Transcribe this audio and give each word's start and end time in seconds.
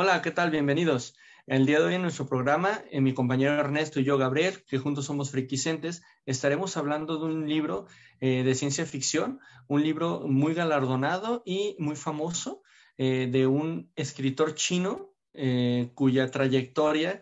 Hola, 0.00 0.22
¿qué 0.22 0.30
tal? 0.30 0.52
Bienvenidos. 0.52 1.16
El 1.48 1.66
día 1.66 1.80
de 1.80 1.86
hoy 1.86 1.94
en 1.94 2.02
nuestro 2.02 2.28
programa, 2.28 2.84
en 2.92 3.02
mi 3.02 3.14
compañero 3.14 3.54
Ernesto 3.54 3.98
y 3.98 4.04
yo, 4.04 4.16
Gabriel, 4.16 4.62
que 4.64 4.78
juntos 4.78 5.06
somos 5.06 5.32
friquicentes, 5.32 6.04
estaremos 6.24 6.76
hablando 6.76 7.18
de 7.18 7.24
un 7.24 7.48
libro 7.48 7.88
eh, 8.20 8.44
de 8.44 8.54
ciencia 8.54 8.86
ficción, 8.86 9.40
un 9.66 9.82
libro 9.82 10.20
muy 10.24 10.54
galardonado 10.54 11.42
y 11.44 11.74
muy 11.80 11.96
famoso 11.96 12.62
eh, 12.96 13.28
de 13.28 13.48
un 13.48 13.90
escritor 13.96 14.54
chino 14.54 15.10
eh, 15.34 15.90
cuya 15.96 16.30
trayectoria 16.30 17.20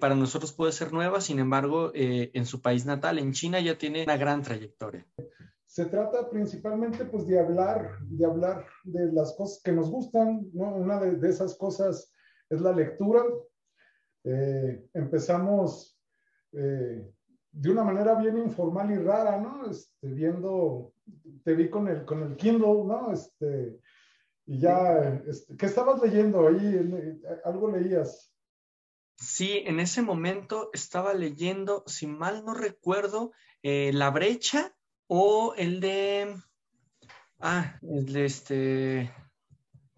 para 0.00 0.16
nosotros 0.16 0.52
puede 0.52 0.72
ser 0.72 0.92
nueva, 0.92 1.20
sin 1.20 1.38
embargo, 1.38 1.92
en 1.94 2.46
su 2.46 2.62
país 2.62 2.84
natal, 2.84 3.20
en 3.20 3.32
China, 3.32 3.60
ya 3.60 3.78
tiene 3.78 4.02
una 4.02 4.16
gran 4.16 4.42
trayectoria. 4.42 5.06
Se 5.78 5.86
trata 5.86 6.28
principalmente 6.28 7.04
pues, 7.04 7.24
de 7.28 7.38
hablar, 7.38 8.00
de 8.00 8.26
hablar 8.26 8.66
de 8.82 9.12
las 9.12 9.32
cosas 9.36 9.62
que 9.62 9.70
nos 9.70 9.88
gustan, 9.88 10.50
¿no? 10.52 10.74
Una 10.74 10.98
de, 10.98 11.28
esas 11.28 11.54
cosas 11.54 12.12
es 12.50 12.60
la 12.60 12.72
lectura, 12.72 13.22
eh, 14.24 14.84
empezamos 14.92 15.96
eh, 16.50 17.08
de 17.52 17.70
una 17.70 17.84
manera 17.84 18.16
bien 18.16 18.38
informal 18.38 18.90
y 18.90 18.96
rara, 18.96 19.40
¿no? 19.40 19.70
Este, 19.70 20.08
viendo, 20.08 20.94
te 21.44 21.54
vi 21.54 21.70
con 21.70 21.86
el, 21.86 22.04
con 22.04 22.24
el 22.24 22.34
Kindle, 22.34 22.82
¿no? 22.84 23.12
Este, 23.12 23.78
y 24.46 24.58
ya, 24.58 25.22
este, 25.28 25.56
¿qué 25.56 25.66
estabas 25.66 26.02
leyendo 26.02 26.48
ahí? 26.48 27.22
¿Algo 27.44 27.70
leías? 27.70 28.34
Sí, 29.14 29.62
en 29.64 29.78
ese 29.78 30.02
momento 30.02 30.70
estaba 30.72 31.14
leyendo, 31.14 31.84
si 31.86 32.08
mal 32.08 32.44
no 32.44 32.54
recuerdo, 32.54 33.30
eh, 33.62 33.92
La 33.92 34.10
Brecha 34.10 34.74
o 35.08 35.54
el 35.56 35.80
de, 35.80 36.36
ah, 37.40 37.78
el 37.82 38.12
de 38.12 38.24
este, 38.24 39.12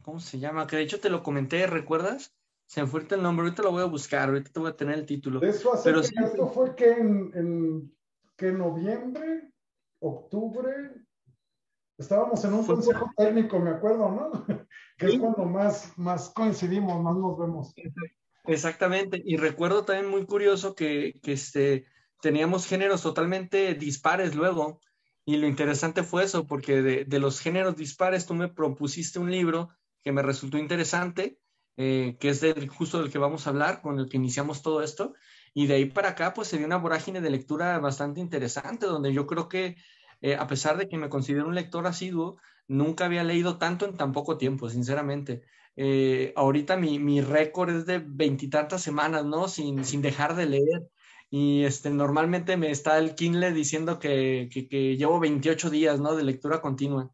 ¿cómo 0.02 0.20
se 0.20 0.38
llama? 0.38 0.66
Que 0.66 0.76
de 0.76 0.82
hecho 0.82 1.00
te 1.00 1.10
lo 1.10 1.22
comenté, 1.22 1.66
¿recuerdas? 1.66 2.34
se 2.70 2.80
me 2.80 2.86
fue 2.86 3.04
el 3.10 3.20
nombre, 3.20 3.46
ahorita 3.46 3.64
lo 3.64 3.72
voy 3.72 3.82
a 3.82 3.86
buscar, 3.86 4.28
ahorita 4.28 4.52
te 4.52 4.60
voy 4.60 4.70
a 4.70 4.76
tener 4.76 4.94
el 4.96 5.04
título. 5.04 5.42
Eso 5.42 5.74
hace 5.74 5.90
Pero 5.90 6.02
esto 6.02 6.46
fue 6.50 6.76
que 6.76 6.88
en, 6.88 7.92
que 8.36 8.52
noviembre, 8.52 9.50
octubre, 9.98 10.70
estábamos 11.98 12.44
en 12.44 12.54
un 12.54 12.64
consejo 12.64 13.10
técnico, 13.16 13.58
me 13.58 13.70
acuerdo, 13.70 14.08
¿no? 14.12 14.46
que 14.98 15.06
es 15.06 15.18
cuando 15.18 15.46
más, 15.46 15.98
más 15.98 16.28
coincidimos, 16.28 17.02
más 17.02 17.16
nos 17.16 17.36
vemos. 17.36 17.74
Exactamente, 18.44 19.20
y 19.24 19.36
recuerdo 19.36 19.84
también 19.84 20.08
muy 20.08 20.24
curioso 20.24 20.76
que, 20.76 21.18
que 21.24 21.32
este, 21.32 21.86
teníamos 22.22 22.68
géneros 22.68 23.02
totalmente 23.02 23.74
dispares 23.74 24.36
luego, 24.36 24.80
y 25.34 25.36
lo 25.36 25.46
interesante 25.46 26.02
fue 26.02 26.24
eso, 26.24 26.46
porque 26.46 26.82
de, 26.82 27.04
de 27.04 27.18
los 27.18 27.40
géneros 27.40 27.76
dispares 27.76 28.26
tú 28.26 28.34
me 28.34 28.48
propusiste 28.48 29.18
un 29.18 29.30
libro 29.30 29.68
que 30.02 30.12
me 30.12 30.22
resultó 30.22 30.58
interesante, 30.58 31.38
eh, 31.76 32.16
que 32.18 32.30
es 32.30 32.40
del, 32.40 32.68
justo 32.68 33.00
del 33.00 33.10
que 33.10 33.18
vamos 33.18 33.46
a 33.46 33.50
hablar, 33.50 33.80
con 33.82 33.98
el 33.98 34.08
que 34.08 34.16
iniciamos 34.16 34.62
todo 34.62 34.82
esto. 34.82 35.14
Y 35.52 35.66
de 35.66 35.74
ahí 35.74 35.84
para 35.86 36.10
acá, 36.10 36.32
pues 36.32 36.48
se 36.48 36.56
dio 36.56 36.66
una 36.66 36.78
vorágine 36.78 37.20
de 37.20 37.30
lectura 37.30 37.78
bastante 37.78 38.20
interesante, 38.20 38.86
donde 38.86 39.12
yo 39.12 39.26
creo 39.26 39.48
que, 39.48 39.76
eh, 40.20 40.36
a 40.36 40.46
pesar 40.46 40.76
de 40.76 40.88
que 40.88 40.96
me 40.96 41.08
considero 41.08 41.48
un 41.48 41.54
lector 41.54 41.86
asiduo, 41.86 42.38
nunca 42.68 43.06
había 43.06 43.24
leído 43.24 43.58
tanto 43.58 43.86
en 43.86 43.96
tan 43.96 44.12
poco 44.12 44.38
tiempo, 44.38 44.68
sinceramente. 44.68 45.42
Eh, 45.76 46.32
ahorita 46.36 46.76
mi, 46.76 46.98
mi 46.98 47.20
récord 47.20 47.70
es 47.70 47.86
de 47.86 47.98
veintitantas 47.98 48.82
semanas, 48.82 49.24
¿no? 49.24 49.48
Sin, 49.48 49.84
sin 49.84 50.02
dejar 50.02 50.34
de 50.36 50.46
leer. 50.46 50.90
Y 51.30 51.62
este, 51.64 51.90
normalmente 51.90 52.56
me 52.56 52.70
está 52.70 52.98
el 52.98 53.14
Kindle 53.14 53.52
diciendo 53.52 53.98
que, 53.98 54.48
que, 54.52 54.68
que 54.68 54.96
llevo 54.96 55.20
28 55.20 55.70
días, 55.70 56.00
¿no? 56.00 56.16
De 56.16 56.24
lectura 56.24 56.60
continua. 56.60 57.12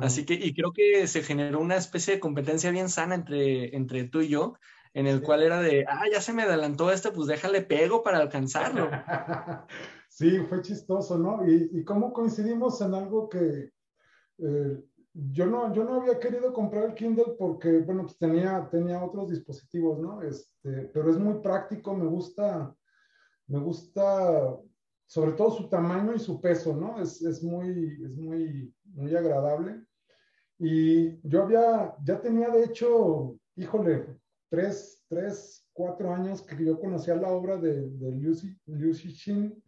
Así 0.00 0.26
que, 0.26 0.34
y 0.34 0.54
creo 0.54 0.72
que 0.72 1.06
se 1.06 1.22
generó 1.22 1.60
una 1.60 1.76
especie 1.76 2.14
de 2.14 2.20
competencia 2.20 2.72
bien 2.72 2.88
sana 2.88 3.14
entre, 3.14 3.76
entre 3.76 4.04
tú 4.04 4.20
y 4.20 4.28
yo, 4.28 4.54
en 4.92 5.06
el 5.06 5.22
cual 5.22 5.42
era 5.44 5.60
de, 5.60 5.84
ah, 5.88 6.04
ya 6.12 6.20
se 6.20 6.32
me 6.32 6.42
adelantó 6.42 6.90
este, 6.90 7.12
pues 7.12 7.28
déjale 7.28 7.62
pego 7.62 8.02
para 8.02 8.18
alcanzarlo. 8.18 8.90
sí, 10.08 10.38
fue 10.48 10.62
chistoso, 10.62 11.16
¿no? 11.16 11.48
Y, 11.48 11.70
y 11.72 11.84
cómo 11.84 12.12
coincidimos 12.12 12.80
en 12.80 12.94
algo 12.94 13.28
que 13.28 13.70
eh, 14.38 14.84
yo, 15.12 15.46
no, 15.46 15.72
yo 15.72 15.84
no 15.84 16.00
había 16.00 16.18
querido 16.18 16.52
comprar 16.52 16.84
el 16.84 16.94
Kindle 16.94 17.34
porque, 17.38 17.78
bueno, 17.78 18.02
pues 18.02 18.18
tenía, 18.18 18.68
tenía 18.70 19.02
otros 19.02 19.30
dispositivos, 19.30 20.00
¿no? 20.00 20.22
Este, 20.22 20.90
pero 20.92 21.10
es 21.10 21.18
muy 21.18 21.40
práctico, 21.40 21.94
me 21.94 22.06
gusta, 22.06 22.74
me 23.48 23.58
gusta 23.58 24.56
sobre 25.06 25.32
todo 25.32 25.50
su 25.50 25.68
tamaño 25.68 26.14
y 26.14 26.18
su 26.18 26.40
peso, 26.40 26.76
¿no? 26.76 27.00
Es, 27.00 27.22
es, 27.22 27.42
muy, 27.42 27.98
es 28.04 28.14
muy, 28.16 28.74
muy 28.84 29.16
agradable. 29.16 29.82
Y 30.58 31.18
yo 31.26 31.44
había, 31.44 31.96
ya 32.04 32.20
tenía 32.20 32.50
de 32.50 32.64
hecho, 32.64 33.38
híjole, 33.56 34.18
tres, 34.50 35.04
tres, 35.08 35.66
cuatro 35.72 36.12
años 36.12 36.42
que 36.42 36.62
yo 36.62 36.78
conocía 36.78 37.16
la 37.16 37.30
obra 37.30 37.56
de, 37.56 37.88
de 37.88 38.12
Liu, 38.12 38.94
Xixin 38.94 39.62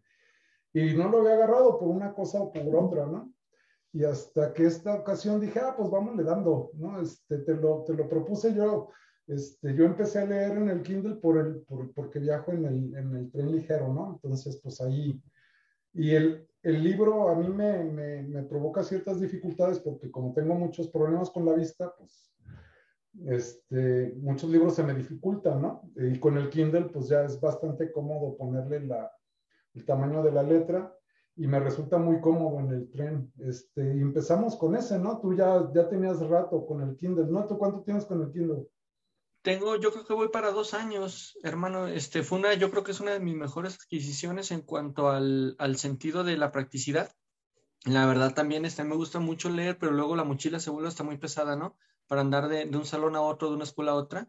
y 0.72 0.94
no 0.94 1.08
lo 1.08 1.20
había 1.20 1.34
agarrado 1.34 1.78
por 1.78 1.88
una 1.88 2.12
cosa 2.12 2.40
o 2.40 2.52
por 2.52 2.76
otra, 2.76 3.06
¿no? 3.06 3.32
Y 3.92 4.04
hasta 4.04 4.52
que 4.52 4.66
esta 4.66 4.94
ocasión 4.94 5.40
dije, 5.40 5.58
ah, 5.58 5.74
pues 5.76 5.90
vamos 5.90 6.16
le 6.16 6.22
dando, 6.22 6.70
¿no? 6.74 7.00
Este, 7.00 7.38
te, 7.38 7.54
lo, 7.54 7.82
te 7.84 7.94
lo 7.94 8.08
propuse 8.08 8.54
yo. 8.54 8.90
Este, 9.30 9.76
yo 9.76 9.84
empecé 9.84 10.18
a 10.18 10.26
leer 10.26 10.56
en 10.56 10.68
el 10.68 10.82
Kindle 10.82 11.14
por 11.14 11.38
el, 11.38 11.60
por, 11.60 11.92
porque 11.92 12.18
viajo 12.18 12.50
en 12.50 12.64
el, 12.64 12.96
en 12.96 13.14
el 13.14 13.30
tren 13.30 13.52
ligero, 13.52 13.92
¿no? 13.92 14.14
Entonces, 14.14 14.60
pues 14.60 14.80
ahí, 14.80 15.22
y 15.92 16.10
el, 16.10 16.48
el 16.64 16.82
libro 16.82 17.28
a 17.28 17.36
mí 17.36 17.48
me, 17.48 17.84
me, 17.84 18.22
me, 18.24 18.42
provoca 18.42 18.82
ciertas 18.82 19.20
dificultades 19.20 19.78
porque 19.78 20.10
como 20.10 20.32
tengo 20.34 20.54
muchos 20.56 20.88
problemas 20.88 21.30
con 21.30 21.46
la 21.46 21.52
vista, 21.52 21.94
pues 21.96 22.32
este, 23.26 24.14
muchos 24.16 24.50
libros 24.50 24.74
se 24.74 24.82
me 24.82 24.94
dificultan, 24.94 25.62
¿no? 25.62 25.82
Y 25.94 26.18
con 26.18 26.36
el 26.36 26.50
Kindle 26.50 26.86
pues 26.86 27.08
ya 27.08 27.22
es 27.22 27.40
bastante 27.40 27.92
cómodo 27.92 28.36
ponerle 28.36 28.80
la, 28.80 29.12
el 29.74 29.84
tamaño 29.84 30.24
de 30.24 30.32
la 30.32 30.42
letra 30.42 30.92
y 31.36 31.46
me 31.46 31.60
resulta 31.60 31.98
muy 31.98 32.20
cómodo 32.20 32.58
en 32.58 32.72
el 32.72 32.90
tren. 32.90 33.32
Este, 33.38 33.96
y 33.96 34.00
empezamos 34.00 34.56
con 34.56 34.74
ese, 34.74 34.98
¿no? 34.98 35.20
Tú 35.20 35.34
ya, 35.34 35.70
ya 35.72 35.88
tenías 35.88 36.18
rato 36.20 36.66
con 36.66 36.82
el 36.82 36.96
Kindle, 36.96 37.26
¿no? 37.26 37.46
¿Tú 37.46 37.56
cuánto 37.56 37.82
tienes 37.82 38.04
con 38.04 38.22
el 38.22 38.32
Kindle? 38.32 38.66
Tengo, 39.42 39.76
yo 39.76 39.90
creo 39.90 40.04
que 40.04 40.12
voy 40.12 40.28
para 40.28 40.50
dos 40.50 40.74
años, 40.74 41.38
hermano. 41.42 41.86
Este 41.86 42.22
fue 42.22 42.38
una, 42.38 42.52
yo 42.54 42.70
creo 42.70 42.84
que 42.84 42.90
es 42.92 43.00
una 43.00 43.12
de 43.12 43.20
mis 43.20 43.34
mejores 43.34 43.76
adquisiciones 43.76 44.50
en 44.50 44.60
cuanto 44.60 45.08
al, 45.08 45.56
al 45.58 45.76
sentido 45.76 46.24
de 46.24 46.36
la 46.36 46.52
practicidad. 46.52 47.10
La 47.86 48.04
verdad 48.04 48.34
también 48.34 48.66
este, 48.66 48.84
me 48.84 48.96
gusta 48.96 49.18
mucho 49.18 49.48
leer, 49.48 49.78
pero 49.78 49.92
luego 49.92 50.14
la 50.14 50.24
mochila 50.24 50.60
se 50.60 50.68
vuelve 50.68 50.88
hasta 50.88 51.04
muy 51.04 51.16
pesada, 51.16 51.56
¿no? 51.56 51.78
Para 52.06 52.20
andar 52.20 52.48
de, 52.48 52.66
de 52.66 52.76
un 52.76 52.84
salón 52.84 53.16
a 53.16 53.22
otro, 53.22 53.48
de 53.48 53.54
una 53.54 53.64
escuela 53.64 53.92
a 53.92 53.94
otra, 53.94 54.28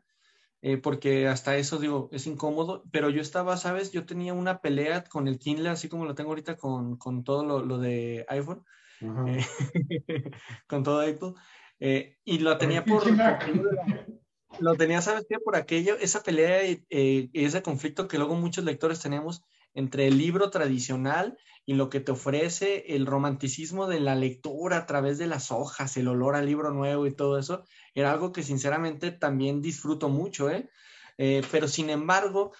eh, 0.62 0.78
porque 0.78 1.28
hasta 1.28 1.58
eso, 1.58 1.78
digo, 1.78 2.08
es 2.14 2.26
incómodo. 2.28 2.86
Pero 2.92 3.10
yo 3.10 3.22
estaba, 3.22 3.58
¿sabes? 3.58 3.92
Yo 3.92 4.06
tenía 4.06 4.34
una 4.34 4.62
pelea 4.62 5.04
con 5.04 5.28
el 5.28 5.40
Kindle, 5.40 5.70
así 5.70 5.90
como 5.90 6.06
lo 6.06 6.16
tengo 6.16 6.30
ahorita 6.30 6.56
con, 6.56 6.96
con 6.98 7.26
todo 7.26 7.46
lo, 7.46 7.66
lo, 7.66 7.80
de 7.80 8.26
iPhone, 8.30 8.64
eh, 9.02 9.46
con 10.68 10.84
todo 10.84 11.02
Apple, 11.02 11.34
eh, 11.82 12.18
y 12.24 12.40
lo 12.40 12.58
tenía 12.58 12.86
por... 12.86 13.04
Lo 14.60 14.76
tenía, 14.76 15.02
¿sabes 15.02 15.26
qué? 15.28 15.40
Por 15.40 15.56
aquello, 15.56 15.98
esa 15.98 16.24
pelea 16.24 16.68
y 16.68 16.86
eh, 16.90 17.30
ese 17.34 17.62
conflicto 17.62 18.08
que 18.08 18.18
luego 18.18 18.36
muchos 18.36 18.64
lectores 18.64 19.00
tenemos 19.00 19.44
entre 19.74 20.08
el 20.08 20.18
libro 20.18 20.50
tradicional 20.50 21.38
y 21.66 21.76
lo 21.76 21.90
que 21.90 22.00
te 22.00 22.12
ofrece 22.12 22.96
el 22.96 23.06
romanticismo 23.06 23.88
de 23.88 24.00
la 24.00 24.16
lectura 24.16 24.78
a 24.78 24.86
través 24.86 25.18
de 25.18 25.28
las 25.28 25.52
hojas, 25.52 25.96
el 25.98 26.08
olor 26.08 26.36
al 26.36 26.46
libro 26.46 26.72
nuevo 26.72 27.08
y 27.08 27.16
todo 27.16 27.38
eso, 27.38 27.64
era 27.96 28.12
algo 28.12 28.32
que 28.32 28.44
sinceramente 28.44 29.12
también 29.12 29.62
disfruto 29.62 30.10
mucho, 30.10 30.50
¿eh? 30.50 30.70
eh 31.18 31.42
pero 31.52 31.68
sin 31.68 31.90
embargo, 31.90 32.52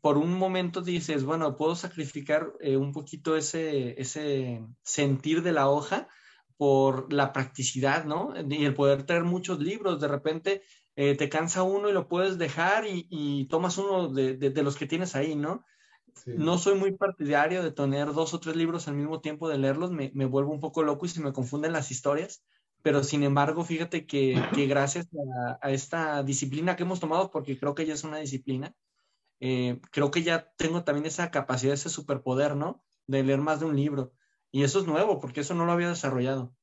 por 0.00 0.18
un 0.18 0.34
momento 0.34 0.82
dices, 0.82 1.24
bueno, 1.24 1.56
puedo 1.56 1.74
sacrificar 1.74 2.52
eh, 2.60 2.76
un 2.76 2.92
poquito 2.92 3.36
ese, 3.36 4.00
ese 4.00 4.64
sentir 4.82 5.42
de 5.42 5.52
la 5.52 5.68
hoja 5.68 6.08
por 6.56 7.10
la 7.12 7.32
practicidad, 7.32 8.04
¿no? 8.04 8.34
Y 8.50 8.66
el 8.66 8.74
poder 8.74 9.04
traer 9.04 9.24
muchos 9.24 9.60
libros. 9.60 9.98
De 9.98 10.08
repente 10.08 10.62
eh, 11.02 11.14
te 11.14 11.30
cansa 11.30 11.62
uno 11.62 11.88
y 11.88 11.94
lo 11.94 12.08
puedes 12.08 12.36
dejar 12.36 12.84
y, 12.86 13.46
tomas 13.46 13.78
uno 13.78 14.12
de, 14.12 14.62
los 14.62 14.76
que 14.76 14.84
tienes 14.84 15.16
ahí, 15.16 15.34
¿no? 15.34 15.64
No 16.26 16.58
soy 16.58 16.74
muy 16.78 16.92
partidario 16.92 17.62
de 17.62 17.72
tener 17.72 18.12
dos 18.12 18.34
o 18.34 18.38
tres 18.38 18.54
libros 18.54 18.86
al 18.86 18.96
mismo 18.96 19.22
tiempo 19.22 19.48
de 19.48 19.56
leerlos, 19.56 19.90
me, 19.92 20.10
vuelvo 20.26 20.52
un 20.52 20.60
poco 20.60 20.82
loco 20.82 21.06
y 21.06 21.08
se 21.08 21.22
me 21.22 21.32
confunden 21.32 21.72
las 21.72 21.90
historias, 21.90 22.44
pero 22.82 23.02
sin 23.02 23.22
embargo, 23.22 23.64
fíjate 23.64 24.04
que, 24.04 24.42
gracias 24.68 25.08
a, 25.62 25.70
esta 25.70 26.22
disciplina 26.22 26.76
que 26.76 26.82
hemos 26.82 27.00
tomado, 27.00 27.30
porque 27.30 27.58
creo 27.58 27.74
que 27.74 27.86
ya 27.86 27.94
es 27.94 28.04
una 28.04 28.18
disciplina, 28.18 28.74
eh, 29.40 29.80
creo 29.92 30.10
que 30.10 30.22
ya 30.22 30.52
tengo 30.58 30.84
también 30.84 31.06
esa 31.06 31.30
capacidad, 31.30 31.72
ese 31.72 31.88
superpoder, 31.88 32.56
¿no? 32.56 32.84
De 33.06 33.22
leer 33.22 33.40
más 33.40 33.60
de 33.60 33.64
un 33.64 33.74
libro. 33.74 34.12
Y 34.52 34.64
eso 34.64 34.80
es 34.80 34.86
nuevo, 34.86 35.18
porque 35.18 35.40
eso 35.40 35.54
no 35.54 35.64
lo 35.64 35.72
había 35.72 35.88
desarrollado. 35.88 36.54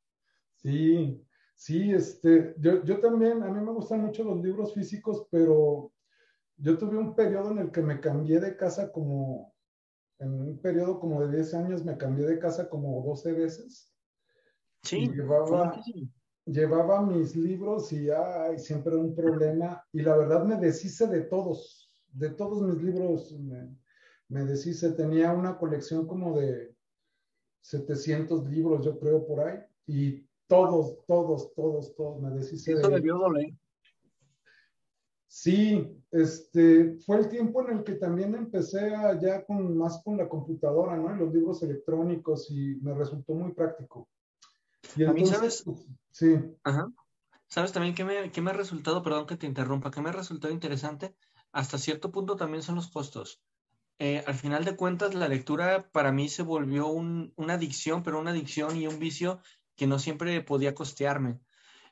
Sí, 0.57 1.26
Sí, 1.57 1.91
este, 1.91 2.53
yo, 2.59 2.83
yo 2.83 2.99
también, 2.99 3.41
a 3.41 3.49
mí 3.49 3.59
me 3.59 3.73
gustan 3.73 4.01
mucho 4.01 4.23
los 4.23 4.39
libros 4.43 4.75
físicos, 4.75 5.27
pero 5.31 5.91
yo 6.55 6.77
tuve 6.77 6.99
un 6.99 7.15
periodo 7.15 7.49
en 7.49 7.57
el 7.57 7.71
que 7.71 7.81
me 7.81 7.99
cambié 7.99 8.39
de 8.39 8.55
casa 8.55 8.91
como, 8.91 9.55
en 10.19 10.39
un 10.39 10.61
periodo 10.61 10.99
como 10.99 11.25
de 11.25 11.35
10 11.35 11.55
años, 11.55 11.83
me 11.83 11.97
cambié 11.97 12.27
de 12.27 12.37
casa 12.37 12.69
como 12.69 13.01
12 13.03 13.33
veces. 13.33 13.91
Sí. 14.83 15.09
llevaba, 15.09 15.81
llevaba 16.45 17.01
mis 17.01 17.35
libros 17.35 17.91
y 17.91 18.11
ay, 18.11 18.59
siempre 18.59 18.93
era 18.93 19.01
un 19.01 19.15
problema. 19.15 19.83
Y 19.91 20.01
la 20.01 20.15
verdad 20.15 20.45
me 20.45 20.57
deshice 20.57 21.07
de 21.07 21.21
todos, 21.21 21.91
de 22.13 22.29
todos 22.29 22.61
mis 22.61 22.83
libros 22.83 23.35
me, 23.39 23.75
me 24.29 24.45
deshice. 24.45 24.91
Tenía 24.91 25.33
una 25.33 25.57
colección 25.57 26.05
como 26.05 26.39
de 26.39 26.75
700 27.61 28.47
libros, 28.47 28.85
yo 28.85 28.99
creo, 28.99 29.25
por 29.25 29.39
ahí. 29.39 29.59
Y 29.87 30.26
todos, 30.47 31.05
todos, 31.05 31.53
todos, 31.53 31.95
todos 31.95 32.21
me 32.21 32.31
deshice 32.31 32.73
Eso 32.73 32.89
de 32.89 32.95
debió 32.95 33.17
doler. 33.17 33.53
Sí, 35.27 35.85
este, 36.11 36.97
fue 37.05 37.19
el 37.19 37.29
tiempo 37.29 37.61
en 37.61 37.77
el 37.77 37.83
que 37.83 37.93
también 37.93 38.33
empecé 38.33 38.91
ya 39.21 39.45
con 39.45 39.77
más 39.77 40.01
con 40.03 40.17
la 40.17 40.27
computadora, 40.27 40.95
¿no? 40.97 41.13
Y 41.13 41.19
los 41.19 41.33
libros 41.33 41.61
electrónicos 41.61 42.49
y 42.49 42.77
me 42.81 42.93
resultó 42.93 43.33
muy 43.33 43.51
práctico. 43.51 44.07
Y 44.95 45.03
a 45.03 45.13
mí, 45.13 45.25
¿sabes? 45.25 45.63
Sí. 46.11 46.39
Ajá. 46.63 46.91
¿Sabes 47.47 47.71
también 47.71 47.93
qué 47.93 48.03
me, 48.03 48.31
qué 48.31 48.41
me 48.41 48.51
ha 48.51 48.53
resultado, 48.53 49.03
perdón 49.03 49.27
que 49.27 49.37
te 49.37 49.47
interrumpa, 49.47 49.91
qué 49.91 50.01
me 50.01 50.09
ha 50.09 50.13
resultado 50.13 50.53
interesante? 50.53 51.15
Hasta 51.51 51.77
cierto 51.77 52.11
punto 52.11 52.35
también 52.35 52.63
son 52.63 52.75
los 52.75 52.89
costos. 52.89 53.41
Eh, 53.99 54.23
al 54.27 54.35
final 54.35 54.63
de 54.63 54.75
cuentas, 54.75 55.15
la 55.15 55.27
lectura 55.27 55.89
para 55.91 56.11
mí 56.11 56.29
se 56.29 56.43
volvió 56.43 56.87
un, 56.87 57.33
una 57.35 57.53
adicción, 57.53 58.03
pero 58.03 58.19
una 58.19 58.31
adicción 58.31 58.75
y 58.75 58.87
un 58.87 58.99
vicio 58.99 59.39
que 59.77 59.87
no 59.87 59.99
siempre 59.99 60.41
podía 60.41 60.75
costearme. 60.75 61.39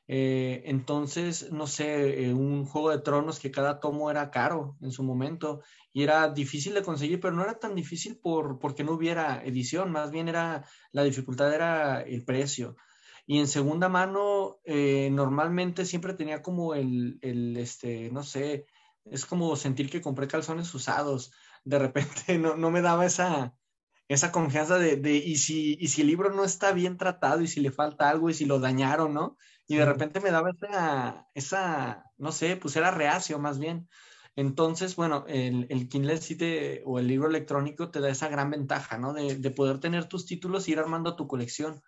Eh, 0.08 0.62
entonces, 0.66 1.50
no 1.52 1.66
sé, 1.66 2.26
eh, 2.26 2.34
un 2.34 2.64
juego 2.64 2.90
de 2.90 3.00
tronos 3.00 3.40
que 3.40 3.50
cada 3.50 3.80
tomo 3.80 4.10
era 4.10 4.30
caro 4.30 4.76
en 4.80 4.92
su 4.92 5.02
momento 5.02 5.62
y 5.92 6.02
era 6.04 6.28
difícil 6.30 6.74
de 6.74 6.82
conseguir, 6.82 7.20
pero 7.20 7.34
no 7.34 7.42
era 7.42 7.58
tan 7.58 7.74
difícil 7.74 8.18
por, 8.18 8.58
porque 8.60 8.84
no 8.84 8.92
hubiera 8.92 9.42
edición, 9.44 9.90
más 9.92 10.10
bien 10.12 10.28
era 10.28 10.64
la 10.92 11.02
dificultad 11.02 11.52
era 11.52 12.02
el 12.02 12.24
precio. 12.24 12.76
Y 13.26 13.40
en 13.40 13.48
segunda 13.48 13.88
mano, 13.88 14.60
eh, 14.64 15.10
normalmente 15.10 15.84
siempre 15.84 16.14
tenía 16.14 16.42
como 16.42 16.74
el, 16.74 17.18
el, 17.22 17.56
este, 17.56 18.10
no 18.12 18.22
sé, 18.22 18.66
es 19.04 19.26
como 19.26 19.56
sentir 19.56 19.90
que 19.90 20.00
compré 20.00 20.28
calzones 20.28 20.72
usados. 20.74 21.32
De 21.64 21.78
repente 21.78 22.38
no, 22.38 22.56
no 22.56 22.70
me 22.70 22.82
daba 22.82 23.06
esa, 23.06 23.56
esa 24.08 24.32
confianza 24.32 24.78
de, 24.78 24.96
de, 24.96 25.16
y, 25.16 25.36
si, 25.36 25.76
y 25.80 25.88
si 25.88 26.02
el 26.02 26.06
libro 26.08 26.32
no 26.32 26.44
está 26.44 26.72
bien 26.72 26.96
tratado 26.96 27.40
y 27.42 27.48
si 27.48 27.60
le 27.60 27.72
falta 27.72 28.08
algo 28.08 28.30
y 28.30 28.34
si 28.34 28.44
lo 28.44 28.60
dañaron, 28.60 29.14
¿no? 29.14 29.36
Y 29.66 29.76
de 29.76 29.84
repente 29.84 30.20
me 30.20 30.30
daba 30.30 30.50
esa, 30.50 31.26
esa, 31.34 32.04
no 32.18 32.30
sé, 32.32 32.56
pues 32.56 32.76
era 32.76 32.90
reacio 32.92 33.38
más 33.38 33.58
bien. 33.58 33.88
Entonces, 34.36 34.96
bueno, 34.96 35.24
el, 35.28 35.66
el 35.70 35.88
Kindle 35.88 36.18
sí 36.18 36.36
te, 36.36 36.82
o 36.84 36.98
el 36.98 37.08
libro 37.08 37.28
electrónico 37.28 37.90
te 37.90 38.00
da 38.00 38.10
esa 38.10 38.28
gran 38.28 38.50
ventaja, 38.50 38.98
¿no? 38.98 39.12
De, 39.12 39.36
de 39.36 39.50
poder 39.50 39.80
tener 39.80 40.04
tus 40.04 40.26
títulos 40.26 40.68
y 40.68 40.72
ir 40.72 40.78
armando 40.78 41.16
tu 41.16 41.26
colección. 41.26 41.82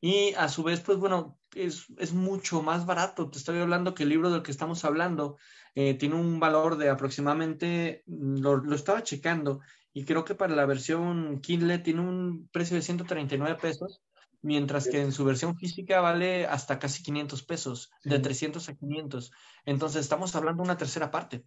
Y 0.00 0.34
a 0.34 0.48
su 0.48 0.62
vez, 0.62 0.80
pues 0.80 0.98
bueno, 0.98 1.38
es, 1.54 1.86
es, 1.98 2.12
mucho 2.12 2.62
más 2.62 2.84
barato. 2.86 3.30
Te 3.30 3.38
estoy 3.38 3.58
hablando 3.60 3.94
que 3.94 4.02
el 4.02 4.10
libro 4.10 4.30
del 4.30 4.42
que 4.42 4.50
estamos 4.50 4.84
hablando 4.84 5.38
eh, 5.74 5.94
tiene 5.94 6.16
un 6.16 6.38
valor 6.38 6.76
de 6.76 6.90
aproximadamente, 6.90 8.02
lo, 8.06 8.56
lo, 8.56 8.74
estaba 8.74 9.02
checando, 9.02 9.60
y 9.96 10.04
creo 10.04 10.26
que 10.26 10.34
para 10.34 10.54
la 10.54 10.66
versión 10.66 11.40
Kindle 11.40 11.78
tiene 11.78 12.02
un 12.02 12.50
precio 12.52 12.76
de 12.76 12.82
139 12.82 13.56
pesos 13.58 14.02
mientras 14.42 14.88
que 14.88 15.00
en 15.00 15.10
su 15.10 15.24
versión 15.24 15.56
física 15.56 16.02
vale 16.02 16.44
hasta 16.44 16.78
casi 16.78 17.02
500 17.02 17.42
pesos, 17.44 17.90
de 18.04 18.18
300 18.18 18.68
a 18.68 18.74
500. 18.74 19.32
Entonces 19.64 20.02
estamos 20.02 20.36
hablando 20.36 20.62
de 20.62 20.66
una 20.68 20.76
tercera 20.76 21.10
parte. 21.10 21.46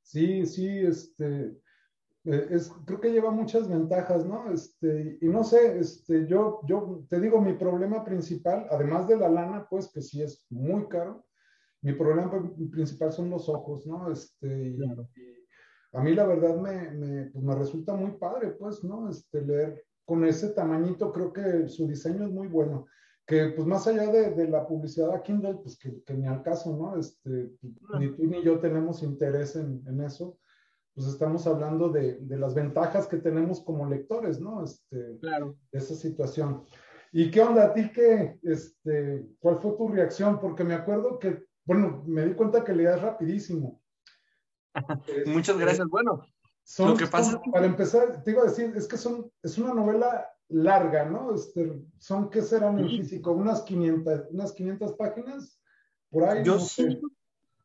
Sí, 0.00 0.46
sí, 0.46 0.66
este, 0.66 1.58
eh, 2.24 2.46
es, 2.52 2.72
creo 2.86 3.02
que 3.02 3.12
lleva 3.12 3.30
muchas 3.30 3.68
ventajas, 3.68 4.24
¿no? 4.24 4.50
Este, 4.50 5.18
y 5.20 5.28
no 5.28 5.44
sé, 5.44 5.78
este, 5.78 6.26
yo, 6.26 6.62
yo 6.66 7.04
te 7.10 7.20
digo, 7.20 7.38
mi 7.42 7.52
problema 7.52 8.02
principal, 8.02 8.66
además 8.70 9.06
de 9.08 9.18
la 9.18 9.28
lana, 9.28 9.66
pues 9.68 9.92
que 9.92 10.00
sí 10.00 10.22
es 10.22 10.46
muy 10.48 10.88
caro, 10.88 11.26
mi 11.82 11.92
problema 11.92 12.30
principal 12.72 13.12
son 13.12 13.28
los 13.28 13.46
ojos, 13.50 13.86
¿no? 13.86 14.10
Este, 14.10 14.74
claro. 14.74 15.10
y, 15.14 15.27
a 15.98 16.00
mí 16.00 16.14
la 16.14 16.26
verdad 16.26 16.56
me, 16.56 16.90
me, 16.92 17.24
pues 17.26 17.44
me 17.44 17.54
resulta 17.54 17.94
muy 17.94 18.12
padre, 18.12 18.50
pues, 18.52 18.84
¿no? 18.84 19.10
Este, 19.10 19.42
leer 19.42 19.84
con 20.04 20.24
ese 20.24 20.50
tamañito, 20.50 21.12
creo 21.12 21.32
que 21.32 21.68
su 21.68 21.86
diseño 21.86 22.24
es 22.24 22.30
muy 22.30 22.46
bueno. 22.46 22.86
Que 23.26 23.48
pues 23.48 23.66
más 23.66 23.86
allá 23.86 24.06
de, 24.10 24.30
de 24.30 24.48
la 24.48 24.66
publicidad 24.66 25.12
a 25.12 25.22
Kindle, 25.22 25.56
pues 25.56 25.76
que, 25.76 26.02
que, 26.02 26.14
ni 26.14 26.26
al 26.26 26.42
caso, 26.42 26.74
¿no? 26.74 26.98
Este, 26.98 27.50
ni 27.98 28.14
tú 28.14 28.26
ni 28.26 28.42
yo 28.42 28.58
tenemos 28.58 29.02
interés 29.02 29.56
en, 29.56 29.82
en 29.86 30.00
eso. 30.00 30.38
Pues 30.94 31.08
estamos 31.08 31.46
hablando 31.46 31.90
de, 31.90 32.18
de, 32.20 32.38
las 32.38 32.54
ventajas 32.54 33.06
que 33.06 33.18
tenemos 33.18 33.60
como 33.60 33.86
lectores, 33.86 34.40
¿no? 34.40 34.64
Este, 34.64 35.18
claro. 35.20 35.56
Esa 35.72 35.94
situación. 35.94 36.64
¿Y 37.12 37.30
qué 37.30 37.42
onda 37.42 37.64
a 37.64 37.74
ti? 37.74 37.90
Qué, 37.92 38.38
este, 38.42 39.26
¿Cuál 39.40 39.58
fue 39.58 39.76
tu 39.76 39.88
reacción? 39.88 40.40
Porque 40.40 40.64
me 40.64 40.74
acuerdo 40.74 41.18
que, 41.18 41.44
bueno, 41.66 42.02
me 42.06 42.24
di 42.24 42.34
cuenta 42.34 42.64
que 42.64 42.74
leías 42.74 43.02
rapidísimo. 43.02 43.77
Muchas 45.26 45.58
gracias. 45.58 45.88
Bueno, 45.88 46.24
son, 46.64 46.90
Lo 46.90 46.96
que 46.96 47.06
pasa 47.06 47.32
son, 47.32 47.50
para 47.50 47.66
empezar, 47.66 48.22
te 48.22 48.32
iba 48.32 48.42
a 48.42 48.46
decir, 48.46 48.72
es 48.76 48.86
que 48.86 48.98
son, 48.98 49.30
es 49.42 49.56
una 49.56 49.72
novela 49.72 50.28
larga, 50.48 51.04
¿no? 51.04 51.34
Este, 51.34 51.82
son, 51.98 52.30
¿qué 52.30 52.42
serán 52.42 52.78
en 52.78 52.88
físico? 52.88 53.32
¿Unas 53.32 53.62
500, 53.62 54.26
unas 54.30 54.52
500 54.52 54.92
páginas? 54.94 55.60
Por 56.10 56.24
ahí. 56.24 56.44
Yo, 56.44 56.54
no 56.54 56.60
siento, 56.60 57.08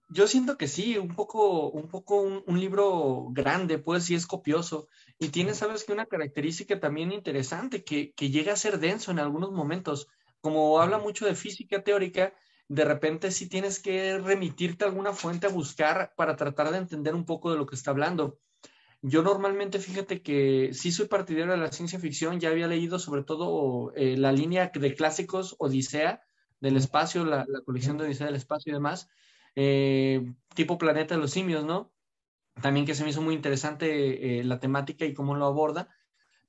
yo 0.10 0.28
siento 0.28 0.58
que 0.58 0.68
sí, 0.68 0.98
un 0.98 1.16
poco, 1.16 1.70
un, 1.72 1.88
poco 1.88 2.22
un, 2.22 2.44
un, 2.46 2.60
libro 2.60 3.28
grande, 3.32 3.78
pues 3.80 4.06
sí 4.06 4.16
es 4.16 4.28
copioso. 4.28 4.88
Y 5.18 5.30
tiene, 5.30 5.54
sabes 5.54 5.84
que 5.84 5.94
una 5.94 6.06
característica 6.06 6.80
también 6.80 7.12
interesante, 7.12 7.84
que, 7.84 8.14
que 8.14 8.30
llega 8.30 8.54
a 8.54 8.58
ser 8.58 8.80
denso 8.80 9.12
en 9.12 9.20
algunos 9.20 9.52
momentos. 9.52 10.08
Como 10.42 10.80
habla 10.80 10.98
mucho 10.98 11.26
de 11.26 11.36
física 11.36 11.84
teórica, 11.84 12.34
de 12.68 12.86
repente 12.86 13.32
sí 13.32 13.50
tienes 13.50 13.80
que 13.80 14.18
remitirte 14.20 14.84
a 14.84 14.88
alguna 14.88 15.14
fuente 15.14 15.48
a 15.48 15.50
buscar 15.50 16.14
para 16.16 16.36
tratar 16.36 16.72
de 16.72 16.78
entender 16.78 17.16
un 17.16 17.26
poco 17.26 17.52
de 17.52 17.58
lo 17.58 17.66
que 17.66 17.76
está 17.76 17.92
hablando. 17.92 18.40
Yo 19.02 19.22
normalmente, 19.22 19.80
fíjate 19.80 20.22
que 20.22 20.70
sí 20.74 20.92
soy 20.92 21.08
partidario 21.08 21.52
de 21.52 21.58
la 21.58 21.72
ciencia 21.72 22.00
ficción, 22.00 22.40
ya 22.40 22.50
había 22.50 22.68
leído 22.68 23.00
sobre 23.00 23.24
todo 23.24 23.92
eh, 23.96 24.16
la 24.18 24.32
línea 24.32 24.72
de 24.74 24.96
clásicos 24.96 25.56
Odisea 25.60 26.24
del 26.62 26.78
espacio, 26.78 27.26
la, 27.26 27.46
la, 27.48 27.62
colección 27.66 27.98
de 27.98 28.06
Odisea 28.06 28.28
del 28.28 28.38
espacio 28.38 28.72
y 28.72 28.74
demás, 28.74 29.10
eh, 29.56 30.34
tipo 30.56 30.78
Planeta 30.78 31.16
de 31.16 31.22
los 31.22 31.32
Simios, 31.32 31.66
¿no? 31.66 31.92
También 32.62 32.86
que 32.86 32.96
se 32.96 33.04
me 33.04 33.10
hizo 33.10 33.22
muy 33.22 33.36
interesante 33.36 34.40
eh, 34.40 34.44
la 34.46 34.60
temática 34.60 35.06
y 35.06 35.14
cómo 35.14 35.36
lo 35.36 35.48
aborda, 35.48 35.90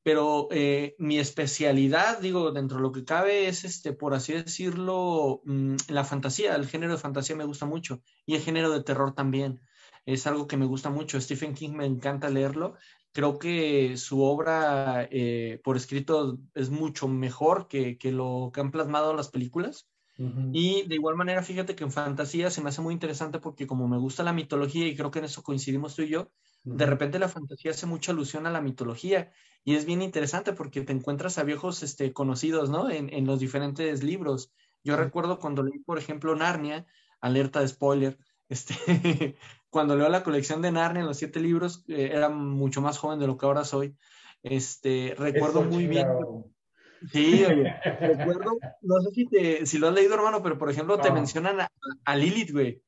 pero 0.05 0.49
eh, 0.51 0.95
mi 0.99 1.19
especialidad, 1.19 2.21
digo, 2.21 2.53
dentro 2.53 2.77
de 2.77 2.83
lo 2.83 2.93
que 2.93 3.05
cabe 3.05 3.49
es, 3.49 3.65
este, 3.65 3.95
por 3.95 4.13
así 4.13 4.35
decirlo, 4.35 5.41
mmm, 5.45 5.77
la 5.89 6.05
fantasía, 6.05 6.55
el 6.55 6.69
género 6.69 6.93
de 6.93 6.99
fantasía 6.99 7.35
me 7.35 7.47
gusta 7.47 7.65
mucho 7.65 8.03
y 8.27 8.35
el 8.35 8.43
género 8.43 8.71
de 8.71 8.85
terror 8.85 9.15
también 9.15 9.61
es 10.05 10.27
algo 10.27 10.47
que 10.47 10.59
me 10.59 10.67
gusta 10.67 10.91
mucho. 10.91 11.19
Stephen 11.19 11.55
King 11.55 11.71
me 11.71 11.87
encanta 11.87 12.29
leerlo. 12.29 12.75
Creo 13.13 13.39
que 13.39 13.97
su 13.97 14.23
obra 14.23 15.09
eh, 15.11 15.59
por 15.65 15.79
escrito 15.79 16.39
es 16.55 16.69
mucho 16.69 17.09
mejor 17.09 17.67
que, 17.67 17.97
que, 17.97 18.13
lo 18.13 18.51
que 18.53 18.61
han 18.61 18.71
plasmado 18.71 19.15
las 19.15 19.31
películas. 19.31 19.89
Uh 20.19 20.25
-huh. 20.25 20.51
Y 20.53 20.87
de 20.87 20.97
igual 20.97 21.17
manera, 21.17 21.43
fíjate 21.43 21.75
que 21.75 21.85
en 21.85 21.91
fantasía 21.91 22.51
se 22.51 22.61
me 22.61 22.69
hace 22.69 22.83
muy 22.83 22.93
interesante 22.93 23.39
porque 23.39 23.67
como 23.67 23.89
me 23.89 23.99
gusta 23.99 24.23
la 24.23 24.35
mitología 24.35 24.87
y 24.87 24.95
creo 24.95 25.11
que 25.11 25.21
en 25.21 25.25
eso 25.25 25.43
coincidimos 25.43 25.97
tú 25.97 26.03
y 26.03 26.09
yo. 26.09 26.31
De 26.65 26.87
repente 26.87 27.19
la 27.19 27.29
fantasía 27.29 27.71
hace 27.71 27.87
mucha 27.87 28.13
alusión 28.13 28.47
a 28.47 28.51
la 28.51 28.61
mitología 28.61 29.33
y 29.65 29.77
es 29.77 29.85
bien 29.85 30.03
interesante 30.03 30.53
porque 30.53 30.83
te 30.83 30.93
encuentras 30.93 31.39
a 31.39 31.45
viejos 31.45 31.83
este, 31.83 32.13
conocidos, 32.13 32.71
¿no? 32.71 32.91
En, 32.91 33.13
en 33.13 33.27
los 33.27 33.39
diferentes 33.39 34.03
libros. 34.03 34.53
Yo 34.83 34.97
recuerdo 34.97 35.39
cuando 35.39 35.63
leí, 35.63 35.79
por 35.79 35.99
ejemplo, 35.99 36.35
Narnia, 36.35 36.87
alerta 37.21 37.61
de 37.61 37.69
spoiler, 37.69 38.19
este, 38.49 39.37
cuando 39.71 39.97
leo 39.97 40.09
la 40.09 40.23
colección 40.23 40.63
de 40.63 40.71
Narnia, 40.71 41.03
los 41.03 41.17
siete 41.17 41.41
libros, 41.41 41.85
eh, 41.89 42.11
era 42.13 42.29
mucho 42.29 42.81
más 42.81 42.99
joven 42.99 43.19
de 43.19 43.27
lo 43.27 43.37
que 43.37 43.47
ahora 43.47 43.65
soy. 43.65 43.97
Este, 44.43 45.15
recuerdo 45.19 45.63
Eso, 45.63 45.71
muy 45.71 45.87
bien. 45.87 46.07
Sí, 47.11 47.45
oye, 47.45 47.75
recuerdo, 48.01 48.59
no 48.83 49.01
sé 49.01 49.11
si, 49.11 49.27
te, 49.27 49.67
si 49.67 49.79
lo 49.79 49.89
has 49.89 49.95
leído, 49.95 50.15
hermano, 50.15 50.43
pero 50.43 50.59
por 50.59 50.71
ejemplo, 50.71 50.97
no. 50.97 51.03
te 51.03 51.11
mencionan 51.11 51.63
a, 51.63 51.69
a 52.05 52.17
Lilith, 52.17 52.53
güey. 52.53 52.84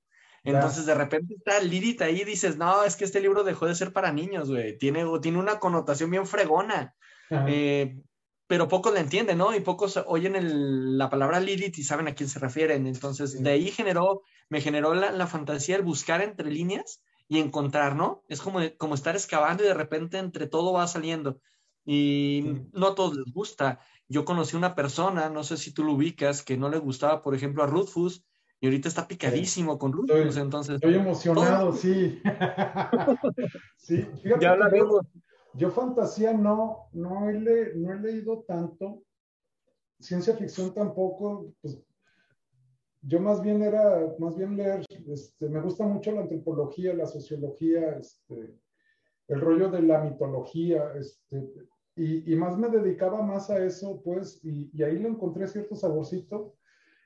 Entonces, 0.46 0.86
de 0.86 0.94
repente 0.94 1.34
está 1.34 1.60
Lilith 1.60 2.02
ahí 2.02 2.20
y 2.20 2.24
dices, 2.24 2.56
no, 2.56 2.84
es 2.84 2.96
que 2.96 3.04
este 3.04 3.20
libro 3.20 3.42
dejó 3.42 3.66
de 3.66 3.74
ser 3.74 3.92
para 3.92 4.12
niños, 4.12 4.48
güey. 4.48 4.78
Tiene, 4.78 5.04
tiene 5.20 5.38
una 5.38 5.58
connotación 5.58 6.10
bien 6.10 6.26
fregona. 6.26 6.94
Eh, 7.30 8.00
pero 8.46 8.68
pocos 8.68 8.94
la 8.94 9.00
entienden, 9.00 9.38
¿no? 9.38 9.54
Y 9.54 9.60
pocos 9.60 10.00
oyen 10.06 10.36
el, 10.36 10.96
la 10.96 11.10
palabra 11.10 11.40
Lilith 11.40 11.78
y 11.78 11.82
saben 11.82 12.06
a 12.06 12.14
quién 12.14 12.28
se 12.28 12.38
refieren. 12.38 12.86
Entonces, 12.86 13.32
sí. 13.32 13.42
de 13.42 13.50
ahí 13.50 13.70
generó, 13.72 14.22
me 14.48 14.60
generó 14.60 14.94
la, 14.94 15.10
la, 15.10 15.26
fantasía 15.26 15.74
el 15.74 15.82
buscar 15.82 16.22
entre 16.22 16.48
líneas 16.50 17.02
y 17.26 17.40
encontrar, 17.40 17.96
¿no? 17.96 18.22
Es 18.28 18.40
como, 18.40 18.60
como 18.78 18.94
estar 18.94 19.16
excavando 19.16 19.64
y 19.64 19.66
de 19.66 19.74
repente 19.74 20.18
entre 20.18 20.46
todo 20.46 20.72
va 20.72 20.86
saliendo. 20.86 21.40
Y 21.84 22.42
sí. 22.44 22.68
no 22.72 22.88
a 22.88 22.94
todos 22.94 23.16
les 23.16 23.32
gusta. 23.34 23.80
Yo 24.08 24.24
conocí 24.24 24.56
una 24.56 24.76
persona, 24.76 25.28
no 25.28 25.42
sé 25.42 25.56
si 25.56 25.72
tú 25.72 25.82
lo 25.82 25.94
ubicas, 25.94 26.44
que 26.44 26.56
no 26.56 26.68
le 26.68 26.78
gustaba, 26.78 27.22
por 27.22 27.34
ejemplo, 27.34 27.64
a 27.64 27.66
Rufus, 27.66 28.24
y 28.60 28.66
ahorita 28.66 28.88
está 28.88 29.06
picadísimo 29.06 29.72
sí. 29.72 29.78
con 29.78 29.92
Rufus, 29.92 30.16
estoy, 30.16 30.42
entonces... 30.42 30.74
Estoy 30.76 30.94
emocionado, 30.94 31.68
todo... 31.68 31.76
sí. 31.76 32.20
sí, 33.76 34.02
fíjate 34.22 34.44
ya 34.44 34.52
hablaremos. 34.52 35.06
Yo 35.54 35.70
fantasía 35.70 36.32
no, 36.32 36.88
no, 36.92 37.30
he 37.30 37.40
le, 37.40 37.74
no 37.76 37.92
he 37.92 38.00
leído 38.00 38.44
tanto, 38.46 39.02
ciencia 39.98 40.34
ficción 40.34 40.74
tampoco, 40.74 41.54
pues 41.62 41.78
yo 43.02 43.20
más 43.20 43.40
bien 43.40 43.62
era, 43.62 44.14
más 44.18 44.36
bien 44.36 44.56
leer, 44.56 44.84
este, 45.08 45.48
me 45.48 45.60
gusta 45.60 45.86
mucho 45.86 46.12
la 46.12 46.22
antropología, 46.22 46.92
la 46.92 47.06
sociología, 47.06 47.96
este, 47.98 48.58
el 49.28 49.40
rollo 49.40 49.70
de 49.70 49.82
la 49.82 50.00
mitología, 50.02 50.92
este, 50.98 51.52
y, 51.94 52.30
y, 52.30 52.36
más 52.36 52.58
me 52.58 52.68
dedicaba 52.68 53.22
más 53.22 53.48
a 53.48 53.64
eso, 53.64 54.02
pues, 54.04 54.44
y, 54.44 54.70
y, 54.74 54.82
ahí 54.82 54.98
le 54.98 55.08
encontré 55.08 55.46
cierto 55.46 55.74
saborcito. 55.76 56.54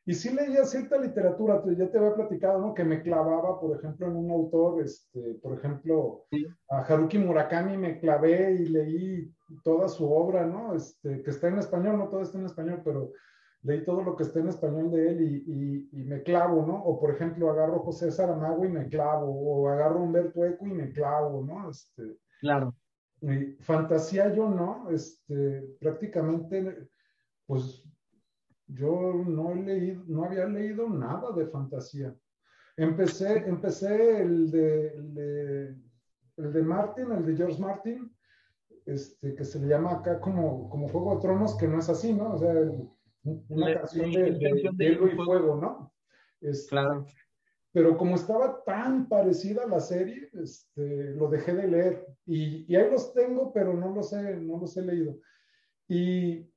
Y 0.07 0.14
sí 0.14 0.33
leía 0.35 0.64
cierta 0.64 0.99
literatura, 0.99 1.62
ya 1.76 1.90
te 1.90 1.99
había 1.99 2.14
platicado, 2.14 2.61
¿no? 2.61 2.75
Que 2.75 2.85
me 2.85 3.02
clavaba, 3.02 3.61
por 3.61 3.76
ejemplo, 3.76 4.07
en 4.07 4.16
un 4.16 4.30
autor, 4.30 4.83
este, 4.83 5.35
por 5.42 5.59
ejemplo, 5.59 6.25
a 6.71 6.78
Haruki 6.80 7.19
Murakami 7.19 7.76
me 7.76 8.00
clavé 8.00 8.54
y 8.54 8.69
leí 8.69 9.35
toda 9.62 9.88
su 9.88 10.11
obra, 10.11 10.47
¿no? 10.47 10.75
Este, 10.75 11.23
que 11.23 11.30
está 11.30 11.49
en 11.49 11.59
español, 11.59 11.99
no 11.99 12.09
todo 12.09 12.23
está 12.23 12.38
en 12.38 12.47
español, 12.47 12.80
pero 12.83 13.12
leí 13.62 13.85
todo 13.85 14.02
lo 14.02 14.16
que 14.16 14.23
está 14.23 14.40
en 14.40 14.49
español 14.49 14.90
de 14.90 15.11
él 15.11 15.21
y, 15.21 15.35
y, 15.47 16.00
y, 16.00 16.04
me 16.04 16.23
clavo, 16.23 16.64
¿no? 16.66 16.83
O 16.83 16.99
por 16.99 17.11
ejemplo, 17.11 17.50
agarro 17.50 17.80
José 17.80 18.11
Saramago 18.11 18.64
y 18.64 18.69
me 18.69 18.88
clavo, 18.88 19.26
o 19.26 19.69
agarro 19.69 20.02
Humberto 20.02 20.45
Eco 20.47 20.66
y 20.66 20.73
me 20.73 20.92
clavo, 20.92 21.45
¿no? 21.45 21.69
Este, 21.69 22.16
claro. 22.40 22.75
Y 23.21 23.52
fantasía 23.62 24.33
yo 24.35 24.49
no, 24.49 24.90
este, 24.90 25.76
prácticamente, 25.78 26.88
pues 27.47 27.85
yo 28.72 29.24
no 29.26 29.52
he 29.52 29.56
leído, 29.56 30.04
no 30.06 30.24
había 30.24 30.46
leído 30.46 30.88
nada 30.88 31.32
de 31.32 31.46
fantasía. 31.46 32.14
Empecé, 32.76 33.38
empecé 33.46 34.22
el 34.22 34.50
de, 34.50 34.88
el 34.88 35.14
de, 35.14 35.76
el 36.36 36.52
de 36.52 36.62
Martin, 36.62 37.12
el 37.12 37.26
de 37.26 37.36
George 37.36 37.60
Martin, 37.60 38.14
este, 38.86 39.34
que 39.34 39.44
se 39.44 39.58
le 39.60 39.68
llama 39.68 39.92
acá 39.92 40.20
como, 40.20 40.68
como 40.68 40.88
Juego 40.88 41.14
de 41.14 41.20
Tronos, 41.20 41.56
que 41.56 41.68
no 41.68 41.78
es 41.78 41.88
así, 41.88 42.12
¿no? 42.12 42.34
O 42.34 42.38
sea, 42.38 42.54
una 43.48 43.68
le, 43.68 43.74
canción 43.74 44.10
de, 44.12 44.22
de, 44.32 44.70
de 44.72 44.84
hielo 44.84 45.08
y 45.08 45.16
fuego, 45.16 45.56
¿no? 45.56 45.92
Este, 46.40 46.70
claro. 46.70 47.06
Pero 47.72 47.96
como 47.96 48.16
estaba 48.16 48.64
tan 48.64 49.08
parecida 49.08 49.62
a 49.62 49.68
la 49.68 49.80
serie, 49.80 50.28
este, 50.32 51.14
lo 51.14 51.28
dejé 51.28 51.54
de 51.54 51.68
leer. 51.68 52.06
Y, 52.26 52.72
y, 52.72 52.76
ahí 52.76 52.90
los 52.90 53.12
tengo, 53.14 53.52
pero 53.52 53.74
no 53.74 53.94
los, 53.94 54.12
he, 54.12 54.36
no 54.36 54.58
los 54.58 54.76
he 54.76 54.82
leído. 54.82 55.16
Y 55.86 56.50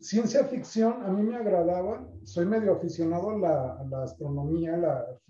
ciencia 0.00 0.44
ficción 0.44 1.02
a 1.02 1.08
mí 1.10 1.22
me 1.22 1.36
agradaba. 1.36 2.08
Soy 2.24 2.46
medio 2.46 2.72
aficionado 2.72 3.30
a 3.30 3.38
la, 3.38 3.72
a 3.74 3.84
la 3.84 4.02
astronomía, 4.04 4.74
a 4.74 4.78
la, 4.78 5.20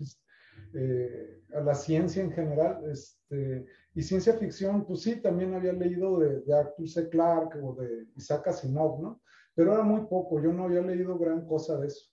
eh, 0.73 1.41
a 1.53 1.61
la 1.61 1.75
ciencia 1.75 2.23
en 2.23 2.31
general. 2.31 2.83
Este, 2.91 3.65
y 3.93 4.01
ciencia 4.01 4.33
ficción, 4.33 4.85
pues 4.85 5.01
sí, 5.01 5.21
también 5.21 5.53
había 5.53 5.73
leído 5.73 6.19
de, 6.19 6.41
de 6.41 6.57
Arthur 6.57 6.87
C. 6.87 7.09
Clarke 7.09 7.59
o 7.63 7.75
de 7.75 8.07
Isaac 8.15 8.47
Asimov, 8.47 9.01
¿no? 9.01 9.21
pero 9.55 9.73
era 9.73 9.83
muy 9.83 10.01
poco, 10.01 10.41
yo 10.41 10.51
no 10.51 10.65
había 10.65 10.81
leído 10.81 11.17
gran 11.17 11.47
cosa 11.47 11.79
de 11.79 11.87
eso. 11.87 12.11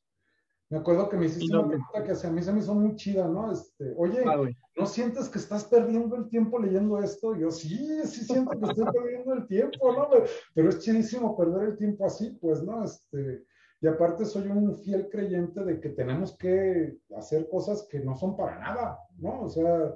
Me 0.70 0.78
acuerdo 0.78 1.08
que 1.08 1.16
me 1.16 1.26
hiciste 1.26 1.54
una 1.54 1.68
pregunta 1.68 2.02
que 2.04 2.26
a 2.26 2.30
mí 2.30 2.42
se 2.42 2.52
me 2.52 2.60
hizo 2.60 2.74
muy 2.74 2.94
chida, 2.94 3.28
¿no? 3.28 3.52
Este, 3.52 3.92
oye, 3.96 4.22
ah, 4.24 4.40
¿no 4.76 4.86
sientes 4.86 5.28
que 5.28 5.38
estás 5.38 5.64
perdiendo 5.64 6.16
el 6.16 6.28
tiempo 6.28 6.58
leyendo 6.58 6.98
esto? 6.98 7.36
yo, 7.36 7.50
sí, 7.50 8.00
sí 8.04 8.24
siento 8.24 8.58
que 8.58 8.66
estoy 8.66 8.84
perdiendo 8.92 9.34
el 9.34 9.46
tiempo, 9.46 9.92
¿no? 9.92 10.08
Pero 10.54 10.68
es 10.68 10.78
chidísimo 10.80 11.36
perder 11.36 11.68
el 11.70 11.76
tiempo 11.76 12.06
así, 12.06 12.30
pues, 12.40 12.62
¿no? 12.62 12.84
Este, 12.84 13.44
y 13.80 13.86
aparte 13.86 14.24
soy 14.24 14.48
un 14.48 14.76
fiel 14.78 15.08
creyente 15.10 15.64
de 15.64 15.80
que 15.80 15.90
tenemos 15.90 16.36
que 16.36 16.98
hacer 17.16 17.48
cosas 17.48 17.86
que 17.90 18.00
no 18.00 18.14
son 18.14 18.36
para 18.36 18.58
nada, 18.58 18.98
¿no? 19.18 19.42
O 19.42 19.48
sea, 19.48 19.92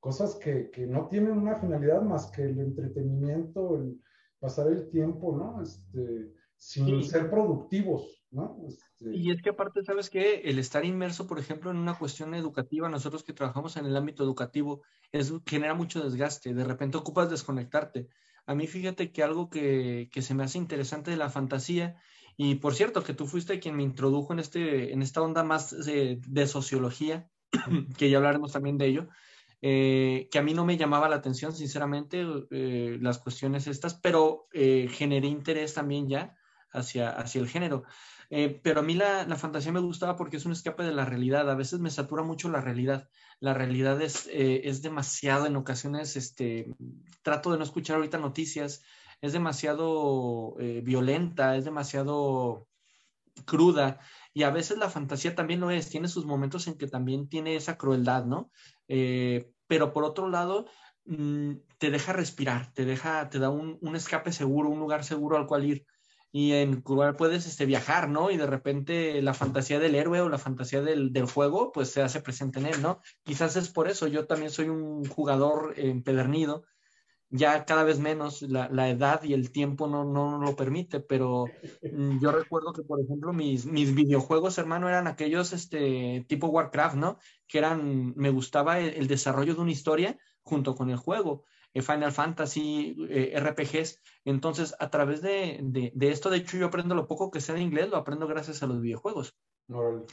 cosas 0.00 0.36
que, 0.36 0.70
que 0.70 0.86
no 0.86 1.08
tienen 1.08 1.32
una 1.32 1.56
finalidad 1.56 2.02
más 2.02 2.30
que 2.30 2.44
el 2.44 2.58
entretenimiento, 2.58 3.76
el 3.76 4.00
pasar 4.38 4.68
el 4.68 4.88
tiempo, 4.88 5.36
¿no? 5.36 5.62
Este, 5.62 6.32
sin 6.56 7.02
sí. 7.02 7.10
ser 7.10 7.30
productivos, 7.30 8.25
¿no? 8.36 8.58
Este... 8.68 9.16
Y 9.16 9.30
es 9.30 9.42
que 9.42 9.50
aparte, 9.50 9.82
¿sabes 9.82 10.10
qué? 10.10 10.42
El 10.44 10.58
estar 10.58 10.84
inmerso, 10.84 11.26
por 11.26 11.38
ejemplo, 11.38 11.70
en 11.70 11.78
una 11.78 11.98
cuestión 11.98 12.34
educativa, 12.34 12.88
nosotros 12.88 13.24
que 13.24 13.32
trabajamos 13.32 13.76
en 13.76 13.86
el 13.86 13.96
ámbito 13.96 14.22
educativo, 14.22 14.82
es, 15.10 15.32
genera 15.46 15.74
mucho 15.74 16.04
desgaste, 16.04 16.54
de 16.54 16.64
repente 16.64 16.98
ocupas 16.98 17.30
desconectarte. 17.30 18.08
A 18.46 18.54
mí 18.54 18.66
fíjate 18.66 19.10
que 19.10 19.24
algo 19.24 19.50
que, 19.50 20.08
que 20.12 20.22
se 20.22 20.34
me 20.34 20.44
hace 20.44 20.58
interesante 20.58 21.10
de 21.10 21.16
la 21.16 21.30
fantasía, 21.30 21.96
y 22.36 22.56
por 22.56 22.74
cierto, 22.74 23.02
que 23.02 23.14
tú 23.14 23.26
fuiste 23.26 23.58
quien 23.58 23.76
me 23.76 23.82
introdujo 23.82 24.32
en, 24.32 24.38
este, 24.38 24.92
en 24.92 25.02
esta 25.02 25.22
onda 25.22 25.42
más 25.42 25.70
de, 25.84 26.20
de 26.28 26.46
sociología, 26.46 27.28
que 27.96 28.10
ya 28.10 28.18
hablaremos 28.18 28.52
también 28.52 28.76
de 28.76 28.86
ello, 28.86 29.08
eh, 29.62 30.28
que 30.30 30.38
a 30.38 30.42
mí 30.42 30.52
no 30.52 30.66
me 30.66 30.76
llamaba 30.76 31.08
la 31.08 31.16
atención, 31.16 31.54
sinceramente, 31.54 32.24
eh, 32.50 32.98
las 33.00 33.18
cuestiones 33.18 33.66
estas, 33.66 33.94
pero 33.94 34.46
eh, 34.52 34.86
generé 34.90 35.28
interés 35.28 35.72
también 35.72 36.08
ya 36.08 36.36
hacia, 36.76 37.10
hacia 37.10 37.40
el 37.40 37.48
género. 37.48 37.84
Eh, 38.30 38.60
pero 38.62 38.80
a 38.80 38.82
mí 38.82 38.94
la, 38.94 39.24
la, 39.24 39.36
fantasía 39.36 39.72
me 39.72 39.80
gustaba 39.80 40.16
porque 40.16 40.36
es 40.36 40.46
un 40.46 40.52
escape 40.52 40.82
de 40.82 40.92
la 40.92 41.04
realidad. 41.04 41.48
A 41.50 41.54
veces 41.54 41.80
me 41.80 41.90
satura 41.90 42.22
mucho 42.22 42.48
la 42.48 42.60
realidad. 42.60 43.08
La 43.40 43.54
realidad 43.54 44.00
es, 44.02 44.26
eh, 44.28 44.62
es 44.64 44.82
demasiado, 44.82 45.46
en 45.46 45.56
ocasiones, 45.56 46.16
este, 46.16 46.74
trato 47.22 47.52
de 47.52 47.58
no 47.58 47.64
escuchar 47.64 47.96
ahorita 47.96 48.18
noticias, 48.18 48.82
es 49.20 49.32
demasiado 49.32 50.56
eh, 50.58 50.80
violenta, 50.84 51.56
es 51.56 51.64
demasiado 51.64 52.66
cruda. 53.44 54.00
Y 54.34 54.42
a 54.42 54.50
veces 54.50 54.78
la 54.78 54.90
fantasía 54.90 55.34
también 55.34 55.60
lo 55.60 55.70
es, 55.70 55.88
tiene 55.88 56.08
sus 56.08 56.26
momentos 56.26 56.66
en 56.66 56.76
que 56.78 56.88
también 56.88 57.28
tiene 57.28 57.56
esa 57.56 57.78
crueldad, 57.78 58.24
¿no? 58.24 58.50
Pero 58.86 59.92
por 59.92 60.04
otro 60.04 60.28
lado, 60.28 60.66
mmm, 61.04 61.54
te 61.78 61.90
deja 61.90 62.12
respirar, 62.12 62.72
te 62.72 62.84
deja, 62.84 63.28
te 63.30 63.38
da 63.38 63.50
un, 63.50 63.78
un 63.80 63.96
escape 63.96 64.32
seguro, 64.32 64.70
un 64.70 64.78
lugar 64.80 65.04
seguro 65.04 65.36
al 65.36 65.46
cual 65.46 65.64
ir 65.64 65.86
y 66.32 66.52
en 66.52 66.82
cual 66.82 67.16
puedes 67.16 67.46
este, 67.46 67.66
viajar, 67.66 68.08
¿no? 68.08 68.30
Y 68.30 68.36
de 68.36 68.46
repente 68.46 69.22
la 69.22 69.34
fantasía 69.34 69.78
del 69.78 69.94
héroe 69.94 70.20
o 70.20 70.28
la 70.28 70.38
fantasía 70.38 70.82
del, 70.82 71.12
del, 71.12 71.26
juego, 71.26 71.72
pues 71.72 71.90
se 71.90 72.02
hace 72.02 72.20
presente 72.20 72.58
en 72.58 72.66
él, 72.66 72.82
¿no? 72.82 73.00
Quizás 73.24 73.56
es 73.56 73.68
por 73.68 73.88
eso, 73.88 74.06
yo 74.06 74.26
también 74.26 74.50
soy 74.50 74.68
un 74.68 75.04
jugador 75.06 75.74
empedernido, 75.76 76.64
ya 77.30 77.64
cada 77.64 77.84
vez 77.84 77.98
menos 77.98 78.42
la, 78.42 78.68
la 78.68 78.88
edad 78.88 79.22
y 79.24 79.32
el 79.32 79.50
tiempo 79.50 79.88
no, 79.88 80.04
no, 80.04 80.38
lo 80.38 80.54
permite, 80.54 81.00
pero 81.00 81.46
mm, 81.82 82.20
yo 82.20 82.30
recuerdo 82.30 82.72
que, 82.72 82.82
por 82.82 83.00
ejemplo, 83.00 83.32
mis, 83.32 83.66
mis 83.66 83.94
videojuegos, 83.94 84.58
hermano, 84.58 84.88
eran 84.88 85.06
aquellos 85.06 85.52
este, 85.52 86.24
tipo 86.28 86.48
Warcraft, 86.48 86.96
¿no? 86.96 87.18
Que 87.48 87.58
eran, 87.58 88.14
me 88.16 88.30
gustaba 88.30 88.78
el 88.78 89.06
desarrollo 89.08 89.54
de 89.54 89.60
una 89.60 89.72
historia 89.72 90.18
junto 90.42 90.74
con 90.74 90.90
el 90.90 90.96
juego. 90.96 91.44
Final 91.74 92.12
Fantasy, 92.12 92.96
eh, 93.10 93.38
RPGs. 93.38 94.00
Entonces, 94.24 94.74
a 94.78 94.90
través 94.90 95.22
de, 95.22 95.60
de, 95.62 95.92
de, 95.94 96.10
esto, 96.10 96.30
de 96.30 96.38
hecho, 96.38 96.56
yo 96.56 96.66
aprendo 96.66 96.94
lo 96.94 97.06
poco 97.06 97.30
que 97.30 97.40
sé 97.40 97.52
de 97.52 97.60
inglés, 97.60 97.88
lo 97.88 97.96
aprendo 97.96 98.26
gracias 98.26 98.62
a 98.62 98.66
los 98.66 98.80
videojuegos. 98.80 99.36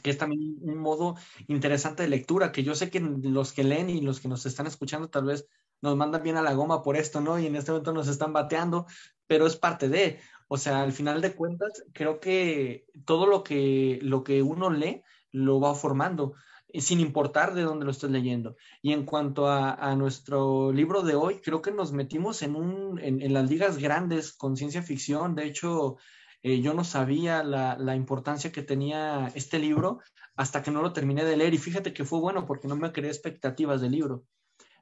Que 0.02 0.10
es 0.10 0.18
también 0.18 0.56
un 0.62 0.78
modo 0.78 1.14
interesante 1.46 2.02
de 2.02 2.08
lectura, 2.08 2.50
que 2.50 2.64
yo 2.64 2.74
sé 2.74 2.90
que 2.90 3.00
los 3.00 3.52
que 3.52 3.62
leen 3.62 3.88
y 3.88 4.00
los 4.00 4.20
que 4.20 4.28
nos 4.28 4.46
están 4.46 4.66
escuchando 4.66 5.08
tal 5.08 5.26
vez 5.26 5.46
nos 5.80 5.96
mandan 5.96 6.22
bien 6.22 6.36
a 6.36 6.42
la 6.42 6.54
goma 6.54 6.82
por 6.82 6.96
esto, 6.96 7.20
¿no? 7.20 7.38
Y 7.38 7.46
en 7.46 7.54
este 7.54 7.70
momento 7.70 7.92
nos 7.92 8.08
están 8.08 8.32
bateando, 8.32 8.86
pero 9.26 9.46
es 9.46 9.54
parte 9.54 9.88
de, 9.88 10.18
o 10.48 10.56
sea, 10.56 10.82
al 10.82 10.92
final 10.92 11.20
de 11.20 11.34
cuentas, 11.34 11.84
creo 11.92 12.18
que 12.18 12.86
todo 13.04 13.26
lo 13.26 13.44
que, 13.44 14.00
lo 14.02 14.24
que 14.24 14.42
uno 14.42 14.70
lee 14.70 15.02
lo 15.30 15.60
va 15.60 15.74
formando 15.74 16.34
sin 16.80 17.00
importar 17.00 17.54
de 17.54 17.62
dónde 17.62 17.84
lo 17.84 17.90
estés 17.90 18.10
leyendo. 18.10 18.56
Y 18.82 18.92
en 18.92 19.04
cuanto 19.04 19.48
a, 19.48 19.94
nuestro 19.96 20.72
libro 20.72 21.02
de 21.02 21.14
hoy, 21.14 21.40
creo 21.40 21.62
que 21.62 21.72
nos 21.72 21.92
metimos 21.92 22.42
en, 22.42 22.56
un, 22.56 22.98
en 22.98 23.32
las 23.32 23.48
ligas 23.48 23.78
grandes 23.78 24.32
con 24.32 24.56
ciencia 24.56 24.82
ficción. 24.82 25.34
De 25.34 25.44
hecho, 25.44 25.96
eh, 26.44 26.60
yo 26.60 26.74
no 26.74 26.84
sabía 26.84 27.42
la, 27.42 27.78
la, 27.78 27.96
importancia 27.96 28.52
que 28.52 28.62
tenía 28.62 29.32
este 29.34 29.58
libro 29.58 30.00
hasta 30.36 30.62
que 30.62 30.70
no 30.70 30.82
lo 30.82 30.92
terminé 30.92 31.24
de 31.24 31.38
leer. 31.38 31.54
Y 31.54 31.58
fíjate 31.58 31.94
que 31.94 32.04
fue 32.04 32.20
bueno 32.20 32.44
porque 32.44 32.68
no 32.68 32.76
me 32.76 32.92
creé 32.92 33.08
expectativas 33.08 33.80
del 33.80 33.92
libro. 33.92 34.24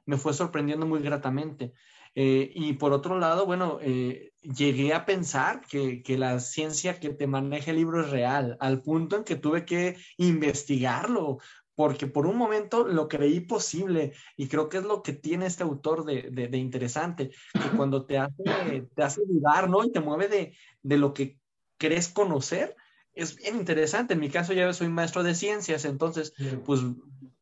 Me 0.05 0.17
fue 0.17 0.33
sorprendiendo 0.33 0.85
muy 0.85 1.01
gratamente. 1.01 1.73
Eh, 2.15 2.51
y 2.53 2.73
por 2.73 2.91
otro 2.91 3.17
lado, 3.17 3.45
bueno, 3.45 3.79
eh, 3.81 4.33
llegué 4.41 4.93
a 4.93 5.05
pensar 5.05 5.61
que, 5.61 6.03
que, 6.03 6.17
la 6.17 6.39
ciencia 6.41 6.99
que 6.99 7.09
te 7.09 7.27
maneja 7.27 7.71
el 7.71 7.77
libro 7.77 8.01
es 8.01 8.09
real, 8.11 8.57
al 8.59 8.81
punto 8.81 9.15
en 9.15 9.23
que 9.23 9.37
tuve 9.37 9.65
que 9.65 9.97
investigarlo, 10.17 11.39
porque 11.75 12.07
por 12.07 12.25
un 12.27 12.37
momento 12.37 12.87
lo 12.87 13.07
creí 13.07 13.39
posible 13.39 14.13
y 14.37 14.47
creo 14.47 14.69
que 14.69 14.77
es 14.77 14.83
lo 14.83 15.01
que 15.01 15.13
tiene 15.13 15.45
este 15.45 15.63
autor 15.63 16.05
de, 16.05 16.29
de, 16.31 16.47
de 16.47 16.57
interesante, 16.57 17.29
que 17.53 17.75
cuando 17.75 18.05
te 18.05 18.17
hace, 18.17 18.87
te 18.95 19.03
hace 19.03 19.21
dudar, 19.25 19.69
¿no? 19.69 19.83
Y 19.83 19.91
te 19.91 19.99
mueve 19.99 20.27
de, 20.27 20.55
de, 20.81 20.97
lo 20.97 21.13
que 21.13 21.39
crees 21.77 22.09
conocer, 22.09 22.75
es 23.13 23.35
bien 23.35 23.57
interesante. 23.57 24.13
En 24.13 24.19
mi 24.19 24.29
caso 24.29 24.53
ya 24.53 24.71
soy 24.73 24.89
maestro 24.89 25.23
de 25.23 25.35
ciencias, 25.35 25.85
entonces, 25.85 26.33
pues 26.65 26.81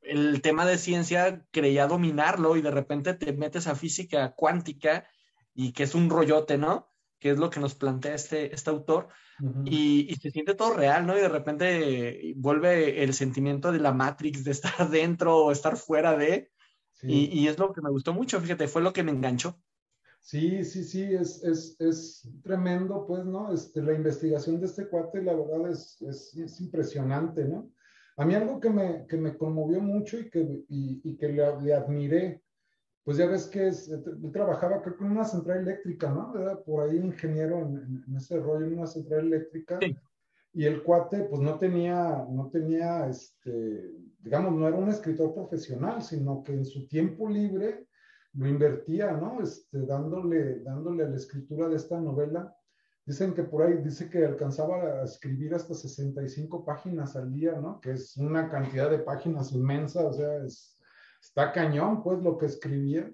el 0.01 0.41
tema 0.41 0.65
de 0.65 0.77
ciencia 0.77 1.45
creía 1.51 1.87
dominarlo 1.87 2.55
y 2.57 2.61
de 2.61 2.71
repente 2.71 3.13
te 3.13 3.33
metes 3.33 3.67
a 3.67 3.75
física 3.75 4.33
cuántica 4.35 5.05
y 5.53 5.73
que 5.73 5.83
es 5.83 5.95
un 5.95 6.09
rollote, 6.09 6.57
¿no? 6.57 6.90
Que 7.21 7.29
es 7.29 7.37
lo 7.37 7.49
que 7.49 7.61
nos 7.61 7.75
plantea 7.75 8.15
este, 8.15 8.53
este 8.53 8.69
autor 8.69 9.07
y, 9.63 10.11
y, 10.11 10.15
se 10.15 10.31
siente 10.31 10.55
todo 10.55 10.73
real, 10.73 11.05
¿no? 11.07 11.17
Y 11.17 11.21
de 11.21 11.29
repente 11.29 12.33
vuelve 12.35 13.03
el 13.03 13.13
sentimiento 13.13 13.71
de 13.71 13.79
la 13.79 13.93
Matrix, 13.93 14.43
de 14.43 14.51
estar 14.51 14.89
dentro 14.89 15.37
o 15.37 15.51
estar 15.51 15.77
fuera 15.77 16.17
de, 16.17 16.51
sí. 16.91 17.07
y, 17.07 17.39
y, 17.39 17.47
es 17.47 17.57
lo 17.57 17.71
que 17.71 17.81
me 17.81 17.89
gustó 17.89 18.13
mucho, 18.13 18.41
fíjate, 18.41 18.67
fue 18.67 18.81
lo 18.81 18.91
que 18.91 19.03
me 19.03 19.11
enganchó. 19.11 19.57
Sí, 20.19 20.63
sí, 20.63 20.83
sí, 20.83 21.01
es, 21.01 21.43
es, 21.43 21.75
es 21.79 22.29
tremendo, 22.43 23.05
pues, 23.07 23.25
¿no? 23.25 23.53
Este, 23.53 23.81
la 23.81 23.93
investigación 23.93 24.59
de 24.59 24.67
este 24.67 24.87
cuate, 24.87 25.23
la 25.23 25.33
verdad, 25.33 25.71
es, 25.71 26.01
es, 26.01 26.35
es 26.35 26.61
impresionante, 26.61 27.45
¿no? 27.45 27.71
A 28.17 28.25
mí 28.25 28.35
algo 28.35 28.59
que 28.59 28.69
me, 28.69 29.07
que 29.07 29.17
me 29.17 29.35
conmovió 29.35 29.81
mucho 29.81 30.19
y 30.19 30.29
que, 30.29 30.63
y, 30.69 31.17
que 31.17 31.27
le, 31.29 31.73
admiré, 31.73 32.43
pues 33.03 33.17
ya 33.17 33.25
ves 33.25 33.47
que 33.47 33.67
es, 33.67 33.89
él 33.89 34.31
trabajaba 34.31 34.81
creo 34.81 34.97
que 34.97 35.03
en 35.03 35.11
una 35.11 35.25
central 35.25 35.59
eléctrica, 35.59 36.09
¿no? 36.09 36.39
Era 36.39 36.61
por 36.61 36.83
ahí 36.83 36.97
ingeniero 36.97 37.59
en, 37.59 38.15
ese 38.15 38.39
rollo, 38.39 38.65
en 38.65 38.77
una 38.77 38.87
central 38.87 39.27
eléctrica. 39.27 39.79
Y 40.53 40.65
el 40.65 40.83
cuate, 40.83 41.23
pues 41.23 41.41
no 41.41 41.57
tenía, 41.57 42.25
no 42.29 42.49
tenía, 42.49 43.07
este, 43.07 43.91
digamos, 44.19 44.53
no 44.53 44.67
era 44.67 44.77
un 44.77 44.89
escritor 44.89 45.33
profesional, 45.33 46.03
sino 46.03 46.43
que 46.43 46.53
en 46.53 46.65
su 46.65 46.87
tiempo 46.87 47.29
libre 47.29 47.87
lo 48.33 48.47
invertía, 48.47 49.13
¿no? 49.13 49.41
Este, 49.41 49.79
dándole, 49.85 50.59
dándole 50.59 51.05
a 51.05 51.09
la 51.09 51.15
escritura 51.15 51.69
de 51.69 51.77
esta 51.77 51.99
novela. 51.99 52.55
Dicen 53.05 53.33
que 53.33 53.43
por 53.43 53.63
ahí, 53.63 53.77
dice 53.77 54.09
que 54.09 54.25
alcanzaba 54.25 55.01
a 55.01 55.03
escribir 55.05 55.55
hasta 55.55 55.73
65 55.73 56.63
páginas 56.63 57.15
al 57.15 57.33
día, 57.33 57.53
¿no? 57.53 57.79
Que 57.81 57.91
es 57.91 58.15
una 58.17 58.49
cantidad 58.49 58.91
de 58.91 58.99
páginas 58.99 59.53
inmensa, 59.53 60.05
o 60.05 60.13
sea, 60.13 60.43
es, 60.43 60.77
está 61.21 61.51
cañón, 61.51 62.03
pues, 62.03 62.21
lo 62.21 62.37
que 62.37 62.47
escribía. 62.47 63.11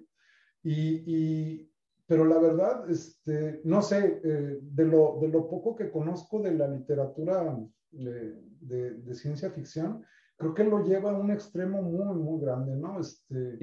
Y, 0.62 1.70
pero 2.06 2.24
la 2.24 2.38
verdad, 2.38 2.90
este, 2.90 3.60
no 3.64 3.82
sé, 3.82 4.20
eh, 4.24 4.58
de, 4.60 4.84
lo, 4.84 5.18
de 5.20 5.28
lo 5.28 5.48
poco 5.48 5.76
que 5.76 5.90
conozco 5.90 6.40
de 6.40 6.54
la 6.54 6.66
literatura 6.66 7.56
de, 7.90 8.34
de, 8.60 9.14
ciencia 9.14 9.50
ficción, 9.50 10.04
creo 10.36 10.54
que 10.54 10.64
lo 10.64 10.84
lleva 10.84 11.10
a 11.10 11.18
un 11.18 11.30
extremo 11.30 11.82
muy, 11.82 12.14
muy 12.16 12.40
grande, 12.40 12.76
¿no? 12.76 13.00
Este, 13.00 13.58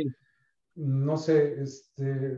no 0.75 1.17
sé, 1.17 1.61
este, 1.61 2.37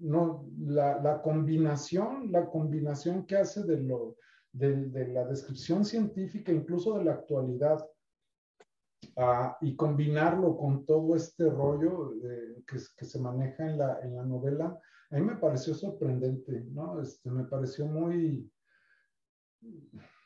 no, 0.00 0.48
la, 0.58 1.00
la, 1.00 1.22
combinación, 1.22 2.32
la 2.32 2.46
combinación 2.46 3.24
que 3.24 3.36
hace 3.36 3.62
de, 3.62 3.80
lo, 3.80 4.16
de, 4.52 5.08
la 5.08 5.24
descripción 5.24 5.84
científica, 5.84 6.52
incluso 6.52 6.98
de 6.98 7.04
la 7.04 7.12
actualidad, 7.12 7.84
ah, 9.18 9.58
y 9.60 9.76
combinarlo 9.76 10.56
con 10.56 10.86
todo 10.86 11.14
este 11.14 11.50
rollo 11.50 12.14
que, 12.66 12.78
que, 12.96 13.04
se 13.04 13.20
maneja 13.20 13.66
en 13.66 13.78
la, 13.78 14.00
en 14.02 14.16
la 14.16 14.24
novela, 14.24 14.80
a 15.10 15.14
mí 15.16 15.22
me 15.22 15.36
pareció 15.36 15.74
sorprendente, 15.74 16.64
¿no? 16.70 17.00
Este, 17.00 17.30
me 17.30 17.44
pareció 17.44 17.86
muy, 17.86 18.50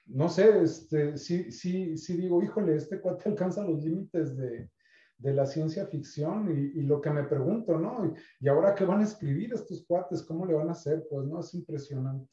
no 0.06 0.28
sé, 0.28 0.62
este, 0.62 1.16
sí, 1.16 1.50
sí, 1.50 1.96
sí 1.96 2.16
digo, 2.16 2.42
híjole, 2.42 2.76
este 2.76 3.00
cuate 3.00 3.28
alcanza 3.28 3.64
los 3.64 3.82
límites 3.82 4.36
de, 4.36 4.70
de 5.18 5.32
la 5.32 5.46
ciencia 5.46 5.86
ficción 5.86 6.50
y, 6.74 6.82
lo 6.82 7.00
que 7.00 7.10
me 7.10 7.24
pregunto, 7.24 7.78
¿no? 7.78 8.12
Y, 8.40 8.48
ahora 8.48 8.74
qué 8.74 8.84
van 8.84 9.00
a 9.00 9.04
escribir 9.04 9.52
estos 9.54 9.84
cuates, 9.86 10.22
¿cómo 10.22 10.46
le 10.46 10.54
van 10.54 10.68
a 10.68 10.72
hacer? 10.72 11.06
Pues 11.08 11.26
no, 11.26 11.40
es 11.40 11.54
impresionante. 11.54 12.28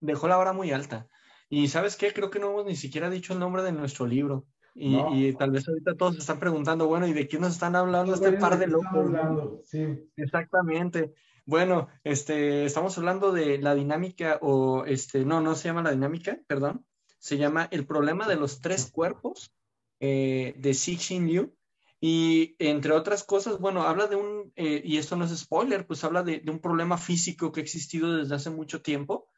Dejó 0.00 0.28
la 0.28 0.38
hora 0.38 0.52
muy 0.52 0.72
alta. 0.72 1.06
Y 1.48 1.68
sabes 1.68 1.96
qué, 1.96 2.12
creo 2.12 2.30
que 2.30 2.38
no 2.38 2.50
hemos 2.50 2.66
ni 2.66 2.74
siquiera 2.74 3.08
dicho 3.10 3.32
el 3.32 3.38
nombre 3.38 3.62
de 3.62 3.72
nuestro 3.72 4.06
libro. 4.06 4.46
Y, 4.78 5.32
tal 5.32 5.52
vez 5.52 5.66
ahorita 5.66 5.94
todos 5.94 6.14
se 6.14 6.20
están 6.20 6.38
preguntando, 6.38 6.86
bueno, 6.86 7.06
¿y 7.06 7.14
de 7.14 7.26
quién 7.26 7.40
nos 7.40 7.54
están 7.54 7.76
hablando 7.76 8.12
este 8.12 8.32
par 8.32 8.58
de 8.58 8.66
locos? 8.66 8.92
Hablando, 8.92 9.62
sí. 9.64 9.86
Exactamente. 10.16 11.14
Bueno, 11.46 11.88
este, 12.04 12.66
estamos 12.66 12.98
hablando 12.98 13.32
de 13.32 13.56
la 13.58 13.74
dinámica, 13.74 14.38
o 14.42 14.84
este, 14.84 15.24
no, 15.24 15.40
no 15.40 15.54
se 15.54 15.68
llama 15.68 15.82
la 15.82 15.92
dinámica, 15.92 16.38
perdón, 16.46 16.84
se 17.18 17.38
llama 17.38 17.68
El 17.70 17.86
problema 17.86 18.28
de 18.28 18.36
los 18.36 18.60
tres 18.60 18.90
cuerpos 18.90 19.54
eh, 20.00 20.54
de 20.58 20.74
Cixin 20.74 21.26
Liu. 21.26 21.56
Y 21.98 22.54
entre 22.58 22.92
otras 22.92 23.24
cosas, 23.24 23.58
bueno, 23.58 23.82
habla 23.82 24.06
de 24.06 24.16
un, 24.16 24.52
eh, 24.56 24.82
y 24.84 24.98
esto 24.98 25.16
no 25.16 25.24
es 25.24 25.36
spoiler, 25.36 25.86
pues 25.86 26.04
habla 26.04 26.22
de, 26.22 26.42
un 26.48 26.60
problema 26.60 26.98
físico 26.98 27.50
que 27.50 27.60
ha 27.60 27.62
existido 27.62 28.14
desde 28.18 28.34
hace 28.34 28.50
mucho 28.50 28.82
tiempo 28.82 29.28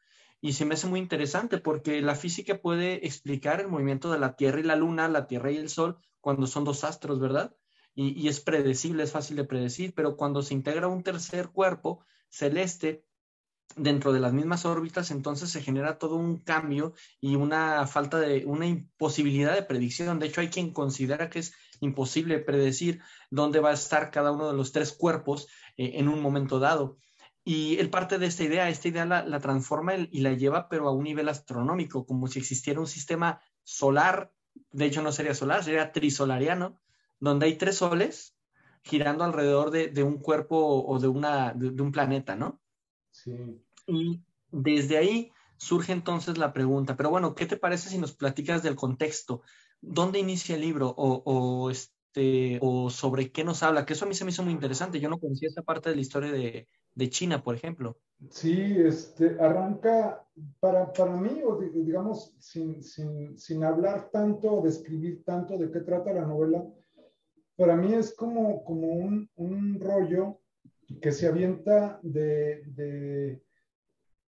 y 0.41 0.53
se 0.53 0.65
me 0.65 0.75
hace 0.75 0.87
muy 0.87 0.99
interesante 0.99 1.57
porque 1.57 2.01
la 2.01 2.15
física 2.15 2.61
puede 2.61 3.05
explicar 3.05 3.59
el 3.59 3.67
movimiento 3.67 4.11
de 4.11 4.19
la 4.19 4.35
Tierra 4.35 4.59
y 4.59 4.63
la 4.63 4.75
Luna, 4.75 5.07
la 5.07 5.27
Tierra 5.27 5.51
y 5.51 5.57
el 5.57 5.69
Sol, 5.69 5.97
cuando 6.21 6.47
son 6.47 6.63
dos 6.63 6.83
astros, 6.83 7.19
¿verdad? 7.19 7.55
Y, 7.95 8.29
es 8.29 8.39
predecible, 8.39 9.03
es 9.03 9.11
fácil 9.11 9.35
de 9.35 9.43
predecir, 9.43 9.93
pero 9.93 10.15
cuando 10.15 10.41
se 10.41 10.53
integra 10.53 10.87
un 10.87 11.03
tercer 11.03 11.49
cuerpo 11.49 12.05
celeste, 12.29 13.03
dentro 13.75 14.13
de 14.13 14.19
las 14.19 14.33
mismas 14.33 14.65
órbitas, 14.65 15.11
entonces 15.11 15.49
se 15.49 15.61
genera 15.61 15.97
todo 15.97 16.15
un 16.15 16.37
cambio 16.37 16.93
y 17.19 17.35
una 17.35 17.85
falta 17.87 18.19
de, 18.19 18.45
una 18.45 18.65
imposibilidad 18.65 19.53
de 19.53 19.63
predicción. 19.63 20.19
De 20.19 20.27
hecho, 20.27 20.41
hay 20.41 20.49
quien 20.49 20.73
considera 20.73 21.29
que 21.29 21.39
es 21.39 21.53
imposible 21.79 22.39
predecir 22.39 23.01
dónde 23.29 23.59
va 23.59 23.69
a 23.71 23.73
estar 23.73 24.11
cada 24.11 24.31
uno 24.31 24.47
de 24.47 24.57
los 24.57 24.71
tres 24.71 24.91
cuerpos 24.91 25.47
eh, 25.77 25.91
en 25.95 26.07
un 26.07 26.21
momento 26.21 26.59
dado. 26.59 26.97
Y 27.51 27.79
él 27.79 27.89
parte 27.89 28.19
de 28.19 28.27
esta 28.27 28.43
idea, 28.43 28.69
esta 28.69 28.89
idea 28.89 29.07
la, 29.07 29.39
transforma 29.39 29.95
y 29.95 30.19
la 30.19 30.33
lleva, 30.33 30.69
pero 30.69 30.87
a 30.87 30.91
un 30.91 31.03
nivel 31.03 31.27
astronómico, 31.29 32.05
como 32.05 32.27
si 32.27 32.37
existiera 32.37 32.79
un 32.79 32.85
sistema 32.85 33.41
solar, 33.63 34.31
de 34.71 34.85
hecho 34.85 35.01
no 35.01 35.11
sería 35.11 35.33
solar, 35.33 35.63
sería 35.63 35.91
trisolariano, 35.91 36.79
donde 37.19 37.47
hay 37.47 37.57
tres 37.57 37.77
soles 37.77 38.37
girando 38.83 39.23
alrededor 39.23 39.71
de, 39.71 40.03
un 40.03 40.19
cuerpo 40.19 40.57
o 40.85 40.99
de, 40.99 41.07
una, 41.07 41.53
de 41.55 41.81
un 41.81 41.91
planeta, 41.91 42.35
¿no? 42.35 42.61
Y 43.87 44.21
desde 44.51 44.99
ahí 44.99 45.31
surge 45.57 45.91
entonces 45.91 46.37
la 46.37 46.53
pregunta, 46.53 46.95
pero 46.95 47.09
bueno, 47.09 47.33
¿qué 47.33 47.47
te 47.47 47.57
parece 47.57 47.89
si 47.89 47.97
nos 47.97 48.11
platicas 48.11 48.61
del 48.61 48.75
contexto? 48.75 49.41
¿Dónde 49.81 50.19
inicia 50.19 50.53
el 50.53 50.61
libro? 50.61 50.93
O, 50.95 51.71
este, 52.09 52.57
o 52.61 52.89
sobre 52.89 53.31
qué 53.31 53.43
nos 53.43 53.61
habla, 53.61 53.85
que 53.85 53.93
eso 53.93 54.05
a 54.05 54.07
mí 54.07 54.15
se 54.15 54.25
me 54.25 54.31
hizo 54.31 54.43
muy 54.43 54.53
interesante. 54.53 54.99
Yo 54.99 55.09
no 55.09 55.19
conocía 55.19 55.49
esa 55.49 55.61
parte 55.61 55.89
de 55.89 55.95
la 55.95 56.01
historia 56.01 56.31
de, 56.31 56.67
China, 57.09 57.43
por 57.43 57.55
ejemplo. 57.55 57.97
Sí, 58.29 58.75
este, 58.77 59.39
arranca 59.39 60.27
para, 60.59 60.91
para 60.91 61.15
mí, 61.15 61.41
o 61.45 61.57
digamos, 61.57 62.33
sin, 62.39 62.83
sin, 62.83 63.37
sin 63.37 63.63
hablar 63.63 64.09
tanto 64.11 64.61
describir 64.61 65.23
tanto 65.23 65.57
de 65.57 65.71
qué 65.71 65.79
trata 65.79 66.11
la 66.11 66.25
novela, 66.25 66.65
para 67.55 67.77
mí 67.77 67.93
es 67.93 68.13
como, 68.13 68.63
como 68.65 68.87
un, 68.87 69.29
un 69.35 69.79
rollo 69.79 70.41
que 71.01 71.11
se 71.13 71.27
avienta 71.27 71.99
de, 72.03 73.41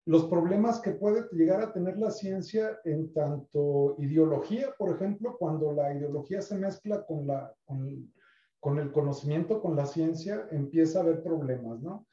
los 0.06 0.26
problemas 0.26 0.80
que 0.80 0.90
puede 0.90 1.26
llegar 1.32 1.62
a 1.62 1.72
tener 1.72 1.96
la 1.98 2.10
ciencia 2.10 2.78
en 2.84 3.12
tanto 3.12 3.96
ideología, 3.98 4.74
por 4.76 4.94
ejemplo, 4.94 5.36
cuando 5.38 5.72
la 5.72 5.94
ideología 5.94 6.42
se 6.42 6.58
mezcla 6.58 7.06
con, 7.06 7.26
la, 7.26 7.54
con, 7.64 8.78
el 8.78 8.92
conocimiento, 8.92 9.62
con 9.62 9.76
la 9.76 9.86
ciencia, 9.86 10.46
empieza 10.50 10.98
a 10.98 11.02
haber 11.02 11.22
problemas, 11.22 11.80
¿no? 11.80 12.06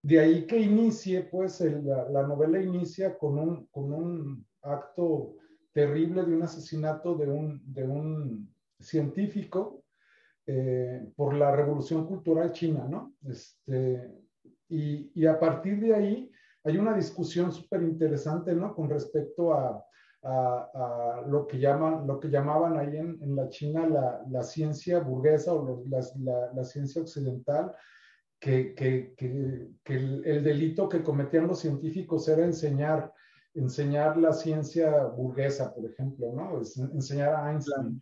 De 0.00 0.18
ahí 0.20 0.46
que 0.46 0.58
inicie, 0.58 1.24
pues, 1.24 1.60
la, 1.60 2.22
novela 2.26 2.62
inicia 2.62 3.18
con 3.18 3.38
un, 3.38 3.66
con 3.66 3.92
un 3.92 4.46
acto 4.62 5.34
terrible 5.72 6.24
de 6.24 6.36
un 6.36 6.42
asesinato 6.42 7.16
de 7.16 7.28
un, 7.28 7.60
de 7.66 7.84
un 7.84 8.54
científico 8.80 9.84
eh, 10.46 11.06
por 11.16 11.34
la 11.34 11.54
revolución 11.54 12.06
cultural 12.06 12.52
china, 12.52 12.86
¿no? 12.88 13.12
Este, 13.26 14.10
y, 14.70 15.10
y, 15.14 15.26
a 15.26 15.38
partir 15.38 15.80
de 15.80 15.94
ahí 15.94 16.30
hay 16.68 16.78
una 16.78 16.94
discusión 16.94 17.52
súper 17.52 17.82
interesante, 17.82 18.54
¿no? 18.54 18.74
Con 18.74 18.90
respecto 18.90 19.54
a, 19.54 19.84
a, 20.22 21.24
lo, 21.26 21.46
que 21.46 21.58
llaman, 21.58 22.06
lo 22.06 22.20
que 22.20 22.28
llamaban 22.28 22.76
ahí 22.76 22.96
en, 22.96 23.18
en 23.22 23.36
la 23.36 23.48
China 23.48 23.86
la, 23.86 24.22
la, 24.28 24.42
ciencia 24.42 25.00
burguesa 25.00 25.54
o 25.54 25.82
la, 25.88 26.50
la, 26.54 26.64
ciencia 26.64 27.02
occidental, 27.02 27.74
que, 28.38 28.74
que, 28.74 29.14
que, 29.16 29.68
que 29.82 29.94
el, 29.94 30.22
el, 30.26 30.44
delito 30.44 30.88
que 30.88 31.02
cometían 31.02 31.46
los 31.46 31.60
científicos 31.60 32.28
era 32.28 32.44
enseñar, 32.44 33.12
enseñar 33.54 34.16
la 34.16 34.32
ciencia 34.32 35.04
burguesa, 35.04 35.74
por 35.74 35.86
ejemplo, 35.86 36.32
¿no? 36.32 36.60
enseñar 36.92 37.34
a 37.34 37.50
Einstein. 37.50 38.00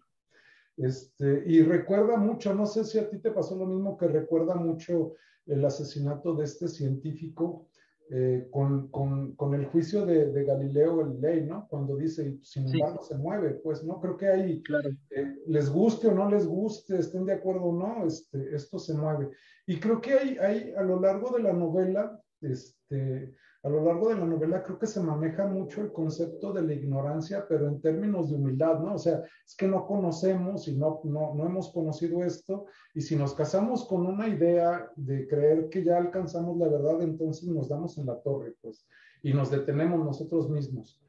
Este, 0.76 1.42
y 1.46 1.62
recuerda 1.62 2.18
mucho, 2.18 2.54
no 2.54 2.66
sé 2.66 2.84
si 2.84 2.98
a 2.98 3.08
ti 3.08 3.18
te 3.18 3.30
pasó 3.30 3.56
lo 3.56 3.66
mismo, 3.66 3.96
que 3.96 4.08
recuerda 4.08 4.56
mucho 4.56 5.14
el 5.46 5.64
asesinato 5.64 6.34
de 6.34 6.44
este 6.44 6.68
científico 6.68 7.68
eh, 8.10 8.46
con, 8.52 8.88
con, 8.88 9.34
con, 9.34 9.54
el 9.54 9.66
juicio 9.66 10.06
de, 10.06 10.30
de, 10.30 10.44
Galileo 10.44 10.98
Galilei, 10.98 11.44
¿no? 11.44 11.66
Cuando 11.68 11.96
dice, 11.96 12.38
sin 12.42 12.72
embargo, 12.72 13.02
se 13.02 13.16
mueve, 13.16 13.54
pues, 13.64 13.82
¿no? 13.82 14.00
Creo 14.00 14.16
que 14.16 14.28
ahí, 14.28 14.62
claro. 14.62 14.90
Eh, 15.10 15.34
les 15.48 15.68
guste 15.68 16.06
o 16.06 16.14
no 16.14 16.30
les 16.30 16.46
guste, 16.46 16.98
estén 16.98 17.24
de 17.24 17.32
acuerdo 17.32 17.64
o 17.64 17.76
no, 17.76 18.06
este, 18.06 18.54
esto 18.54 18.78
se 18.78 18.94
mueve. 18.94 19.30
Y 19.66 19.80
creo 19.80 20.00
que 20.00 20.12
hay, 20.12 20.38
hay 20.38 20.72
a 20.76 20.82
lo 20.82 21.00
largo 21.00 21.36
de 21.36 21.42
la 21.42 21.52
novela, 21.52 22.20
este, 22.40 23.34
a 23.66 23.68
lo 23.68 23.82
largo 23.82 24.10
de 24.10 24.14
la 24.14 24.24
novela 24.24 24.62
creo 24.62 24.78
que 24.78 24.86
se 24.86 25.00
maneja 25.00 25.44
mucho 25.44 25.80
el 25.80 25.92
concepto 25.92 26.52
de 26.52 26.62
la 26.62 26.72
ignorancia, 26.72 27.46
pero 27.48 27.66
en 27.66 27.80
términos 27.80 28.30
de 28.30 28.36
humildad, 28.36 28.78
¿no? 28.78 28.94
O 28.94 28.98
sea, 28.98 29.24
es 29.44 29.56
que 29.56 29.66
no 29.66 29.84
conocemos 29.86 30.68
y 30.68 30.76
no, 30.76 31.00
no, 31.02 31.34
no 31.34 31.46
hemos 31.46 31.72
conocido 31.72 32.22
esto, 32.22 32.66
y 32.94 33.00
si 33.00 33.16
nos 33.16 33.34
casamos 33.34 33.84
con 33.88 34.06
una 34.06 34.28
idea 34.28 34.88
de 34.94 35.26
creer 35.26 35.68
que 35.68 35.82
ya 35.82 35.96
alcanzamos 35.96 36.56
la 36.58 36.68
verdad, 36.68 37.02
entonces 37.02 37.48
nos 37.48 37.68
damos 37.68 37.98
en 37.98 38.06
la 38.06 38.20
torre, 38.20 38.54
pues, 38.62 38.86
y 39.24 39.34
nos 39.34 39.50
detenemos 39.50 39.98
nosotros 39.98 40.48
mismos. 40.48 41.02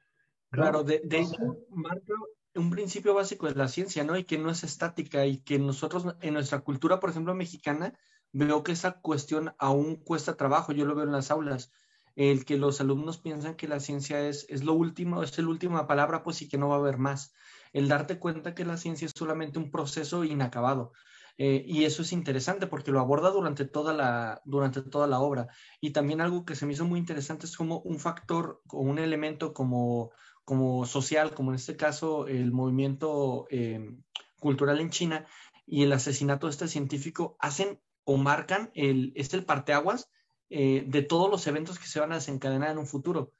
Claro, 0.49 0.83
de, 0.83 1.01
de 1.03 1.19
hecho, 1.19 1.57
marca 1.69 2.13
un 2.55 2.71
principio 2.71 3.13
básico 3.13 3.45
de 3.45 3.53
la 3.53 3.67
ciencia, 3.67 4.03
¿no? 4.03 4.17
Y 4.17 4.23
que 4.23 4.39
no 4.39 4.49
es 4.49 4.63
estática 4.63 5.27
y 5.27 5.41
que 5.41 5.59
nosotros 5.59 6.07
en 6.21 6.33
nuestra 6.33 6.61
cultura, 6.61 6.99
por 6.99 7.11
ejemplo, 7.11 7.35
mexicana, 7.35 7.93
veo 8.31 8.63
que 8.63 8.71
esa 8.71 8.99
cuestión 8.99 9.53
aún 9.59 9.97
cuesta 9.97 10.37
trabajo, 10.37 10.71
yo 10.71 10.85
lo 10.85 10.95
veo 10.95 11.05
en 11.05 11.11
las 11.11 11.29
aulas 11.29 11.71
el 12.17 12.45
que 12.45 12.57
los 12.57 12.81
alumnos 12.81 13.19
piensan 13.19 13.55
que 13.55 13.67
la 13.67 13.79
ciencia 13.79 14.27
es, 14.27 14.47
es 14.49 14.63
lo 14.63 14.73
último, 14.73 15.21
es 15.21 15.37
la 15.37 15.47
última 15.47 15.87
palabra, 15.87 16.23
pues 16.23 16.41
y 16.41 16.49
que 16.49 16.57
no 16.57 16.67
va 16.67 16.75
a 16.75 16.79
haber 16.79 16.97
más. 16.97 17.33
el 17.73 17.87
darte 17.87 18.17
cuenta 18.17 18.55
que 18.55 18.65
la 18.65 18.77
ciencia 18.77 19.05
es 19.05 19.13
solamente 19.15 19.59
un 19.59 19.69
proceso 19.69 20.23
inacabado. 20.23 20.93
Eh, 21.37 21.63
y 21.67 21.85
eso 21.85 22.01
es 22.01 22.13
interesante 22.13 22.65
porque 22.65 22.91
lo 22.91 22.99
aborda 22.99 23.29
durante 23.29 23.65
toda, 23.65 23.93
la, 23.93 24.41
durante 24.45 24.81
toda 24.81 25.05
la 25.05 25.19
obra. 25.19 25.47
Y 25.79 25.91
también 25.91 26.19
algo 26.19 26.43
que 26.43 26.55
se 26.55 26.65
me 26.65 26.73
hizo 26.73 26.85
muy 26.85 26.99
interesante 26.99 27.45
es 27.45 27.55
como 27.55 27.79
un 27.81 27.99
factor 27.99 28.61
o 28.71 28.79
un 28.79 28.97
elemento 28.97 29.53
como, 29.53 30.11
como 30.43 30.87
social, 30.87 31.35
como 31.35 31.51
en 31.51 31.55
este 31.57 31.77
caso 31.77 32.27
el 32.27 32.51
movimiento 32.51 33.45
eh, 33.51 33.95
cultural 34.39 34.79
en 34.79 34.89
China 34.89 35.27
y 35.67 35.83
el 35.83 35.93
asesinato 35.93 36.47
de 36.47 36.51
este 36.51 36.67
científico 36.67 37.37
hacen 37.39 37.79
o 38.05 38.17
marcan 38.17 38.71
el, 38.73 39.13
es 39.15 39.31
el 39.35 39.45
parteaguas 39.45 40.09
eh, 40.49 40.83
de 40.87 41.01
todos 41.01 41.29
los 41.29 41.45
eventos 41.47 41.79
que 41.79 41.87
se 41.87 41.99
van 41.99 42.11
a 42.11 42.15
desencadenar 42.15 42.71
en 42.71 42.77
un 42.77 42.87
futuro. 42.87 43.33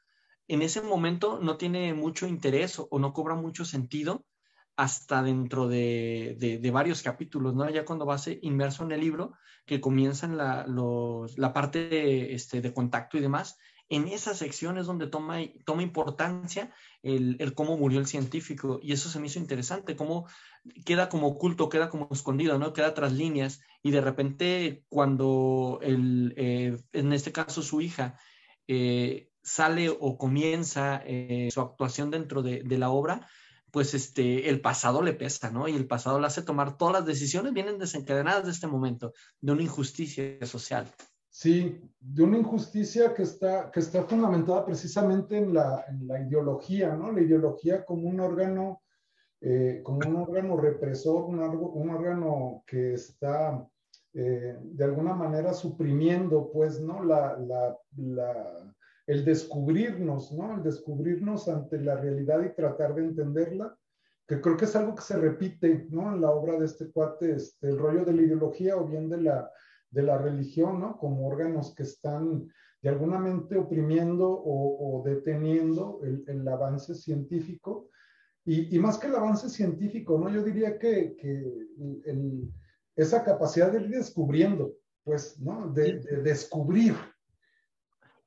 En 0.48 0.62
ese 0.62 0.82
momento 0.82 1.39
no 1.41 1.58
tiene 1.58 1.93
mucho 1.93 2.28
interés 2.28 2.80
o, 2.80 3.00
no 3.00 3.13
cobra 3.13 3.36
mucho 3.36 3.65
sentido 3.65 4.26
hasta 4.76 5.24
dentro 5.24 5.67
de, 5.67 6.70
varios 6.72 7.02
capítulos, 7.02 7.56
¿no? 7.56 7.70
Ya 7.70 7.84
cuando 7.84 8.06
vas 8.06 8.30
inmerso 8.41 8.84
en 8.84 8.91
el 8.91 9.02
libro, 9.02 9.34
que 9.65 9.82
comienzan 9.82 10.38
la, 10.38 10.65
la 10.67 11.54
parte 11.54 11.89
de, 11.89 12.34
este, 12.34 12.62
de 12.62 12.74
contacto 12.74 13.17
y 13.17 13.22
demás, 13.22 13.58
en 13.89 14.08
esa 14.08 14.34
sección 14.34 14.78
es 14.78 14.86
donde 14.86 15.08
toma, 15.08 15.39
toma 15.65 15.84
importancia 15.84 16.73
el, 17.04 17.54
cómo 17.56 17.78
murió 17.78 18.00
el 18.00 18.08
científico 18.08 18.80
y 18.82 18.91
eso 18.91 19.10
se 19.10 19.19
me 19.19 19.28
hizo 19.28 19.39
interesante, 19.39 19.95
cómo 19.95 20.28
queda 20.86 21.08
como 21.08 21.28
oculto, 21.28 21.69
queda 21.69 21.89
como 21.89 22.10
escondido, 22.12 22.60
¿no? 22.60 22.73
Queda 22.73 22.93
tras 22.93 23.13
líneas 23.13 23.62
y 23.82 23.91
de 23.91 24.02
repente 24.02 24.84
cuando 24.89 25.80
el, 25.82 26.34
eh, 26.36 26.78
en 26.91 27.13
este 27.13 27.32
caso 27.32 27.62
su 27.62 27.80
hija 27.80 28.19
eh, 28.67 29.30
sale 29.41 29.89
o 29.89 30.17
comienza 30.17 31.02
eh, 31.06 31.47
su 31.52 31.62
actuación 31.62 32.12
dentro 32.12 32.41
de, 32.41 32.63
de, 32.63 32.78
la 32.78 32.89
obra, 32.89 33.30
pues 33.71 33.93
este, 33.93 34.50
el 34.50 34.60
pasado 34.60 35.02
le 35.02 35.13
pesa, 35.13 35.52
¿no? 35.52 35.69
Y 35.69 35.76
el 35.76 35.88
pasado 35.88 36.19
le 36.19 36.28
hace 36.28 36.41
tomar 36.41 36.78
todas 36.78 36.93
las 36.93 37.06
decisiones, 37.06 37.54
vienen 37.54 37.78
desencadenadas 37.78 38.43
de 38.43 38.52
este 38.52 38.67
momento, 38.67 39.13
de 39.39 39.54
una 39.54 39.63
injusticia 39.63 40.45
social. 40.45 40.93
Sí, 41.39 41.80
de 42.00 42.23
una 42.23 42.39
injusticia 42.39 43.13
que 43.13 43.21
está, 43.21 43.69
que 43.69 43.80
está 43.80 44.02
fundamentada 44.06 44.65
precisamente 44.65 45.38
en 45.38 45.54
la, 45.54 45.86
en 45.88 46.08
la 46.08 46.19
ideología, 46.19 46.95
¿no? 46.95 47.12
La 47.12 47.21
ideología 47.21 47.86
como 47.86 48.10
un 48.10 48.19
órgano 48.19 48.82
eh, 49.41 49.82
como 49.84 50.00
un 50.00 50.15
órgano 50.15 50.58
represor, 50.58 51.26
un, 51.26 51.39
órgano 51.39 52.63
que 52.65 52.95
está 52.95 53.63
eh, 54.15 54.58
de 54.63 54.84
alguna 54.84 55.13
manera 55.13 55.54
suprimiendo, 55.54 56.50
pues, 56.52 56.80
¿no? 56.80 57.04
La, 57.04 57.38
la, 57.38 57.78
la, 57.97 58.73
el 59.06 59.23
descubrirnos, 59.23 60.32
¿no? 60.32 60.56
El 60.56 60.63
descubrirnos 60.63 61.47
ante 61.50 61.80
la 61.80 61.97
realidad 61.97 62.41
y 62.41 62.56
tratar 62.56 62.95
de 62.95 63.04
entenderla, 63.04 63.78
que 64.28 64.41
creo 64.41 64.58
que 64.58 64.65
es 64.65 64.76
algo 64.76 64.95
que 64.95 65.04
se 65.04 65.17
repite, 65.17 65.86
¿no? 65.91 66.12
En 66.15 66.19
la 66.19 66.32
obra 66.32 66.58
de 66.58 66.65
este 66.65 66.89
cuate, 66.89 67.36
este, 67.36 67.69
el 67.69 67.78
rollo 67.78 68.04
de 68.06 68.13
la 68.13 68.23
ideología 68.23 68.76
o 68.76 68.88
bien 68.88 69.08
de 69.08 69.21
la, 69.21 69.52
de 69.91 70.04
la 70.04 70.17
religión, 70.17 70.80
¿no? 70.80 70.97
Como 70.97 71.28
órganos 71.28 71.73
que 71.76 71.84
están 71.84 72.47
de 72.82 72.89
alguna 72.89 73.19
mente 73.19 73.58
oprimiendo 73.58 74.30
o, 74.30 75.00
o 75.00 75.04
deteniendo 75.04 76.00
el, 76.04 76.23
el 76.28 76.47
avance 76.47 76.93
científico 76.93 77.89
y, 78.50 78.80
más 78.80 78.97
que 78.97 79.08
el 79.08 79.15
avance 79.15 79.50
científico, 79.50 80.17
¿no? 80.17 80.30
Yo 80.30 80.41
diría 80.41 80.80
que, 80.80 81.17
esa 82.95 83.23
capacidad 83.26 83.71
de 83.71 83.82
ir 83.82 83.89
descubriendo, 83.89 84.73
pues, 85.04 85.38
¿no? 85.41 85.69
De, 85.69 86.00
descubrir. 86.23 86.95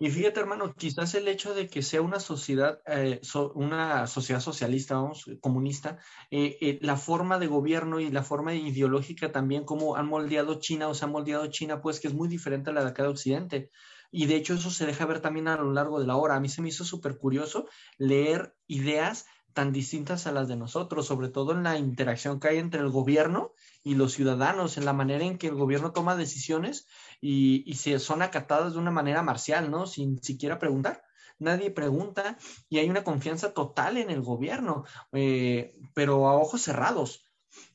Y 0.02 0.08
fíjate, 0.08 0.40
hermano, 0.40 0.74
quizás 0.74 1.14
el 1.14 1.28
hecho 1.28 1.52
de 1.52 1.68
que 1.68 1.82
sea 1.82 2.00
una 2.00 2.20
sociedad, 2.20 2.80
eh, 2.86 3.20
una 3.54 4.06
sociedad 4.06 4.40
socialista, 4.40 4.94
vamos, 4.94 5.26
comunista, 5.42 5.98
eh, 6.30 6.56
eh, 6.62 6.78
la 6.80 6.96
forma 6.96 7.38
de 7.38 7.48
gobierno 7.48 8.00
y 8.00 8.10
la 8.10 8.22
forma 8.22 8.54
ideológica 8.54 9.30
también, 9.30 9.64
como 9.66 9.96
han 9.96 10.06
moldeado 10.06 10.58
China 10.58 10.88
o 10.88 10.94
se 10.94 11.04
ha 11.04 11.08
moldeado 11.08 11.46
China, 11.48 11.82
pues 11.82 12.00
que 12.00 12.08
es 12.08 12.14
muy 12.14 12.28
diferente 12.28 12.70
a 12.70 12.72
la 12.72 12.82
de 12.82 12.88
acá 12.88 13.02
de 13.02 13.10
Occidente. 13.10 13.70
Y 14.10 14.24
de 14.24 14.36
hecho 14.36 14.54
eso 14.54 14.70
se 14.70 14.86
deja 14.86 15.04
ver 15.04 15.20
también 15.20 15.48
a 15.48 15.58
lo 15.58 15.70
largo 15.70 16.00
de 16.00 16.06
la 16.06 16.16
hora. 16.16 16.34
A 16.34 16.40
mí 16.40 16.48
se 16.48 16.62
me 16.62 16.70
hizo 16.70 16.82
súper 16.86 17.18
curioso 17.18 17.68
leer 17.98 18.54
ideas 18.68 19.26
tan 19.52 19.72
distintas 19.72 20.26
a 20.26 20.32
las 20.32 20.48
de 20.48 20.56
nosotros, 20.56 21.06
sobre 21.06 21.28
todo 21.28 21.52
en 21.52 21.62
la 21.62 21.78
interacción 21.78 22.40
que 22.40 22.48
hay 22.48 22.58
entre 22.58 22.80
el 22.80 22.90
gobierno 22.90 23.52
y 23.82 23.94
los 23.94 24.12
ciudadanos, 24.12 24.78
en 24.78 24.84
la 24.84 24.92
manera 24.92 25.24
en 25.24 25.38
que 25.38 25.48
el 25.48 25.54
gobierno 25.54 25.92
toma 25.92 26.16
decisiones 26.16 26.86
y, 27.20 27.62
y 27.70 27.74
se 27.74 27.98
son 27.98 28.22
acatadas 28.22 28.74
de 28.74 28.78
una 28.78 28.90
manera 28.90 29.22
marcial, 29.22 29.70
¿no? 29.70 29.86
Sin 29.86 30.22
siquiera 30.22 30.58
preguntar. 30.58 31.02
Nadie 31.38 31.70
pregunta 31.70 32.36
y 32.68 32.78
hay 32.78 32.90
una 32.90 33.02
confianza 33.02 33.54
total 33.54 33.96
en 33.96 34.10
el 34.10 34.20
gobierno, 34.20 34.84
eh, 35.12 35.74
pero 35.94 36.28
a 36.28 36.34
ojos 36.34 36.60
cerrados. 36.60 37.24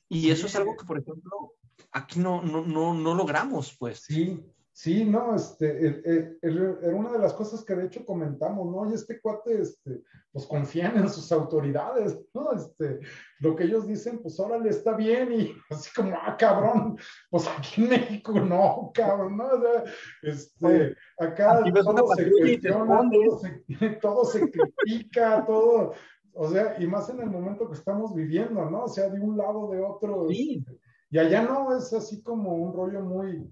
Y 0.07 0.29
eso 0.29 0.45
es 0.45 0.55
algo 0.55 0.77
que, 0.77 0.85
por 0.85 0.99
ejemplo, 0.99 1.53
aquí 1.91 2.19
no, 2.19 2.43
no, 2.43 2.63
no, 2.63 2.93
no 2.93 3.15
logramos, 3.15 3.75
pues. 3.77 4.01
Sí, 4.01 4.45
Sí, 4.77 5.05
no, 5.05 5.33
este, 5.33 6.35
era 6.41 6.93
una 6.93 7.13
de 7.13 7.19
las 7.19 7.33
cosas 7.33 7.63
que 7.63 7.73
de 7.75 7.85
hecho 7.85 8.05
comentamos, 8.05 8.69
¿no? 8.69 8.91
Y 8.91 8.93
este 8.93 9.21
cuate, 9.21 9.61
este, 9.61 10.03
pues 10.33 10.45
confían 10.45 10.97
en 10.97 11.07
sus 11.07 11.31
autoridades, 11.31 12.19
¿no? 12.33 12.51
Este, 12.51 12.99
lo 13.39 13.55
que 13.55 13.63
ellos 13.63 13.87
dicen, 13.87 14.19
pues 14.21 14.37
órale, 14.37 14.69
está 14.69 14.93
bien, 14.97 15.31
y 15.31 15.53
así 15.69 15.89
como, 15.95 16.13
ah, 16.21 16.35
cabrón, 16.37 16.97
pues 17.29 17.47
aquí 17.47 17.83
en 17.83 17.89
México 17.89 18.33
no, 18.33 18.91
cabrón, 18.93 19.37
¿no? 19.37 19.45
O 19.45 19.61
sea, 19.61 19.83
este, 20.23 20.97
acá 21.19 21.63
todo 21.73 22.13
se 22.13 22.29
cuestiona, 22.29 23.09
todo 23.09 23.39
se, 23.39 23.63
todo 24.01 24.25
se 24.25 24.51
critica, 24.51 25.45
todo, 25.47 25.93
o 26.33 26.49
sea, 26.49 26.75
y 26.81 26.85
más 26.85 27.09
en 27.09 27.21
el 27.21 27.29
momento 27.29 27.69
que 27.69 27.77
estamos 27.77 28.13
viviendo, 28.13 28.69
¿no? 28.69 28.83
O 28.83 28.89
sea, 28.89 29.07
de 29.07 29.21
un 29.21 29.37
lado, 29.37 29.69
de 29.71 29.81
otro. 29.81 30.27
Sí. 30.27 30.65
Este, 30.67 30.81
y 31.11 31.17
allá 31.17 31.43
no 31.43 31.77
es 31.77 31.93
así 31.93 32.21
como 32.21 32.55
un 32.55 32.73
rollo 32.73 32.99
muy 32.99 33.49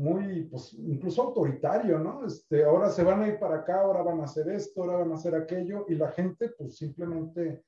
muy, 0.00 0.44
pues, 0.44 0.72
incluso 0.72 1.22
autoritario, 1.22 1.98
¿no? 1.98 2.24
Este, 2.24 2.64
ahora 2.64 2.88
se 2.88 3.04
van 3.04 3.22
a 3.22 3.28
ir 3.28 3.38
para 3.38 3.56
acá, 3.56 3.82
ahora 3.82 4.02
van 4.02 4.20
a 4.20 4.24
hacer 4.24 4.48
esto, 4.48 4.82
ahora 4.82 4.96
van 4.96 5.12
a 5.12 5.16
hacer 5.16 5.34
aquello, 5.34 5.84
y 5.88 5.94
la 5.94 6.10
gente, 6.12 6.48
pues, 6.56 6.78
simplemente 6.78 7.64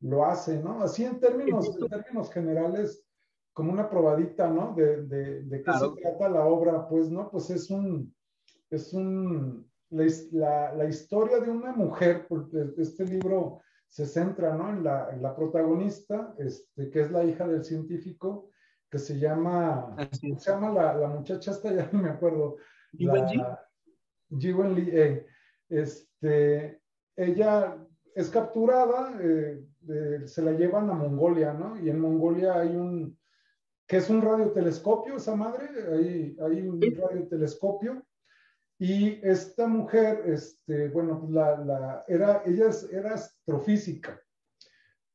lo 0.00 0.24
hace, 0.24 0.62
¿no? 0.62 0.82
Así 0.82 1.04
en 1.04 1.20
términos, 1.20 1.76
en 1.78 1.88
términos 1.88 2.32
generales, 2.32 3.04
como 3.52 3.70
una 3.70 3.90
probadita, 3.90 4.48
¿no? 4.48 4.74
De, 4.74 5.02
de, 5.02 5.42
de 5.42 5.62
qué 5.62 5.72
se 5.74 5.90
trata 6.00 6.30
la 6.30 6.46
obra, 6.46 6.88
pues, 6.88 7.10
¿no? 7.10 7.30
Pues 7.30 7.50
es 7.50 7.70
un, 7.70 8.14
es 8.70 8.94
un, 8.94 9.70
la, 9.90 10.74
la, 10.74 10.88
historia 10.88 11.38
de 11.38 11.50
una 11.50 11.72
mujer, 11.72 12.26
porque 12.26 12.72
este 12.78 13.04
libro 13.04 13.60
se 13.88 14.06
centra, 14.06 14.56
¿no? 14.56 14.70
En 14.70 14.82
la, 14.82 15.10
en 15.12 15.20
la 15.20 15.36
protagonista, 15.36 16.34
este, 16.38 16.90
que 16.90 17.02
es 17.02 17.10
la 17.10 17.24
hija 17.24 17.46
del 17.46 17.62
científico, 17.62 18.48
que 18.94 19.00
se 19.00 19.18
llama, 19.18 19.96
se 20.12 20.36
llama 20.36 20.70
la, 20.70 20.94
la, 20.94 21.08
muchacha 21.08 21.50
esta? 21.50 21.72
Ya 21.74 21.88
no 21.90 22.00
me 22.00 22.10
acuerdo. 22.10 22.58
Jiwen 22.92 24.74
Lee. 24.76 24.90
Eh, 24.92 25.26
este, 25.68 26.80
ella 27.16 27.76
es 28.14 28.30
capturada, 28.30 29.18
eh, 29.20 29.64
se 30.26 30.42
la 30.42 30.52
llevan 30.52 30.90
a 30.90 30.94
Mongolia, 30.94 31.52
¿no? 31.52 31.76
Y 31.76 31.90
en 31.90 31.98
Mongolia 31.98 32.60
hay 32.60 32.76
un, 32.76 33.18
que 33.88 33.96
es 33.96 34.08
un 34.08 34.22
radiotelescopio, 34.22 35.16
esa 35.16 35.34
madre, 35.34 35.66
hay, 35.92 36.36
hay 36.40 36.60
un 36.68 36.80
radiotelescopio. 36.80 38.00
Y 38.78 39.18
esta 39.26 39.66
mujer, 39.66 40.22
este, 40.26 40.88
bueno, 40.90 41.26
la, 41.30 41.56
la, 41.64 42.04
era, 42.06 42.44
ella 42.46 42.70
era 42.92 43.14
astrofísica. 43.14 44.20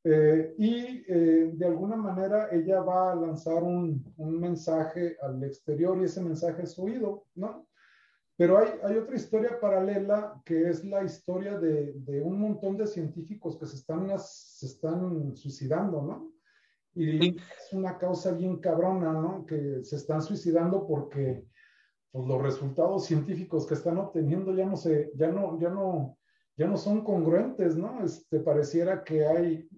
Eh, 0.04 0.56
y 0.58 1.04
eh, 1.08 1.52
de 1.54 1.66
alguna 1.66 1.98
manera 1.98 2.48
ella 2.52 2.80
va 2.82 3.12
a 3.12 3.16
lanzar 3.16 3.62
un, 3.64 4.02
un, 4.16 4.40
mensaje 4.40 5.18
al 5.22 5.44
exterior 5.44 6.00
y 6.00 6.06
ese 6.06 6.22
mensaje 6.22 6.64
es 6.64 6.80
oído, 6.80 7.26
¿no? 7.36 7.68
Pero 8.38 8.60
hay, 8.60 8.70
hay 8.84 8.96
otra 8.96 9.18
historia 9.18 9.60
paralela 9.60 10.42
que 10.46 10.70
es 10.70 10.86
la 10.86 11.04
historia 11.04 11.60
de, 11.60 11.92
de, 11.94 12.22
un 12.22 12.40
montón 12.40 12.78
de 12.78 12.88
científicos 12.88 13.58
que 13.58 13.66
se 13.66 13.76
están, 13.76 14.08
se 14.18 14.68
están 14.68 15.36
suicidando, 15.36 16.02
¿no? 16.02 16.32
Y 16.96 17.38
es 17.38 17.74
una 17.74 17.98
causa 17.98 18.32
bien 18.32 18.58
cabrona, 18.58 19.12
¿no? 19.12 19.46
Que 19.46 19.84
se 19.84 19.98
están 19.98 20.22
suicidando 20.22 20.88
porque 20.88 21.46
pues, 22.12 22.26
los 22.26 22.42
resultados 22.42 23.06
científicos 23.06 23.68
que 23.68 23.74
están 23.74 23.98
obteniendo 23.98 24.56
ya 24.56 24.66
no 24.66 24.78
se, 24.78 25.12
ya 25.16 25.28
no, 25.30 25.60
ya 25.60 25.70
no, 25.70 26.18
ya 26.56 26.68
no 26.68 26.78
son 26.78 27.04
congruentes, 27.04 27.76
¿no? 27.76 28.04
Este, 28.04 28.40
pareciera 28.40 29.04
que 29.04 29.26
hay 29.26 29.70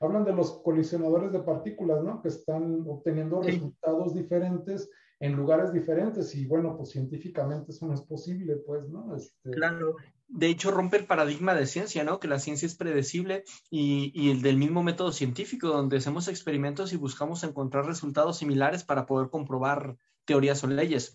hablan 0.00 0.24
de 0.24 0.32
los 0.32 0.60
colisionadores 0.62 1.32
de 1.32 1.40
partículas, 1.40 2.02
¿no? 2.02 2.22
Que 2.22 2.28
están 2.28 2.84
obteniendo 2.86 3.42
resultados 3.42 4.14
diferentes 4.14 4.90
en 5.18 5.32
lugares 5.32 5.72
diferentes 5.72 6.34
y 6.34 6.46
bueno, 6.46 6.76
pues 6.76 6.90
científicamente 6.90 7.72
eso 7.72 7.86
no 7.86 7.94
es 7.94 8.02
posible, 8.02 8.56
pues, 8.56 8.88
¿no? 8.88 9.16
Este... 9.16 9.50
Claro. 9.50 9.96
De 10.28 10.48
hecho, 10.48 10.70
rompe 10.70 10.96
el 10.96 11.06
paradigma 11.06 11.54
de 11.54 11.66
ciencia, 11.66 12.04
¿no? 12.04 12.18
Que 12.18 12.28
la 12.28 12.38
ciencia 12.38 12.66
es 12.66 12.74
predecible 12.74 13.44
y, 13.70 14.10
y, 14.14 14.30
el 14.30 14.42
del 14.42 14.56
mismo 14.56 14.82
método 14.82 15.12
científico, 15.12 15.68
donde 15.68 15.98
hacemos 15.98 16.28
experimentos 16.28 16.92
y 16.92 16.96
buscamos 16.96 17.44
encontrar 17.44 17.86
resultados 17.86 18.38
similares 18.38 18.82
para 18.82 19.06
poder 19.06 19.30
comprobar 19.30 19.96
teorías 20.26 20.62
o 20.64 20.66
leyes. 20.66 21.14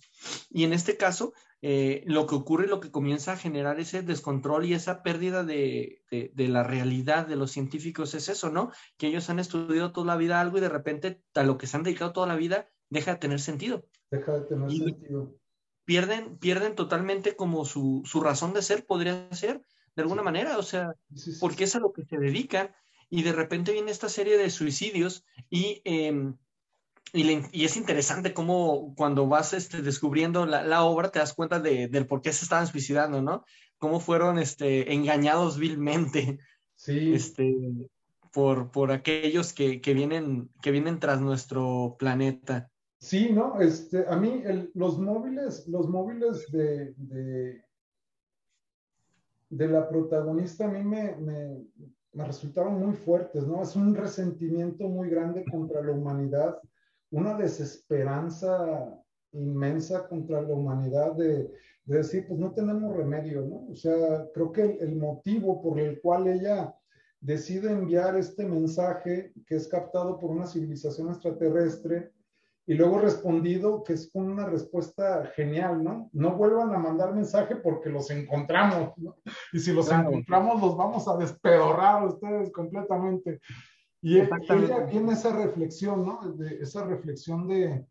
Y 0.50 0.63
en 0.63 0.74
este 0.74 0.97
caso, 0.97 1.34
eh, 1.62 2.04
lo 2.08 2.26
que 2.26 2.34
ocurre, 2.34 2.65
lo 2.65 2.80
que 2.80 2.89
comienza 2.89 3.34
a 3.34 3.38
generar 3.38 3.80
ese 3.80 4.02
descontrol 4.02 4.65
y 4.65 4.74
esa 4.74 5.04
pérdida 5.04 5.43
de, 5.43 6.02
la 6.36 6.63
realidad 6.63 7.28
de 7.28 7.36
los 7.36 7.52
científicos 7.52 8.15
es 8.15 8.30
eso, 8.30 8.50
¿no? 8.50 8.71
Que 8.97 9.08
ellos 9.08 9.30
han 9.30 9.38
estudiado 9.38 9.91
toda 9.91 10.08
la 10.08 10.17
vida 10.17 10.41
algo 10.41 10.58
y 10.58 10.62
de 10.62 10.69
repente 10.69 11.21
a 11.36 11.43
lo 11.43 11.60
que 11.60 11.67
se 11.67 11.78
han 11.78 11.84
dedicado 11.84 12.13
toda 12.13 12.26
la 12.26 12.36
vida 12.36 12.67
deja 12.89 13.13
de 13.13 13.19
tener 13.19 13.39
sentido. 13.39 13.86
Deja 14.10 14.34
de 14.34 14.41
tener 14.41 14.71
sentido. 14.71 15.36
Pierden, 15.86 16.38
pierden 16.38 16.76
totalmente 16.76 17.36
como 17.36 17.65
su, 17.65 18.04
razón 18.24 18.54
de 18.54 18.63
ser, 18.63 18.86
podría 18.86 19.32
ser, 19.32 19.62
de 19.95 20.02
alguna 20.02 20.24
manera, 20.24 20.58
o 20.58 20.63
sea, 20.63 20.95
porque 21.39 21.65
es 21.65 21.76
a 21.76 21.80
lo 21.80 21.91
que 21.93 22.06
se 22.06 22.17
dedican 22.17 22.74
y 23.10 23.24
de 23.24 23.34
repente 23.34 23.74
viene 23.74 23.91
esta 23.91 24.10
serie 24.10 24.38
de 24.38 24.50
suicidios 24.50 25.26
y... 25.50 25.82
Em, 25.86 26.38
y, 27.13 27.65
es 27.65 27.75
interesante 27.75 28.33
cómo 28.33 28.93
cuando 28.95 29.27
vas 29.27 29.53
este, 29.53 29.81
descubriendo 29.81 30.45
la, 30.45 30.83
obra 30.83 31.11
te 31.11 31.19
das 31.19 31.33
cuenta 31.33 31.59
de, 31.59 31.87
del 31.87 32.07
por 32.07 32.21
qué 32.21 32.31
se 32.31 32.45
estaban 32.45 32.67
suicidando, 32.67 33.21
¿no? 33.21 33.43
Cómo 33.77 33.99
fueron 33.99 34.39
este, 34.39 34.93
engañados 34.93 35.57
vilmente 35.57 36.39
sí. 36.75 37.13
este, 37.13 37.53
por, 38.31 38.71
por 38.71 38.91
aquellos 38.91 39.51
que, 39.51 39.81
que, 39.81 39.93
vienen, 39.93 40.49
que 40.61 40.71
vienen 40.71 40.99
tras 40.99 41.19
nuestro 41.19 41.97
planeta. 41.99 42.69
Sí, 42.99 43.31
¿no? 43.33 43.59
Este, 43.59 44.05
a 44.07 44.15
mí 44.15 44.43
los 44.73 44.97
móviles, 44.97 45.67
los 45.67 45.89
móviles 45.89 46.45
de, 46.51 46.93
de, 46.95 47.61
de, 49.49 49.67
la 49.67 49.89
protagonista 49.89 50.65
a 50.65 50.67
mí 50.69 50.83
me, 50.83 51.15
me, 51.15 51.65
me 52.13 52.23
resultaron 52.23 52.79
muy 52.79 52.95
fuertes, 52.95 53.45
¿no? 53.45 53.63
Es 53.63 53.75
un 53.75 53.95
resentimiento 53.95 54.87
muy 54.87 55.09
grande 55.09 55.43
contra 55.51 55.81
la 55.81 55.91
humanidad 55.91 56.59
una 57.12 57.36
desesperanza 57.36 58.97
inmensa 59.34 60.08
contra 60.08 60.41
la 60.41 60.54
humanidad 60.54 61.13
de, 61.13 61.52
decir, 61.86 62.26
pues 62.28 62.39
no 62.39 62.54
tenemos 62.54 62.95
remedio, 62.95 63.41
¿no? 63.41 63.67
O 63.69 63.76
sea, 63.76 64.26
creo 64.34 64.52
que 64.52 64.78
el, 64.80 64.95
motivo 64.95 65.62
por 65.62 65.80
el 65.80 66.00
cual 66.00 66.28
ella 66.28 66.74
decide 67.19 67.71
enviar 67.71 68.15
este 68.15 68.45
mensaje 68.45 69.34
que 69.45 69.56
es 69.56 69.67
captado 69.67 70.17
por 70.17 70.32
una 70.32 70.47
civilización 70.47 71.10
extraterrestre 71.10 72.12
y 72.65 72.76
luego 72.76 73.00
respondido, 73.00 73.84
que 73.84 73.93
es 73.93 74.10
con 74.12 74.32
una 74.32 74.45
respuesta 74.45 75.26
genial, 75.36 75.84
¿no? 75.84 76.10
No 76.13 76.38
vuelvan 76.38 76.74
a 76.74 76.78
mandar 76.78 77.13
mensaje 77.13 77.58
porque 77.58 77.89
los 77.89 78.10
encontramos, 78.10 78.97
¿no? 78.97 79.17
Y 79.52 79.60
si 79.60 79.74
los 79.74 79.91
encontramos, 79.91 80.62
los 80.62 80.78
vamos 80.78 81.08
a 81.08 81.17
despedorrar 81.17 82.06
ustedes 82.06 82.52
completamente. 82.52 83.41
Y, 84.01 84.17
ella 84.17 84.87
tiene 84.87 85.13
esa 85.13 85.35
reflexión, 85.35 86.05
¿no? 86.05 86.31
De, 86.33 86.55
esa 86.55 86.83
reflexión 86.85 87.47
de, 87.47 87.85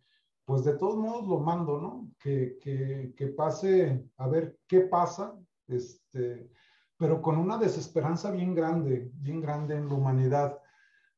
pues 0.45 0.65
de 0.65 0.77
todos 0.77 0.97
modos 0.97 1.29
lo 1.29 1.39
mando, 1.39 1.81
¿no? 1.81 2.11
Que, 2.19 2.59
que, 2.61 3.15
que, 3.17 3.29
pase 3.29 4.05
a 4.17 4.27
ver 4.27 4.59
qué 4.67 4.81
pasa, 4.81 5.39
este, 5.69 6.51
pero 6.97 7.23
con 7.23 7.39
una 7.39 7.57
desesperanza 7.59 8.33
bien 8.33 8.55
grande, 8.55 9.11
bien 9.15 9.41
grande 9.41 9.77
en 9.77 9.89
la 9.89 9.95
humanidad. 9.95 10.59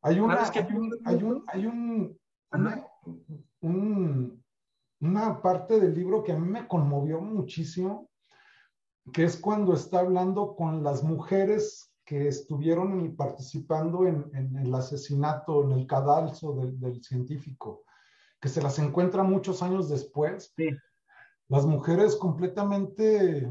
Hay 0.03 0.21
una, 0.21 0.43
hay 0.43 0.75
un, 0.75 1.01
hay 1.05 1.23
un, 1.23 1.45
hay 1.47 1.67
un, 1.67 2.19
una, 2.53 2.87
un, 3.63 4.45
una 5.01 5.41
parte 5.41 5.81
del 5.81 5.95
libro 5.95 6.23
que 6.23 6.33
a 6.33 6.39
mí 6.39 6.47
me 6.47 6.69
conmovió 6.69 7.21
muchísimo, 7.21 8.11
que 9.13 9.25
es 9.25 9.39
cuando 9.39 9.75
está 9.75 10.01
hablando 10.01 10.55
con 10.55 10.85
las 10.85 11.03
mujeres 11.03 11.92
que 12.13 12.29
estuvieron 12.29 13.17
participando 13.17 14.07
en, 14.07 14.55
el 14.59 14.75
asesinato, 14.75 15.65
en 15.65 15.73
el 15.73 15.87
cadalso 15.87 16.53
del, 16.53 17.03
científico, 17.03 17.85
que 18.39 18.51
se 18.51 18.61
las 18.61 18.79
encuentra 18.79 19.23
muchos 19.23 19.63
años 19.63 19.89
después. 19.89 20.55
Las 21.49 21.65
mujeres 21.65 22.17
completamente 22.17 23.51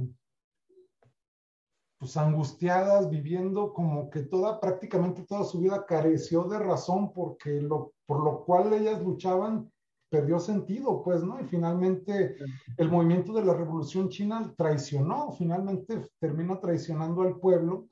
pues 1.97 2.15
angustiadas, 2.17 3.09
viviendo 3.09 3.73
como 3.73 4.11
que 4.11 4.21
toda, 4.21 4.59
prácticamente 4.59 5.23
toda 5.23 5.43
su 5.43 5.59
vida 5.59 5.83
careció 5.87 6.43
de 6.43 6.59
razón 6.59 7.13
porque 7.13 7.61
lo, 7.61 7.93
por 8.05 8.23
lo 8.23 8.45
cual 8.45 8.73
ellas 8.73 9.01
luchaban 9.01 9.71
perdió 10.07 10.39
sentido, 10.39 11.01
pues, 11.01 11.23
¿no? 11.23 11.41
Y 11.41 11.45
finalmente 11.45 12.35
el 12.77 12.91
movimiento 12.91 13.33
de 13.33 13.43
la 13.43 13.55
Revolución 13.55 14.09
China 14.09 14.53
traicionó, 14.55 15.31
finalmente 15.31 16.09
terminó 16.19 16.59
traicionando 16.59 17.23
al 17.23 17.39
pueblo 17.39 17.87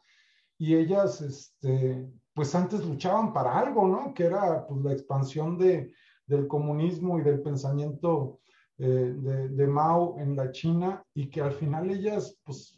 y 0.60 0.76
ellas, 0.76 1.22
este, 1.22 2.06
pues 2.34 2.54
antes 2.54 2.86
luchaban 2.86 3.32
para 3.34 3.58
algo, 3.58 3.88
¿no? 3.88 4.14
Que 4.14 4.26
era 4.26 4.68
pues, 4.68 4.84
la 4.84 4.92
expansión 4.92 5.58
de, 5.58 5.94
del 6.28 6.48
comunismo 6.48 7.18
y 7.18 7.24
del 7.24 7.42
pensamiento 7.42 8.42
eh, 8.78 9.16
de, 9.16 9.68
Mao 9.68 10.20
en 10.20 10.36
la 10.36 10.52
China 10.52 11.04
y 11.14 11.30
que 11.30 11.42
al 11.42 11.54
final 11.54 11.90
ellas, 11.90 12.38
pues, 12.44 12.78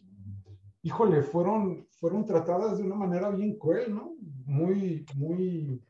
híjole, 0.84 1.24
fueron, 1.24 1.88
fueron 2.00 2.26
tratadas 2.26 2.78
de 2.78 2.84
una 2.84 2.96
manera 2.96 3.32
bien 3.32 3.58
cruel, 3.58 3.96
¿no? 3.96 4.14
Muy, 4.46 5.04
muy, 5.16 5.84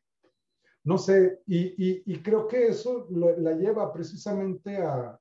no 0.86 0.98
sé, 0.98 1.42
y, 1.46 1.60
y, 1.60 2.04
y 2.06 2.22
creo 2.22 2.48
que 2.48 2.68
eso 2.68 3.06
la 3.10 3.54
lleva 3.54 3.92
precisamente 3.92 4.78
a, 4.78 5.20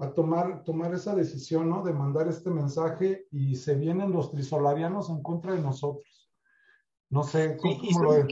a 0.00 0.12
tomar, 0.12 0.64
tomar 0.64 0.94
esa 0.94 1.14
decisión, 1.14 1.68
¿no? 1.68 1.82
De 1.82 1.92
mandar 1.92 2.26
este 2.28 2.50
mensaje 2.50 3.26
y 3.30 3.54
se 3.54 3.74
vienen 3.74 4.12
los 4.12 4.30
trisolarianos 4.30 5.10
en 5.10 5.22
contra 5.22 5.54
de 5.54 5.60
nosotros. 5.60 6.09
No 7.10 7.24
sé 7.24 7.56
cómo, 7.56 7.76
lo 8.02 8.26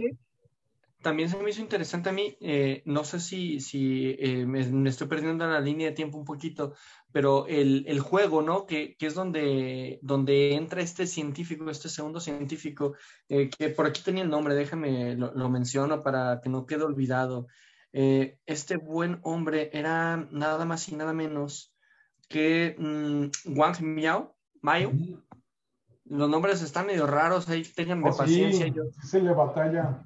También 1.02 1.28
se 1.28 1.36
me 1.36 1.50
hizo 1.50 1.60
interesante 1.60 2.10
a 2.10 2.12
mí, 2.12 2.36
eh, 2.40 2.82
no 2.86 3.02
sé 3.02 3.18
si, 3.18 3.60
si 3.60 4.16
eh, 4.18 4.46
me, 4.46 4.88
estoy 4.88 5.08
perdiendo 5.08 5.46
la 5.46 5.60
línea 5.60 5.88
de 5.88 5.96
tiempo 5.96 6.16
un 6.16 6.24
poquito, 6.24 6.74
pero 7.10 7.46
el, 7.48 7.84
el 7.88 7.98
juego, 7.98 8.40
¿no? 8.40 8.66
Que, 8.66 8.96
que, 8.96 9.06
es 9.06 9.14
donde, 9.14 9.98
donde 10.02 10.54
entra 10.54 10.80
este 10.80 11.08
científico, 11.08 11.68
este 11.70 11.88
segundo 11.88 12.20
científico, 12.20 12.94
eh, 13.28 13.50
que 13.50 13.68
por 13.70 13.86
aquí 13.86 14.00
tenía 14.02 14.22
el 14.22 14.30
nombre, 14.30 14.54
déjame, 14.54 15.16
lo, 15.16 15.34
lo 15.34 15.50
menciono 15.50 16.02
para 16.02 16.40
que 16.40 16.48
no 16.48 16.64
quede 16.64 16.84
olvidado. 16.84 17.48
Este 17.90 18.76
buen 18.76 19.18
hombre 19.22 19.70
era 19.72 20.28
nada 20.30 20.64
más 20.66 20.88
y 20.88 20.94
nada 20.94 21.12
menos 21.12 21.74
que 22.28 22.76
mm, 22.78 23.56
Wang 23.58 23.80
Miao, 23.80 24.36
Mayo. 24.60 24.92
Los 26.11 26.29
nombres 26.29 26.62
están 26.62 26.87
medio 26.87 27.07
raros, 27.07 27.49
ahí 27.49 27.62
tengan 27.62 28.03
oh, 28.05 28.16
paciencia. 28.16 28.66
Sí, 28.66 29.09
se 29.09 29.21
le 29.21 29.33
batalla. 29.33 30.05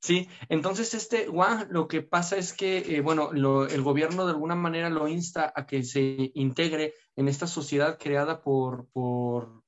Sí, 0.00 0.28
entonces 0.48 0.94
este 0.94 1.28
Wang 1.28 1.66
lo 1.70 1.88
que 1.88 2.02
pasa 2.02 2.36
es 2.36 2.52
que, 2.52 2.96
eh, 2.96 3.00
bueno, 3.00 3.32
el 3.32 3.82
gobierno 3.82 4.26
de 4.26 4.32
alguna 4.32 4.54
manera 4.54 4.90
lo 4.90 5.08
insta 5.08 5.52
a 5.54 5.66
que 5.66 5.82
se 5.82 6.30
integre 6.34 6.94
en 7.16 7.26
esta 7.26 7.48
sociedad 7.48 7.98
creada 7.98 8.40
por, 8.40 8.86
por, 8.90 9.64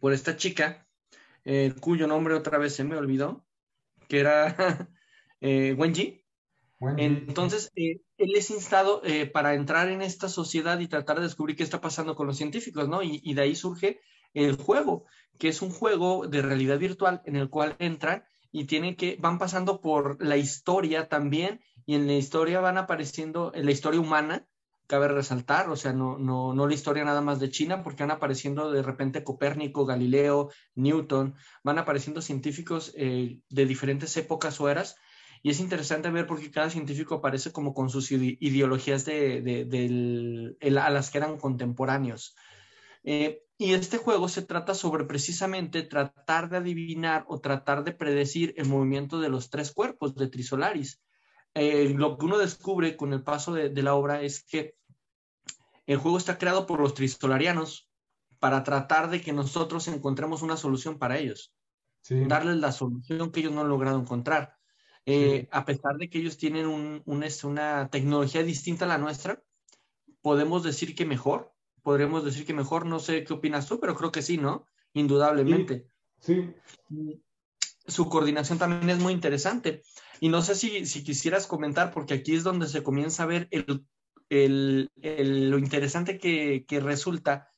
por 0.00 0.14
esta 0.14 0.36
chica, 0.36 0.86
eh, 1.44 1.74
cuyo 1.80 2.06
nombre 2.06 2.34
otra 2.34 2.56
vez 2.56 2.74
se 2.74 2.84
me 2.84 2.96
olvidó, 2.96 3.44
que 4.08 4.20
era 4.20 4.88
Wenji. 5.40 6.22
Entonces, 6.96 7.70
eh, 7.76 8.00
él 8.18 8.34
es 8.34 8.50
instado 8.50 9.02
eh, 9.04 9.26
para 9.26 9.54
entrar 9.54 9.88
en 9.88 10.02
esta 10.02 10.28
sociedad 10.28 10.78
y 10.80 10.88
tratar 10.88 11.16
de 11.18 11.24
descubrir 11.24 11.56
qué 11.56 11.62
está 11.62 11.80
pasando 11.80 12.16
con 12.16 12.26
los 12.26 12.36
científicos, 12.36 12.88
¿no? 12.88 13.02
Y, 13.02 13.34
de 13.34 13.42
ahí 13.42 13.54
surge 13.54 14.00
el 14.34 14.56
juego, 14.56 15.04
que 15.38 15.48
es 15.48 15.62
un 15.62 15.70
juego 15.70 16.26
de 16.26 16.42
realidad 16.42 16.78
virtual 16.78 17.22
en 17.24 17.36
el 17.36 17.50
cual 17.50 17.76
entran 17.78 18.24
y 18.50 18.64
tienen 18.64 18.96
que, 18.96 19.16
van 19.20 19.38
pasando 19.38 19.80
por 19.80 20.22
la 20.24 20.36
historia 20.36 21.08
también, 21.08 21.60
y 21.86 21.94
en 21.94 22.06
la 22.06 22.12
historia 22.12 22.60
van 22.60 22.78
apareciendo, 22.78 23.50
en 23.54 23.64
la 23.64 23.72
historia 23.72 24.00
humana, 24.00 24.46
cabe 24.86 25.08
resaltar, 25.08 25.70
o 25.70 25.76
sea, 25.76 25.92
no, 25.94 26.18
no, 26.18 26.52
no 26.52 26.68
la 26.68 26.74
historia 26.74 27.04
nada 27.04 27.22
más 27.22 27.40
de 27.40 27.50
China, 27.50 27.82
porque 27.82 28.02
van 28.02 28.10
apareciendo 28.10 28.70
de 28.70 28.82
repente 28.82 29.24
Copérnico, 29.24 29.86
Galileo, 29.86 30.50
Newton, 30.74 31.34
van 31.64 31.78
apareciendo 31.78 32.20
científicos 32.20 32.92
eh, 32.96 33.40
de 33.48 33.66
diferentes 33.66 34.14
épocas 34.18 34.60
o 34.60 34.68
eras, 34.68 34.96
y 35.42 35.50
es 35.50 35.60
interesante 35.60 36.10
ver 36.10 36.26
porque 36.26 36.50
cada 36.50 36.70
científico 36.70 37.16
aparece 37.16 37.50
como 37.50 37.74
con 37.74 37.90
sus 37.90 38.12
ideologías 38.12 39.04
de, 39.04 40.54
a 40.80 40.90
las 40.90 41.10
que 41.10 41.18
eran 41.18 41.36
contemporáneos. 41.36 42.36
Eh, 43.02 43.42
y 43.62 43.74
este 43.74 43.98
juego 43.98 44.28
se 44.28 44.42
trata 44.42 44.74
sobre 44.74 45.04
precisamente 45.04 45.82
tratar 45.82 46.48
de 46.50 46.56
adivinar 46.56 47.24
o 47.28 47.40
tratar 47.40 47.84
de 47.84 47.92
predecir 47.92 48.54
el 48.56 48.66
movimiento 48.66 49.20
de 49.20 49.28
los 49.28 49.50
tres 49.50 49.70
cuerpos 49.70 50.16
de 50.16 50.26
Trisolaris. 50.26 51.00
Eh, 51.54 51.94
lo 51.96 52.18
que 52.18 52.26
uno 52.26 52.38
descubre 52.38 52.96
con 52.96 53.12
el 53.12 53.22
paso 53.22 53.52
de, 53.54 53.70
la 53.80 53.94
obra 53.94 54.20
es 54.22 54.42
que 54.42 54.74
el 55.86 55.98
juego 55.98 56.18
está 56.18 56.38
creado 56.38 56.66
por 56.66 56.80
los 56.80 56.94
trisolarianos 56.94 57.88
para 58.40 58.64
tratar 58.64 59.10
de 59.10 59.20
que 59.20 59.32
nosotros 59.32 59.86
encontremos 59.86 60.42
una 60.42 60.56
solución 60.56 60.98
para 60.98 61.18
ellos, 61.18 61.54
darles 62.08 62.56
la 62.56 62.72
solución 62.72 63.30
que 63.30 63.40
ellos 63.40 63.52
no 63.52 63.60
han 63.60 63.68
logrado 63.68 64.00
encontrar. 64.00 64.56
Eh, 65.06 65.48
a 65.52 65.64
pesar 65.64 65.98
de 65.98 66.10
que 66.10 66.18
ellos 66.18 66.36
tienen 66.36 66.66
un, 66.66 67.02
una 67.06 67.88
tecnología 67.90 68.42
distinta 68.42 68.86
a 68.86 68.88
la 68.88 68.98
nuestra, 68.98 69.40
podemos 70.20 70.64
decir 70.64 70.96
que 70.96 71.06
mejor, 71.06 71.51
podríamos 71.82 72.24
decir 72.24 72.46
que 72.46 72.54
mejor, 72.54 72.86
no 72.86 72.98
sé 72.98 73.24
qué 73.24 73.32
opinas 73.32 73.66
tú, 73.66 73.80
pero 73.80 73.94
creo 73.94 74.12
que 74.12 74.22
sí, 74.22 74.38
¿no? 74.38 74.66
Indudablemente. 74.92 75.86
Sí. 76.20 76.54
Su 77.86 78.08
coordinación 78.08 78.58
también 78.58 78.90
es 78.90 78.98
muy 78.98 79.12
interesante. 79.12 79.82
Y 80.20 80.28
no 80.28 80.42
sé 80.42 80.54
si, 80.54 80.86
si 80.86 81.02
quisieras 81.02 81.46
comentar, 81.46 81.90
porque 81.92 82.14
aquí 82.14 82.34
es 82.34 82.44
donde 82.44 82.68
se 82.68 82.82
comienza 82.82 83.24
a 83.24 83.26
ver 83.26 83.48
el, 83.50 84.90
lo 85.50 85.58
interesante 85.58 86.18
que, 86.18 86.64
que 86.66 86.80
resulta 86.80 87.48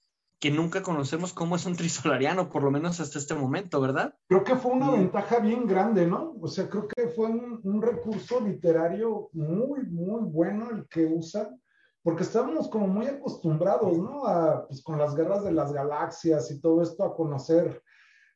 que 0.45 0.51
nunca 0.51 0.83
conocemos 0.83 1.33
cómo 1.33 1.57
es 1.57 1.65
un 1.65 1.75
trisolariano, 1.75 2.51
por 2.51 2.63
lo 2.63 2.71
menos 2.71 3.01
hasta 3.01 3.19
este 3.19 3.35
momento, 3.35 3.81
¿verdad? 3.81 4.15
Creo 4.29 4.45
que 4.45 4.57
fue 4.57 4.73
una 4.73 4.91
ventaja 4.91 5.39
bien 5.39 5.67
grande, 5.67 6.07
¿no? 6.07 6.37
O 6.39 6.49
sea, 6.49 6.69
creo 6.69 6.87
que 6.87 7.09
fue 7.09 7.29
un, 7.29 7.81
recurso 7.81 8.41
literario 8.41 9.31
muy, 9.33 9.87
muy 9.87 10.21
bueno 10.25 10.69
el 10.71 10.87
que 10.89 11.07
usan, 11.07 11.59
porque 12.05 12.23
estábamos 12.23 12.69
como 12.69 12.87
muy 12.87 13.07
acostumbrados, 13.07 13.99
¿no? 13.99 14.23
Pues 14.69 14.81
con 14.83 14.99
las 14.99 15.17
guerras 15.17 15.43
de 15.43 15.53
las 15.53 15.73
galaxias 15.73 16.51
y 16.53 16.61
todo 16.61 16.83
esto, 16.83 17.03
a 17.03 17.17
conocer 17.17 17.83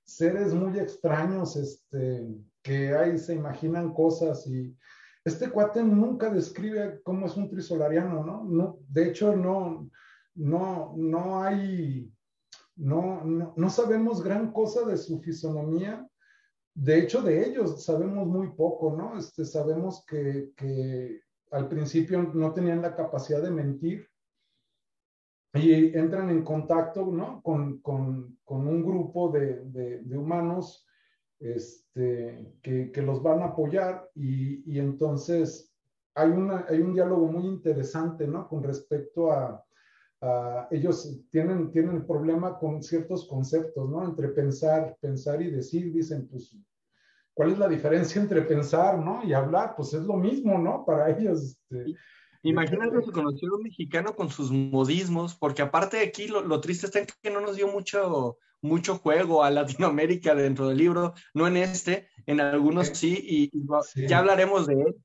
seres 0.03 0.53
muy 0.53 0.77
extraños, 0.81 1.55
este, 1.55 2.27
que 2.63 2.97
ahí 2.97 3.19
se 3.19 3.35
imaginan 3.35 3.95
cosas 3.95 4.45
y 4.49 4.77
este 5.25 5.51
cuate 5.51 5.85
nunca 5.85 6.31
describe 6.31 7.01
cómo 7.05 7.27
es 7.27 7.37
un 7.37 7.49
trisolariano, 7.49 8.25
¿no? 8.25 8.43
no 8.45 8.79
de 8.89 9.09
hecho, 9.09 9.37
no 9.37 9.89
no, 10.39 10.95
no 10.97 11.43
hay, 11.43 12.13
no, 12.77 13.25
no, 13.25 13.71
sabemos 13.71 14.23
gran 14.23 14.53
cosa 14.53 14.85
de 14.87 14.97
su 14.97 15.21
fisonomía. 15.21 16.09
De 16.75 17.01
hecho, 17.01 17.23
de 17.23 17.45
ellos 17.45 17.85
sabemos 17.85 18.29
muy 18.29 18.53
poco, 18.53 18.97
¿no? 18.97 19.19
Este, 19.19 19.45
sabemos 19.45 20.05
que, 20.07 20.53
que 20.57 21.21
al 21.51 21.69
principio 21.69 22.23
no 22.35 22.53
tenían 22.53 22.83
la 22.83 22.95
capacidad 22.95 23.43
de 23.43 23.51
mentir 23.51 24.09
y 25.55 25.97
entran 25.97 26.31
en 26.31 26.45
contacto, 26.45 27.07
¿no? 27.07 27.43
Con, 27.43 27.81
con, 27.81 28.39
con 28.45 28.69
un 28.69 28.85
grupo 28.85 29.31
de, 29.31 29.65
de, 29.65 30.17
humanos 30.17 30.87
este, 31.39 32.55
que, 32.63 32.93
que, 32.93 33.03
los 33.03 33.23
van 33.23 33.41
a 33.41 33.47
apoyar 33.47 34.11
y, 34.15 34.71
y 34.71 34.79
entonces 34.79 35.75
hay, 36.15 36.31
una, 36.31 36.67
hay 36.69 36.81
un 36.81 36.93
diálogo 36.93 37.27
muy 37.27 37.47
interesante, 37.47 38.27
¿no? 38.27 38.47
Con 38.47 38.63
respecto 38.63 39.33
a, 39.33 39.65
Ah, 40.21 40.67
ellos 40.73 41.17
tienen, 41.31 41.71
tienen 41.71 42.05
problema 42.05 42.59
con 42.59 42.83
ciertos 42.83 43.29
conceptos, 43.29 43.89
¿no? 43.89 44.05
Entre 44.05 44.29
pensar, 44.29 44.97
pensar 45.01 45.41
y 45.41 45.51
decir, 45.51 45.93
dicen, 45.93 46.27
pues, 46.27 46.57
¿cuál 47.39 47.53
es 47.53 47.59
la 47.61 47.69
diferencia 47.69 48.21
entre 48.21 48.43
pensar, 48.43 48.99
¿no? 48.99 49.23
Y 49.23 49.33
hablar? 49.33 49.75
Pues 49.77 49.95
es 49.95 50.03
lo 50.03 50.17
mismo, 50.17 50.59
¿no? 50.59 50.85
Para 50.85 51.17
ellos. 51.17 51.57
Este, 51.71 51.95
Imagínate 52.43 53.01
su 53.01 53.13
conocido 53.13 53.61
mexicano 53.61 54.17
con 54.17 54.29
sus 54.29 54.51
modismos, 54.51 55.37
porque 55.37 55.63
aparte 55.63 55.99
de 55.99 56.03
aquí 56.03 56.27
lo, 56.27 56.61
triste 56.61 56.87
está 56.87 56.99
en 56.99 57.07
que 57.23 57.31
no 57.31 57.41
nos 57.41 57.55
dio 57.55 57.69
mucho, 57.69 58.39
mucho 58.61 58.99
juego 58.99 59.45
a 59.45 59.53
Latinoamérica 59.53 60.35
dentro 60.35 60.69
del 60.69 60.79
libro, 60.79 61.15
no 61.33 61.47
en 61.47 61.59
este, 61.59 62.09
en 62.27 62.41
algunos 62.41 62.89
sí, 62.89 63.17
y, 63.23 64.09
ya 64.09 64.19
hablaremos 64.19 64.67
de 64.67 64.75
él. 64.75 64.97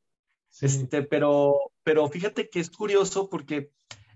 Este, 0.60 1.04
pero, 1.04 1.60
pero 1.84 2.10
fíjate 2.10 2.50
que 2.50 2.60
es 2.60 2.72
curioso 2.72 3.30
porque 3.30 3.70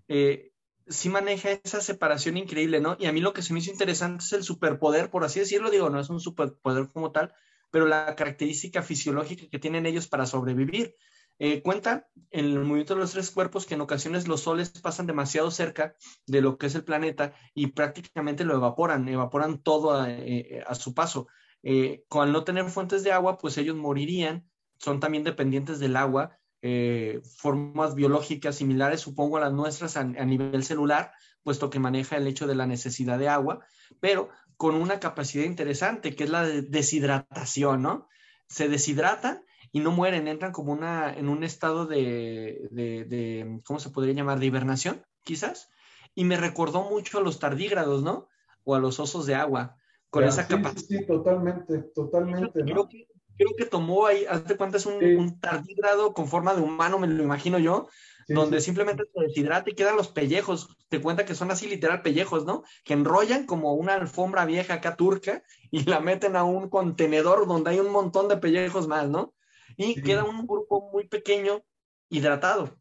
eh, 0.07 0.53
sí 0.87 1.09
maneja 1.09 1.51
esa 1.51 1.81
separación 1.81 2.35
increíble, 2.35 2.79
¿no? 2.79 2.97
Y 2.99 3.05
a 3.05 3.11
mí 3.11 3.21
lo 3.21 3.33
que 3.33 3.43
se 3.43 3.53
me 3.53 3.59
hizo 3.59 3.69
interesante 3.69 4.23
es 4.23 4.33
el 4.33 4.43
superpoder, 4.43 5.11
por 5.11 5.23
así 5.23 5.39
decirlo, 5.39 5.69
digo, 5.69 5.91
no 5.91 5.99
es 5.99 6.09
un 6.09 6.19
superpoder 6.19 6.89
como 6.91 7.11
tal, 7.11 7.31
pero 7.71 7.87
la 7.87 8.15
característica 8.15 8.81
fisiológica 8.81 9.47
que 9.49 9.59
tienen 9.59 9.85
ellos 9.85 10.07
para 10.07 10.25
sobrevivir. 10.25 10.95
Eh, 11.39 11.61
cuenta 11.61 12.07
en 12.31 12.45
el 12.45 12.59
movimiento 12.59 12.95
de 12.95 13.01
los 13.01 13.11
tres 13.11 13.29
cuerpos 13.29 13.67
que 13.67 13.75
en 13.75 13.81
ocasiones 13.81 14.27
los 14.27 14.41
soles 14.41 14.71
pasan 14.81 15.05
demasiado 15.05 15.51
cerca 15.51 15.95
de 16.25 16.41
lo 16.41 16.57
que 16.57 16.65
es 16.65 16.73
el 16.73 16.83
planeta 16.83 17.33
y 17.53 17.67
prácticamente 17.67 18.43
lo 18.43 18.55
evaporan, 18.55 19.07
evaporan 19.07 19.61
todo 19.61 19.91
a, 19.91 20.09
eh, 20.09 20.63
su 20.73 20.93
paso. 20.95 21.27
Eh, 21.61 22.05
con 22.07 22.31
no 22.31 22.43
tener 22.43 22.65
fuentes 22.69 23.03
de 23.03 23.11
agua, 23.11 23.37
pues 23.37 23.57
ellos 23.57 23.75
morirían, 23.75 24.49
son 24.79 24.99
también 24.99 25.23
dependientes 25.23 25.79
del 25.79 25.95
agua 25.95 26.39
eh, 26.63 27.21
formas 27.23 27.93
biológicas 27.93 28.55
similares, 28.55 29.01
supongo, 29.01 29.37
a 29.37 29.41
las 29.41 29.53
nuestras 29.53 29.95
a, 29.95 30.03
nivel 30.03 30.63
celular, 30.63 31.11
puesto 31.43 31.69
que 31.69 31.79
maneja 31.79 32.17
el 32.17 32.25
hecho 32.25 32.47
de 32.47 32.55
la 32.55 32.65
necesidad 32.65 33.19
de 33.19 33.29
agua, 33.29 33.59
pero 33.99 34.29
con 34.57 34.75
una 34.75 34.99
capacidad 34.99 35.45
interesante, 35.45 36.15
que 36.15 36.25
es 36.25 36.29
la 36.29 36.43
de 36.43 36.61
deshidratación, 36.63 37.81
¿no? 37.81 38.07
Se 38.47 38.67
deshidratan 38.67 39.43
y 39.71 39.79
no 39.79 39.91
mueren, 39.91 40.27
entran 40.27 40.51
como 40.51 40.73
una, 40.73 41.13
en 41.13 41.29
un 41.29 41.43
estado 41.43 41.85
de, 41.85 42.67
de, 42.71 43.61
¿cómo 43.65 43.79
se 43.79 43.91
podría 43.91 44.13
llamar? 44.13 44.39
De 44.39 44.47
hibernación, 44.47 45.05
quizás. 45.23 45.69
Y 46.15 46.25
me 46.25 46.37
recordó 46.37 46.89
mucho 46.89 47.19
a 47.19 47.21
los 47.21 47.39
tardígrados, 47.39 48.01
¿no? 48.01 48.27
O 48.63 48.75
a 48.75 48.79
los 48.79 48.99
osos 48.99 49.25
de 49.25 49.35
agua, 49.35 49.77
con 50.09 50.23
esa 50.23 50.47
capacidad. 50.47 50.99
Sí, 50.99 51.05
totalmente, 51.05 51.79
totalmente. 51.93 52.63
¿no? 52.63 52.89
creo 53.37 53.55
que 53.55 53.65
tomó 53.65 54.07
ahí, 54.07 54.25
hazte 54.25 54.57
cuenta, 54.57 54.77
es 54.77 54.85
un, 54.85 55.39
tardígrado 55.39 56.13
con 56.13 56.27
forma 56.27 56.53
de 56.53 56.61
humano, 56.61 56.99
me 56.99 57.07
lo 57.07 57.23
imagino 57.23 57.59
yo, 57.59 57.87
donde 58.27 58.61
simplemente 58.61 59.03
se 59.13 59.21
deshidrata 59.21 59.69
y 59.69 59.75
quedan 59.75 59.95
los 59.95 60.09
pellejos. 60.09 60.69
Te 60.89 61.01
cuenta 61.01 61.25
que 61.25 61.35
son 61.35 61.51
así 61.51 61.67
literal 61.67 62.01
pellejos, 62.01 62.45
¿no? 62.45 62.63
Que 62.83 62.93
enrollan 62.93 63.45
como 63.45 63.73
una 63.73 63.95
alfombra 63.95 64.45
vieja 64.45 64.75
acá 64.75 64.95
turca 64.95 65.43
y 65.71 65.83
la 65.85 65.99
meten 65.99 66.35
a 66.35 66.43
un 66.43 66.69
contenedor 66.69 67.47
donde 67.47 67.71
hay 67.71 67.79
un 67.79 67.91
montón 67.91 68.27
de 68.27 68.37
pellejos 68.37 68.87
más, 68.87 69.09
¿no? 69.09 69.33
Y 69.75 70.01
queda 70.01 70.23
un 70.23 70.45
grupo 70.47 70.89
muy 70.91 71.07
pequeño 71.07 71.63
hidratado. 72.09 72.77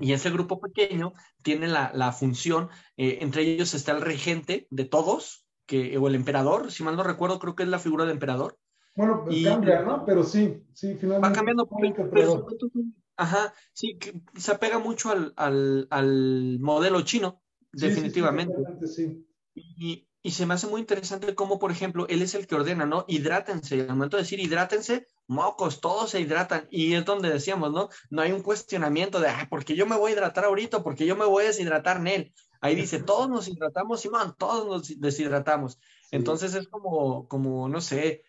Y 0.00 0.12
ese 0.12 0.30
grupo 0.30 0.60
pequeño 0.60 1.14
tiene 1.42 1.66
la, 1.66 2.12
función, 2.12 2.68
eh, 2.96 3.18
entre 3.22 3.42
ellos 3.42 3.74
está 3.74 3.92
el 3.92 4.02
regente 4.02 4.68
de 4.70 4.84
todos, 4.84 5.46
que, 5.66 5.98
o 5.98 6.06
el 6.06 6.14
emperador, 6.14 6.70
si 6.70 6.84
mal 6.84 6.96
no 6.96 7.02
recuerdo, 7.02 7.40
creo 7.40 7.56
que 7.56 7.64
es 7.64 7.68
la 7.68 7.80
figura 7.80 8.04
de 8.04 8.12
emperador, 8.12 8.56
bueno, 8.96 9.22
pues 9.24 9.42
cambia, 9.42 9.82
¿no? 9.82 10.04
Pero 10.04 10.22
sí, 10.22 10.62
sí, 10.72 10.94
finalmente. 10.94 11.28
Va 11.28 11.32
cambiando 11.32 11.68
pero, 12.12 12.46
ajá, 13.16 13.54
sí, 13.72 13.98
que 13.98 14.20
se 14.36 14.52
apega 14.52 14.78
mucho 14.78 15.10
al, 15.10 15.32
al, 15.36 15.86
al 15.90 16.58
modelo 16.60 17.02
chino, 17.02 17.42
definitivamente. 17.72 18.54
Sí, 18.86 19.26
y, 19.54 20.08
y, 20.22 20.30
se 20.30 20.46
me 20.46 20.54
hace 20.54 20.66
muy 20.66 20.80
interesante 20.80 21.34
cómo, 21.34 21.58
por 21.58 21.70
ejemplo, 21.70 22.06
él 22.08 22.22
es 22.22 22.34
el 22.34 22.46
que 22.46 22.54
ordena, 22.54 22.86
¿no? 22.86 23.04
Hidrátense. 23.06 23.80
Al 23.82 23.88
momento 23.88 24.16
de 24.16 24.24
decir 24.24 24.40
hidrátense, 24.40 25.06
mocos, 25.26 25.80
todos 25.80 26.10
se 26.10 26.20
hidratan. 26.20 26.66
Y 26.70 26.94
es 26.94 27.04
donde 27.04 27.30
decíamos, 27.30 27.72
¿no? 27.72 27.88
No 28.10 28.22
hay 28.22 28.32
un 28.32 28.42
cuestionamiento 28.42 29.20
de, 29.20 29.28
ah, 29.28 29.46
¿por 29.48 29.64
qué 29.64 29.76
yo 29.76 29.86
me 29.86 29.96
voy 29.96 30.10
a 30.10 30.14
hidratar 30.14 30.44
ahorita? 30.44 30.82
porque 30.82 31.06
yo 31.06 31.14
me 31.16 31.24
voy 31.24 31.44
a 31.44 31.48
deshidratar, 31.48 32.00
Nel? 32.00 32.32
Ahí 32.60 32.74
dice, 32.74 33.02
todos 33.02 33.28
nos 33.28 33.46
hidratamos, 33.46 34.00
Simón, 34.00 34.34
todos 34.38 34.66
nos 34.66 35.00
deshidratamos. 35.00 35.78
Entonces 36.10 36.54
es 36.54 36.66
como, 36.68 37.28
como, 37.28 37.68
no 37.68 37.80
sé, 37.82 38.22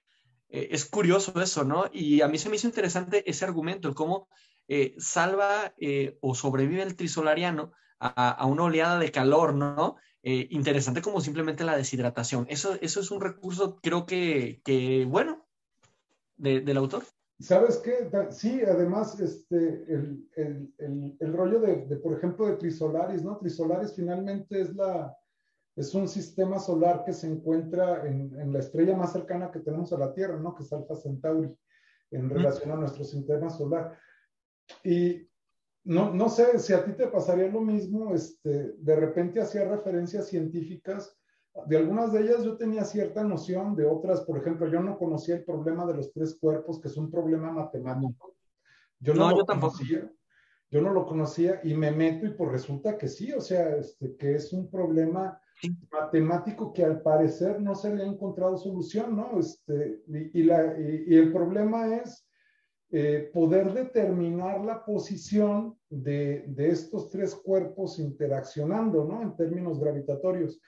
eh, 0.49 0.69
es 0.71 0.85
curioso 0.85 1.39
eso, 1.41 1.63
¿no? 1.63 1.85
Y 1.93 2.21
a 2.21 2.27
mí 2.27 2.37
se 2.37 2.49
me 2.49 2.57
hizo 2.57 2.67
interesante 2.67 3.29
ese 3.29 3.45
argumento, 3.45 3.87
el 3.87 3.95
cómo 3.95 4.27
eh, 4.67 4.95
salva 4.97 5.73
eh, 5.79 6.17
o 6.21 6.35
sobrevive 6.35 6.83
el 6.83 6.95
trisolariano 6.95 7.71
a, 7.99 8.45
una 8.45 8.63
oleada 8.63 8.99
de 8.99 9.11
calor, 9.11 9.53
¿no? 9.53 9.95
interesante 10.27 11.03
como 11.03 11.21
simplemente 11.21 11.63
la 11.63 11.77
deshidratación. 11.77 12.47
Eso, 12.49 12.75
eso 12.81 12.99
es 12.99 13.11
un 13.11 13.21
recurso, 13.21 13.79
creo 13.81 14.07
que, 14.07 14.59
que 14.65 15.05
bueno, 15.05 15.45
del 16.35 16.77
autor. 16.77 17.03
¿Sabes 17.39 17.77
qué? 17.77 18.09
Sí, 18.31 18.61
además, 18.63 19.19
este, 19.19 19.85
el, 19.87 20.27
el, 20.35 21.17
el, 21.19 21.33
rollo 21.33 21.59
de, 21.59 21.85
de, 21.85 21.97
por 21.97 22.17
ejemplo, 22.17 22.47
de 22.47 22.55
Trisolaris, 22.55 23.23
¿no? 23.23 23.37
Trisolaris 23.37 23.93
finalmente 23.93 24.61
es 24.61 24.73
la, 24.73 25.15
es 25.75 25.93
un 25.93 26.07
sistema 26.07 26.57
solar 26.59 27.03
que 27.03 27.13
se 27.13 27.27
encuentra 27.27 28.05
en, 28.07 28.53
la 28.53 28.59
estrella 28.59 28.95
más 28.95 29.11
cercana 29.11 29.51
que 29.51 29.59
tenemos 29.59 29.91
a 29.91 29.97
la 29.97 30.13
Tierra, 30.13 30.37
¿no? 30.37 30.55
Que 30.55 30.63
es 30.63 30.71
Alpha 30.71 30.95
Centauri, 30.95 31.53
en 32.11 32.29
relación 32.29 32.71
a 32.71 32.75
nuestro 32.75 33.03
sistema 33.03 33.49
solar. 33.49 33.97
Y 34.83 35.27
no, 35.83 36.13
no 36.13 36.29
sé 36.29 36.59
si 36.59 36.73
a 36.73 36.83
ti 36.83 36.93
te 36.93 37.07
pasaría 37.07 37.47
lo 37.47 37.61
mismo, 37.61 38.13
este, 38.13 38.73
de 38.77 38.95
repente 38.95 39.41
hacía 39.41 39.67
referencias 39.67 40.27
científicas, 40.27 41.17
de 41.67 41.77
algunas 41.77 42.11
de 42.11 42.21
ellas 42.21 42.43
yo 42.43 42.57
tenía 42.57 42.83
cierta 42.83 43.23
noción, 43.23 43.75
de 43.75 43.85
otras, 43.85 44.21
por 44.21 44.37
ejemplo, 44.37 44.67
yo 44.67 44.81
no 44.81 44.97
conocía 44.97 45.35
el 45.35 45.45
problema 45.45 45.85
de 45.85 45.93
los 45.93 46.11
tres 46.11 46.37
cuerpos, 46.39 46.81
que 46.81 46.89
es 46.89 46.97
un 46.97 47.09
problema 47.09 47.51
matemático. 47.51 48.35
Yo 48.99 49.13
no, 49.13 49.29
lo 49.29 49.37
yo 49.37 49.45
tampoco. 49.45 49.77
conocía 49.77 50.11
yo 50.75 50.81
no 50.81 50.91
lo 50.91 51.05
conocía 51.05 51.61
y 51.63 51.73
me 51.73 51.91
meto 51.91 52.25
y 52.25 52.31
pues 52.31 52.51
resulta 52.51 52.97
que 52.97 53.07
sí, 53.07 53.31
o 53.31 53.41
sea, 53.41 53.77
este, 53.77 54.15
que 54.17 54.35
es 54.35 54.51
un 54.51 54.69
problema 54.69 55.39
matemático 55.89 56.73
que 56.73 56.83
al 56.83 57.01
parecer 57.01 57.61
no 57.61 57.75
se 57.75 57.95
le 57.95 58.03
ha 58.03 58.07
encontrado 58.07 58.57
solución, 58.57 59.15
¿no? 59.15 59.39
Este, 59.39 60.01
y, 60.33 60.43
la, 60.43 60.77
y, 60.77 61.15
el 61.15 61.31
problema 61.31 61.95
es 61.95 62.24
eh, 62.91 63.31
poder 63.33 63.73
determinar 63.73 64.63
la 64.63 64.85
posición 64.85 65.77
de, 65.89 66.45
de, 66.47 66.69
estos 66.69 67.09
tres 67.09 67.35
cuerpos 67.35 67.99
interaccionando, 67.99 69.05
¿no? 69.05 69.21
En 69.21 69.35
términos 69.35 69.79
gravitatorios. 69.79 70.61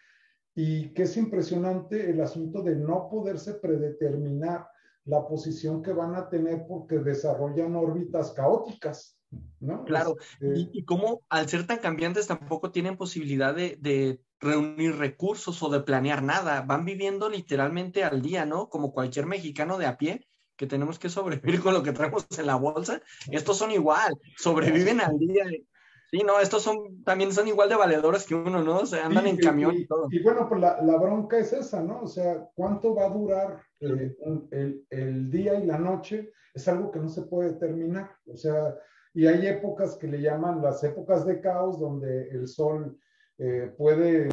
Y 0.55 0.93
que 0.93 1.03
es 1.03 1.15
impresionante 1.15 2.09
el 2.09 2.19
asunto 2.19 2.63
de 2.63 2.75
no 2.75 3.07
poderse 3.09 3.53
predeterminar 3.53 4.67
la 5.05 5.25
posición 5.27 5.81
que 5.81 5.93
van 5.93 6.15
a 6.15 6.29
tener 6.29 6.65
porque 6.67 6.97
desarrollan 6.97 7.75
órbitas 7.75 8.31
caóticas. 8.31 9.17
¿no? 9.59 9.83
Claro, 9.85 10.15
este 10.39 10.59
y, 10.59 10.69
y 10.73 10.85
cómo 10.85 11.21
al 11.29 11.47
ser 11.47 11.67
tan 11.67 11.79
cambiantes 11.79 12.27
tampoco 12.27 12.71
tienen 12.71 12.97
posibilidad 12.97 13.53
de, 13.53 13.77
de, 13.79 14.21
reunir 14.39 14.95
recursos 14.95 15.63
o 15.63 15.69
de 15.69 15.81
planear 15.81 16.21
nada, 16.21 16.61
van 16.61 16.85
viviendo 16.85 17.29
literalmente 17.29 18.03
al 18.03 18.21
día, 18.21 18.45
¿no? 18.45 18.69
Como 18.69 18.93
cualquier 18.93 19.25
mexicano 19.25 19.79
de 19.79 19.87
a 19.87 19.97
pie, 19.97 20.27
que 20.57 20.67
tenemos 20.67 20.99
que 20.99 21.09
sobrevivir 21.09 21.61
con 21.63 21.73
lo 21.73 21.83
que 21.83 21.93
traemos 21.93 22.27
en 22.37 22.47
la 22.47 22.55
bolsa, 22.55 23.01
estos 23.31 23.57
son 23.57 23.71
igual, 23.71 24.17
sobreviven 24.37 25.01
al 25.01 25.17
día. 25.17 25.45
Sí, 26.09 26.23
no, 26.25 26.39
estos 26.39 26.63
son 26.63 27.03
también 27.03 27.33
son 27.33 27.49
igual 27.49 27.67
de 27.67 27.75
valedores 27.75 28.25
que 28.25 28.33
uno, 28.33 28.63
¿no? 28.63 28.79
O 28.79 28.85
sea, 28.85 29.05
andan 29.05 29.27
en 29.27 29.37
camión 29.37 29.75
y, 29.75 29.85
todo. 29.85 30.07
Y 30.09 30.23
bueno, 30.23 30.47
pues 30.47 30.61
la, 30.61 30.81
la, 30.81 30.97
bronca 30.97 31.37
es 31.37 31.51
esa, 31.51 31.83
¿no? 31.83 32.01
O 32.03 32.07
sea, 32.07 32.47
¿cuánto 32.55 32.95
va 32.95 33.05
a 33.05 33.09
durar 33.09 33.61
eh, 33.81 34.15
el, 34.51 34.85
el, 34.89 35.29
día 35.29 35.59
y 35.59 35.65
la 35.65 35.77
noche? 35.77 36.31
Es 36.53 36.65
algo 36.69 36.91
que 36.91 36.99
no 36.99 37.09
se 37.09 37.23
puede 37.23 37.51
determinar. 37.53 38.15
O 38.25 38.37
sea, 38.37 38.73
y 39.13 39.27
hay 39.27 39.47
épocas 39.47 39.97
que 39.97 40.07
le 40.07 40.21
llaman 40.21 40.61
las 40.61 40.81
épocas 40.83 41.25
de 41.25 41.41
caos, 41.41 41.79
donde 41.79 42.29
el 42.29 42.47
sol 42.47 42.97
eh, 43.37 43.73
puede 43.77 44.29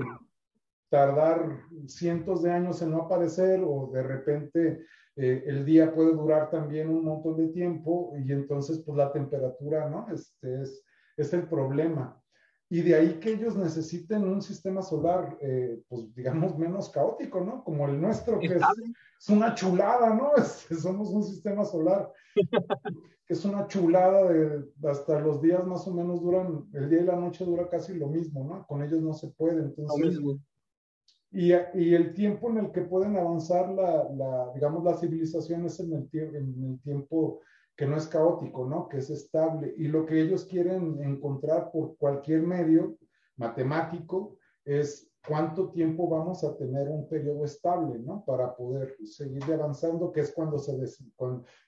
tardar 0.91 1.61
cientos 1.89 2.43
de 2.43 2.53
años 2.53 2.81
en 2.83 2.93
no 2.93 3.03
aparecer 3.03 3.62
o 3.66 3.91
de 3.93 4.03
repente 4.03 4.87
eh, 5.16 5.44
el 5.46 5.64
día 5.64 5.94
puede 5.94 6.12
durar 6.12 6.50
también 6.50 6.88
un 6.88 7.04
montón 7.04 7.36
de 7.36 7.48
tiempo 7.48 8.14
y 8.16 8.32
entonces 8.32 8.82
pues 8.84 8.96
la 8.96 9.12
temperatura, 9.12 9.88
¿no? 9.88 10.06
Este 10.12 10.62
es 10.62 10.84
es 11.16 11.32
el 11.32 11.46
problema. 11.48 12.20
Y 12.70 12.80
de 12.80 12.94
ahí 12.94 13.20
que 13.20 13.32
ellos 13.32 13.56
necesiten 13.56 14.24
un 14.24 14.42
sistema 14.42 14.82
solar, 14.82 15.36
eh, 15.40 15.80
pues 15.88 16.12
digamos, 16.14 16.58
menos 16.58 16.88
caótico, 16.88 17.40
¿no? 17.40 17.62
Como 17.62 17.86
el 17.86 18.00
nuestro, 18.00 18.40
que 18.40 18.46
es, 18.46 19.28
una 19.28 19.54
chulada, 19.54 20.14
¿no? 20.14 20.32
somos 20.82 21.10
un 21.10 21.22
sistema 21.22 21.64
solar 21.64 22.10
que 23.26 23.32
es 23.32 23.44
una 23.44 23.66
chulada 23.68 24.30
de 24.30 24.64
hasta 24.88 25.20
los 25.20 25.40
días 25.40 25.64
más 25.66 25.86
o 25.86 25.94
menos 25.94 26.20
duran, 26.20 26.66
el 26.72 26.90
día 26.90 27.00
y 27.00 27.04
la 27.04 27.16
noche 27.16 27.44
dura 27.44 27.68
casi 27.68 27.94
lo 27.94 28.08
mismo, 28.08 28.44
¿no? 28.44 28.66
Con 28.66 28.82
ellos 28.82 29.00
no 29.00 29.14
se 29.14 29.28
puede, 29.28 29.62
entonces. 29.62 30.18
Y, 31.35 31.53
y, 31.53 31.95
el 31.95 32.14
tiempo 32.14 32.49
en 32.49 32.59
el 32.59 32.70
que 32.70 32.82
pueden 32.82 33.16
avanzar 33.16 33.68
la, 33.70 34.09
la 34.14 34.53
digamos, 34.55 34.85
las 34.85 35.01
civilizaciones 35.01 35.80
en 35.80 35.93
el, 35.93 36.09
en 36.12 36.70
el 36.70 36.80
tiempo 36.80 37.41
que 37.76 37.87
no 37.87 37.97
es 37.97 38.07
caótico, 38.07 38.66
¿no? 38.66 38.89
Que 38.89 38.99
es 38.99 39.11
estable. 39.11 39.74
Y 39.76 39.89
lo 39.89 40.07
que 40.07 40.20
ellos 40.20 40.45
quieren 40.45 41.03
encontrar 41.03 41.72
por 41.72 41.97
cualquier 41.97 42.43
medio 42.43 42.97
matemático 43.37 44.37
es 44.64 45.11
cuánto 45.26 45.70
tiempo 45.70 46.09
vamos 46.09 46.45
a 46.45 46.57
tener 46.57 46.89
un 46.89 47.09
periodo 47.09 47.45
estable, 47.45 47.99
¿no? 47.99 48.24
Para 48.24 48.55
poder 48.55 48.97
seguir 49.05 49.43
avanzando, 49.53 50.12
que 50.12 50.20
es 50.20 50.32
cuando 50.32 50.59
se 50.59 50.76
des, 50.76 51.03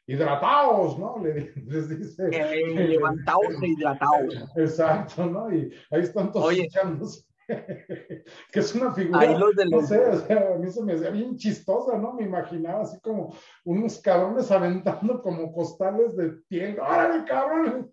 hidrataos, 0.07 0.97
¿no? 0.97 1.17
les 1.25 1.89
dice. 1.89 2.29
Eh, 2.31 2.87
levantaos 2.87 3.61
e 3.63 3.67
hidrataos. 3.67 4.35
Exacto, 4.55 5.27
¿no? 5.27 5.53
Y 5.53 5.73
ahí 5.91 6.03
están 6.03 6.31
todos 6.31 6.57
echándose 6.57 7.26
que 7.47 8.61
es 8.61 8.75
una 8.75 8.93
figura, 8.93 9.39
no 9.71 9.83
sé, 9.83 9.99
o 9.99 10.21
sea, 10.21 10.55
a 10.55 10.59
mí 10.59 10.71
se 10.71 10.83
me 10.83 10.95
hacía 10.95 11.11
bien 11.11 11.37
chistosa, 11.37 11.97
¿no? 11.99 12.15
Me 12.15 12.25
imaginaba 12.25 12.83
así 12.83 12.99
como 13.01 13.35
unos 13.65 13.99
cabrones 13.99 14.51
aventando 14.51 15.23
como 15.23 15.53
costales 15.53 16.17
de 16.17 16.31
piel, 16.49 16.79
¡órale, 16.81 17.25
cabrón! 17.25 17.93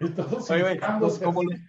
Y 0.00 0.08
todos 0.10 0.50
Oye, 0.50 0.80
pues 0.98 1.18
como, 1.20 1.42
los 1.44 1.60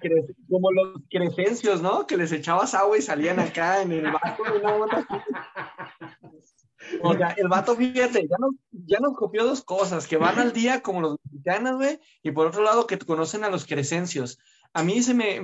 como 0.49 0.71
los 0.71 1.01
crecencios, 1.09 1.81
¿no? 1.81 2.07
Que 2.07 2.17
les 2.17 2.31
echabas 2.31 2.73
agua 2.73 2.97
y 2.97 3.01
salían 3.01 3.39
acá 3.39 3.81
en 3.81 3.91
el 3.91 4.11
barco. 4.11 4.43
O 7.01 7.13
sea, 7.13 7.29
el 7.37 7.47
vato, 7.47 7.75
fíjate, 7.75 8.27
ya 8.27 8.35
nos, 8.39 8.55
ya 8.71 8.99
nos 8.99 9.15
copió 9.15 9.45
dos 9.45 9.63
cosas, 9.63 10.07
que 10.07 10.17
van 10.17 10.39
al 10.39 10.53
día 10.53 10.81
como 10.81 11.01
los 11.01 11.17
mexicanos, 11.23 11.75
güey, 11.77 11.99
y 12.21 12.31
por 12.31 12.47
otro 12.47 12.63
lado 12.63 12.87
que 12.87 12.97
conocen 12.99 13.43
a 13.43 13.49
los 13.49 13.65
crecencios 13.65 14.39
a 14.73 14.83
mí 14.83 15.01
se 15.03 15.13
me, 15.13 15.39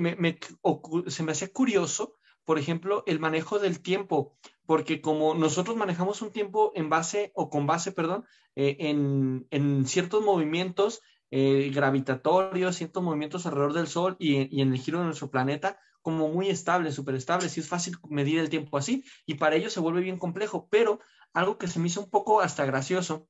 se 1.06 1.22
me 1.22 1.32
hacía 1.32 1.52
curioso, 1.52 2.14
por 2.44 2.58
ejemplo, 2.58 3.04
el 3.06 3.20
manejo 3.20 3.58
del 3.58 3.80
tiempo, 3.80 4.36
porque 4.66 5.00
como 5.00 5.34
nosotros 5.34 5.76
manejamos 5.76 6.20
un 6.22 6.32
tiempo 6.32 6.72
en 6.74 6.88
base, 6.88 7.30
o 7.34 7.48
con 7.48 7.66
base, 7.66 7.92
perdón, 7.92 8.24
eh, 8.56 8.76
en, 8.80 9.86
ciertos 9.86 10.24
movimientos 10.24 11.00
eh, 11.30 11.70
gravitatorios, 11.72 12.76
ciertos 12.76 13.02
movimientos 13.02 13.46
alrededor 13.46 13.72
del 13.72 13.86
Sol 13.86 14.16
y, 14.18 14.60
en 14.60 14.72
el 14.72 14.80
giro 14.80 14.98
de 14.98 15.04
nuestro 15.04 15.30
planeta, 15.30 15.78
como 16.02 16.28
muy 16.28 16.48
estable, 16.48 16.92
súper 16.92 17.14
estable, 17.14 17.48
sí 17.48 17.60
es 17.60 17.68
fácil 17.68 17.96
medir 18.08 18.38
el 18.38 18.48
tiempo 18.48 18.78
así, 18.78 19.04
y 19.26 19.34
para 19.34 19.56
ello 19.56 19.70
se 19.70 19.80
vuelve 19.80 20.00
bien 20.00 20.18
complejo, 20.18 20.66
pero 20.70 20.98
algo 21.32 21.58
que 21.58 21.68
se 21.68 21.78
me 21.78 21.86
hizo 21.86 22.00
un 22.00 22.10
poco 22.10 22.40
hasta 22.40 22.64
gracioso, 22.64 23.28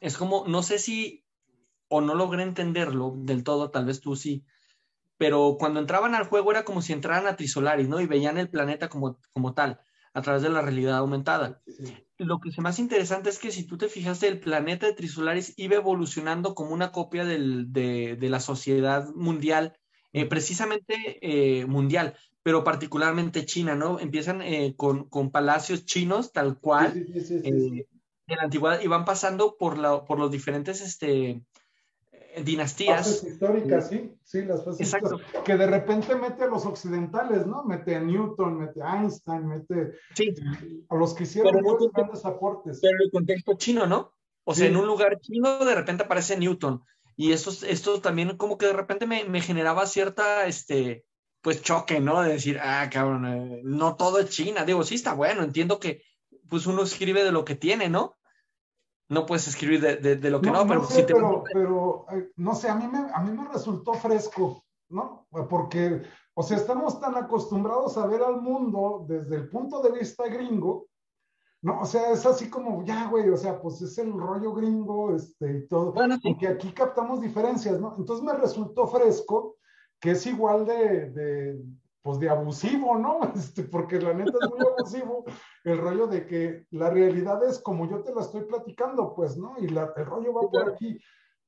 es 0.00 0.16
como, 0.16 0.46
no 0.46 0.62
sé 0.62 0.78
si, 0.78 1.24
o 1.88 2.00
no 2.00 2.14
logré 2.14 2.42
entenderlo 2.42 3.14
del 3.18 3.44
todo, 3.44 3.70
tal 3.70 3.84
vez 3.84 4.00
tú 4.00 4.16
sí, 4.16 4.44
pero 5.18 5.56
cuando 5.58 5.80
entraban 5.80 6.14
al 6.14 6.28
juego 6.28 6.50
era 6.50 6.64
como 6.64 6.82
si 6.82 6.92
entraran 6.92 7.26
a 7.26 7.36
Trisolaris, 7.36 7.88
¿no? 7.88 8.00
Y 8.00 8.06
veían 8.06 8.38
el 8.38 8.50
planeta 8.50 8.88
como, 8.88 9.18
como 9.32 9.54
tal, 9.54 9.80
a 10.12 10.22
través 10.22 10.42
de 10.42 10.50
la 10.50 10.62
realidad 10.62 10.98
aumentada. 10.98 11.62
Lo 12.18 12.40
que 12.40 12.48
es 12.48 12.58
más 12.58 12.78
interesante 12.78 13.28
es 13.28 13.38
que 13.38 13.50
si 13.50 13.64
tú 13.64 13.76
te 13.76 13.88
fijaste, 13.88 14.28
el 14.28 14.40
planeta 14.40 14.86
de 14.86 14.94
Trisolaris 14.94 15.54
iba 15.56 15.76
evolucionando 15.76 16.54
como 16.54 16.72
una 16.72 16.92
copia 16.92 17.24
de, 17.24 18.16
la 18.20 18.40
sociedad 18.40 19.08
mundial, 19.14 19.76
eh, 20.12 20.24
precisamente 20.24 21.18
eh, 21.20 21.66
mundial, 21.66 22.14
pero 22.42 22.64
particularmente 22.64 23.44
China, 23.44 23.74
¿no? 23.74 24.00
Empiezan 24.00 24.40
eh, 24.40 24.74
con, 24.76 25.08
palacios 25.30 25.84
chinos, 25.84 26.32
tal 26.32 26.58
cual, 26.58 27.06
en 27.06 27.84
la 28.26 28.44
antigüedad, 28.44 28.80
y 28.80 28.86
van 28.86 29.04
pasando 29.04 29.56
por, 29.58 29.76
la, 29.78 30.04
por 30.04 30.18
los 30.18 30.30
diferentes, 30.30 30.80
este, 30.80 31.42
dinastías. 32.44 33.24
históricas, 33.24 33.88
sí, 33.88 34.12
sí, 34.22 34.42
las 34.42 34.64
fases 34.64 34.94
Que 35.44 35.56
de 35.56 35.66
repente 35.66 36.14
mete 36.14 36.44
a 36.44 36.46
los 36.46 36.66
occidentales, 36.66 37.46
¿no? 37.46 37.64
Mete 37.64 37.96
a 37.96 38.00
Newton, 38.00 38.58
mete 38.58 38.82
a 38.82 39.00
Einstein, 39.00 39.46
mete 39.46 39.94
a 40.88 40.94
los 40.96 41.14
que 41.14 41.24
hicieron 41.24 41.62
muchos 41.62 41.92
grandes 41.92 42.24
aportes. 42.24 42.80
Pero 42.80 42.98
el 43.02 43.10
contexto 43.10 43.54
chino, 43.56 43.86
¿no? 43.86 44.12
O 44.44 44.54
sea, 44.54 44.66
en 44.68 44.76
un 44.76 44.86
lugar 44.86 45.18
chino 45.20 45.64
de 45.64 45.74
repente 45.74 46.04
aparece 46.04 46.36
Newton. 46.36 46.82
Y 47.16 47.32
esto, 47.32 47.50
esto 47.66 48.00
también 48.00 48.36
como 48.36 48.58
que 48.58 48.66
de 48.66 48.74
repente 48.74 49.06
me, 49.06 49.24
me 49.24 49.40
generaba 49.40 49.86
cierta, 49.86 50.46
este, 50.46 51.04
pues 51.40 51.62
choque, 51.62 52.00
¿no? 52.00 52.22
De 52.22 52.34
decir, 52.34 52.58
ah, 52.60 52.88
cabrón, 52.92 53.26
eh, 53.26 53.60
no 53.64 53.96
todo 53.96 54.18
es 54.18 54.30
China. 54.30 54.64
Digo, 54.64 54.84
sí 54.84 54.96
está 54.96 55.14
bueno, 55.14 55.42
entiendo 55.42 55.80
que 55.80 56.02
pues 56.48 56.66
uno 56.66 56.82
escribe 56.82 57.24
de 57.24 57.32
lo 57.32 57.44
que 57.44 57.54
tiene, 57.54 57.88
¿no? 57.88 58.16
No 59.08 59.26
puedes 59.26 59.46
escribir 59.46 59.80
de, 59.80 60.30
lo 60.30 60.40
que 60.40 60.50
no, 60.50 60.66
pero, 60.66 60.84
sé, 60.84 61.04
pero, 61.04 62.06
no 62.36 62.54
sé, 62.54 62.68
a 62.68 62.74
mí, 62.74 62.86
me, 62.88 63.10
a 63.12 63.20
mí 63.20 63.30
me 63.30 63.48
resultó 63.48 63.94
fresco, 63.94 64.64
¿no? 64.88 65.26
Porque, 65.48 66.02
o 66.34 66.42
sea, 66.42 66.56
estamos 66.56 67.00
tan 67.00 67.16
acostumbrados 67.16 67.96
a 67.96 68.06
ver 68.06 68.22
al 68.22 68.40
mundo 68.40 69.04
desde 69.08 69.36
el 69.36 69.48
punto 69.48 69.80
de 69.82 69.92
vista 69.92 70.26
gringo, 70.28 70.88
¿no? 71.62 71.80
O 71.80 71.86
sea, 71.86 72.10
es 72.10 72.26
así 72.26 72.50
como, 72.50 72.84
ya, 72.84 73.08
güey, 73.08 73.28
o 73.28 73.36
sea, 73.36 73.60
pues 73.60 73.80
es 73.80 73.96
el 73.98 74.12
rollo 74.12 74.52
gringo, 74.52 75.14
este, 75.14 75.58
y 75.58 75.68
todo, 75.68 75.92
bueno, 75.92 76.18
que 76.38 76.48
aquí 76.48 76.72
captamos 76.72 77.20
diferencias, 77.20 77.80
¿no? 77.80 77.94
Entonces 77.96 78.24
me 78.24 78.34
resultó 78.34 78.88
fresco, 78.88 79.56
que 80.00 80.12
es 80.12 80.26
igual 80.26 80.66
de 80.66 81.62
pues 82.06 82.20
de 82.20 82.30
abusivo, 82.30 82.96
¿no? 82.96 83.18
Este, 83.34 83.64
porque 83.64 83.98
la 83.98 84.14
neta 84.14 84.38
es 84.40 84.48
muy 84.48 84.60
abusivo 84.60 85.24
el 85.64 85.78
rollo 85.78 86.06
de 86.06 86.24
que 86.24 86.64
la 86.70 86.88
realidad 86.88 87.42
es 87.42 87.58
como 87.58 87.90
yo 87.90 88.00
te 88.00 88.14
la 88.14 88.20
estoy 88.20 88.42
platicando, 88.42 89.12
pues, 89.12 89.36
¿no? 89.36 89.56
Y 89.58 89.66
la, 89.66 89.92
el 89.96 90.06
rollo 90.06 90.32
va 90.32 90.42
por 90.42 90.70
aquí. 90.70 91.00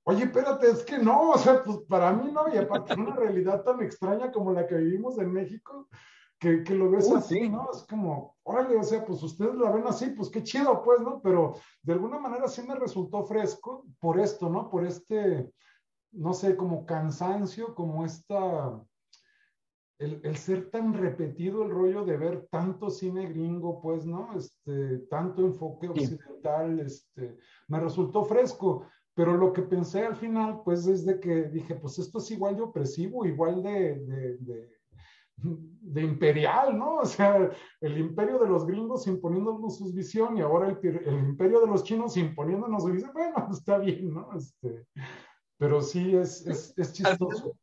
Oye, 0.03 0.25
espérate, 0.25 0.69
es 0.69 0.83
que 0.83 0.99
no, 0.99 1.31
o 1.31 1.39
sea, 1.39 1.63
pues 1.63 1.79
para 1.89 2.13
mí 2.13 2.33
no, 2.33 2.53
y 2.53 2.59
aparte 2.59 2.95
una 2.95 3.15
realidad 3.15 3.63
tan 3.63 3.81
extraña 3.83 4.33
como 4.33 4.53
la 4.53 4.67
que 4.67 4.75
vivimos 4.75 5.17
en 5.19 5.33
México, 5.33 5.87
que, 6.41 6.65
que 6.65 6.75
lo 6.75 6.91
ves 6.91 7.09
así, 7.13 7.49
¿no? 7.49 7.69
Es 7.73 7.85
como, 7.85 8.37
órale, 8.43 8.77
o 8.77 8.83
sea, 8.83 9.05
pues 9.05 9.23
ustedes 9.23 9.55
la 9.55 9.71
ven 9.71 9.87
así, 9.87 10.11
pues 10.11 10.29
qué 10.29 10.43
chido, 10.43 10.83
pues, 10.83 11.01
¿no? 11.01 11.21
Pero 11.23 11.55
de 11.83 11.93
alguna 11.93 12.19
manera 12.19 12.49
sí 12.49 12.63
me 12.67 12.75
resultó 12.75 13.23
fresco 13.25 13.85
por 14.01 14.19
esto, 14.19 14.49
¿no? 14.49 14.69
Por 14.69 14.85
este, 14.85 15.53
no 16.11 16.33
sé, 16.33 16.57
como 16.57 16.85
cansancio, 16.85 17.77
como 17.77 18.05
esta 18.05 18.83
el, 19.99 20.37
ser 20.37 20.71
tan 20.71 20.95
repetido 20.95 21.65
el 21.65 21.71
rollo 21.71 22.05
de 22.05 22.17
ver 22.17 22.47
tanto 22.51 22.89
cine 22.89 23.27
gringo, 23.27 23.81
pues, 23.81 24.07
¿no? 24.07 24.31
Este, 24.37 24.99
tanto 25.11 25.43
enfoque 25.43 25.89
occidental, 25.89 26.79
este, 26.81 27.37
me 27.67 27.81
resultó 27.81 28.25
fresco. 28.25 28.87
Pero 29.15 29.37
lo 29.37 29.53
que 29.53 29.63
pensé 29.63 30.07
al 30.07 30.15
final, 30.15 30.63
pues, 30.65 30.87
es 30.87 31.05
de 31.05 31.19
que 31.19 31.45
dije, 31.45 31.75
pues 31.75 31.99
esto 31.99 32.19
es 32.19 32.31
igual 32.31 32.57
de 32.57 32.63
opresivo, 32.63 33.27
igual 33.27 33.63
de, 33.65 33.99
de, 35.41 36.03
imperial, 36.03 36.79
¿no? 36.79 36.99
O 36.99 37.05
sea, 37.05 37.51
el 37.81 37.99
imperio 37.99 38.39
de 38.39 38.49
los 38.49 38.67
gringos 38.67 39.07
imponiéndonos 39.09 39.79
su 39.79 39.93
visión 39.93 40.37
y 40.37 40.41
ahora 40.41 40.69
el, 40.69 40.97
el 41.05 41.19
imperio 41.19 41.61
de 41.61 41.67
los 41.67 41.83
chinos 41.83 42.17
imponiéndonos 42.17 42.85
su 42.85 42.93
visión. 42.93 43.11
Bueno, 43.13 43.35
está 43.51 43.79
bien, 43.79 44.15
¿no? 44.15 44.31
Este, 44.37 44.87
pero 45.59 45.81
sí 45.81 46.15
es, 46.15 46.47
es, 46.47 46.73
es 46.77 46.93
chistoso. 46.93 47.57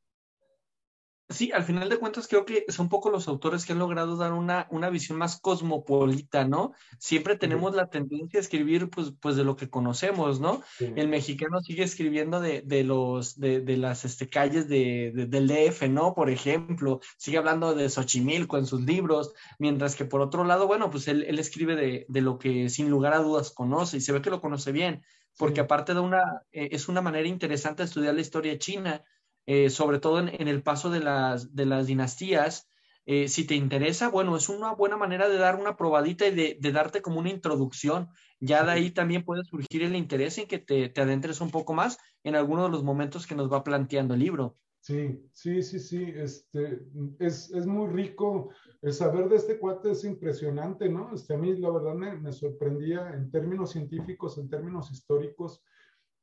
Sí, 1.27 1.51
al 1.51 1.63
final 1.63 1.89
de 1.89 1.97
cuentas 1.97 2.27
creo 2.27 2.45
que 2.45 2.65
son 2.67 2.87
poco 2.87 3.09
los 3.09 3.27
autores 3.27 3.65
que 3.65 3.73
han 3.73 3.79
logrado 3.79 4.15
dar 4.15 4.31
una, 4.31 4.67
una 4.69 4.91
visión 4.91 5.17
más 5.17 5.39
cosmopolita, 5.41 6.45
¿no? 6.45 6.73
Siempre 6.99 7.35
tenemos 7.35 7.73
la 7.73 7.89
tendencia 7.89 8.39
a 8.39 8.41
escribir 8.41 8.91
pues, 8.91 9.11
pues 9.19 9.35
de 9.35 9.43
lo 9.43 9.55
que 9.55 9.67
conocemos, 9.67 10.39
¿no? 10.39 10.61
El 10.79 11.07
mexicano 11.07 11.61
sigue 11.61 11.81
escribiendo 11.81 12.39
de, 12.41 12.61
de 12.61 12.83
los, 12.83 13.39
de, 13.39 13.61
de, 13.61 13.77
las 13.77 14.05
este, 14.05 14.29
calles 14.29 14.69
de, 14.69 15.13
del 15.27 15.47
DF, 15.47 15.89
¿no? 15.89 16.13
Por 16.13 16.29
ejemplo, 16.29 16.99
sigue 17.17 17.39
hablando 17.39 17.73
de 17.73 17.89
Xochimilco 17.89 18.59
en 18.59 18.67
sus 18.67 18.81
libros, 18.81 19.33
mientras 19.57 19.95
que 19.95 20.05
por 20.05 20.21
otro 20.21 20.43
lado, 20.43 20.67
bueno, 20.67 20.91
pues 20.91 21.07
él, 21.07 21.23
él 21.23 21.39
escribe 21.39 21.75
de, 21.75 22.05
de 22.07 22.21
lo 22.21 22.37
que 22.37 22.69
sin 22.69 22.91
lugar 22.91 23.13
a 23.13 23.19
dudas 23.19 23.49
conoce 23.49 23.97
y 23.97 24.01
se 24.01 24.11
ve 24.11 24.21
que 24.21 24.29
lo 24.29 24.41
conoce 24.41 24.71
bien, 24.71 25.03
porque 25.37 25.61
aparte 25.61 25.95
de 25.95 26.01
una, 26.01 26.43
eh, 26.51 26.69
es 26.71 26.87
una 26.87 27.01
manera 27.01 27.27
interesante 27.27 27.81
de 27.81 27.87
estudiar 27.87 28.13
la 28.13 28.21
historia 28.21 28.59
china 28.59 29.03
eh, 29.45 29.69
sobre 29.69 29.99
todo 29.99 30.19
en, 30.19 30.47
el 30.47 30.63
paso 30.63 30.89
de 30.89 30.99
las, 30.99 31.55
de 31.55 31.65
las 31.65 31.87
dinastías. 31.87 32.69
Eh, 33.05 33.27
si 33.27 33.45
te 33.45 33.55
interesa, 33.55 34.09
bueno, 34.09 34.35
es 34.35 34.49
una 34.49 34.73
buena 34.73 34.97
manera 34.97 35.29
de 35.29 35.37
dar 35.37 35.55
una 35.59 35.77
probadita 35.77 36.25
y 36.27 36.31
de, 36.31 36.71
darte 36.71 37.01
como 37.01 37.19
una 37.19 37.29
introducción. 37.29 38.09
Ya 38.39 38.63
de 38.65 38.71
ahí 38.71 38.91
también 38.91 39.23
puede 39.23 39.43
surgir 39.43 39.83
el 39.83 39.95
interés 39.95 40.37
en 40.39 40.47
que 40.47 40.59
te, 40.59 40.89
te 40.89 41.01
adentres 41.01 41.39
un 41.41 41.51
poco 41.51 41.73
más 41.73 41.97
en 42.23 42.35
alguno 42.35 42.63
de 42.63 42.69
los 42.69 42.83
momentos 42.83 43.27
que 43.27 43.35
nos 43.35 43.51
va 43.51 43.63
planteando 43.63 44.15
el 44.15 44.21
libro. 44.21 44.57
Sí, 44.81 45.19
sí, 45.33 45.63
sí, 45.63 45.79
sí, 45.79 46.13
este, 46.15 46.79
es, 47.17 47.51
es, 47.51 47.65
muy 47.65 47.87
rico. 47.89 48.49
El 48.83 48.93
saber 48.93 49.29
de 49.29 49.37
este 49.37 49.57
cuate 49.57 49.91
es 49.91 50.03
impresionante, 50.03 50.87
¿no? 50.89 51.11
Este, 51.11 51.33
a 51.33 51.37
mí 51.37 51.57
la 51.57 51.71
verdad 51.71 51.95
me, 51.95 52.15
me 52.15 52.31
sorprendía 52.31 53.11
en 53.15 53.31
términos 53.31 53.71
científicos, 53.71 54.37
en 54.37 54.47
términos 54.47 54.91
históricos, 54.91 55.63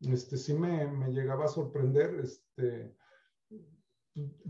este, 0.01 0.37
sí 0.37 0.55
me, 0.55 0.87
me 0.87 1.11
llegaba 1.11 1.47
a 1.47 1.49
sorprender, 1.49 2.21
este, 2.23 2.95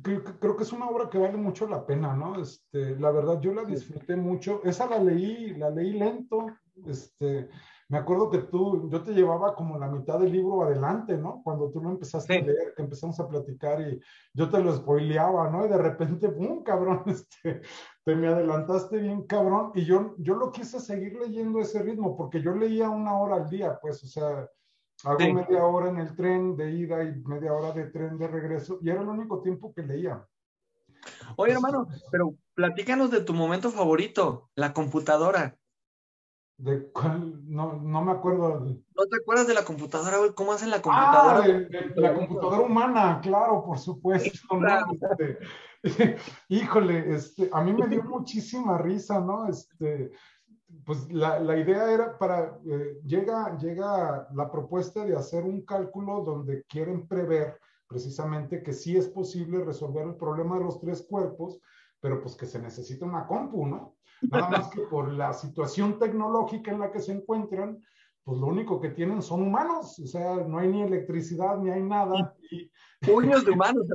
creo, 0.02 0.24
creo, 0.24 0.56
que 0.56 0.62
es 0.62 0.72
una 0.72 0.88
obra 0.88 1.08
que 1.08 1.18
vale 1.18 1.36
mucho 1.36 1.66
la 1.66 1.84
pena, 1.86 2.14
¿no? 2.14 2.40
Este, 2.40 2.98
la 2.98 3.10
verdad, 3.10 3.40
yo 3.40 3.52
la 3.52 3.64
disfruté 3.64 4.16
mucho, 4.16 4.60
esa 4.64 4.86
la 4.88 4.98
leí, 4.98 5.54
la 5.54 5.70
leí 5.70 5.92
lento, 5.92 6.46
este, 6.86 7.48
me 7.92 7.98
acuerdo 7.98 8.30
que 8.30 8.38
tú, 8.38 8.88
yo 8.90 9.02
te 9.02 9.12
llevaba 9.12 9.54
como 9.54 9.78
la 9.78 9.86
mitad 9.86 10.18
del 10.18 10.32
libro 10.32 10.62
adelante, 10.62 11.14
¿no? 11.18 11.42
Cuando 11.44 11.70
tú 11.70 11.82
lo 11.82 11.90
empezaste 11.90 12.38
a 12.38 12.40
leer, 12.40 12.72
que 12.74 12.82
empezamos 12.82 13.20
a 13.20 13.28
platicar 13.28 13.82
y 13.82 14.00
yo 14.32 14.48
te 14.48 14.62
lo 14.62 14.74
spoileaba, 14.74 15.50
¿no? 15.50 15.66
Y 15.66 15.68
de 15.68 15.76
repente, 15.76 16.30
¡pum! 16.30 16.62
Cabrón, 16.62 17.02
este, 17.06 17.60
te 18.02 18.16
me 18.16 18.28
adelantaste 18.28 18.96
bien, 18.96 19.26
cabrón. 19.26 19.72
Y 19.74 19.84
yo, 19.84 20.14
yo 20.16 20.36
lo 20.36 20.50
quise 20.50 20.80
seguir 20.80 21.18
leyendo 21.18 21.60
ese 21.60 21.82
ritmo, 21.82 22.16
porque 22.16 22.40
yo 22.40 22.54
leía 22.54 22.88
una 22.88 23.18
hora 23.18 23.36
al 23.36 23.50
día, 23.50 23.78
pues, 23.82 24.02
o 24.02 24.06
sea, 24.06 24.48
hago 25.04 25.18
media 25.18 25.64
hora 25.64 25.90
en 25.90 25.98
el 25.98 26.14
tren 26.14 26.56
de 26.56 26.70
ida 26.72 27.02
y 27.04 27.14
media 27.24 27.52
hora 27.52 27.72
de 27.72 27.86
tren 27.86 28.18
de 28.18 28.28
regreso, 28.28 28.78
y 28.82 28.90
era 28.90 29.00
el 29.00 29.08
único 29.08 29.42
tiempo 29.42 29.72
que 29.74 29.82
leía. 29.82 30.26
Oye, 31.36 31.52
hermano, 31.52 31.88
pero 32.10 32.34
platícanos 32.54 33.10
de 33.10 33.22
tu 33.22 33.34
momento 33.34 33.70
favorito, 33.70 34.50
la 34.54 34.72
computadora. 34.72 35.56
¿De 36.58 36.92
cuál? 36.92 37.42
No, 37.48 37.72
no 37.72 38.02
me 38.02 38.12
acuerdo. 38.12 38.60
¿No 38.60 39.06
te 39.06 39.16
acuerdas 39.16 39.48
de 39.48 39.54
la 39.54 39.64
computadora, 39.64 40.18
güey? 40.18 40.32
¿Cómo 40.32 40.52
hacen 40.52 40.70
la 40.70 40.76
ah, 40.76 40.82
computadora? 40.82 41.44
Ah, 41.44 41.92
la 41.96 42.14
computadora 42.14 42.60
humana, 42.60 43.20
claro, 43.20 43.64
por 43.64 43.78
supuesto. 43.78 44.30
Este, 45.02 45.38
híjole, 46.48 47.14
este, 47.14 47.50
a 47.52 47.62
mí 47.62 47.72
me 47.72 47.88
dio 47.88 48.04
muchísima 48.04 48.78
risa, 48.78 49.20
¿no? 49.20 49.48
Este, 49.48 50.12
pues 50.84 51.10
la, 51.12 51.38
la 51.38 51.56
idea 51.56 51.92
era 51.92 52.18
para, 52.18 52.58
eh, 52.66 53.00
llega, 53.04 53.56
llega 53.58 54.28
la 54.34 54.50
propuesta 54.50 55.04
de 55.04 55.16
hacer 55.16 55.44
un 55.44 55.62
cálculo 55.62 56.22
donde 56.22 56.64
quieren 56.64 57.06
prever 57.06 57.58
precisamente 57.86 58.62
que 58.62 58.72
sí 58.72 58.96
es 58.96 59.06
posible 59.06 59.64
resolver 59.64 60.06
el 60.06 60.16
problema 60.16 60.58
de 60.58 60.64
los 60.64 60.80
tres 60.80 61.06
cuerpos, 61.08 61.60
pero 62.00 62.20
pues 62.20 62.34
que 62.34 62.46
se 62.46 62.58
necesita 62.58 63.04
una 63.04 63.26
compu, 63.26 63.66
¿no? 63.66 63.96
Nada 64.22 64.48
más 64.48 64.68
que 64.68 64.82
por 64.82 65.12
la 65.12 65.32
situación 65.32 65.98
tecnológica 65.98 66.70
en 66.70 66.80
la 66.80 66.90
que 66.90 67.00
se 67.00 67.12
encuentran, 67.12 67.82
pues 68.24 68.38
lo 68.38 68.46
único 68.46 68.80
que 68.80 68.90
tienen 68.90 69.20
son 69.20 69.42
humanos, 69.42 69.98
o 69.98 70.06
sea, 70.06 70.36
no 70.36 70.58
hay 70.58 70.68
ni 70.68 70.82
electricidad, 70.82 71.58
ni 71.58 71.70
hay 71.70 71.82
nada. 71.82 72.34
Puños 73.06 73.44
de 73.44 73.50
humanos. 73.50 73.86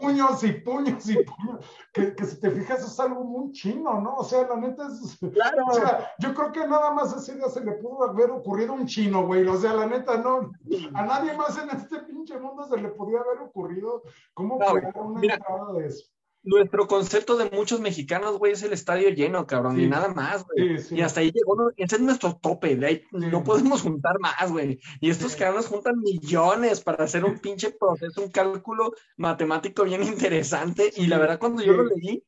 Puños 0.00 0.44
y 0.44 0.52
puños 0.52 1.08
y 1.08 1.16
puños, 1.22 1.64
que, 1.92 2.14
que, 2.14 2.24
si 2.24 2.40
te 2.40 2.50
fijas 2.50 2.84
es 2.84 2.98
algo 2.98 3.24
muy 3.24 3.52
chino, 3.52 4.00
¿no? 4.00 4.16
O 4.16 4.24
sea, 4.24 4.46
la 4.46 4.56
neta 4.56 4.88
es... 4.88 5.18
Claro. 5.32 5.64
O 5.68 5.72
sea, 5.72 6.10
yo 6.18 6.34
creo 6.34 6.52
que 6.52 6.66
nada 6.66 6.92
más 6.92 7.16
ese 7.16 7.36
día 7.36 7.48
se 7.48 7.64
le 7.64 7.72
pudo 7.72 8.10
haber 8.10 8.30
ocurrido 8.30 8.72
un 8.72 8.86
chino, 8.86 9.26
güey, 9.26 9.46
o 9.46 9.56
sea, 9.56 9.74
la 9.74 9.86
neta 9.86 10.18
no, 10.18 10.50
a 10.94 11.02
nadie 11.02 11.34
más 11.34 11.56
en 11.58 11.70
este 11.70 12.00
pinche 12.00 12.38
mundo 12.38 12.64
se 12.64 12.76
le 12.76 12.88
podía 12.88 13.20
haber 13.20 13.38
ocurrido 13.42 14.02
cómo 14.34 14.58
crear 14.58 14.96
una 14.96 15.34
entrada 15.34 15.72
de 15.72 15.86
eso 15.86 16.15
nuestro 16.46 16.86
concepto 16.86 17.36
de 17.36 17.50
muchos 17.50 17.80
mexicanos, 17.80 18.38
güey, 18.38 18.52
es 18.52 18.62
el 18.62 18.72
estadio 18.72 19.10
lleno, 19.10 19.46
cabrón, 19.46 19.80
y 19.80 19.86
nada 19.86 20.08
más, 20.08 20.46
güey. 20.46 20.76
Y 20.90 21.02
hasta 21.02 21.20
ahí 21.20 21.30
llegó, 21.32 21.70
ese 21.76 21.96
es 21.96 22.02
nuestro 22.02 22.36
tope, 22.36 22.76
de 22.76 22.86
ahí 22.86 23.02
no 23.10 23.44
podemos 23.44 23.82
juntar 23.82 24.18
más, 24.20 24.50
güey. 24.50 24.80
Y 25.00 25.10
estos 25.10 25.36
cabrones 25.36 25.66
juntan 25.66 25.98
millones 25.98 26.80
para 26.80 27.04
hacer 27.04 27.24
un 27.24 27.38
pinche 27.38 27.70
proceso, 27.72 28.22
un 28.22 28.30
cálculo 28.30 28.92
matemático 29.16 29.84
bien 29.84 30.02
interesante. 30.02 30.92
Y 30.96 31.06
la 31.06 31.18
verdad, 31.18 31.38
cuando 31.38 31.62
yo 31.62 31.72
lo 31.72 31.84
leí, 31.84 32.22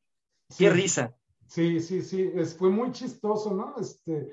qué 0.57 0.71
risa. 0.71 1.15
Sí, 1.47 1.81
sí, 1.81 2.03
sí, 2.03 2.31
es, 2.35 2.57
fue 2.57 2.69
muy 2.69 2.93
chistoso, 2.93 3.55
¿no? 3.55 3.75
Este, 3.81 4.29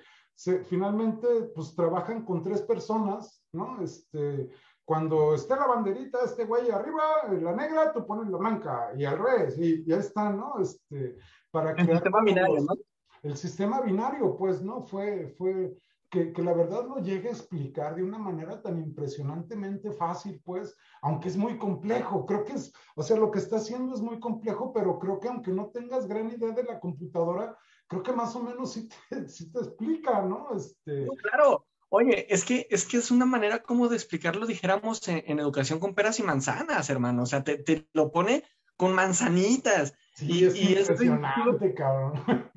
finalmente, 0.66 1.28
pues 1.54 1.74
trabajan 1.76 2.26
con 2.26 2.44
tres 2.44 2.62
personas, 2.62 3.42
¿no? 3.54 3.82
Este, 3.82 4.50
cuando 4.86 5.34
esté 5.34 5.56
la 5.56 5.68
banderita, 5.68 6.20
este 6.24 6.46
güey 6.46 6.70
arriba, 6.70 7.04
la 7.42 7.54
negra, 7.54 7.92
tú 7.92 8.06
pones 8.06 8.30
la 8.30 8.38
blanca 8.38 8.92
y 8.96 9.04
al 9.04 9.18
revés, 9.18 9.58
y 9.58 9.84
ya 9.84 9.98
está, 9.98 10.30
¿no? 10.30 10.60
Este, 10.62 11.18
para 11.50 11.72
el 11.72 11.88
sistema 11.88 12.22
binario, 12.24 12.62
¿no? 12.62 12.76
El 13.24 13.36
sistema 13.36 13.82
binario, 13.82 14.38
pues, 14.38 14.62
¿no? 14.62 14.84
Fue, 14.84 15.30
fue 15.30 15.76
que, 16.12 16.32
que, 16.32 16.44
la 16.44 16.54
verdad 16.54 16.86
lo 16.88 16.98
llegue 16.98 17.30
a 17.30 17.32
explicar 17.32 17.96
de 17.96 18.04
una 18.04 18.20
manera 18.20 18.62
tan 18.62 18.78
impresionantemente 18.78 19.92
fácil, 19.92 20.40
pues, 20.46 20.78
aunque 21.02 21.30
es 21.30 21.36
muy 21.36 21.58
complejo. 21.58 22.28
Creo 22.28 22.44
que 22.44 22.54
es, 22.54 22.72
o 22.96 23.02
sea, 23.02 23.18
lo 23.18 23.32
que 23.32 23.40
está 23.40 23.56
haciendo 23.56 23.96
es 23.96 24.02
muy 24.02 24.20
complejo, 24.20 24.72
pero 24.72 25.00
creo 25.00 25.20
que 25.20 25.28
aunque 25.28 25.52
no 25.52 25.72
tengas 25.72 26.08
gran 26.08 26.30
idea 26.30 26.52
de 26.52 26.64
la 26.64 26.80
computadora, 26.80 27.58
creo 27.88 28.04
que 28.04 28.14
más 28.14 28.36
o 28.36 28.44
menos 28.44 28.74
sí 28.74 28.88
te, 29.10 29.28
sí 29.30 29.52
te 29.52 29.60
explica, 29.60 30.22
¿no? 30.22 30.56
Este, 30.56 31.08
claro, 31.24 31.66
Oye, 31.98 32.28
es 32.34 32.44
que, 32.44 32.68
es 32.70 32.84
que 32.84 32.98
es 32.98 33.10
una 33.10 33.26
manera 33.26 33.64
como 33.64 33.88
de 33.88 33.96
explicarlo, 33.96 34.46
dijéramos, 34.46 35.08
en, 35.08 35.40
educación 35.40 35.80
con 35.80 35.96
peras 35.96 36.20
y 36.20 36.24
manzanas, 36.24 36.90
hermano. 36.90 37.24
O 37.24 37.26
sea, 37.26 37.46
te, 37.46 37.58
te 37.58 37.88
lo 37.94 38.12
pone 38.12 38.44
con 38.76 38.92
manzanitas. 38.92 39.94
Sí, 40.14 40.28
y, 40.30 40.44
es 40.44 40.56
impresionante, 40.58 41.74
cabrón. 41.74 42.22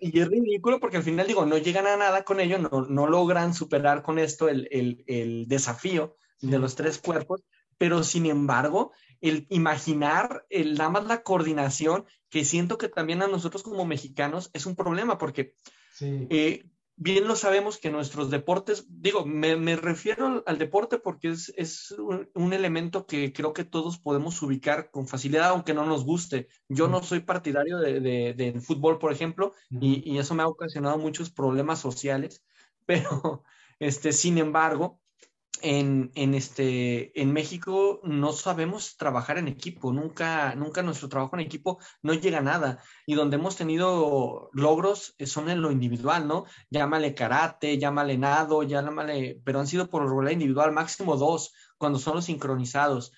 Y 0.00 0.18
es 0.18 0.28
ridículo 0.28 0.80
porque 0.80 0.96
al 0.96 1.02
final, 1.02 1.26
digo, 1.26 1.44
no 1.44 1.58
llegan 1.58 1.86
a 1.86 1.98
nada 1.98 2.24
con 2.24 2.40
ello, 2.40 2.56
no, 2.56 2.86
no 2.88 3.06
logran 3.06 3.52
superar 3.52 4.02
con 4.02 4.18
esto 4.18 4.48
el, 4.48 4.66
el, 4.70 5.04
el 5.06 5.46
desafío 5.48 6.16
de 6.40 6.58
los 6.58 6.76
tres 6.76 6.96
cuerpos, 6.96 7.42
pero 7.76 8.02
sin 8.02 8.24
embargo, 8.24 8.92
el 9.20 9.46
imaginar 9.50 10.46
el, 10.48 10.78
nada 10.78 10.88
más 10.88 11.04
la 11.04 11.22
coordinación, 11.22 12.06
que 12.30 12.46
siento 12.46 12.78
que 12.78 12.88
también 12.88 13.20
a 13.20 13.26
nosotros 13.26 13.62
como 13.62 13.84
mexicanos 13.84 14.48
es 14.54 14.64
un 14.64 14.74
problema, 14.74 15.18
porque 15.18 15.52
sí. 15.92 16.26
eh, 16.30 16.64
bien 17.00 17.26
lo 17.26 17.34
sabemos 17.34 17.78
que 17.78 17.90
nuestros 17.90 18.30
deportes, 18.30 18.84
digo, 18.88 19.24
me, 19.24 19.74
refiero 19.74 20.44
al, 20.44 20.58
deporte 20.58 20.98
porque 20.98 21.28
es, 21.30 21.94
un, 22.34 22.52
elemento 22.52 23.06
que 23.06 23.32
creo 23.32 23.54
que 23.54 23.64
todos 23.64 23.98
podemos 23.98 24.40
ubicar 24.42 24.90
con 24.90 25.08
facilidad, 25.08 25.48
aunque 25.48 25.72
no 25.72 25.86
nos 25.86 26.04
guste. 26.04 26.48
Yo 26.68 26.88
no 26.88 27.02
soy 27.02 27.20
partidario 27.20 27.78
de, 27.78 28.34
del 28.34 28.60
fútbol, 28.60 28.98
por 28.98 29.12
ejemplo, 29.12 29.54
y, 29.70 30.02
y, 30.04 30.18
eso 30.18 30.34
me 30.34 30.42
ha 30.42 30.48
ocasionado 30.48 30.98
muchos 30.98 31.30
problemas 31.30 31.80
sociales, 31.80 32.44
pero, 32.86 33.44
este, 33.78 34.12
sin 34.12 34.36
embargo, 34.36 35.00
en, 35.62 36.10
en, 36.14 36.34
este, 36.34 37.20
en 37.20 37.32
México 37.32 38.00
no 38.04 38.32
sabemos 38.32 38.96
trabajar 38.96 39.38
en 39.38 39.48
equipo, 39.48 39.92
nunca, 39.92 40.54
nunca 40.54 40.82
nuestro 40.82 41.08
trabajo 41.08 41.36
en 41.36 41.40
equipo 41.40 41.78
no 42.02 42.14
llega 42.14 42.38
a 42.38 42.42
nada. 42.42 42.82
Y 43.06 43.14
donde 43.14 43.36
hemos 43.36 43.56
tenido 43.56 44.50
logros 44.52 45.14
eh, 45.18 45.26
son 45.26 45.50
en 45.50 45.62
lo 45.62 45.70
individual, 45.70 46.26
¿no? 46.26 46.44
Llámale 46.70 47.14
karate, 47.14 47.78
llámale 47.78 48.18
nado, 48.18 48.62
llámale, 48.62 49.40
pero 49.44 49.60
han 49.60 49.66
sido 49.66 49.88
por 49.90 50.08
lo 50.08 50.30
individual, 50.30 50.72
máximo 50.72 51.16
dos, 51.16 51.52
cuando 51.78 51.98
son 51.98 52.16
los 52.16 52.26
sincronizados. 52.26 53.12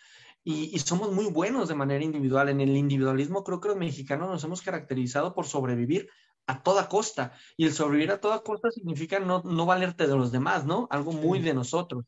Y, 0.45 0.74
y, 0.74 0.78
somos 0.80 1.12
muy 1.12 1.26
buenos 1.26 1.68
de 1.68 1.74
manera 1.76 2.05
individual. 2.05 2.49
En 2.49 2.61
el 2.61 2.76
individualismo 2.76 3.45
creo 3.45 3.61
que 3.61 3.68
los 3.68 3.76
mexicanos 3.76 4.28
nos 4.28 4.43
hemos 4.45 4.62
caracterizado 4.62 5.35
por 5.35 5.47
sobrevivir 5.47 6.09
a 6.47 6.62
toda 6.62 6.89
costa. 6.89 7.33
Y 7.57 7.66
el 7.66 7.72
sobrevivir 7.72 8.11
a 8.11 8.20
toda 8.20 8.43
costa 8.43 8.70
significa 8.72 9.20
no, 9.20 9.43
no 9.45 9.66
valerte 9.66 10.07
de 10.09 10.16
los 10.16 10.33
demás, 10.33 10.64
¿no? 10.66 10.89
Algo 10.91 11.12
muy 11.12 11.41
de 11.41 11.55
nosotros 11.55 12.05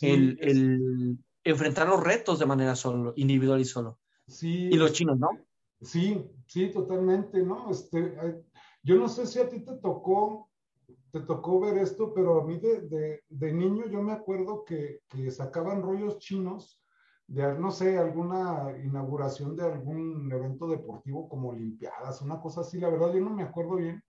el, 0.00 1.18
enfrentar 1.44 1.88
los 1.88 2.02
retos 2.02 2.38
de 2.38 2.46
manera 2.46 2.74
solo, 2.76 3.12
individual 3.16 3.60
y 3.60 3.64
solo. 3.64 3.98
Sí. 4.26 4.68
Y 4.70 4.76
los 4.76 4.92
chinos, 4.92 5.18
¿no? 5.18 5.30
Sí, 5.80 6.24
sí, 6.46 6.70
totalmente, 6.70 7.42
¿no? 7.42 7.70
Este, 7.70 8.16
yo 8.82 8.96
no 8.96 9.08
sé 9.08 9.26
si 9.26 9.40
a 9.40 9.48
ti 9.48 9.60
te 9.60 9.76
tocó, 9.76 10.48
te 11.10 11.20
tocó 11.20 11.60
ver 11.60 11.78
esto, 11.78 12.14
pero 12.14 12.40
a 12.40 12.46
mí 12.46 12.58
de, 12.58 13.20
de, 13.28 13.52
niño 13.52 13.86
yo 13.88 14.00
me 14.00 14.12
acuerdo 14.12 14.64
que, 14.64 15.00
que, 15.08 15.30
sacaban 15.30 15.82
rollos 15.82 16.18
chinos 16.18 16.80
de, 17.26 17.58
no 17.58 17.70
sé, 17.70 17.98
alguna 17.98 18.76
inauguración 18.84 19.56
de 19.56 19.64
algún 19.64 20.30
evento 20.30 20.68
deportivo 20.68 21.28
como 21.28 21.50
Olimpiadas, 21.50 22.22
una 22.22 22.40
cosa 22.40 22.60
así, 22.60 22.78
la 22.78 22.88
verdad 22.88 23.12
yo 23.12 23.20
no 23.20 23.30
me 23.30 23.42
acuerdo 23.42 23.76
bien, 23.76 24.02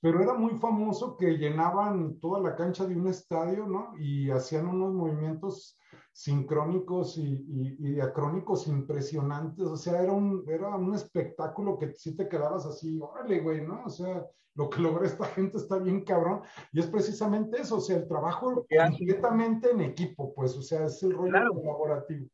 pero 0.00 0.22
era 0.22 0.34
muy 0.34 0.54
famoso 0.58 1.16
que 1.16 1.36
llenaban 1.36 2.18
toda 2.20 2.40
la 2.40 2.56
cancha 2.56 2.86
de 2.86 2.96
un 2.96 3.08
estadio, 3.08 3.66
¿no? 3.66 3.94
Y 3.98 4.30
hacían 4.30 4.66
unos 4.66 4.94
movimientos 4.94 5.78
sincrónicos 6.12 7.16
y, 7.18 7.36
diacrónicos 7.78 8.66
impresionantes, 8.66 9.66
o 9.66 9.76
sea, 9.76 10.02
era 10.02 10.12
un, 10.12 10.44
era 10.48 10.76
un 10.76 10.94
espectáculo 10.94 11.78
que 11.78 11.94
sí 11.94 12.16
te 12.16 12.28
quedabas 12.28 12.66
así, 12.66 12.98
órale, 13.00 13.40
güey, 13.40 13.66
¿no? 13.66 13.84
O 13.84 13.90
sea, 13.90 14.26
lo 14.54 14.68
que 14.68 14.80
logra 14.80 15.06
esta 15.06 15.26
gente 15.26 15.58
está 15.58 15.78
bien 15.78 16.04
cabrón, 16.04 16.42
y 16.72 16.80
es 16.80 16.86
precisamente 16.86 17.60
eso, 17.60 17.76
o 17.76 17.80
sea, 17.80 17.96
el 17.96 18.08
trabajo 18.08 18.66
completamente 18.68 19.70
en 19.70 19.80
equipo, 19.82 20.34
pues, 20.34 20.56
o 20.56 20.62
sea, 20.62 20.86
es 20.86 21.02
el 21.02 21.12
rollo 21.12 21.54
colaborativo. 21.54 22.26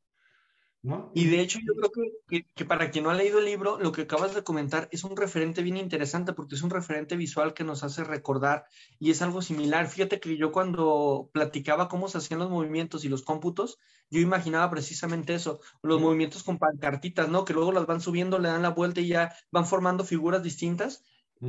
Y 1.15 1.27
de 1.27 1.41
hecho 1.41 1.59
yo 1.59 1.75
creo 1.75 1.91
que, 2.29 2.47
que, 2.55 2.65
para 2.65 2.91
quien 2.91 3.05
no 3.05 3.11
ha 3.11 3.15
leído 3.15 3.41
el 3.41 3.45
libro, 3.45 3.79
lo 3.81 3.91
que 3.91 4.03
acabas 4.03 4.35
de 4.35 4.45
comentar 4.45 4.89
es 4.93 5.03
un 5.03 5.17
referente 5.17 5.63
bien 5.63 5.77
interesante 5.77 6.33
porque 6.33 6.55
es 6.55 6.63
un 6.63 6.71
referente 6.71 7.17
visual 7.17 7.55
que 7.55 7.65
nos 7.65 7.83
hace 7.83 8.05
recordar 8.05 8.67
y 9.01 9.11
es 9.11 9.21
algo 9.21 9.43
similar. 9.43 9.89
Fíjate 9.89 10.21
que 10.21 10.37
yo 10.37 10.53
cuando 10.53 11.29
platicaba 11.33 11.89
cómo 11.89 12.09
se 12.09 12.19
hacían 12.19 12.39
los 12.39 12.51
movimientos 12.51 13.05
y 13.05 13.09
los 13.09 13.23
cómputos, 13.23 13.81
yo 14.11 14.21
imaginaba 14.21 14.71
precisamente 14.71 15.35
eso, 15.35 15.61
los 15.83 16.01
movimientos 16.01 16.45
con 16.45 16.59
pancartitas, 16.59 17.29
¿no? 17.29 17.45
Que 17.45 17.55
luego 17.55 17.73
las 17.73 17.87
van 17.87 18.01
subiendo, 18.01 18.39
le 18.39 18.49
dan 18.49 18.63
la 18.63 18.71
vuelta 18.71 19.01
y 19.01 19.09
ya 19.09 19.35
van 19.51 19.67
formando 19.67 20.05
figuras 20.05 20.43
distintas, 20.43 21.03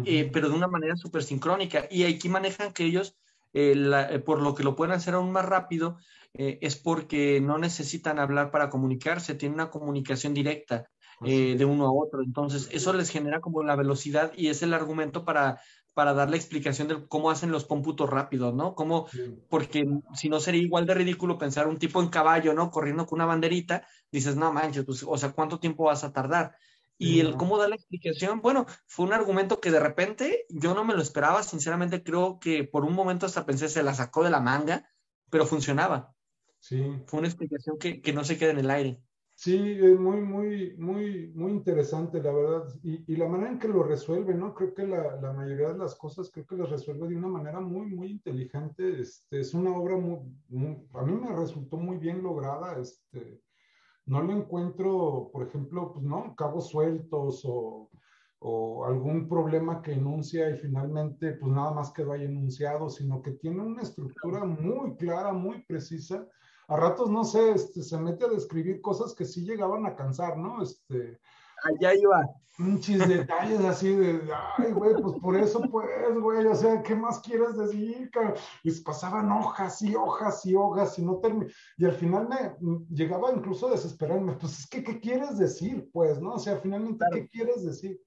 eh, 0.05 0.29
pero 0.33 0.49
de 0.49 0.55
una 0.55 0.67
manera 0.67 0.95
súper 0.95 1.23
sincrónica. 1.23 1.87
Y 1.91 2.03
aquí 2.05 2.29
manejan 2.29 2.73
que 2.73 2.85
ellos, 2.85 3.15
eh, 3.53 3.73
eh, 4.11 4.19
por 4.19 4.41
lo 4.41 4.55
que 4.55 4.63
lo 4.63 4.75
pueden 4.75 4.93
hacer 4.93 5.13
aún 5.15 5.31
más 5.31 5.45
rápido, 5.45 5.97
eh, 6.33 6.59
es 6.61 6.75
porque 6.75 7.41
no 7.41 7.57
necesitan 7.57 8.19
hablar 8.19 8.51
para 8.51 8.69
comunicarse, 8.69 9.35
tienen 9.35 9.55
una 9.55 9.69
comunicación 9.69 10.33
directa 10.33 10.89
eh, 11.23 11.55
de 11.57 11.65
uno 11.65 11.85
a 11.87 11.91
otro. 11.91 12.21
Entonces, 12.23 12.69
eso 12.71 12.93
les 12.93 13.09
genera 13.09 13.41
como 13.41 13.63
la 13.63 13.75
velocidad 13.75 14.31
y 14.35 14.49
es 14.49 14.61
el 14.61 14.73
argumento 14.73 15.25
para, 15.25 15.59
para 15.93 16.13
dar 16.13 16.29
la 16.29 16.35
explicación 16.35 16.87
de 16.87 17.07
cómo 17.07 17.31
hacen 17.31 17.51
los 17.51 17.65
cómputos 17.65 18.09
rápidos, 18.09 18.53
¿no? 18.53 18.75
Cómo, 18.75 19.07
porque 19.49 19.85
si 20.13 20.29
no 20.29 20.39
sería 20.39 20.61
igual 20.61 20.85
de 20.85 20.93
ridículo 20.93 21.37
pensar 21.37 21.67
un 21.67 21.79
tipo 21.79 22.01
en 22.01 22.09
caballo, 22.09 22.53
¿no? 22.53 22.69
Corriendo 22.69 23.05
con 23.05 23.17
una 23.17 23.25
banderita, 23.25 23.87
dices, 24.11 24.35
no 24.35 24.53
manches, 24.53 24.85
pues, 24.85 25.03
o 25.07 25.17
sea, 25.17 25.31
¿cuánto 25.31 25.59
tiempo 25.59 25.85
vas 25.85 26.03
a 26.03 26.13
tardar? 26.13 26.55
Y 26.99 27.19
el 27.19 27.35
cómo 27.35 27.57
dar 27.57 27.69
la 27.69 27.75
explicación, 27.75 28.41
bueno, 28.41 28.65
fue 28.87 29.05
un 29.05 29.13
argumento 29.13 29.59
que 29.59 29.71
de 29.71 29.79
repente 29.79 30.45
yo 30.49 30.73
no 30.73 30.83
me 30.83 30.95
lo 30.95 31.01
esperaba, 31.01 31.43
sinceramente 31.43 32.03
creo 32.03 32.39
que 32.39 32.63
por 32.63 32.83
un 32.83 32.93
momento 32.93 33.25
hasta 33.27 33.45
pensé 33.45 33.69
se 33.69 33.83
la 33.83 33.93
sacó 33.93 34.23
de 34.23 34.31
la 34.31 34.39
manga, 34.39 34.89
pero 35.29 35.45
funcionaba. 35.45 36.15
Sí. 36.59 36.83
Fue 37.05 37.19
una 37.19 37.27
explicación 37.27 37.77
que, 37.77 38.01
que 38.01 38.13
no 38.13 38.23
se 38.23 38.37
queda 38.37 38.51
en 38.51 38.59
el 38.59 38.71
aire. 38.71 38.99
Sí, 39.39 39.55
es 39.55 39.99
muy, 39.99 40.19
muy, 40.21 40.75
muy, 40.77 41.27
muy 41.35 41.51
interesante, 41.51 42.19
la 42.23 42.33
verdad. 42.33 42.73
Y, 42.81 43.03
y, 43.13 43.17
la 43.17 43.27
manera 43.27 43.51
en 43.51 43.59
que 43.59 43.67
lo 43.67 43.83
resuelve, 43.83 44.33
¿no? 44.33 44.55
Creo 44.55 44.73
que 44.73 44.87
la, 44.87 45.15
la, 45.21 45.31
mayoría 45.31 45.73
de 45.73 45.77
las 45.77 45.93
cosas, 45.93 46.31
creo 46.31 46.47
que 46.47 46.55
las 46.55 46.71
resuelve 46.71 47.07
de 47.07 47.15
una 47.15 47.27
manera 47.27 47.59
muy, 47.59 47.85
muy 47.85 48.07
inteligente. 48.09 48.99
Este, 48.99 49.41
es 49.41 49.53
una 49.53 49.77
obra 49.77 49.95
muy, 49.95 50.17
a 50.91 51.03
mí 51.03 51.11
me 51.13 51.35
resultó 51.35 51.77
muy 51.77 51.97
bien 51.97 52.23
lograda. 52.23 52.79
Este, 52.81 53.39
no 54.07 54.21
lo 54.21 54.33
encuentro, 54.33 55.29
por 55.31 55.47
ejemplo, 55.47 55.93
pues 55.93 56.05
no, 56.05 56.35
cabos 56.35 56.69
sueltos 56.69 57.43
o, 57.45 57.89
o 58.39 58.85
algún 58.85 59.27
problema 59.27 59.81
que 59.81 59.93
enuncia 59.93 60.49
y 60.49 60.57
finalmente 60.57 61.33
pues 61.33 61.51
nada 61.51 61.71
más 61.71 61.91
quedó 61.91 62.13
ahí 62.13 62.25
enunciado, 62.25 62.89
sino 62.89 63.21
que 63.21 63.31
tiene 63.31 63.61
una 63.61 63.81
estructura 63.81 64.43
muy 64.45 64.95
clara, 64.95 65.33
muy 65.33 65.63
precisa 65.63 66.25
a 66.67 66.75
ratos, 66.75 67.09
no 67.09 67.23
sé, 67.23 67.51
este, 67.51 67.81
se 67.81 67.97
mete 67.97 68.25
a 68.25 68.29
describir 68.29 68.81
cosas 68.81 69.13
que 69.15 69.25
sí 69.25 69.45
llegaban 69.45 69.85
a 69.85 69.95
cansar, 69.95 70.37
¿no? 70.37 70.61
Este, 70.61 71.17
Allá 71.63 71.95
iba. 71.95 72.27
Muchos 72.59 73.07
detalles 73.07 73.59
así 73.61 73.95
de, 73.95 74.19
ay, 74.57 74.71
güey, 74.71 74.95
pues 74.99 75.19
por 75.21 75.37
eso, 75.37 75.61
pues, 75.69 75.87
güey, 76.19 76.43
o 76.47 76.55
sea, 76.55 76.81
¿qué 76.81 76.95
más 76.95 77.19
quieres 77.19 77.55
decir? 77.55 78.09
Les 78.63 78.81
pasaban 78.81 79.31
hojas 79.31 79.79
y 79.83 79.95
hojas 79.95 80.43
y 80.43 80.55
hojas 80.55 80.97
y 80.97 81.05
no 81.05 81.17
terminaba. 81.17 81.51
Y 81.77 81.85
al 81.85 81.91
final 81.93 82.27
me 82.27 82.79
llegaba 82.89 83.31
incluso 83.31 83.67
a 83.67 83.71
desesperarme, 83.71 84.33
pues 84.33 84.59
es 84.59 84.67
que, 84.67 84.83
¿qué 84.83 84.99
quieres 84.99 85.37
decir? 85.37 85.87
Pues, 85.93 86.19
¿no? 86.19 86.33
O 86.33 86.39
sea, 86.39 86.57
finalmente, 86.57 87.05
¿qué 87.13 87.27
quieres 87.27 87.63
decir? 87.63 88.01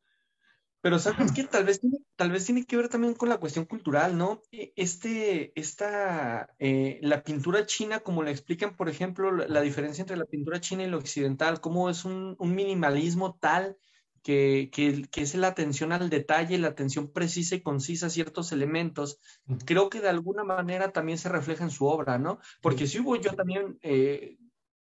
Pero 0.80 0.98
sabes 0.98 1.32
que 1.32 1.44
tal 1.50 1.64
vez, 1.64 1.80
tal 2.16 2.30
vez 2.30 2.46
tiene 2.46 2.64
que 2.64 2.76
ver 2.76 2.88
también 2.88 3.14
con 3.14 3.28
la 3.28 3.38
cuestión 3.38 3.64
cultural, 3.66 4.16
¿no? 4.16 4.42
E, 4.52 4.72
este, 4.76 5.52
esta, 5.58 6.54
eh, 6.58 6.98
la 7.02 7.22
pintura 7.22 7.66
china, 7.66 8.00
como 8.00 8.22
le 8.22 8.30
explican, 8.30 8.76
por 8.76 8.88
ejemplo, 8.88 9.30
la, 9.32 9.60
diferencia 9.60 10.02
entre 10.02 10.16
la 10.16 10.24
pintura 10.24 10.60
china 10.60 10.84
y 10.84 10.90
la 10.90 10.96
occidental, 10.96 11.60
cómo 11.60 11.90
es 11.90 12.04
un, 12.04 12.36
minimalismo 12.40 13.36
tal 13.38 13.76
que, 14.22 14.70
que, 14.72 15.06
que, 15.10 15.22
es 15.22 15.34
la 15.34 15.48
atención 15.48 15.92
al 15.92 16.10
detalle, 16.10 16.58
la 16.58 16.68
atención 16.68 17.12
precisa 17.12 17.54
y 17.54 17.62
concisa 17.62 18.06
a 18.06 18.10
ciertos 18.10 18.52
elementos, 18.52 19.18
creo 19.64 19.88
que 19.88 20.00
de 20.00 20.08
alguna 20.08 20.44
manera 20.44 20.92
también 20.92 21.18
se 21.18 21.28
refleja 21.28 21.64
en 21.64 21.70
su 21.70 21.86
obra, 21.86 22.18
¿no? 22.18 22.38
Porque 22.60 22.86
si 22.86 23.00
hubo 23.00 23.16
yo 23.16 23.32
también 23.34 23.78
eh, 23.82 24.36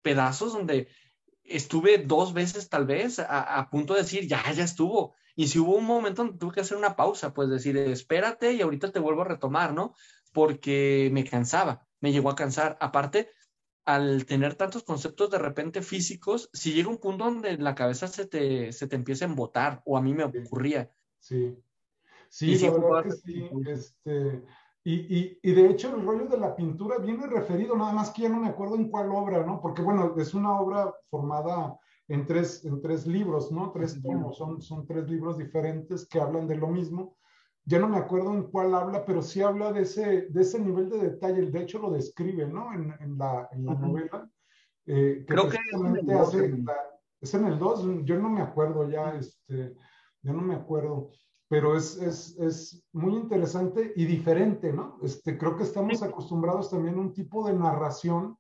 pedazos 0.03 0.53
donde 0.53 0.89
estuve 1.45 1.99
dos 1.99 2.33
veces 2.33 2.69
tal 2.69 2.87
vez 2.87 3.19
a, 3.19 3.59
a 3.59 3.71
punto 3.71 3.95
de 3.95 4.01
decir, 4.01 4.27
ya, 4.27 4.43
ya 4.53 4.65
estuvo 4.65 5.15
y 5.37 5.49
si 5.49 5.59
hubo 5.59 5.77
un 5.77 5.85
momento 5.85 6.25
donde 6.25 6.39
tuve 6.39 6.55
que 6.55 6.61
hacer 6.63 6.79
una 6.79 6.97
pausa, 6.97 7.35
pues 7.35 7.51
decir, 7.51 7.77
espérate 7.77 8.55
y 8.55 8.63
ahorita 8.63 8.91
te 8.91 8.99
vuelvo 8.99 9.21
a 9.21 9.27
retomar, 9.27 9.75
¿no? 9.75 9.95
Porque 10.33 11.11
me 11.13 11.25
cansaba, 11.25 11.87
me 12.01 12.11
llegó 12.11 12.31
a 12.31 12.35
cansar. 12.35 12.79
Aparte, 12.81 13.31
al 13.85 14.25
tener 14.25 14.55
tantos 14.55 14.83
conceptos 14.83 15.31
de 15.31 15.39
repente 15.39 15.83
físicos, 15.83 16.49
si 16.55 16.73
llega 16.73 16.89
un 16.89 16.99
punto 16.99 17.27
donde 17.27 17.59
la 17.59 17.75
cabeza 17.75 18.09
se 18.09 18.27
te, 18.27 18.73
se 18.73 18.89
te 18.89 18.97
empieza 18.97 19.27
a 19.27 19.29
embotar, 19.29 19.83
o 19.85 19.99
a 19.99 20.03
mí 20.03 20.15
me 20.15 20.25
ocurría. 20.25 20.91
Sí, 21.21 21.63
sí, 22.31 22.59
que 22.59 23.11
sí. 23.11 23.51
Este, 23.67 24.43
y, 24.85 24.95
y, 24.95 25.39
y, 25.43 25.53
de 25.53 25.69
hecho 25.69 25.95
el 25.95 26.07
rollo 26.07 26.27
de 26.29 26.39
la 26.39 26.57
pintura 26.57 26.97
viene 26.99 27.27
referido, 27.27 27.77
nada 27.77 27.93
más 27.93 28.11
que 28.11 28.23
ya 28.23 28.31
no 28.31 28.41
me 28.41 28.49
acuerdo 28.49 28.77
en 28.77 28.89
cuál 28.89 29.11
obra, 29.11 29.45
¿no? 29.45 29.61
Porque 29.61 29.83
bueno, 29.83 30.15
es 30.17 30.33
una 30.33 30.59
obra 30.59 30.95
formada 31.11 31.79
en 32.09 32.27
tres, 32.27 32.65
en 32.65 32.81
tres 32.81 33.07
libros, 33.07 33.51
¿no? 33.51 33.73
Tres 33.73 34.01
tomos, 34.03 34.37
son, 34.37 34.61
son 34.63 34.87
tres 34.87 35.09
libros 35.09 35.39
diferentes 35.39 36.07
que 36.07 36.21
hablan 36.21 36.47
de 36.47 36.57
lo 36.57 36.69
mismo. 36.69 37.17
Ya 37.65 37.81
no 37.81 37.89
me 37.89 37.97
acuerdo 37.97 38.33
en 38.33 38.45
cuál 38.45 38.75
habla, 38.75 39.05
pero 39.05 39.23
sí 39.23 39.43
habla 39.43 39.73
de 39.73 39.83
ese, 39.83 40.29
de 40.29 40.41
ese 40.41 40.61
nivel 40.61 40.89
de 40.89 40.99
detalle. 40.99 41.51
De 41.51 41.63
hecho, 41.63 41.81
lo 41.81 41.91
describe, 41.91 42.47
¿no? 42.47 42.73
En, 42.73 42.95
en 43.01 43.19
la, 43.19 43.49
en 43.51 43.67
la 43.67 43.75
novela. 43.75 44.31
Eh, 44.87 45.25
Creo 45.27 45.49
que 45.49 45.59
es 47.21 47.35
en 47.35 47.47
el 47.47 47.59
2, 47.59 48.05
yo 48.05 48.19
no 48.19 48.29
me 48.29 48.41
acuerdo 48.41 48.89
ya, 48.89 49.15
este, 49.15 49.75
yo 50.23 50.33
no 50.33 50.43
me 50.43 50.55
acuerdo, 50.55 51.11
pero 51.49 51.77
es, 51.77 51.97
es, 51.97 52.37
es, 52.39 52.85
muy 52.93 53.15
interesante 53.15 53.93
y 53.97 54.05
diferente, 54.05 54.73
¿no? 54.73 54.99
Este, 55.03 55.39
creo 55.39 55.57
que 55.57 55.65
estamos 55.65 56.03
acostumbrados 56.03 56.71
también 56.71 56.97
a 56.97 57.01
un 57.01 57.13
tipo 57.13 57.47
de 57.47 57.55
narración 57.55 58.37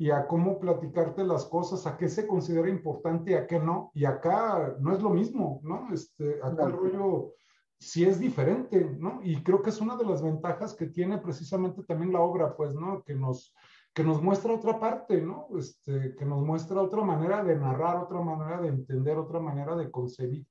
y 0.00 0.10
a 0.10 0.28
cómo 0.28 0.60
platicarte 0.60 1.24
las 1.24 1.44
cosas, 1.44 1.84
a 1.86 1.96
qué 1.96 2.08
se 2.08 2.28
considera 2.28 2.70
importante 2.70 3.32
y 3.32 3.34
a 3.34 3.48
qué 3.48 3.58
no. 3.58 3.90
Y 3.94 4.04
acá 4.04 4.76
no 4.78 4.94
es 4.94 5.02
lo 5.02 5.10
mismo, 5.10 5.60
¿no? 5.64 5.92
Este, 5.92 6.38
acá 6.40 6.66
el 6.66 6.72
rollo 6.72 7.34
sí 7.80 8.04
es 8.04 8.20
diferente, 8.20 8.96
¿no? 8.98 9.20
Y 9.24 9.42
creo 9.42 9.60
que 9.60 9.70
es 9.70 9.80
una 9.80 9.96
de 9.96 10.04
las 10.04 10.22
ventajas 10.22 10.74
que 10.74 10.86
tiene 10.86 11.18
precisamente 11.18 11.82
también 11.82 12.12
la 12.12 12.20
obra, 12.20 12.56
pues, 12.56 12.74
¿no? 12.74 13.02
Que 13.02 13.16
nos, 13.16 13.52
que 13.92 14.04
nos 14.04 14.22
muestra 14.22 14.54
otra 14.54 14.78
parte, 14.78 15.20
¿no? 15.20 15.48
Este, 15.58 16.14
que 16.14 16.24
nos 16.24 16.44
muestra 16.44 16.80
otra 16.80 17.02
manera 17.02 17.42
de 17.42 17.56
narrar, 17.56 17.96
otra 17.96 18.20
manera 18.20 18.60
de 18.60 18.68
entender, 18.68 19.18
otra 19.18 19.40
manera 19.40 19.74
de 19.74 19.90
concebir, 19.90 20.46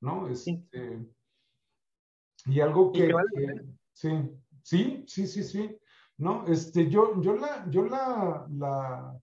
¿no? 0.00 0.28
Este, 0.28 1.04
y 2.46 2.60
algo 2.60 2.92
que, 2.92 3.12
sí, 3.92 4.30
sí, 4.62 5.04
sí, 5.04 5.26
sí, 5.26 5.42
sí. 5.42 5.78
¿No? 6.18 6.46
Este, 6.46 6.88
yo, 6.88 7.20
yo 7.20 7.36
la, 7.36 7.68
yo 7.70 7.84
la, 7.84 8.46
la 8.50 9.20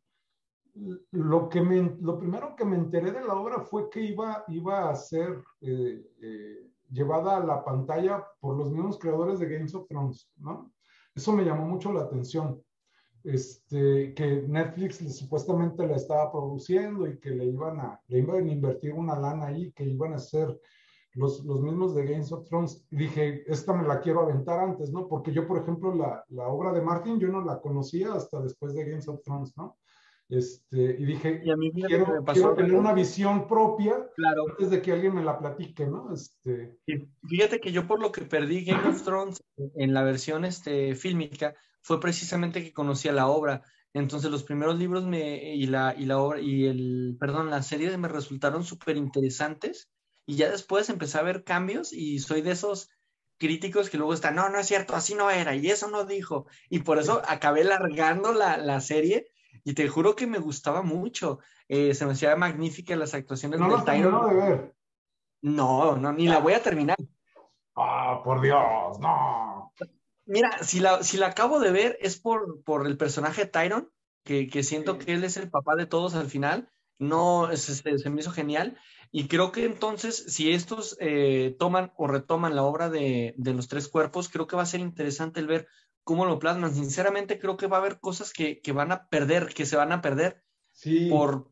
lo 1.11 1.49
que 1.49 1.61
me, 1.61 1.97
lo 2.01 2.17
primero 2.17 2.55
que 2.55 2.65
me 2.65 2.77
enteré 2.77 3.11
de 3.11 3.23
la 3.23 3.35
obra 3.35 3.61
fue 3.61 3.89
que 3.89 4.01
iba, 4.01 4.43
iba 4.47 4.89
a 4.89 4.95
ser 4.95 5.43
eh, 5.61 6.01
eh, 6.21 6.71
llevada 6.89 7.37
a 7.37 7.45
la 7.45 7.63
pantalla 7.63 8.25
por 8.39 8.57
los 8.57 8.71
mismos 8.71 8.97
creadores 8.97 9.39
de 9.39 9.49
Games 9.49 9.75
of 9.75 9.87
Thrones, 9.87 10.29
¿no? 10.37 10.71
Eso 11.13 11.33
me 11.33 11.43
llamó 11.43 11.65
mucho 11.65 11.91
la 11.91 12.01
atención. 12.01 12.61
Este, 13.23 14.15
que 14.15 14.45
Netflix 14.47 14.97
supuestamente 15.15 15.85
la 15.85 15.95
estaba 15.95 16.31
produciendo 16.31 17.05
y 17.07 17.19
que 17.19 17.29
le 17.29 17.45
iban 17.45 17.79
a, 17.79 18.01
le 18.07 18.19
iban 18.19 18.47
a 18.47 18.51
invertir 18.51 18.93
una 18.93 19.19
lana 19.19 19.47
ahí, 19.47 19.71
que 19.73 19.83
iban 19.83 20.13
a 20.13 20.15
hacer 20.15 20.59
los, 21.13 21.43
los, 21.43 21.61
mismos 21.61 21.93
de 21.95 22.05
Games 22.05 22.31
of 22.31 22.47
Thrones, 22.47 22.85
dije, 22.89 23.43
esta 23.47 23.73
me 23.73 23.87
la 23.87 23.99
quiero 23.99 24.21
aventar 24.21 24.59
antes, 24.59 24.91
¿no? 24.91 25.07
Porque 25.07 25.33
yo, 25.33 25.47
por 25.47 25.61
ejemplo, 25.61 25.93
la, 25.93 26.23
la, 26.29 26.47
obra 26.47 26.71
de 26.71 26.81
Martin, 26.81 27.19
yo 27.19 27.27
no 27.27 27.43
la 27.43 27.59
conocía 27.59 28.13
hasta 28.13 28.41
después 28.41 28.73
de 28.73 28.85
Games 28.85 29.07
of 29.07 29.21
Thrones, 29.23 29.55
¿no? 29.57 29.77
Este, 30.31 30.95
y 30.97 31.03
dije, 31.03 31.41
y 31.43 31.51
a 31.51 31.57
mí 31.57 31.73
quiero, 31.73 32.23
quiero 32.23 32.55
tener 32.55 32.73
una 32.73 32.93
visión 32.93 33.49
propia 33.49 34.09
claro. 34.15 34.45
antes 34.49 34.69
de 34.69 34.81
que 34.81 34.93
alguien 34.93 35.13
me 35.13 35.25
la 35.25 35.37
platique, 35.37 35.85
¿no? 35.85 36.13
Este... 36.13 36.79
fíjate 37.27 37.59
que 37.59 37.73
yo 37.73 37.85
por 37.85 37.99
lo 37.99 38.13
que 38.13 38.21
perdí 38.21 38.63
Game 38.63 38.87
of 38.87 39.03
Thrones 39.03 39.43
en 39.57 39.93
la 39.93 40.03
versión 40.03 40.45
este, 40.45 40.95
fílmica 40.95 41.53
fue 41.81 41.99
precisamente 41.99 42.63
que 42.63 42.71
conocía 42.71 43.11
la 43.11 43.27
obra. 43.27 43.61
Entonces 43.93 44.31
los 44.31 44.45
primeros 44.45 44.79
libros 44.79 45.05
me, 45.05 45.53
y, 45.53 45.65
la, 45.65 45.93
y 45.97 46.05
la 46.05 46.17
obra 46.17 46.39
y 46.39 46.65
el, 46.65 47.17
perdón, 47.19 47.49
la 47.49 47.61
serie 47.61 47.97
me 47.97 48.07
resultaron 48.07 48.63
súper 48.63 48.95
interesantes 48.95 49.90
y 50.25 50.35
ya 50.37 50.49
después 50.49 50.89
empecé 50.89 51.17
a 51.17 51.23
ver 51.23 51.43
cambios 51.43 51.93
y 51.93 52.19
soy 52.19 52.41
de 52.41 52.51
esos 52.51 52.89
críticos 53.37 53.89
que 53.89 53.97
luego 53.97 54.13
están, 54.13 54.35
no, 54.35 54.49
no 54.49 54.59
es 54.59 54.67
cierto, 54.67 54.95
así 54.95 55.15
no 55.15 55.29
era 55.31 55.55
y 55.55 55.69
eso 55.69 55.89
no 55.89 56.05
dijo. 56.05 56.45
Y 56.69 56.79
por 56.79 56.99
eso 56.99 57.21
acabé 57.27 57.63
largando 57.63 58.33
la, 58.33 58.57
la 58.57 58.81
serie 58.81 59.27
y 59.63 59.73
te 59.73 59.87
juro 59.87 60.15
que 60.15 60.27
me 60.27 60.39
gustaba 60.39 60.81
mucho. 60.83 61.39
Eh, 61.67 61.93
se 61.93 62.05
me 62.05 62.11
hacía 62.13 62.35
magnífica 62.35 62.95
las 62.95 63.13
actuaciones 63.13 63.59
no 63.59 63.69
del 63.69 63.83
Tyron. 63.85 64.29
de 64.29 64.35
ver. 64.35 64.75
No, 65.41 65.97
no, 65.97 66.13
ni 66.13 66.27
la 66.27 66.39
voy 66.39 66.53
a 66.53 66.61
terminar. 66.61 66.97
Ah, 67.75 68.21
por 68.23 68.41
Dios, 68.41 68.99
no. 68.99 69.73
Mira, 70.25 70.63
si 70.63 70.79
la, 70.79 71.03
si 71.03 71.17
la 71.17 71.27
acabo 71.27 71.59
de 71.59 71.71
ver 71.71 71.97
es 71.99 72.19
por, 72.19 72.63
por 72.63 72.85
el 72.85 72.97
personaje 72.97 73.45
Tyron, 73.45 73.91
que, 74.23 74.47
que 74.47 74.63
siento 74.63 74.97
que 74.97 75.13
él 75.13 75.23
es 75.23 75.37
el 75.37 75.49
papá 75.49 75.75
de 75.75 75.87
todos 75.87 76.13
al 76.13 76.29
final 76.29 76.69
No, 76.99 77.49
se, 77.55 77.97
se 77.97 78.09
me 78.09 78.21
hizo 78.21 78.31
genial. 78.31 78.77
Y 79.11 79.27
creo 79.27 79.51
que 79.51 79.65
entonces, 79.65 80.25
si 80.27 80.51
estos 80.51 80.95
eh, 80.99 81.55
toman 81.59 81.91
o 81.97 82.07
retoman 82.07 82.55
la 82.55 82.63
obra 82.63 82.89
de, 82.89 83.33
de, 83.37 83.53
los 83.53 83.67
tres 83.67 83.89
cuerpos, 83.89 84.29
creo 84.29 84.47
que 84.47 84.55
va 84.55 84.61
a 84.61 84.67
ser 84.67 84.79
interesante 84.79 85.41
el 85.41 85.47
ver 85.47 85.67
cómo 86.03 86.25
lo 86.25 86.39
plasman. 86.39 86.73
Sinceramente, 86.73 87.37
creo 87.37 87.57
que 87.57 87.67
va 87.67 87.77
a 87.77 87.79
haber 87.81 87.99
cosas 87.99 88.31
que, 88.31 88.61
que 88.61 88.71
van 88.71 88.93
a 88.93 89.07
perder, 89.09 89.53
que 89.53 89.65
se 89.65 89.75
van 89.75 89.91
a 89.91 90.01
perder 90.01 90.41
sí. 90.71 91.09
por, 91.09 91.51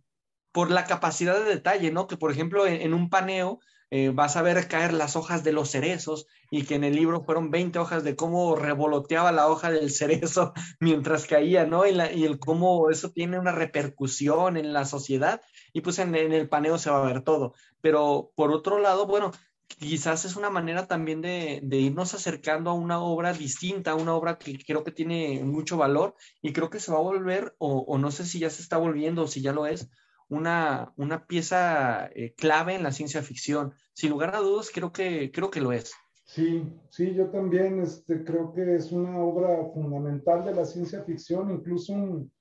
por 0.53 0.71
la 0.71 0.85
capacidad 0.85 1.37
de 1.37 1.49
detalle, 1.49 1.91
¿no? 1.91 2.07
Que, 2.07 2.15
por 2.15 2.31
ejemplo, 2.31 2.65
en, 2.65 2.81
en 2.81 2.93
un 2.93 3.09
paneo 3.09 3.59
eh, 3.91 4.11
vas 4.13 4.35
a 4.35 4.43
ver 4.43 4.67
caer 4.67 4.93
las 4.93 5.15
hojas 5.15 5.43
de 5.43 5.51
los 5.51 5.71
cerezos 5.71 6.27
y 6.51 6.63
que 6.63 6.75
en 6.75 6.83
el 6.83 6.95
libro 6.95 7.23
fueron 7.23 7.49
20 7.49 7.79
hojas 7.79 8.03
de 8.03 8.15
cómo 8.15 8.55
revoloteaba 8.55 9.31
la 9.31 9.47
hoja 9.47 9.71
del 9.71 9.91
cerezo 9.91 10.53
mientras 10.79 11.25
caía, 11.25 11.65
¿no? 11.65 11.87
Y, 11.87 12.23
el 12.23 12.39
cómo 12.39 12.89
eso 12.91 13.11
tiene 13.11 13.39
una 13.39 13.51
repercusión 13.51 14.57
en 14.57 14.73
la 14.73 14.85
sociedad 14.85 15.41
y 15.73 15.81
pues 15.81 15.97
en, 15.99 16.15
el 16.15 16.49
paneo 16.49 16.77
se 16.77 16.91
va 16.91 17.01
a 17.01 17.07
ver 17.07 17.23
todo. 17.23 17.53
Pero 17.81 18.31
por 18.35 18.51
otro 18.51 18.79
lado, 18.79 19.07
bueno, 19.07 19.31
quizás 19.67 20.25
es 20.25 20.35
una 20.35 20.51
manera 20.51 20.87
también 20.87 21.21
de, 21.21 21.61
irnos 21.71 22.13
acercando 22.13 22.69
a 22.69 22.73
una 22.73 22.99
obra 22.99 23.33
distinta, 23.33 23.91
a 23.91 23.95
una 23.95 24.13
obra 24.13 24.37
que 24.37 24.57
creo 24.59 24.83
que 24.83 24.91
tiene 24.91 25.43
mucho 25.43 25.77
valor 25.77 26.15
y 26.41 26.53
creo 26.53 26.69
que 26.69 26.79
se 26.79 26.91
va 26.91 26.99
a 26.99 27.01
volver, 27.01 27.55
o 27.57 27.97
no 27.97 28.11
sé 28.11 28.25
si 28.25 28.39
ya 28.39 28.49
se 28.51 28.61
está 28.61 28.77
volviendo 28.77 29.23
o 29.23 29.27
si 29.27 29.41
ya 29.41 29.53
lo 29.53 29.65
es, 29.65 29.89
una, 30.29 30.93
una 30.95 31.25
pieza 31.25 32.09
eh, 32.13 32.33
clave 32.35 32.75
en 32.75 32.83
la 32.83 32.91
ciencia 32.91 33.21
ficción. 33.21 33.73
Sin 33.93 34.11
lugar 34.11 34.35
a 34.35 34.39
dudas, 34.39 34.71
creo 34.73 34.91
que, 34.91 35.31
creo 35.31 35.51
que 35.51 35.61
lo 35.61 35.71
es. 35.71 35.93
Sí, 36.23 36.63
sí, 36.89 37.13
yo 37.15 37.29
también 37.31 37.81
este, 37.81 38.23
creo 38.23 38.53
que 38.53 38.75
es 38.75 38.91
una 38.91 39.17
obra 39.17 39.65
fundamental 39.73 40.45
de 40.45 40.53
la 40.53 40.63
ciencia 40.63 41.03
ficción, 41.03 41.49
incluso 41.49 41.93
un, 41.93 42.31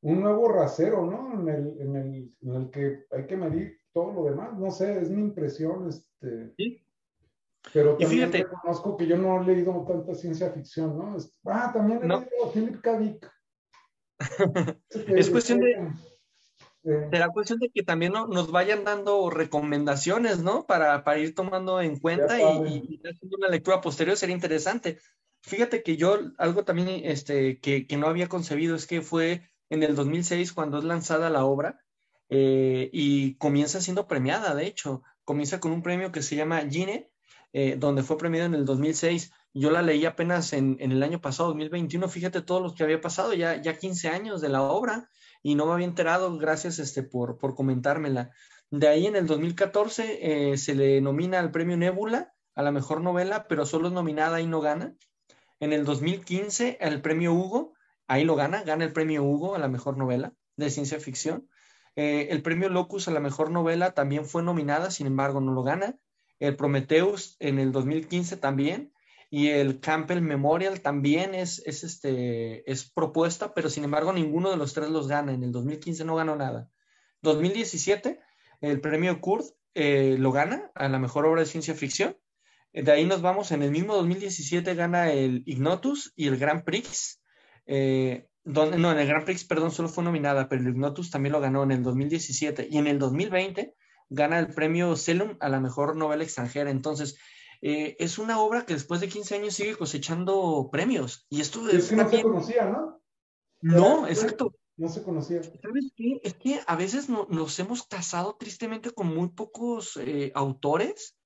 un 0.00 0.20
nuevo 0.20 0.48
rasero, 0.48 1.06
¿no? 1.06 1.40
En 1.40 1.48
el, 1.48 1.80
en, 1.80 1.96
el, 1.96 2.34
en 2.42 2.54
el, 2.54 2.70
que 2.70 3.04
hay 3.12 3.26
que 3.26 3.36
medir 3.36 3.78
todo 3.92 4.12
lo 4.12 4.24
demás. 4.24 4.58
No 4.58 4.70
sé, 4.72 5.00
es 5.00 5.10
mi 5.10 5.22
impresión. 5.22 5.88
Este, 5.88 6.52
¿Sí? 6.56 6.82
Pero 7.72 7.96
también 7.96 8.32
reconozco 8.32 8.96
que 8.96 9.06
yo 9.06 9.16
no 9.16 9.40
he 9.40 9.44
leído 9.44 9.84
tanta 9.86 10.14
ciencia 10.14 10.50
ficción, 10.50 10.98
¿no? 10.98 11.16
ah, 11.46 11.70
también 11.72 12.02
he 12.02 12.06
no. 12.06 12.20
leído 12.20 12.46
a 12.46 12.52
Philip 12.52 12.80
K. 12.80 12.98
Dick. 12.98 13.32
es 15.08 15.30
cuestión 15.30 15.60
de 15.60 15.92
será 17.10 17.30
cuestión 17.30 17.58
de 17.58 17.70
que 17.70 17.82
también 17.82 18.12
no, 18.12 18.26
nos 18.26 18.50
vayan 18.50 18.84
dando 18.84 19.28
recomendaciones, 19.30 20.38
¿no? 20.38 20.66
Para, 20.66 21.02
para 21.02 21.18
ir 21.18 21.34
tomando 21.34 21.80
en 21.80 21.98
cuenta 21.98 22.38
y, 22.38 22.42
y, 22.42 23.00
haciendo 23.04 23.36
una 23.38 23.48
lectura 23.48 23.80
posterior 23.80 24.16
sería 24.16 24.34
interesante. 24.34 24.98
Fíjate 25.42 25.82
que 25.82 25.96
yo, 25.96 26.18
algo 26.38 26.64
también 26.64 26.88
este, 27.04 27.58
que, 27.60 27.86
que, 27.86 27.96
no 27.96 28.06
había 28.06 28.28
concebido 28.28 28.76
es 28.76 28.86
que 28.86 29.02
fue 29.02 29.42
en 29.68 29.82
el 29.82 29.96
2006 29.96 30.52
cuando 30.52 30.78
es 30.78 30.84
lanzada 30.84 31.30
la 31.30 31.44
obra 31.44 31.80
eh, 32.28 32.88
y 32.92 33.34
comienza 33.34 33.80
siendo 33.80 34.06
premiada, 34.06 34.54
de 34.54 34.66
hecho, 34.66 35.02
comienza 35.24 35.60
con 35.60 35.72
un 35.72 35.82
premio 35.82 36.12
que 36.12 36.22
se 36.22 36.36
llama 36.36 36.62
Gine, 36.68 37.10
eh, 37.52 37.76
donde 37.78 38.02
fue 38.02 38.18
premiada 38.18 38.46
en 38.46 38.54
el 38.54 38.64
2006. 38.64 39.32
Yo 39.54 39.70
la 39.70 39.82
leí 39.82 40.04
apenas 40.04 40.52
en, 40.52 40.76
en, 40.80 40.92
el 40.92 41.02
año 41.02 41.20
pasado, 41.20 41.48
2021, 41.50 42.08
fíjate 42.08 42.42
todos 42.42 42.62
los 42.62 42.74
que 42.74 42.84
había 42.84 43.00
pasado, 43.00 43.32
ya, 43.32 43.60
ya 43.60 43.78
15 43.78 44.08
años 44.08 44.40
de 44.40 44.50
la 44.50 44.62
obra 44.62 45.08
y 45.46 45.54
no 45.54 45.66
me 45.66 45.74
había 45.74 45.86
enterado, 45.86 46.36
gracias 46.38 46.80
este, 46.80 47.04
por, 47.04 47.38
por 47.38 47.54
comentármela. 47.54 48.32
De 48.72 48.88
ahí 48.88 49.06
en 49.06 49.14
el 49.14 49.28
2014 49.28 50.50
eh, 50.50 50.58
se 50.58 50.74
le 50.74 51.00
nomina 51.00 51.38
al 51.38 51.52
premio 51.52 51.76
Nebula 51.76 52.34
a 52.56 52.62
la 52.64 52.72
mejor 52.72 53.00
novela, 53.00 53.46
pero 53.46 53.64
solo 53.64 53.86
es 53.86 53.94
nominada 53.94 54.40
y 54.40 54.48
no 54.48 54.60
gana. 54.60 54.96
En 55.60 55.72
el 55.72 55.84
2015 55.84 56.78
el 56.80 57.00
premio 57.00 57.32
Hugo, 57.32 57.74
ahí 58.08 58.24
lo 58.24 58.34
gana, 58.34 58.64
gana 58.64 58.86
el 58.86 58.92
premio 58.92 59.22
Hugo 59.22 59.54
a 59.54 59.60
la 59.60 59.68
mejor 59.68 59.96
novela 59.96 60.32
de 60.56 60.68
ciencia 60.68 60.98
ficción. 60.98 61.48
Eh, 61.94 62.26
el 62.32 62.42
premio 62.42 62.68
Locus 62.68 63.06
a 63.06 63.12
la 63.12 63.20
mejor 63.20 63.52
novela 63.52 63.92
también 63.92 64.26
fue 64.26 64.42
nominada, 64.42 64.90
sin 64.90 65.06
embargo 65.06 65.40
no 65.40 65.52
lo 65.52 65.62
gana. 65.62 65.96
El 66.40 66.56
Prometheus 66.56 67.36
en 67.38 67.60
el 67.60 67.70
2015 67.70 68.36
también 68.36 68.92
y 69.30 69.48
el 69.48 69.80
Campbell 69.80 70.20
Memorial 70.20 70.80
también 70.80 71.34
es, 71.34 71.62
es, 71.66 71.82
este, 71.82 72.70
es 72.70 72.90
propuesta, 72.90 73.54
pero 73.54 73.70
sin 73.70 73.84
embargo 73.84 74.12
ninguno 74.12 74.50
de 74.50 74.56
los 74.56 74.72
tres 74.72 74.88
los 74.90 75.08
gana. 75.08 75.32
En 75.32 75.42
el 75.42 75.52
2015 75.52 76.04
no 76.04 76.14
ganó 76.14 76.36
nada. 76.36 76.68
2017, 77.22 78.20
el 78.60 78.80
premio 78.80 79.20
Kurt 79.20 79.46
eh, 79.74 80.16
lo 80.18 80.32
gana 80.32 80.70
a 80.74 80.88
la 80.88 80.98
mejor 80.98 81.26
obra 81.26 81.40
de 81.40 81.46
ciencia 81.46 81.74
ficción. 81.74 82.16
De 82.72 82.92
ahí 82.92 83.06
nos 83.06 83.22
vamos, 83.22 83.52
en 83.52 83.62
el 83.62 83.70
mismo 83.70 83.94
2017 83.94 84.74
gana 84.74 85.10
el 85.10 85.42
Ignotus 85.46 86.12
y 86.14 86.28
el 86.28 86.36
Grand 86.36 86.62
Prix. 86.62 87.20
Eh, 87.66 88.28
donde, 88.44 88.78
no, 88.78 88.92
en 88.92 88.98
el 88.98 89.08
Grand 89.08 89.24
Prix, 89.24 89.44
perdón, 89.44 89.72
solo 89.72 89.88
fue 89.88 90.04
nominada, 90.04 90.48
pero 90.48 90.62
el 90.62 90.68
Ignotus 90.68 91.10
también 91.10 91.32
lo 91.32 91.40
ganó 91.40 91.64
en 91.64 91.72
el 91.72 91.82
2017. 91.82 92.68
Y 92.70 92.78
en 92.78 92.86
el 92.86 92.98
2020 92.98 93.74
gana 94.08 94.38
el 94.38 94.48
premio 94.48 94.94
Celum 94.94 95.36
a 95.40 95.48
la 95.48 95.58
mejor 95.58 95.96
novela 95.96 96.22
extranjera. 96.22 96.70
Entonces, 96.70 97.18
eh, 97.62 97.96
es 97.98 98.18
una 98.18 98.40
obra 98.40 98.64
que 98.64 98.74
después 98.74 99.00
de 99.00 99.08
15 99.08 99.36
años 99.36 99.54
sigue 99.54 99.76
cosechando 99.76 100.68
premios. 100.70 101.26
Y 101.28 101.40
esto 101.40 101.68
es, 101.68 101.74
es 101.74 101.88
que 101.90 101.96
no 101.96 102.10
se 102.10 102.22
conocía, 102.22 102.64
¿no? 102.66 103.00
No, 103.60 104.06
exacto. 104.06 104.54
No 104.76 104.88
se 104.88 105.02
conocía. 105.02 105.42
¿Sabes 105.42 105.90
qué? 105.96 106.20
Es 106.22 106.34
que 106.34 106.60
a 106.66 106.76
veces 106.76 107.08
no, 107.08 107.26
nos 107.30 107.58
hemos 107.58 107.86
casado 107.86 108.36
tristemente 108.38 108.90
con 108.90 109.14
muy 109.14 109.30
pocos 109.30 109.96
eh, 109.96 110.32
autores 110.34 111.16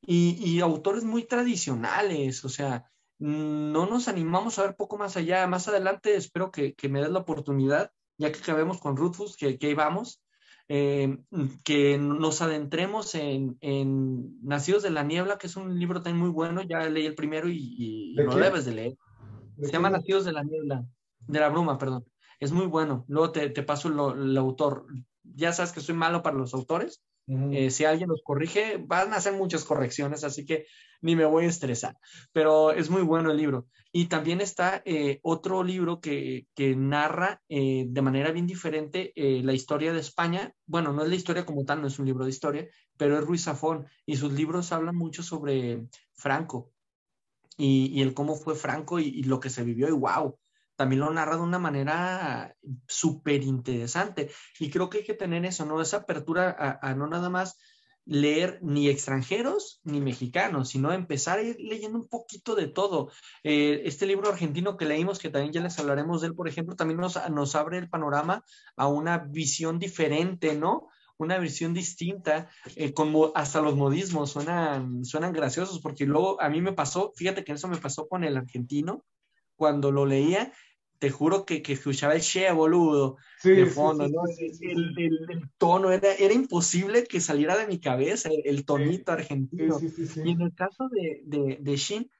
y, 0.00 0.38
y, 0.42 0.60
autores 0.60 1.04
muy 1.04 1.24
tradicionales. 1.24 2.44
O 2.46 2.48
sea, 2.48 2.90
no 3.18 3.86
nos 3.86 4.08
animamos 4.08 4.58
a 4.58 4.62
ver 4.62 4.76
poco 4.76 4.96
más 4.96 5.16
allá. 5.18 5.46
Más 5.46 5.68
adelante 5.68 6.16
espero 6.16 6.50
que, 6.50 6.74
que 6.74 6.88
me 6.88 7.00
des 7.00 7.10
la 7.10 7.20
oportunidad, 7.20 7.92
ya 8.16 8.32
que 8.32 8.38
acabemos 8.38 8.78
con 8.78 8.96
Rutfus, 8.96 9.36
que, 9.36 9.58
que 9.58 9.66
ahí 9.68 9.74
vamos, 9.74 10.22
eh, 10.68 11.18
que 11.64 11.98
nos 11.98 12.42
adentremos 12.42 13.14
en, 13.14 13.56
en, 13.60 14.38
Nacidos 14.42 14.82
de 14.82 14.90
la 14.90 15.02
Niebla, 15.04 15.38
que 15.38 15.46
es 15.46 15.56
un 15.56 15.78
libro 15.78 16.02
también 16.02 16.22
muy 16.24 16.30
bueno, 16.30 16.62
ya 16.62 16.88
leí 16.88 17.06
el 17.06 17.14
primero 17.14 17.48
y, 17.48 17.74
y 17.78 18.14
¿De 18.16 18.24
lo 18.24 18.34
qué? 18.34 18.40
debes 18.40 18.64
de 18.64 18.72
leer. 18.72 18.96
¿De 19.56 19.66
Se 19.66 19.72
llama 19.72 19.90
Nacidos 19.90 20.24
de 20.24 20.32
la 20.32 20.42
Niebla, 20.42 20.84
de 21.26 21.40
la 21.40 21.48
Bruma, 21.48 21.78
perdón. 21.78 22.04
Es 22.40 22.52
muy 22.52 22.66
bueno. 22.66 23.04
Luego 23.08 23.32
te, 23.32 23.48
te 23.50 23.62
paso 23.62 23.88
lo, 23.88 24.12
el 24.14 24.36
autor. 24.36 24.86
Ya 25.22 25.52
sabes 25.52 25.72
que 25.72 25.80
soy 25.80 25.94
malo 25.94 26.22
para 26.22 26.36
los 26.36 26.52
autores. 26.52 27.02
Eh, 27.28 27.70
si 27.70 27.84
alguien 27.84 28.08
los 28.08 28.22
corrige, 28.22 28.76
van 28.78 29.12
a 29.12 29.16
hacer 29.16 29.32
muchas 29.32 29.64
correcciones, 29.64 30.22
así 30.22 30.46
que 30.46 30.66
ni 31.00 31.16
me 31.16 31.24
voy 31.24 31.44
a 31.44 31.48
estresar. 31.48 31.96
Pero 32.32 32.72
es 32.72 32.88
muy 32.88 33.02
bueno 33.02 33.30
el 33.30 33.36
libro. 33.36 33.66
Y 33.92 34.06
también 34.06 34.40
está 34.40 34.82
eh, 34.84 35.18
otro 35.22 35.64
libro 35.64 36.00
que, 36.00 36.46
que 36.54 36.76
narra 36.76 37.42
eh, 37.48 37.86
de 37.88 38.02
manera 38.02 38.30
bien 38.30 38.46
diferente 38.46 39.12
la 39.16 39.52
historia 39.52 39.92
de 39.92 40.00
España. 40.00 40.54
Bueno, 40.66 40.92
no 40.92 41.02
es 41.02 41.08
la 41.08 41.16
historia 41.16 41.46
como 41.46 41.64
tal, 41.64 41.80
no 41.80 41.88
es 41.88 41.98
un 41.98 42.06
libro 42.06 42.24
de 42.24 42.30
historia, 42.30 42.68
pero 42.96 43.18
es 43.18 43.24
Ruiz 43.24 43.44
Zafón 43.44 43.86
y 44.04 44.16
sus 44.16 44.32
libros 44.32 44.72
hablan 44.72 44.96
mucho 44.96 45.22
sobre 45.22 45.86
Franco 46.14 46.72
y, 47.56 47.86
y 47.86 48.02
el 48.02 48.14
cómo 48.14 48.36
fue 48.36 48.54
Franco 48.54 49.00
y, 49.00 49.06
y, 49.06 49.22
lo 49.24 49.40
que 49.40 49.50
se 49.50 49.64
vivió 49.64 49.88
y 49.88 49.92
wow. 49.92 50.38
También 50.76 51.00
lo 51.00 51.10
narra 51.10 51.36
de 51.36 51.42
una 51.42 51.58
manera 51.58 52.54
súper 52.86 53.42
interesante. 53.42 54.30
Y 54.60 54.70
creo 54.70 54.90
que 54.90 54.98
hay 54.98 55.04
que 55.04 55.14
tener 55.14 55.44
eso, 55.44 55.64
¿no? 55.64 55.80
Esa 55.80 55.98
apertura 55.98 56.78
a, 56.80 56.94
no 56.94 57.06
nada 57.06 57.30
más 57.30 57.58
leer 58.04 58.60
ni 58.62 58.88
extranjeros 58.88 59.80
ni 59.82 60.00
mexicanos, 60.00 60.68
sino 60.68 60.92
empezar 60.92 61.38
a 61.40 61.42
ir 61.42 61.56
leyendo 61.58 61.98
un 61.98 62.08
poquito 62.08 62.54
de 62.54 62.68
todo. 62.68 63.10
Eh, 63.42 63.82
este 63.84 64.06
libro 64.06 64.28
argentino 64.30 64.76
que 64.76 64.84
leímos, 64.84 65.18
que 65.18 65.30
también 65.30 65.52
ya 65.52 65.60
les 65.60 65.78
hablaremos 65.78 66.20
de 66.20 66.28
él, 66.28 66.34
por 66.34 66.46
ejemplo, 66.46 66.76
también 66.76 67.00
nos, 67.00 67.18
nos 67.30 67.56
abre 67.56 67.78
el 67.78 67.88
panorama 67.88 68.44
a 68.76 68.86
una 68.86 69.18
visión 69.18 69.80
diferente, 69.80 70.54
¿no? 70.54 70.88
Una 71.18 71.38
visión 71.38 71.74
distinta, 71.74 72.48
eh, 72.76 72.92
como 72.92 73.32
hasta 73.34 73.60
los 73.60 73.74
modismos 73.74 74.30
suenan, 74.30 75.04
suenan 75.04 75.32
graciosos, 75.32 75.80
porque 75.80 76.04
luego 76.04 76.40
a 76.40 76.48
mí 76.48 76.60
me 76.60 76.74
pasó, 76.74 77.12
fíjate 77.16 77.42
que 77.42 77.52
eso 77.52 77.66
me 77.66 77.78
pasó 77.78 78.06
con 78.06 78.22
el 78.22 78.36
argentino, 78.36 79.04
cuando 79.56 79.90
lo 79.90 80.06
leía, 80.06 80.52
te 80.98 81.10
juro 81.10 81.44
que, 81.44 81.62
que 81.62 81.74
escuchaba 81.74 82.14
el 82.14 82.22
che, 82.22 82.50
boludo, 82.52 83.16
sí, 83.38 83.50
de 83.50 83.66
fondo, 83.66 84.06
sí, 84.06 84.12
¿no? 84.12 84.22
El, 84.60 84.94
el, 84.98 85.30
el, 85.30 85.50
tono 85.58 85.90
era, 85.90 86.14
era 86.14 86.32
imposible 86.32 87.04
que 87.04 87.20
saliera 87.20 87.56
de 87.56 87.66
mi 87.66 87.80
cabeza, 87.80 88.30
el, 88.30 88.42
el 88.44 88.64
tonito 88.64 89.12
argentino. 89.12 89.78
Y 90.24 90.30
en 90.30 90.40
el 90.40 90.54
caso 90.54 90.88
de, 90.88 91.22
de, 91.24 91.58
de 91.60 91.76
Shin, 91.76 92.10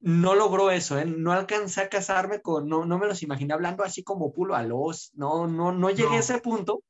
no 0.00 0.34
logró 0.34 0.70
eso, 0.70 0.98
¿eh? 0.98 1.06
no 1.06 1.32
alcancé 1.32 1.80
a 1.80 1.88
casarme 1.88 2.40
con, 2.40 2.68
no, 2.68 2.84
no 2.84 2.98
me 2.98 3.06
los 3.06 3.22
imaginé 3.22 3.54
hablando 3.54 3.82
así 3.82 4.02
como 4.02 4.32
pulo 4.32 4.54
a 4.54 4.62
los, 4.62 5.10
no, 5.14 5.46
no, 5.46 5.72
no 5.72 5.90
llegué 5.90 6.10
no. 6.10 6.16
a 6.16 6.20
ese 6.20 6.38
punto 6.38 6.82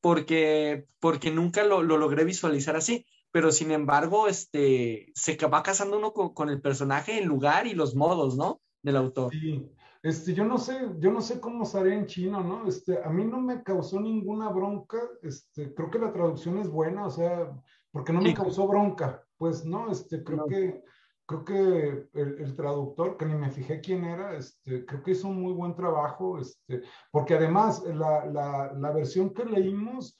porque, 0.00 0.86
porque 0.98 1.30
nunca 1.30 1.64
lo, 1.64 1.82
lo, 1.82 1.96
logré 1.96 2.24
visualizar 2.24 2.76
así, 2.76 3.06
pero 3.32 3.50
sin 3.52 3.70
embargo, 3.70 4.28
este, 4.28 5.12
se 5.14 5.36
va 5.46 5.62
casando 5.62 5.98
uno 5.98 6.12
con, 6.12 6.34
con 6.34 6.50
el 6.50 6.60
personaje, 6.60 7.18
el 7.18 7.26
lugar 7.26 7.66
y 7.66 7.74
los 7.74 7.94
modos, 7.94 8.36
¿no? 8.36 8.60
Del 8.82 8.96
autor. 8.96 9.32
Sí. 9.32 9.70
Este, 10.02 10.32
yo 10.32 10.44
no 10.44 10.56
sé, 10.56 10.88
yo 10.98 11.12
no 11.12 11.20
sé 11.20 11.40
cómo 11.40 11.64
estaré 11.64 11.94
en 11.94 12.06
chino, 12.06 12.42
¿no? 12.42 12.66
Este, 12.66 13.02
a 13.04 13.10
mí 13.10 13.24
no 13.24 13.38
me 13.38 13.62
causó 13.62 14.00
ninguna 14.00 14.48
bronca, 14.48 14.98
este, 15.22 15.74
creo 15.74 15.90
que 15.90 15.98
la 15.98 16.12
traducción 16.12 16.58
es 16.58 16.70
buena, 16.70 17.06
o 17.06 17.10
sea, 17.10 17.52
porque 17.90 18.12
no 18.12 18.22
me 18.22 18.32
causó 18.32 18.66
bronca, 18.66 19.22
pues, 19.36 19.66
¿no? 19.66 19.90
Este, 19.90 20.24
creo 20.24 20.38
no. 20.38 20.46
que, 20.46 20.82
creo 21.26 21.44
que 21.44 22.08
el, 22.18 22.40
el, 22.40 22.56
traductor, 22.56 23.18
que 23.18 23.26
ni 23.26 23.34
me 23.34 23.50
fijé 23.50 23.82
quién 23.82 24.04
era, 24.04 24.34
este, 24.34 24.86
creo 24.86 25.02
que 25.02 25.10
hizo 25.10 25.28
un 25.28 25.42
muy 25.42 25.52
buen 25.52 25.74
trabajo, 25.74 26.38
este, 26.38 26.80
porque 27.10 27.34
además 27.34 27.84
la, 27.84 28.24
la, 28.24 28.72
la 28.72 28.92
versión 28.92 29.34
que 29.34 29.44
leímos 29.44 30.18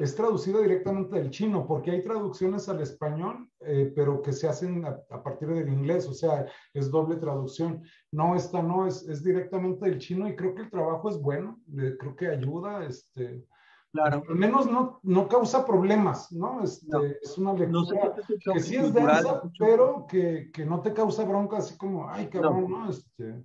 es 0.00 0.16
traducida 0.16 0.60
directamente 0.60 1.16
del 1.16 1.30
chino, 1.30 1.66
porque 1.66 1.90
hay 1.90 2.02
traducciones 2.02 2.68
al 2.68 2.80
español, 2.80 3.50
eh, 3.60 3.92
pero 3.94 4.22
que 4.22 4.32
se 4.32 4.48
hacen 4.48 4.84
a, 4.84 5.22
partir 5.22 5.48
del 5.48 5.68
inglés, 5.68 6.08
o 6.08 6.14
sea, 6.14 6.46
es 6.72 6.90
doble 6.90 7.16
traducción. 7.16 7.82
No, 8.10 8.34
esta 8.34 8.62
no, 8.62 8.86
es, 8.86 9.06
es 9.06 9.22
directamente 9.22 9.88
del 9.88 9.98
chino 9.98 10.26
y 10.26 10.36
creo 10.36 10.54
que 10.54 10.62
el 10.62 10.70
trabajo 10.70 11.10
es 11.10 11.20
bueno, 11.20 11.60
creo 11.98 12.16
que 12.16 12.28
ayuda, 12.28 12.84
este, 12.86 13.44
Claro. 13.92 14.22
Al 14.28 14.36
menos 14.36 14.66
no, 14.66 15.00
no 15.02 15.28
causa 15.28 15.66
problemas, 15.66 16.30
¿no? 16.30 16.62
Este, 16.62 17.18
Es 17.22 17.36
una 17.38 17.54
lectura 17.54 18.14
que 18.54 18.60
sí 18.60 18.76
es 18.76 18.94
densa, 18.94 19.42
pero 19.58 20.06
que, 20.08 20.50
que, 20.52 20.64
no 20.64 20.80
te 20.80 20.94
causa 20.94 21.24
bronca 21.24 21.56
así 21.56 21.76
como, 21.76 22.08
ay, 22.08 22.28
cabrón, 22.28 22.70
¿no? 22.70 22.88
Este... 22.88 23.44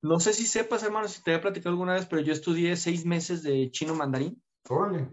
No 0.00 0.20
sé 0.20 0.32
si 0.32 0.46
sepas, 0.46 0.84
hermano, 0.84 1.08
si 1.08 1.22
te 1.24 1.32
había 1.32 1.42
platicado 1.42 1.70
alguna 1.70 1.94
vez, 1.94 2.06
pero 2.06 2.22
yo 2.22 2.32
estudié 2.32 2.76
seis 2.76 3.04
meses 3.04 3.42
de 3.42 3.68
chino 3.72 3.96
mandarín. 3.96 4.40
Órale. 4.68 5.08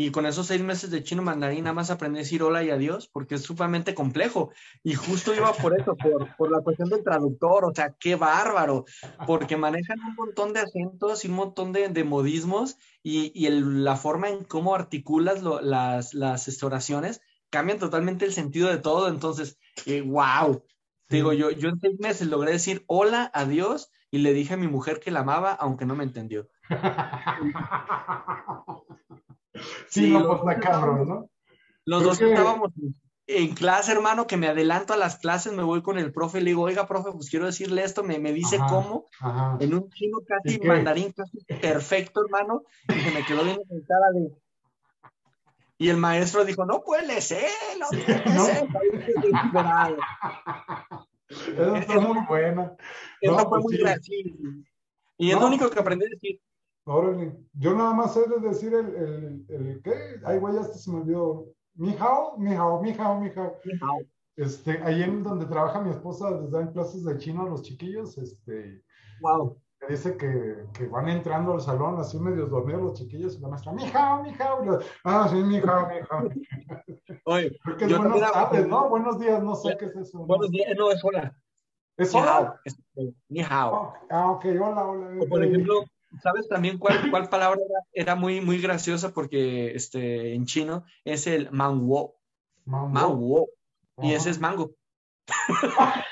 Y 0.00 0.12
con 0.12 0.26
esos 0.26 0.46
seis 0.46 0.62
meses 0.62 0.92
de 0.92 1.02
chino 1.02 1.22
mandarín 1.22 1.64
nada 1.64 1.74
más 1.74 1.90
aprendí 1.90 2.20
a 2.20 2.22
decir 2.22 2.44
hola 2.44 2.62
y 2.62 2.70
adiós, 2.70 3.08
porque 3.08 3.34
es 3.34 3.42
sumamente 3.42 3.96
complejo. 3.96 4.52
Y 4.84 4.94
justo 4.94 5.34
iba 5.34 5.52
por 5.52 5.76
eso, 5.76 5.96
por, 5.96 6.36
por 6.36 6.52
la 6.52 6.60
cuestión 6.60 6.88
del 6.88 7.02
traductor, 7.02 7.64
o 7.64 7.74
sea, 7.74 7.96
qué 7.98 8.14
bárbaro, 8.14 8.84
porque 9.26 9.56
manejan 9.56 9.98
un 9.98 10.14
montón 10.14 10.52
de 10.52 10.60
acentos 10.60 11.24
y 11.24 11.28
un 11.28 11.34
montón 11.34 11.72
de, 11.72 11.88
de 11.88 12.04
modismos 12.04 12.76
y, 13.02 13.32
y 13.34 13.46
el, 13.46 13.82
la 13.82 13.96
forma 13.96 14.28
en 14.28 14.44
cómo 14.44 14.76
articulas 14.76 15.42
lo, 15.42 15.60
las, 15.60 16.14
las 16.14 16.62
oraciones 16.62 17.20
cambian 17.50 17.80
totalmente 17.80 18.24
el 18.24 18.32
sentido 18.32 18.68
de 18.68 18.78
todo. 18.78 19.08
Entonces, 19.08 19.58
eh, 19.84 20.02
wow. 20.02 20.62
Digo, 21.08 21.32
yo, 21.32 21.50
yo 21.50 21.70
en 21.70 21.80
seis 21.80 21.98
meses 21.98 22.28
logré 22.28 22.52
decir 22.52 22.84
hola, 22.86 23.32
adiós, 23.34 23.90
y 24.12 24.18
le 24.18 24.32
dije 24.32 24.54
a 24.54 24.58
mi 24.58 24.68
mujer 24.68 25.00
que 25.00 25.10
la 25.10 25.20
amaba, 25.20 25.54
aunque 25.54 25.86
no 25.86 25.96
me 25.96 26.04
entendió. 26.04 26.48
Sí, 29.88 30.10
no, 30.10 30.42
pues 30.42 30.58
cabrón, 30.60 31.08
¿no? 31.08 31.30
Los 31.84 32.04
dos 32.04 32.20
estábamos 32.20 32.72
en 33.28 33.54
clase, 33.54 33.92
hermano, 33.92 34.26
que 34.26 34.38
me 34.38 34.48
adelanto 34.48 34.94
a 34.94 34.96
las 34.96 35.18
clases, 35.18 35.52
me 35.52 35.62
voy 35.62 35.82
con 35.82 35.98
el 35.98 36.12
profe, 36.12 36.40
le 36.40 36.50
digo, 36.50 36.62
oiga, 36.62 36.86
profe, 36.86 37.12
pues 37.12 37.28
quiero 37.28 37.44
decirle 37.44 37.84
esto, 37.84 38.02
me, 38.02 38.18
me 38.18 38.32
dice 38.32 38.58
cómo, 38.68 39.06
en 39.60 39.74
un 39.74 39.90
chino 39.90 40.18
casi 40.26 40.58
mandarín, 40.60 41.12
casi 41.12 41.38
perfecto, 41.60 42.22
hermano, 42.24 42.62
y 42.88 43.00
se 43.00 43.10
me 43.10 43.24
quedó 43.24 43.44
bien 43.44 43.60
sentada 43.68 44.12
de... 44.14 44.32
Y 45.80 45.90
el 45.90 45.98
maestro 45.98 46.44
dijo, 46.44 46.64
no 46.64 46.82
puede 46.82 47.20
ser, 47.20 47.50
no 47.78 47.86
puede 47.88 48.42
ser. 48.42 48.68
Eso 51.28 51.76
está 51.76 52.00
muy 52.00 52.26
buena. 52.26 52.76
Eso 53.20 53.34
fue 53.34 53.48
pues 53.48 53.62
muy 53.62 53.78
sí. 54.02 54.34
Y 55.18 55.30
es 55.30 55.38
lo 55.38 55.46
único 55.46 55.68
que 55.68 55.78
aprendí 55.78 56.06
a 56.06 56.08
decir, 56.08 56.40
Órale. 56.88 57.36
Yo 57.52 57.74
nada 57.74 57.92
más 57.92 58.14
sé 58.14 58.26
de 58.26 58.40
decir 58.40 58.72
el, 58.72 58.94
el, 58.96 59.46
el 59.48 59.82
¿qué? 59.82 60.20
Ay, 60.24 60.38
güey, 60.38 60.56
hasta 60.56 60.78
se 60.78 60.90
me 60.90 61.00
olvidó. 61.00 61.46
Mi 61.74 61.94
hao, 61.98 62.38
mi 62.38 62.54
hao, 62.54 62.80
mi 62.80 62.92
hao, 62.92 63.20
mi 63.20 63.28
hao. 63.28 63.58
Este, 64.36 64.82
ahí 64.82 65.02
en 65.02 65.22
donde 65.22 65.46
trabaja 65.46 65.82
mi 65.82 65.90
esposa, 65.90 66.30
les 66.30 66.50
dan 66.50 66.72
clases 66.72 67.04
de 67.04 67.18
chino 67.18 67.42
a 67.42 67.48
los 67.50 67.62
chiquillos, 67.62 68.16
este. 68.16 68.82
Wow. 69.20 69.60
Me 69.82 69.88
dice 69.88 70.16
que, 70.16 70.64
que, 70.72 70.86
van 70.86 71.08
entrando 71.08 71.52
al 71.52 71.60
salón 71.60 72.00
así 72.00 72.18
medio 72.18 72.46
dormidos 72.46 72.82
los 72.82 72.94
chiquillos 72.94 73.36
y 73.36 73.40
la 73.40 73.48
maestra, 73.48 73.72
mi 73.72 73.84
hao, 73.92 74.22
mi 74.22 74.34
hao. 74.38 74.78
Ah, 75.04 75.28
sí, 75.28 75.36
mi 75.36 75.58
hao, 75.58 75.88
mi 75.88 75.96
hao. 76.08 76.28
Oye, 77.26 77.58
Creo 77.62 77.76
que 77.76 77.84
es 77.84 77.98
buenas 77.98 78.32
tardes, 78.32 78.66
¿no? 78.66 78.88
Buenos 78.88 79.18
días, 79.18 79.42
no 79.42 79.54
sé 79.54 79.76
qué 79.78 79.84
es 79.86 79.96
eso. 79.96 80.20
Buenos 80.20 80.50
días, 80.50 80.72
no, 80.76 80.90
es 80.90 81.04
hola. 81.04 81.36
¿Es 81.98 82.14
hola? 82.14 82.58
Ni 83.28 83.40
hao. 83.42 83.92
Ah, 84.08 84.30
ok, 84.30 84.44
hola, 84.60 84.86
hola. 84.86 85.26
por 85.28 85.44
ejemplo, 85.44 85.84
¿Sabes 86.22 86.48
también 86.48 86.78
cuál, 86.78 87.10
cuál 87.10 87.28
palabra 87.28 87.60
era, 87.92 88.14
muy, 88.14 88.40
muy 88.40 88.60
graciosa? 88.60 89.12
Porque 89.12 89.74
este, 89.74 90.34
en 90.34 90.46
chino 90.46 90.84
es 91.04 91.26
el 91.26 91.50
mango. 91.50 92.16
Mango. 92.64 93.48
Y 94.02 94.12
ese 94.12 94.30
es 94.30 94.40
mango. 94.40 94.72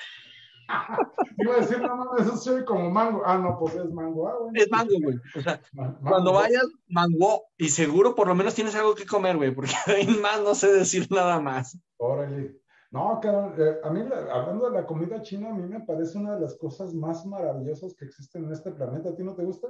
Iba 1.38 1.54
a 1.54 1.60
decir, 1.60 1.80
no, 1.80 1.96
no, 1.96 2.16
eso 2.16 2.36
se 2.36 2.50
oye 2.50 2.64
como 2.64 2.90
mango. 2.90 3.22
Ah, 3.24 3.38
no, 3.38 3.58
pues 3.58 3.74
es 3.76 3.90
mango. 3.92 4.28
Ah, 4.28 4.34
Es 4.54 4.70
mango, 4.70 4.94
güey. 5.00 5.16
O 5.36 5.40
sea, 5.40 5.60
cuando 6.02 6.32
vayas, 6.32 6.66
mango. 6.88 7.44
Y 7.56 7.68
seguro 7.68 8.14
por 8.14 8.26
lo 8.28 8.34
menos 8.34 8.54
tienes 8.54 8.74
algo 8.74 8.94
que 8.94 9.06
comer, 9.06 9.36
güey, 9.36 9.54
porque 9.54 9.72
ahí 9.86 10.06
más 10.20 10.40
no 10.42 10.54
sé 10.54 10.72
decir 10.72 11.06
nada 11.10 11.40
más. 11.40 11.78
Órale. 11.98 12.60
No, 12.90 13.20
eh, 13.22 13.80
a 13.82 13.90
mí, 13.90 14.00
hablando 14.32 14.70
de 14.70 14.76
la 14.76 14.86
comida 14.86 15.20
china, 15.22 15.50
a 15.50 15.54
mí 15.54 15.66
me 15.66 15.80
parece 15.80 16.18
una 16.18 16.34
de 16.34 16.40
las 16.40 16.56
cosas 16.56 16.94
más 16.94 17.26
maravillosas 17.26 17.94
que 17.94 18.04
existen 18.04 18.44
en 18.44 18.52
este 18.52 18.70
planeta. 18.70 19.10
¿A 19.10 19.14
ti 19.14 19.22
no 19.22 19.34
te 19.34 19.44
gusta? 19.44 19.68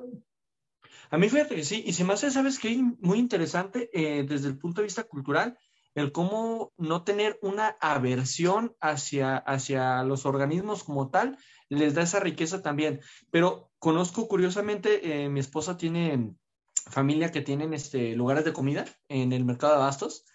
A 1.11 1.19
mí 1.19 1.29
fíjate 1.29 1.57
que 1.57 1.65
sí, 1.65 1.83
y 1.87 1.93
se 1.93 2.05
me 2.05 2.13
hace, 2.13 2.31
¿sabes 2.31 2.59
qué? 2.59 2.83
Muy 3.01 3.19
interesante 3.19 3.91
eh, 3.93 4.25
desde 4.25 4.49
el 4.49 4.59
punto 4.59 4.81
de 4.81 4.87
vista 4.87 5.05
cultural, 5.05 5.59
el 5.95 6.13
cómo 6.13 6.73
no 6.77 7.05
tener 7.05 7.39
una 7.41 7.77
aversión 7.81 8.77
hacia, 8.81 9.37
hacia 9.37 10.03
los 10.03 10.27
organismos 10.27 10.85
como 10.85 11.09
tal, 11.11 11.39
les 11.71 11.95
da 11.95 12.03
esa 12.03 12.21
riqueza 12.21 12.61
también. 12.61 13.01
Pero 13.31 13.71
conozco 13.79 14.29
curiosamente, 14.29 15.25
eh, 15.25 15.29
mi 15.31 15.41
esposa 15.41 15.77
tiene 15.79 16.35
familia 16.75 17.33
que 17.33 17.41
tienen 17.41 17.73
este, 17.73 18.15
lugares 18.15 18.45
de 18.45 18.53
comida 18.53 18.85
en 19.09 19.33
el 19.33 19.45
mercado 19.45 19.73
de 19.73 19.79
abastos 19.81 20.27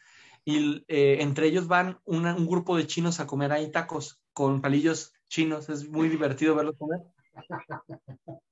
y 0.43 0.83
eh, 0.87 1.17
entre 1.21 1.47
ellos 1.47 1.67
van 1.67 1.99
un 2.05 2.47
grupo 2.47 2.75
de 2.75 2.87
chinos 2.87 3.19
a 3.19 3.27
comer 3.27 3.51
ahí 3.51 3.71
tacos 3.71 4.21
con 4.33 4.61
palillos 4.61 5.13
chinos. 5.27 5.69
Es 5.69 5.87
muy 5.87 6.09
divertido 6.09 6.55
verlos 6.55 6.77
comer. 6.77 7.01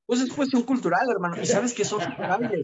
Pues 0.06 0.22
es 0.22 0.34
cuestión 0.34 0.64
cultural, 0.64 1.08
hermano. 1.12 1.42
Y 1.42 1.46
sabes 1.46 1.74
que 1.74 1.86
son 1.86 2.00
culturales. 2.02 2.64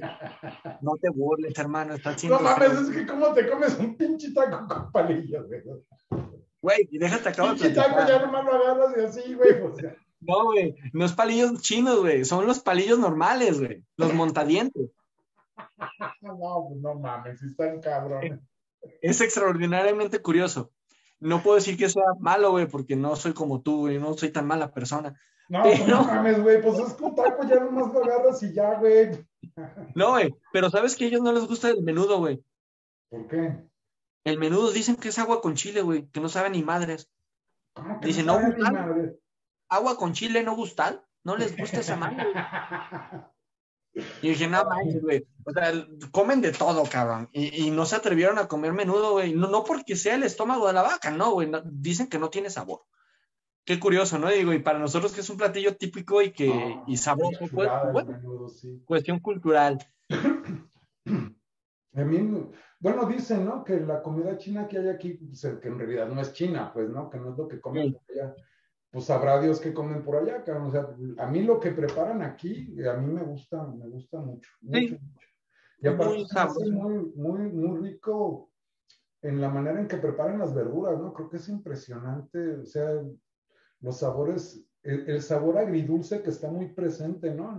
No 0.82 0.94
te 1.02 1.10
burles, 1.10 1.58
hermano. 1.58 1.96
Estás 1.96 2.24
no 2.24 2.40
mames, 2.40 2.72
es 2.72 2.90
que 2.90 3.06
cómo 3.06 3.34
te 3.34 3.50
comes 3.50 3.78
un 3.80 3.98
pinche 3.98 4.32
taco 4.32 4.68
con 4.68 4.92
palillos, 4.92 5.48
güey. 5.48 5.62
Güey, 6.62 6.90
y 6.92 6.98
déjate 6.98 7.30
acabar. 7.30 7.54
Pinche 7.54 7.72
taco 7.72 8.08
ya 8.08 8.26
lo 8.26 8.38
agarras 8.38 8.96
y 8.98 9.02
así, 9.02 9.34
güey. 9.34 9.56
No, 10.22 10.46
güey. 10.46 10.76
No 10.94 11.06
es 11.06 11.14
palillos 11.14 11.62
chinos, 11.62 12.00
güey. 12.00 12.26
Son 12.26 12.46
los 12.46 12.60
palillos 12.60 13.00
normales, 13.00 13.60
güey. 13.60 13.84
Los 13.98 14.14
montadientes. 14.14 14.92
no, 16.22 16.68
pues 16.70 16.82
no 16.82 16.96
mames, 16.96 17.42
están 17.42 17.80
cabrones 17.82 18.40
es 19.02 19.22
extraordinariamente 19.22 20.22
curioso. 20.22 20.72
No 21.20 21.42
puedo 21.42 21.56
decir 21.56 21.78
que 21.78 21.90
sea 21.90 22.04
malo, 22.20 22.52
güey, 22.52 22.68
porque 22.68 22.96
no 22.96 23.16
soy 23.16 23.34
como 23.34 23.62
tú, 23.62 23.82
güey, 23.82 24.00
no 24.00 24.16
soy 24.16 24.32
tan 24.32 24.46
mala 24.46 24.72
persona. 24.72 25.20
No, 25.48 25.62
pues 25.64 25.88
no 25.88 26.04
mames, 26.04 26.42
güey, 26.42 26.62
pues 26.62 26.80
es 26.80 26.98
taco, 26.98 27.48
ya 27.48 27.60
nomás 27.60 27.94
lo 27.94 28.04
agarras 28.04 28.42
y 28.44 28.54
ya, 28.54 28.80
güey. 28.80 29.26
No, 29.94 30.12
güey, 30.12 30.36
pero 30.52 30.70
sabes 30.70 30.96
que 30.96 31.06
a 31.06 31.08
ellos 31.08 31.22
no 31.22 31.32
les 31.32 31.46
gusta 31.46 31.70
el 31.70 31.84
menudo, 31.84 32.18
güey. 32.18 32.44
¿Por 33.10 33.28
qué? 33.28 33.56
El 34.24 34.40
menudo 34.40 34.72
dicen 34.72 34.96
que 34.96 35.10
es 35.10 35.20
agua 35.20 35.42
con 35.42 35.56
chile, 35.56 35.82
güey, 35.82 36.08
que 36.10 36.20
no 36.20 36.30
sabe 36.30 36.50
ni 36.50 36.64
madres. 36.64 37.12
Dicen, 38.02 38.26
no, 38.26 38.40
agua 39.70 39.98
con 39.98 40.14
chile 40.14 40.44
no 40.44 40.56
gustan, 40.56 41.02
no 41.24 41.38
les 41.38 41.56
gusta 41.56 41.80
esa 41.80 41.96
madre. 41.96 42.26
Y 44.22 44.30
dije, 44.30 44.48
no 44.48 44.66
manches, 44.66 45.02
güey. 45.02 45.26
O 45.46 45.52
sea, 45.52 45.72
comen 46.12 46.42
de 46.42 46.52
todo, 46.52 46.84
cabrón. 46.84 47.30
Y, 47.32 47.72
no 47.72 47.86
se 47.86 47.96
atrevieron 47.96 48.38
a 48.38 48.48
comer 48.48 48.74
menudo, 48.74 49.14
güey. 49.14 49.34
No, 49.34 49.48
no 49.50 49.64
porque 49.64 49.96
sea 49.96 50.16
el 50.16 50.24
estómago 50.24 50.68
de 50.68 50.74
la 50.74 50.82
vaca, 50.82 51.12
no, 51.12 51.32
güey. 51.32 51.50
dicen 51.66 52.08
que 52.08 52.20
no 52.20 52.30
tiene 52.30 52.50
sabor. 52.50 52.82
Qué 53.64 53.80
curioso, 53.80 54.20
¿no? 54.20 54.30
Digo, 54.30 54.54
y 54.54 54.60
para 54.60 54.80
nosotros 54.80 55.14
que 55.14 55.22
es 55.22 55.30
un 55.30 55.38
platillo 55.38 55.76
típico 55.76 56.22
y 56.22 56.32
que 56.32 56.78
y 56.86 56.98
sabroso, 56.98 57.48
pues, 57.52 57.70
bueno, 57.92 58.20
cuestión 58.86 59.20
cultural. 59.20 59.80
A 61.98 62.04
mí, 62.04 62.50
bueno, 62.80 63.06
dicen, 63.06 63.46
¿no? 63.46 63.64
Que 63.64 63.80
la 63.80 64.04
comida 64.04 64.38
china 64.38 64.68
que 64.68 64.78
hay 64.78 64.90
aquí, 64.90 65.14
pues, 65.14 65.42
que 65.62 65.68
en 65.68 65.80
realidad 65.80 66.08
no 66.08 66.22
es 66.22 66.34
china, 66.34 66.72
pues, 66.74 66.90
¿no? 66.90 67.10
Que 67.10 67.18
no 67.18 67.32
es 67.32 67.38
lo 67.38 67.48
que 67.48 67.60
comen 67.60 67.98
allá 68.10 68.36
pues 68.96 69.08
sabrá 69.08 69.42
Dios 69.42 69.60
qué 69.60 69.74
comen 69.74 70.04
por 70.04 70.16
allá, 70.16 70.42
O 70.64 70.72
sea, 70.72 70.88
a 71.18 71.28
mí 71.28 71.44
lo 71.44 71.60
que 71.60 71.72
preparan 71.72 72.22
aquí, 72.22 72.74
a 72.90 72.94
mí 72.94 73.14
me 73.14 73.24
gusta, 73.24 73.68
me 73.68 73.90
gusta 73.90 74.22
mucho. 74.22 74.50
mucho, 74.62 74.96
Y 75.80 75.88
aparte 75.88 76.24
muy, 76.72 76.72
muy, 76.72 77.12
muy, 77.14 77.52
muy 77.52 77.90
rico 77.90 78.54
en 79.22 79.42
la 79.42 79.50
manera 79.50 79.82
en 79.82 79.90
que 79.90 79.98
preparan 79.98 80.40
las 80.40 80.56
verduras, 80.56 80.98
¿no? 80.98 81.14
Creo 81.14 81.30
que 81.30 81.36
es 81.36 81.50
impresionante, 81.50 82.56
o 82.56 82.66
sea, 82.66 83.04
los 83.82 83.98
sabores, 83.98 84.66
el, 84.82 85.22
sabor 85.22 85.58
agridulce 85.58 86.22
que 86.22 86.30
está 86.30 86.50
muy 86.50 86.70
presente, 86.70 87.36
¿no? 87.36 87.52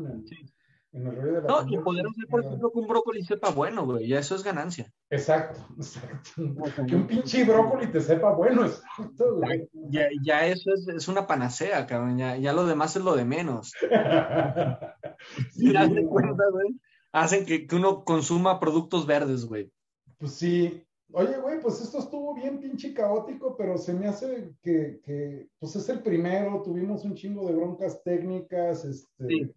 No, 0.97 1.67
y 1.69 1.79
poder 1.79 2.07
hacer, 2.07 2.27
por 2.29 2.45
ejemplo, 2.45 2.73
que 2.73 2.79
un 2.79 2.87
brócoli 2.87 3.25
sepa 3.25 3.51
bueno, 3.51 3.85
güey, 3.85 4.09
ya 4.09 4.19
eso 4.19 4.35
es 4.35 4.43
ganancia. 4.43 4.91
Exacto, 5.11 5.61
exacto. 5.77 6.87
Que 6.87 6.97
un 6.97 7.07
pinche 7.07 7.45
brócoli 7.45 7.87
te 7.89 8.01
sepa 8.01 8.33
bueno, 8.33 8.67
exacto, 8.67 9.37
güey. 9.37 9.69
Ya, 9.91 10.09
ya 10.25 10.47
eso 10.47 10.73
es, 10.73 10.89
es, 10.89 11.09
una 11.09 11.27
panacea, 11.27 11.87
cabrón, 11.87 12.19
ya, 12.19 12.37
ya, 12.37 12.53
lo 12.53 12.67
demás 12.67 12.97
es 12.97 13.03
lo 13.03 13.15
de 13.15 13.25
menos. 13.25 13.73
sí, 15.53 15.73
ya 15.73 15.89
cuenta, 16.09 16.45
güey. 16.51 16.81
Hacen 17.13 17.47
que, 17.47 17.67
que 17.67 17.77
uno 17.77 18.05
consuma 18.05 18.61
productos 18.61 19.07
verdes, 19.07 19.47
güey. 19.47 19.71
Pues 20.19 20.33
sí, 20.33 20.87
Oye, 21.13 21.39
güey, 21.39 21.61
pues 21.61 21.81
esto 21.81 21.99
estuvo 21.99 22.35
bien 22.35 22.59
pinche 22.59 22.93
caótico, 22.93 23.57
pero 23.57 23.79
se 23.79 23.95
me 23.95 24.09
hace 24.09 24.53
que, 24.63 25.01
que, 25.05 25.49
pues 25.59 25.77
es 25.77 25.89
el 25.89 26.03
primero, 26.03 26.63
tuvimos 26.63 27.05
un 27.05 27.15
chingo 27.15 27.47
de 27.47 27.55
broncas 27.55 28.03
técnicas, 28.03 28.85
este, 28.85 29.55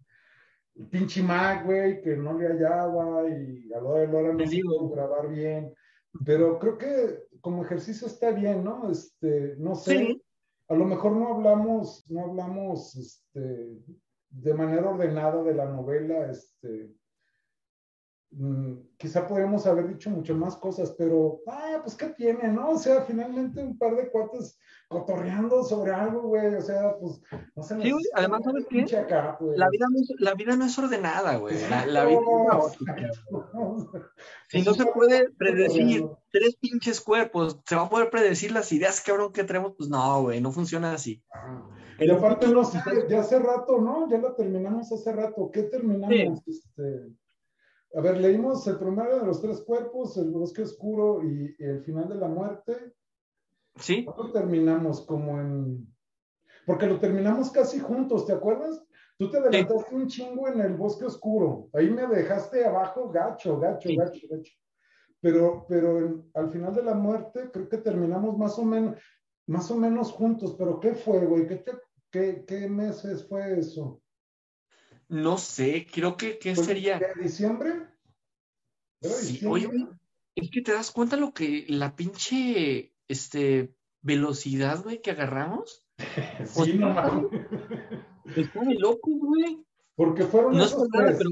el 0.80 0.86
pinche 0.86 1.22
Mac, 1.22 1.64
güey, 1.64 2.00
que 2.00 2.16
no 2.16 2.38
le 2.38 2.48
hallaba 2.48 3.28
y 3.28 3.70
a 3.72 3.80
lo 3.80 3.94
de 3.94 4.06
hora 4.06 4.32
no 4.32 4.44
pudo 4.44 4.88
grabar 4.88 5.28
bien. 5.28 5.74
Pero 6.24 6.58
creo 6.58 6.78
que 6.78 7.24
como 7.40 7.64
ejercicio 7.64 8.06
está 8.06 8.30
bien, 8.30 8.64
¿no? 8.64 8.90
Este, 8.90 9.56
no 9.58 9.74
sé. 9.74 10.20
A 10.68 10.74
lo 10.74 10.84
mejor 10.86 11.12
no 11.12 11.34
hablamos, 11.34 12.08
no 12.08 12.24
hablamos 12.26 12.96
este, 12.96 13.78
de 14.30 14.54
manera 14.54 14.88
ordenada 14.88 15.42
de 15.42 15.54
la 15.54 15.66
novela, 15.66 16.30
este, 16.30 16.90
Mm, 18.32 18.74
quizá 18.96 19.26
podríamos 19.26 19.66
haber 19.66 19.88
dicho 19.88 20.08
mucho 20.08 20.36
más 20.36 20.56
cosas, 20.56 20.94
pero, 20.96 21.40
ah, 21.48 21.80
pues, 21.82 21.96
¿qué 21.96 22.10
tiene, 22.10 22.48
no? 22.48 22.70
O 22.70 22.78
sea, 22.78 23.02
finalmente 23.02 23.60
un 23.60 23.76
par 23.76 23.96
de 23.96 24.08
cuates 24.08 24.56
cotorreando 24.90 25.62
sobre 25.62 25.92
algo, 25.92 26.22
güey, 26.22 26.52
o 26.52 26.60
sea, 26.60 26.96
pues, 26.98 27.22
no 27.54 27.62
sé. 27.62 27.80
Sí, 27.80 27.92
además, 28.12 28.42
¿sabes 28.42 28.66
qué? 28.68 28.84
Pues. 29.38 29.56
la, 29.56 29.68
vida 29.70 29.86
no 29.88 30.00
es, 30.00 30.12
la 30.18 30.34
vida 30.34 30.56
no 30.56 30.64
es 30.64 30.76
ordenada, 30.80 31.36
güey. 31.36 31.54
La, 31.70 31.86
la 31.86 32.04
vida 32.06 32.18
Si 34.48 34.62
no 34.62 34.74
se 34.74 34.86
puede 34.86 35.30
predecir 35.30 36.08
tres 36.32 36.56
pinches 36.56 37.00
cuerpos, 37.00 37.60
se 37.64 37.76
va 37.76 37.82
a 37.82 37.88
poder 37.88 38.10
predecir 38.10 38.50
las 38.50 38.72
ideas, 38.72 39.00
cabrón, 39.00 39.32
que 39.32 39.44
tenemos, 39.44 39.74
pues 39.78 39.88
no, 39.88 40.22
güey, 40.22 40.40
no 40.40 40.50
funciona 40.50 40.92
así. 40.92 41.22
Y 42.00 42.10
aparte, 42.10 42.48
no 42.48 42.64
sé, 42.64 42.80
ya 43.08 43.20
hace 43.20 43.38
rato, 43.38 43.80
¿no? 43.80 44.10
Ya 44.10 44.18
la 44.18 44.34
terminamos 44.34 44.90
hace 44.90 45.12
rato. 45.12 45.52
¿Qué 45.52 45.62
terminamos? 45.62 46.42
Este 46.48 47.14
a 47.94 48.00
ver, 48.00 48.18
leímos 48.18 48.66
el 48.68 48.78
primero 48.78 49.18
de 49.18 49.26
los 49.26 49.40
tres 49.42 49.62
cuerpos, 49.62 50.16
el 50.16 50.30
bosque 50.30 50.62
oscuro 50.62 51.22
y, 51.24 51.56
el 51.58 51.82
final 51.82 52.08
de 52.08 52.14
la 52.14 52.28
muerte. 52.28 52.94
Sí. 53.80 54.04
¿Cuándo 54.04 54.32
terminamos? 54.32 55.04
Como 55.06 55.40
en. 55.40 55.94
Porque 56.66 56.86
lo 56.86 57.00
terminamos 57.00 57.50
casi 57.50 57.80
juntos, 57.80 58.26
¿te 58.26 58.32
acuerdas? 58.32 58.82
Tú 59.18 59.30
te 59.30 59.38
adelantaste 59.38 59.94
un 59.94 60.06
chingo 60.06 60.48
en 60.48 60.60
el 60.60 60.74
bosque 60.74 61.04
oscuro. 61.04 61.68
Ahí 61.74 61.90
me 61.90 62.06
dejaste 62.06 62.64
abajo, 62.64 63.10
gacho, 63.10 63.58
gacho, 63.58 63.90
gacho, 63.96 64.26
gacho. 64.30 64.52
Pero, 65.20 65.66
pero 65.68 66.24
al 66.34 66.50
final 66.50 66.74
de 66.74 66.82
la 66.82 66.94
muerte, 66.94 67.50
creo 67.52 67.68
que 67.68 67.78
terminamos 67.78 68.38
más 68.38 68.58
o 68.58 68.64
menos, 68.64 68.96
más 69.46 69.70
o 69.70 69.76
menos 69.76 70.12
juntos. 70.12 70.54
Pero 70.58 70.80
¿qué 70.80 70.94
fue, 70.94 71.26
güey? 71.26 71.46
¿Qué, 71.46 71.62
qué, 72.10 72.44
qué 72.46 72.68
meses 72.68 73.28
fue 73.28 73.58
eso? 73.58 74.00
No 75.08 75.38
sé, 75.38 75.86
creo 75.92 76.16
que 76.16 76.38
¿qué 76.38 76.54
sería. 76.54 76.98
¿De 76.98 77.22
diciembre? 77.22 77.88
Sí, 79.02 79.44
oye, 79.44 79.68
es 80.34 80.50
que 80.50 80.62
te 80.62 80.72
das 80.72 80.90
cuenta 80.90 81.16
lo 81.16 81.32
que 81.32 81.66
la 81.68 81.96
pinche 81.96 82.94
este, 83.10 83.74
velocidad, 84.02 84.82
güey, 84.82 85.00
que 85.02 85.10
agarramos. 85.10 85.84
sí, 86.46 86.78
no 86.78 86.90
mames. 86.90 87.26
Está 88.36 88.60
de 88.60 88.74
loco, 88.74 89.10
güey. 89.10 89.64
Porque 89.96 90.24
fueron 90.24 90.56
no 90.56 90.64
esos 90.64 90.88
nada, 90.88 91.14
pero... 91.18 91.30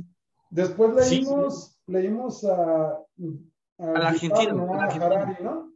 Después 0.51 1.11
leímos, 1.11 1.79
leímos 1.87 2.45
a, 2.45 2.93
a, 3.79 3.87
la 3.87 4.09
Argentina, 4.09 4.53
¿no? 4.53 4.73
a 4.73 4.85
Harari, 4.87 5.43
¿no? 5.43 5.73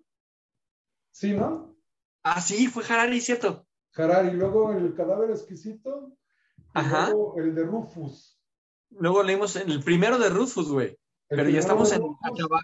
Sí, 1.10 1.34
¿no? 1.34 1.76
Ah, 2.22 2.40
sí, 2.40 2.68
fue 2.68 2.82
Harari, 2.84 3.20
cierto. 3.20 3.66
Harari, 3.94 4.30
luego 4.32 4.72
el 4.72 4.94
cadáver 4.94 5.30
exquisito. 5.30 6.16
Ajá. 6.72 7.10
Luego 7.10 7.34
el 7.36 7.54
de 7.54 7.64
Rufus. 7.64 8.40
Luego 8.90 9.22
leímos 9.22 9.56
el 9.56 9.82
primero 9.84 10.18
de 10.18 10.30
Rufus, 10.30 10.70
güey. 10.70 10.98
Pero 11.34 11.48
ya 11.48 11.60
estamos 11.60 11.92
en. 11.92 12.02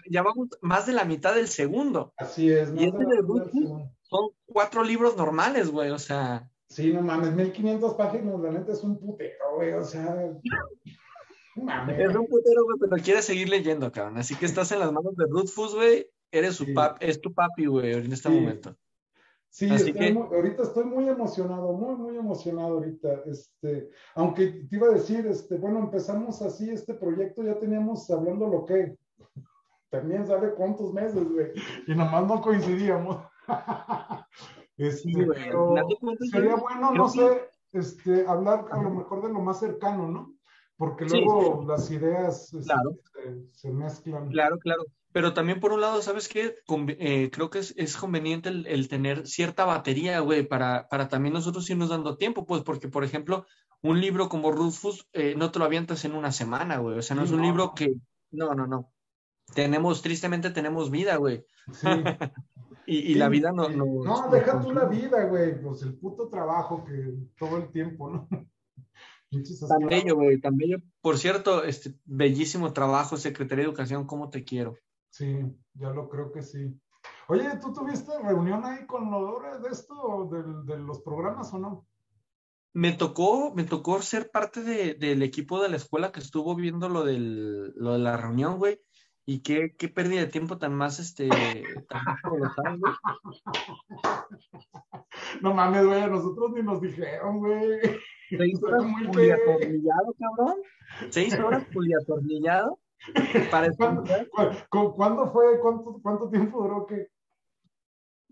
Ya 0.09 0.21
vamos 0.21 0.49
más 0.61 0.85
de 0.85 0.93
la 0.93 1.05
mitad 1.05 1.35
del 1.35 1.47
segundo. 1.47 2.13
Así 2.17 2.51
es. 2.51 2.71
Y 2.75 2.85
este 2.85 3.05
de 3.05 3.17
Rufus 3.21 3.71
son 4.03 4.29
cuatro 4.45 4.83
libros 4.83 5.17
normales, 5.17 5.69
güey. 5.71 5.89
O 5.91 5.99
sea. 5.99 6.49
Sí, 6.69 6.93
no 6.93 7.01
mames, 7.01 7.33
1500 7.33 7.95
páginas, 7.95 8.39
la 8.39 8.51
neta 8.51 8.73
es 8.73 8.83
un 8.83 8.99
putero, 8.99 9.55
güey. 9.55 9.73
O 9.73 9.83
sea. 9.83 10.15
Mames. 11.55 11.99
Es 11.99 12.15
un 12.15 12.27
putero, 12.27 12.63
güey, 12.63 12.77
pero 12.79 13.03
quieres 13.03 13.25
seguir 13.25 13.49
leyendo, 13.49 13.91
cabrón. 13.91 14.17
Así 14.17 14.35
que 14.35 14.45
estás 14.45 14.71
en 14.71 14.79
las 14.79 14.91
manos 14.91 15.15
de 15.15 15.25
Rufus, 15.27 15.75
güey. 15.75 16.07
Eres 16.31 16.55
su 16.55 16.73
pap, 16.75 16.97
es 16.99 17.19
tu 17.21 17.33
papi, 17.33 17.65
güey, 17.65 17.93
en 17.93 18.13
este 18.13 18.29
momento. 18.29 18.75
Sí, 19.51 19.67
ahorita 19.69 20.63
estoy 20.63 20.85
muy 20.85 21.09
emocionado, 21.09 21.73
muy, 21.73 21.95
muy 21.95 22.17
emocionado 22.17 22.75
ahorita. 22.75 23.23
Este, 23.25 23.89
aunque 24.15 24.67
te 24.69 24.75
iba 24.75 24.87
a 24.87 24.93
decir, 24.93 25.25
este, 25.25 25.57
bueno, 25.57 25.79
empezamos 25.79 26.41
así 26.41 26.69
este 26.69 26.93
proyecto, 26.93 27.43
ya 27.43 27.57
teníamos 27.57 28.09
hablando 28.11 28.47
lo 28.47 28.65
que 28.65 28.95
también 29.89 30.27
sabe 30.27 30.53
cuántos 30.53 30.93
meses, 30.93 31.27
güey, 31.27 31.51
y 31.87 31.95
nomás 31.95 32.27
no 32.27 32.41
coincidíamos. 32.41 33.17
este, 34.77 35.27
sería 36.31 36.55
bueno, 36.55 36.91
no 36.93 37.09
sé, 37.09 37.49
este, 37.73 38.27
hablar 38.27 38.65
a 38.71 38.81
lo 38.81 38.91
mejor 38.91 39.23
de 39.23 39.33
lo 39.33 39.39
más 39.39 39.59
cercano, 39.59 40.07
¿no? 40.07 40.33
Porque 40.77 41.05
luego 41.05 41.65
las 41.67 41.89
ideas 41.89 42.53
este, 42.53 42.73
se 43.51 43.71
mezclan. 43.71 44.29
Claro, 44.29 44.57
claro. 44.59 44.83
Pero 45.11 45.33
también 45.33 45.59
por 45.59 45.73
un 45.73 45.81
lado, 45.81 46.01
¿sabes 46.01 46.27
qué? 46.27 46.55
Eh, 46.99 47.31
creo 47.31 47.49
que 47.49 47.59
es, 47.59 47.97
conveniente 47.97 48.49
el, 48.49 48.87
tener 48.87 49.27
cierta 49.27 49.65
batería, 49.65 50.19
güey, 50.19 50.47
para, 50.47 50.87
para 50.87 51.07
también 51.09 51.33
nosotros 51.33 51.69
irnos 51.69 51.89
dando 51.89 52.17
tiempo, 52.17 52.45
pues 52.45 52.61
porque, 52.61 52.89
por 52.89 53.03
ejemplo, 53.03 53.45
un 53.81 53.99
libro 53.99 54.29
como 54.29 54.51
Rufus 54.51 55.07
eh, 55.13 55.33
no 55.35 55.51
te 55.51 55.59
lo 55.59 55.65
avientas 55.65 56.05
en 56.05 56.13
una 56.13 56.31
semana, 56.31 56.77
güey. 56.77 56.99
O 56.99 57.01
sea, 57.01 57.15
no 57.15 57.23
es 57.23 57.31
un 57.31 57.41
libro 57.41 57.73
que... 57.73 57.95
No, 58.31 58.53
no, 58.53 58.67
no. 58.67 58.91
Tenemos, 59.55 60.03
tristemente 60.03 60.51
tenemos 60.51 60.91
vida, 60.91 61.15
güey. 61.15 61.43
Sí. 61.73 61.87
y, 62.85 63.15
la 63.15 63.29
vida 63.29 63.51
no... 63.51 63.67
No, 63.69 63.85
no 64.03 64.29
deja 64.29 64.61
tú 64.61 64.71
la 64.71 64.85
vida, 64.85 65.25
güey. 65.25 65.59
Pues 65.59 65.81
el 65.81 65.95
puto 65.95 66.27
trabajo 66.27 66.85
que 66.85 67.15
todo 67.37 67.57
el 67.57 67.71
tiempo, 67.71 68.11
¿no? 68.11 68.27
Tan 69.67 69.87
bello, 69.87 70.15
güey, 70.15 70.39
tan 70.39 70.57
bello. 70.57 70.79
Por 71.01 71.19
cierto, 71.19 71.63
este 71.63 71.93
bellísimo 72.05 72.73
trabajo, 72.73 73.15
Secretaría 73.15 73.63
de 73.63 73.69
Educación, 73.69 74.07
¿cómo 74.07 74.31
te 74.31 74.43
quiero? 74.43 74.75
Sí, 75.09 75.39
ya 75.73 75.89
lo 75.89 76.07
creo 76.09 76.31
que 76.31 76.41
sí. 76.41 76.79
Oye, 77.27 77.49
¿tú 77.61 77.73
tuviste 77.73 78.17
reunión 78.21 78.63
ahí 78.65 78.85
con 78.85 79.11
Lodore 79.11 79.59
de 79.59 79.69
esto, 79.69 80.29
de, 80.65 80.79
los 80.79 81.01
programas 81.01 81.53
o 81.53 81.59
no? 81.59 81.85
Me 82.73 82.91
tocó, 82.91 83.53
me 83.53 83.63
tocó 83.63 84.01
ser 84.01 84.31
parte 84.31 84.61
del 84.95 85.23
equipo 85.23 85.61
de 85.61 85.69
la 85.69 85.77
escuela 85.77 86.11
que 86.11 86.19
estuvo 86.19 86.55
viendo 86.55 86.89
lo, 86.89 87.03
del, 87.03 87.73
lo 87.75 87.93
de 87.93 87.99
la 87.99 88.17
reunión, 88.17 88.57
güey. 88.57 88.81
Y 89.25 89.41
qué, 89.41 89.75
qué 89.77 89.89
pérdida 89.89 90.21
de 90.21 90.27
tiempo 90.27 90.57
tan 90.57 90.73
más, 90.73 90.99
este, 90.99 91.29
tan 91.87 92.03
güey. 92.27 92.41
No 95.41 95.53
mames, 95.53 95.85
güey, 95.85 96.01
a 96.01 96.07
nosotros 96.07 96.51
ni 96.51 96.63
nos 96.63 96.81
dijeron, 96.81 97.39
güey. 97.39 97.79
Seis 98.29 98.59
horas 98.63 98.83
puliatornillado, 99.05 100.15
cabrón. 100.19 100.55
Seis 101.09 101.39
horas 101.39 101.65
puliatornillado. 101.71 102.79
¿Cuándo, 104.69 105.31
fue? 105.31 105.59
Cuánto, 105.59 105.99
¿Cuánto 106.01 106.29
tiempo 106.29 106.61
duró 106.61 106.85
que? 106.85 107.07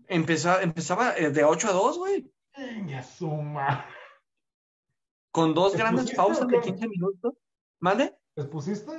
Empezaba, 0.06 0.62
empezaba 0.62 1.16
eh, 1.16 1.30
de 1.30 1.44
8 1.44 1.68
a 1.68 1.72
2, 1.72 1.98
güey. 1.98 2.32
suma. 3.16 3.86
Con 5.30 5.54
dos 5.54 5.76
grandes 5.76 6.14
pausas 6.14 6.48
de 6.48 6.60
15 6.60 6.88
minutos. 6.88 7.34
¿Vale? 7.80 8.18
¿Les 8.34 8.46
pusiste? 8.46 8.92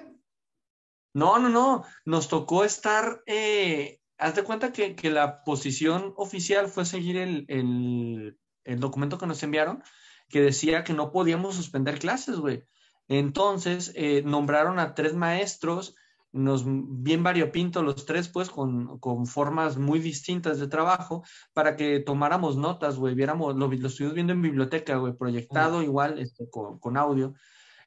No, 1.13 1.39
no, 1.39 1.49
no. 1.49 1.83
Nos 2.05 2.29
tocó 2.29 2.63
estar. 2.63 3.21
Eh, 3.25 3.99
haz 4.17 4.35
de 4.35 4.43
cuenta 4.43 4.71
que, 4.71 4.95
la 5.09 5.43
posición 5.43 6.13
oficial 6.15 6.67
fue 6.67 6.85
seguir 6.85 7.17
el, 7.17 8.37
el 8.63 8.79
documento 8.79 9.17
que 9.17 9.25
nos 9.25 9.41
enviaron, 9.43 9.83
que 10.29 10.41
decía 10.41 10.83
que 10.83 10.93
no 10.93 11.11
podíamos 11.11 11.55
suspender 11.55 11.99
clases, 11.99 12.37
güey. 12.37 12.67
Entonces, 13.09 13.91
eh, 13.95 14.21
nombraron 14.23 14.77
a 14.77 14.93
tres 14.93 15.15
maestros, 15.15 15.95
nos, 16.31 16.63
bien 16.65 17.23
variopinto 17.23 17.81
los 17.81 18.05
tres, 18.05 18.29
pues, 18.29 18.51
con, 18.51 18.99
formas 19.25 19.77
muy 19.77 19.99
distintas 19.99 20.59
de 20.59 20.67
trabajo, 20.67 21.23
para 21.53 21.75
que 21.75 21.99
tomáramos 21.99 22.55
notas, 22.55 22.97
güey, 22.97 23.15
viéramos, 23.15 23.55
lo, 23.55 23.71
estuvimos 23.71 24.13
viendo 24.13 24.33
en 24.33 24.43
biblioteca, 24.43 24.97
güey, 24.97 25.13
proyectado 25.13 25.81
igual, 25.81 26.19
este, 26.19 26.47
con, 26.51 26.97
audio, 26.97 27.33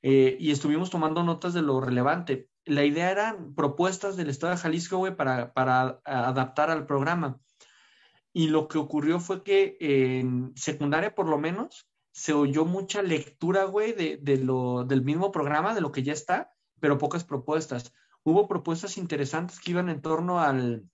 eh, 0.02 0.36
y 0.40 0.50
estuvimos 0.50 0.90
tomando 0.90 1.22
notas 1.22 1.54
de 1.54 1.62
lo 1.62 1.80
relevante. 1.80 2.48
La 2.64 2.84
idea 2.84 3.12
eran 3.12 3.54
propuestas 3.54 4.16
del 4.16 4.28
Estado 4.28 4.54
de 4.54 4.58
Jalisco, 4.58 4.98
güey, 4.98 5.14
para, 5.14 5.52
para 5.52 6.00
adaptar 6.04 6.70
al 6.70 6.84
programa. 6.84 7.38
Y 8.32 8.48
lo 8.48 8.66
que 8.66 8.78
ocurrió 8.78 9.20
fue 9.20 9.44
que 9.44 9.76
en 9.78 10.52
secundaria, 10.56 11.14
por 11.14 11.28
lo 11.28 11.38
menos, 11.38 11.86
se 12.12 12.34
oyó 12.34 12.64
mucha 12.64 13.02
lectura, 13.02 13.64
güey, 13.64 13.92
de, 13.92 14.36
lo, 14.36 14.84
del 14.84 15.02
mismo 15.02 15.32
programa, 15.32 15.74
de 15.74 15.80
lo 15.80 15.92
que 15.92 16.02
ya 16.02 16.12
está, 16.12 16.52
pero 16.78 16.98
pocas 16.98 17.24
propuestas. 17.24 17.92
Hubo 18.22 18.46
propuestas 18.46 18.98
interesantes 18.98 19.58
que 19.58 19.72
iban 19.72 19.88
en 19.88 20.02
torno 20.02 20.38
al, 20.38 20.88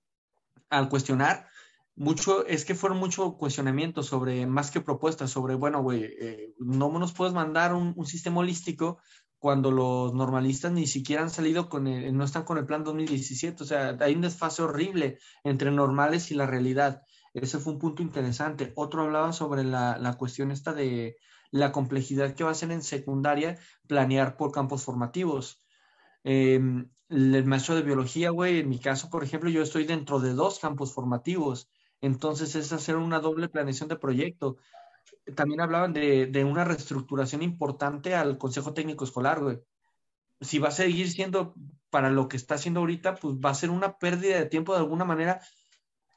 al 0.71 0.89
cuestionar. 0.89 1.49
Mucho, 1.97 2.47
es 2.47 2.65
que 2.65 2.77
fueron 2.77 2.99
mucho 2.99 3.37
cuestionamientos 3.37 4.07
sobre, 4.07 4.47
más 4.47 4.71
que 4.71 4.81
propuestas, 4.81 5.31
sobre, 5.31 5.57
bueno, 5.57 5.83
güey, 5.83 6.05
eh, 6.05 6.55
no 6.59 6.97
nos 6.97 7.13
puedes 7.13 7.35
mandar 7.35 7.75
un, 7.75 7.93
un, 7.97 8.07
sistema 8.07 8.39
holístico 8.39 8.99
cuando 9.39 9.73
los 9.73 10.15
normalistas 10.15 10.71
ni 10.71 10.87
siquiera 10.87 11.23
han 11.23 11.31
salido 11.31 11.69
con 11.69 11.89
el, 11.89 12.17
no 12.17 12.25
están 12.25 12.45
con 12.45 12.59
el 12.59 12.67
plan 12.67 12.85
2017. 12.85 13.63
O 13.65 13.67
sea, 13.67 13.97
hay 14.01 14.15
un 14.15 14.21
desfase 14.21 14.63
horrible 14.63 15.19
entre 15.43 15.73
normales 15.73 16.31
y 16.31 16.35
la 16.35 16.47
realidad. 16.47 17.03
Ese 17.35 17.59
fue 17.59 17.75
un 17.75 17.79
punto 17.79 18.03
interesante. 18.03 18.73
Otro 18.77 19.03
hablaba 19.03 19.33
sobre 19.33 19.65
la, 19.65 20.15
cuestión 20.19 20.51
esta 20.51 20.73
de 20.73 21.17
la 21.51 21.73
complejidad 21.73 22.35
que 22.35 22.45
va 22.45 22.51
a 22.51 22.55
ser 22.55 22.71
en 22.73 22.83
secundaria 22.83 23.59
planear 23.87 24.37
por 24.37 24.53
campos 24.53 24.85
formativos. 24.85 25.63
Em, 26.25 26.91
el 27.09 27.45
maestro 27.45 27.75
de 27.75 27.83
biología, 27.83 28.31
güey, 28.31 28.61
en 28.61 28.69
mi 28.69 28.79
caso, 28.79 29.09
por 29.11 29.25
ejemplo, 29.25 29.51
yo 29.51 29.63
estoy 29.63 29.85
dentro 29.85 30.21
de 30.21 30.35
dos 30.35 30.59
campos 30.59 30.93
formativos, 30.93 31.71
entonces 32.01 32.55
es 32.55 32.73
hacer 32.73 32.97
una 32.97 33.21
doble 33.21 33.49
planeación 33.49 33.89
de 33.89 33.97
proyecto. 33.97 34.57
También 35.35 35.61
hablaban 35.61 35.93
de, 35.93 36.27
de 36.27 36.45
una 36.45 36.65
reestructuración 36.65 37.43
importante 37.43 38.15
al 38.15 38.39
Consejo 38.39 38.75
Técnico 38.75 39.05
Escolar, 39.05 39.41
güey. 39.43 39.61
Si 40.41 40.59
va 40.59 40.69
a 40.69 40.73
seguir 40.73 41.11
siendo 41.11 41.55
para 41.91 42.11
lo 42.11 42.29
que 42.29 42.37
está 42.37 42.55
haciendo 42.55 42.81
ahorita, 42.81 43.17
pues 43.17 43.37
va 43.37 43.51
a 43.51 43.55
ser 43.55 43.71
una 43.71 43.99
pérdida 43.99 44.39
de 44.39 44.47
tiempo 44.47 44.73
de 44.73 44.81
alguna 44.81 45.05
manera. 45.05 45.41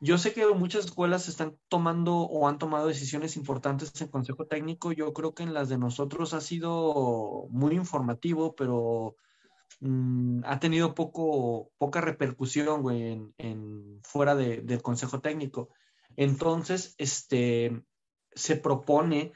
Yo 0.01 0.17
sé 0.17 0.33
que 0.33 0.45
muchas 0.47 0.85
escuelas 0.85 1.29
están 1.29 1.57
tomando 1.69 2.15
o 2.17 2.49
han 2.49 2.57
tomado 2.57 2.87
decisiones 2.87 3.37
importantes 3.37 4.01
en 4.01 4.09
Consejo 4.09 4.45
Técnico. 4.47 4.91
Yo 4.91 5.13
creo 5.13 5.33
que 5.33 5.43
en 5.43 5.53
las 5.53 5.69
de 5.69 5.77
nosotros 5.77 6.33
ha 6.33 6.41
sido 6.41 7.47
muy 7.49 7.75
informativo, 7.75 8.55
pero 8.55 9.15
Mm, 9.81 10.41
ha 10.45 10.59
tenido 10.59 10.93
poco, 10.93 11.71
poca 11.77 12.01
repercusión, 12.01 12.83
en, 13.37 13.99
fuera 14.03 14.35
del 14.35 14.81
Consejo 14.81 15.21
Técnico. 15.21 15.69
Entonces, 16.15 16.93
este, 16.97 17.81
se 18.33 18.57
propone, 18.57 19.33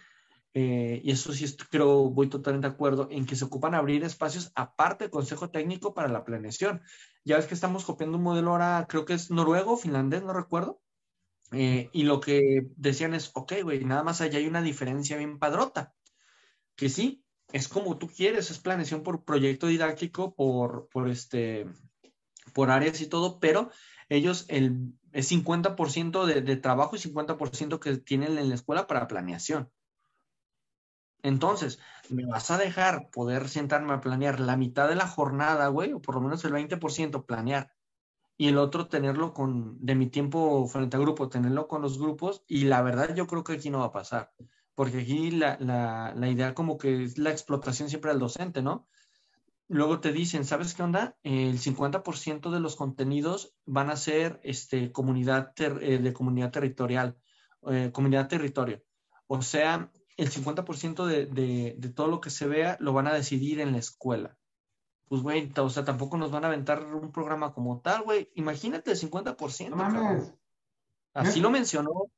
eh, 0.58 1.01
y 1.03 1.12
eso 1.12 1.34
sí 1.34 1.45
creo, 1.70 2.10
voy 2.10 2.30
totalmente 2.30 2.70
de 2.70 2.74
acuerdo, 2.74 3.10
en 3.12 3.26
que 3.26 3.36
se 3.36 3.43
ocupan 3.43 3.76
abrir 3.76 4.06
espacios 4.06 4.53
aparte 4.56 5.03
del 5.03 5.12
Consejo 5.12 5.49
Técnico 5.49 5.93
para 5.93 6.08
la 6.08 6.24
planeación. 6.24 6.82
Ya 7.26 7.36
ves 7.36 7.45
que 7.45 7.56
estamos 7.56 7.84
copiando 7.84 8.18
un 8.18 8.24
modelo 8.24 8.51
ahora, 8.51 8.86
creo 8.88 9.03
que 9.03 9.16
es 9.16 9.30
noruego, 9.30 9.76
finlandés, 9.76 10.24
no 10.24 10.32
recuerdo. 10.32 10.82
Eh, 11.51 11.89
y 11.91 12.03
lo 12.03 12.22
que 12.22 12.68
decían 12.78 13.14
es, 13.14 13.32
ok, 13.34 13.51
güey, 13.64 13.84
nada 13.84 14.03
más 14.03 14.22
allá 14.22 14.39
hay 14.39 14.47
una 14.47 14.62
diferencia 14.62 15.18
bien 15.18 15.39
padrota. 15.39 15.93
Que 16.78 16.88
sí, 16.88 17.26
es 17.51 17.68
como 17.68 17.97
tú 17.97 18.08
quieres, 18.08 18.49
es 18.49 18.60
planeación 18.60 19.03
por 19.03 19.26
proyecto 19.26 19.68
didáctico, 19.68 20.36
por, 20.36 20.88
por, 20.88 21.10
este, 21.10 21.68
por 22.53 22.72
áreas 22.72 23.01
y 23.01 23.08
todo, 23.08 23.41
pero 23.41 23.72
ellos 24.08 24.45
el, 24.47 24.93
es 25.12 25.30
50% 25.30 26.26
de, 26.26 26.41
de 26.41 26.56
trabajo 26.56 26.95
y 26.95 26.99
50% 26.99 27.78
que 27.82 27.97
tienen 27.97 28.38
en 28.38 28.47
la 28.47 28.56
escuela 28.56 28.88
para 28.88 29.10
planeación. 29.10 29.70
Entonces, 31.26 31.80
me 32.10 32.26
vas 32.26 32.52
a 32.52 32.58
dejar 32.58 33.10
poder 33.10 33.50
sentarme 33.50 33.94
a 33.94 34.02
planear 34.02 34.40
la 34.40 34.58
mitad 34.58 34.88
de 34.88 34.96
la 34.96 35.08
jornada, 35.08 35.68
güey, 35.70 35.94
o 35.94 36.02
por 36.02 36.16
lo 36.16 36.22
menos 36.22 36.46
el 36.46 36.54
20% 36.54 37.26
planear, 37.26 37.72
y 38.38 38.50
el 38.50 38.58
otro 38.58 38.88
tenerlo 38.88 39.34
con, 39.34 39.84
de 39.84 39.96
mi 39.96 40.08
tiempo 40.08 40.68
frente 40.68 40.98
al 40.98 41.04
grupo, 41.04 41.30
tenerlo 41.30 41.68
con 41.68 41.82
los 41.82 41.98
grupos, 42.00 42.44
y 42.48 42.66
la 42.66 42.82
verdad 42.82 43.16
yo 43.16 43.28
creo 43.28 43.44
que 43.44 43.54
aquí 43.54 43.70
no 43.70 43.80
va 43.80 43.86
a 43.86 43.92
pasar 43.92 44.32
porque 44.76 45.00
aquí 45.00 45.32
la, 45.32 45.58
la, 45.60 46.30
idea 46.30 46.54
como 46.54 46.78
que 46.78 47.06
es 47.06 47.18
la 47.18 47.32
explotación 47.32 47.90
siempre 47.90 48.12
del 48.12 48.20
docente, 48.20 48.62
¿no? 48.62 48.88
Luego 49.68 50.00
te 50.00 50.12
dicen, 50.12 50.46
¿sabes 50.46 50.76
qué 50.76 50.84
onda? 50.84 51.18
El 51.24 51.58
50% 51.60 52.52
de 52.52 52.60
los 52.60 52.76
contenidos 52.76 53.56
van 53.66 53.90
a 53.90 53.96
ser 53.96 54.40
este, 54.44 54.92
comunidad 54.92 55.54
eh, 55.58 55.98
de 55.98 56.14
comunidad 56.14 56.52
territorial, 56.52 57.18
eh, 57.72 57.90
comunidad 57.92 58.28
territorio. 58.28 58.84
O 59.28 59.42
sea, 59.42 59.92
el 60.18 60.32
50% 60.32 61.05
de, 61.05 61.26
de, 61.26 61.76
de, 61.78 61.89
todo 61.89 62.07
lo 62.07 62.22
que 62.22 62.30
se 62.30 62.47
vea 62.47 62.78
lo 62.80 62.93
van 62.93 63.07
a 63.07 63.13
decidir 63.13 63.59
en 63.59 63.72
la 63.72 63.80
escuela. 63.80 64.38
Pues, 65.07 65.22
güey, 65.22 65.51
o 65.57 65.70
sea, 65.70 65.86
tampoco 65.86 66.18
nos 66.18 66.32
van 66.32 66.45
a 66.45 66.47
aventar 66.47 66.84
un 66.86 67.11
programa 67.11 67.53
como 67.53 67.82
tal, 67.82 68.03
güey. 68.03 68.32
Imagínate 68.36 68.91
el 68.91 68.97
50%. 68.97 70.39
Así 71.13 71.39
lo 71.39 71.51
mencionó 71.51 72.09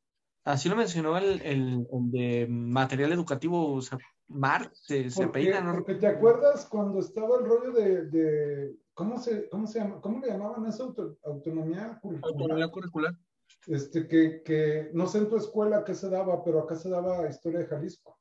Así 0.47 0.69
lo 0.69 0.77
mencionó 0.77 1.17
el, 1.17 1.41
el, 1.41 1.85
de 2.09 2.47
material 2.49 3.11
educativo, 3.11 3.73
o 3.73 3.81
sea, 3.81 3.97
Mar, 4.29 4.71
se, 4.73 5.09
se 5.09 5.25
apellida, 5.25 5.59
¿no? 5.59 5.73
Porque 5.73 5.95
te 5.95 6.07
acuerdas 6.07 6.65
cuando 6.65 6.99
estaba 6.99 7.37
el 7.37 7.45
rollo 7.45 7.73
de, 7.73 8.05
de 8.05 8.77
¿cómo, 8.93 9.19
se, 9.19 9.49
¿cómo 9.49 9.67
se 9.67 9.79
llama? 9.79 9.99
¿Cómo 9.99 10.21
le 10.21 10.27
llamaban 10.27 10.65
eso? 10.65 10.95
Autonomía 11.25 11.99
curricular. 12.01 12.31
Autonomía 12.31 12.67
curricular. 12.69 13.13
Este, 13.65 14.07
que, 14.07 14.43
que 14.43 14.91
no 14.93 15.07
sé 15.07 15.17
en 15.17 15.29
tu 15.29 15.37
escuela 15.37 15.83
qué 15.83 15.93
se 15.95 16.09
daba, 16.09 16.43
pero 16.43 16.59
acá 16.59 16.75
se 16.75 16.89
daba 16.89 17.27
historia 17.27 17.59
de 17.59 17.65
Jalisco. 17.65 18.17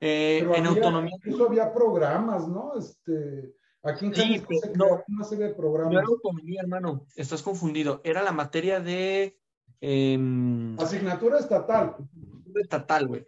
Eh, 0.00 0.38
en 0.40 0.48
había, 0.48 0.68
autonomía. 0.68 1.14
Incluso 1.16 1.46
había 1.46 1.72
programas, 1.72 2.48
¿no? 2.48 2.76
Este, 2.76 3.54
aquí 3.82 4.06
en 4.06 4.12
Jalisco 4.12 4.48
sí, 4.50 4.58
se 4.58 4.76
no, 4.76 5.02
una 5.08 5.24
serie 5.24 5.46
de 5.46 5.54
programas. 5.54 5.92
No 5.92 6.00
era 6.00 6.08
autonomía, 6.08 6.60
hermano, 6.60 7.06
estás 7.14 7.42
confundido. 7.42 8.00
Era 8.04 8.22
la 8.22 8.32
materia 8.32 8.80
de 8.80 9.38
Em, 9.84 10.78
Asignatura 10.78 11.38
estatal. 11.40 11.96
Estatal, 12.54 13.08
güey. 13.08 13.26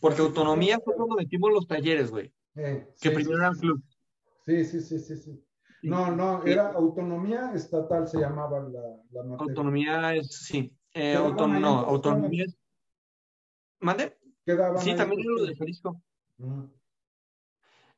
Porque 0.00 0.20
autonomía 0.20 0.78
fue 0.84 0.94
cuando 0.94 1.16
metimos 1.16 1.50
los 1.50 1.66
talleres, 1.66 2.10
güey. 2.10 2.30
Eh, 2.56 2.86
que 3.00 3.10
primero 3.10 3.38
eran 3.38 3.54
club. 3.54 3.82
Sí, 4.44 4.66
sí, 4.66 4.82
sí, 4.82 4.98
sí, 4.98 5.16
sí. 5.16 5.43
No, 5.84 6.10
no, 6.10 6.44
era 6.44 6.72
autonomía 6.72 7.52
estatal, 7.54 8.08
se 8.08 8.18
llamaba 8.18 8.60
la, 8.60 8.80
la 9.10 9.22
materia. 9.22 9.36
Autonomía 9.38 10.14
es, 10.14 10.34
sí. 10.34 10.76
Eh, 10.92 11.14
no, 11.14 11.78
autonomía 11.80 12.44
es. 12.44 12.56
¿Mande? 13.80 14.16
sí, 14.78 14.94
también 14.94 15.20
era 15.20 15.30
lo 15.30 15.44
de 15.44 15.56
Jalisco. 15.56 16.02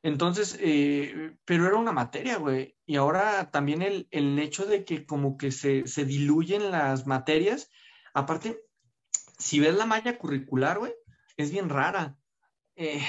Entonces, 0.03 0.57
eh, 0.61 1.37
pero 1.45 1.65
era 1.65 1.75
una 1.75 1.91
materia, 1.91 2.37
güey. 2.37 2.75
Y 2.85 2.95
ahora 2.95 3.51
también 3.51 3.81
el, 3.81 4.07
el 4.11 4.37
hecho 4.39 4.65
de 4.65 4.85
que 4.85 5.05
como 5.05 5.37
que 5.37 5.51
se, 5.51 5.87
se 5.87 6.05
diluyen 6.05 6.71
las 6.71 7.07
materias 7.07 7.69
Aparte, 8.17 8.65
si 9.37 9.59
ves 9.59 9.75
la 9.75 9.85
malla 9.85 10.17
curricular, 10.17 10.79
güey, 10.79 10.91
es 11.35 11.51
bien 11.51 11.69
rara. 11.69 12.17
Eh, 12.75 12.99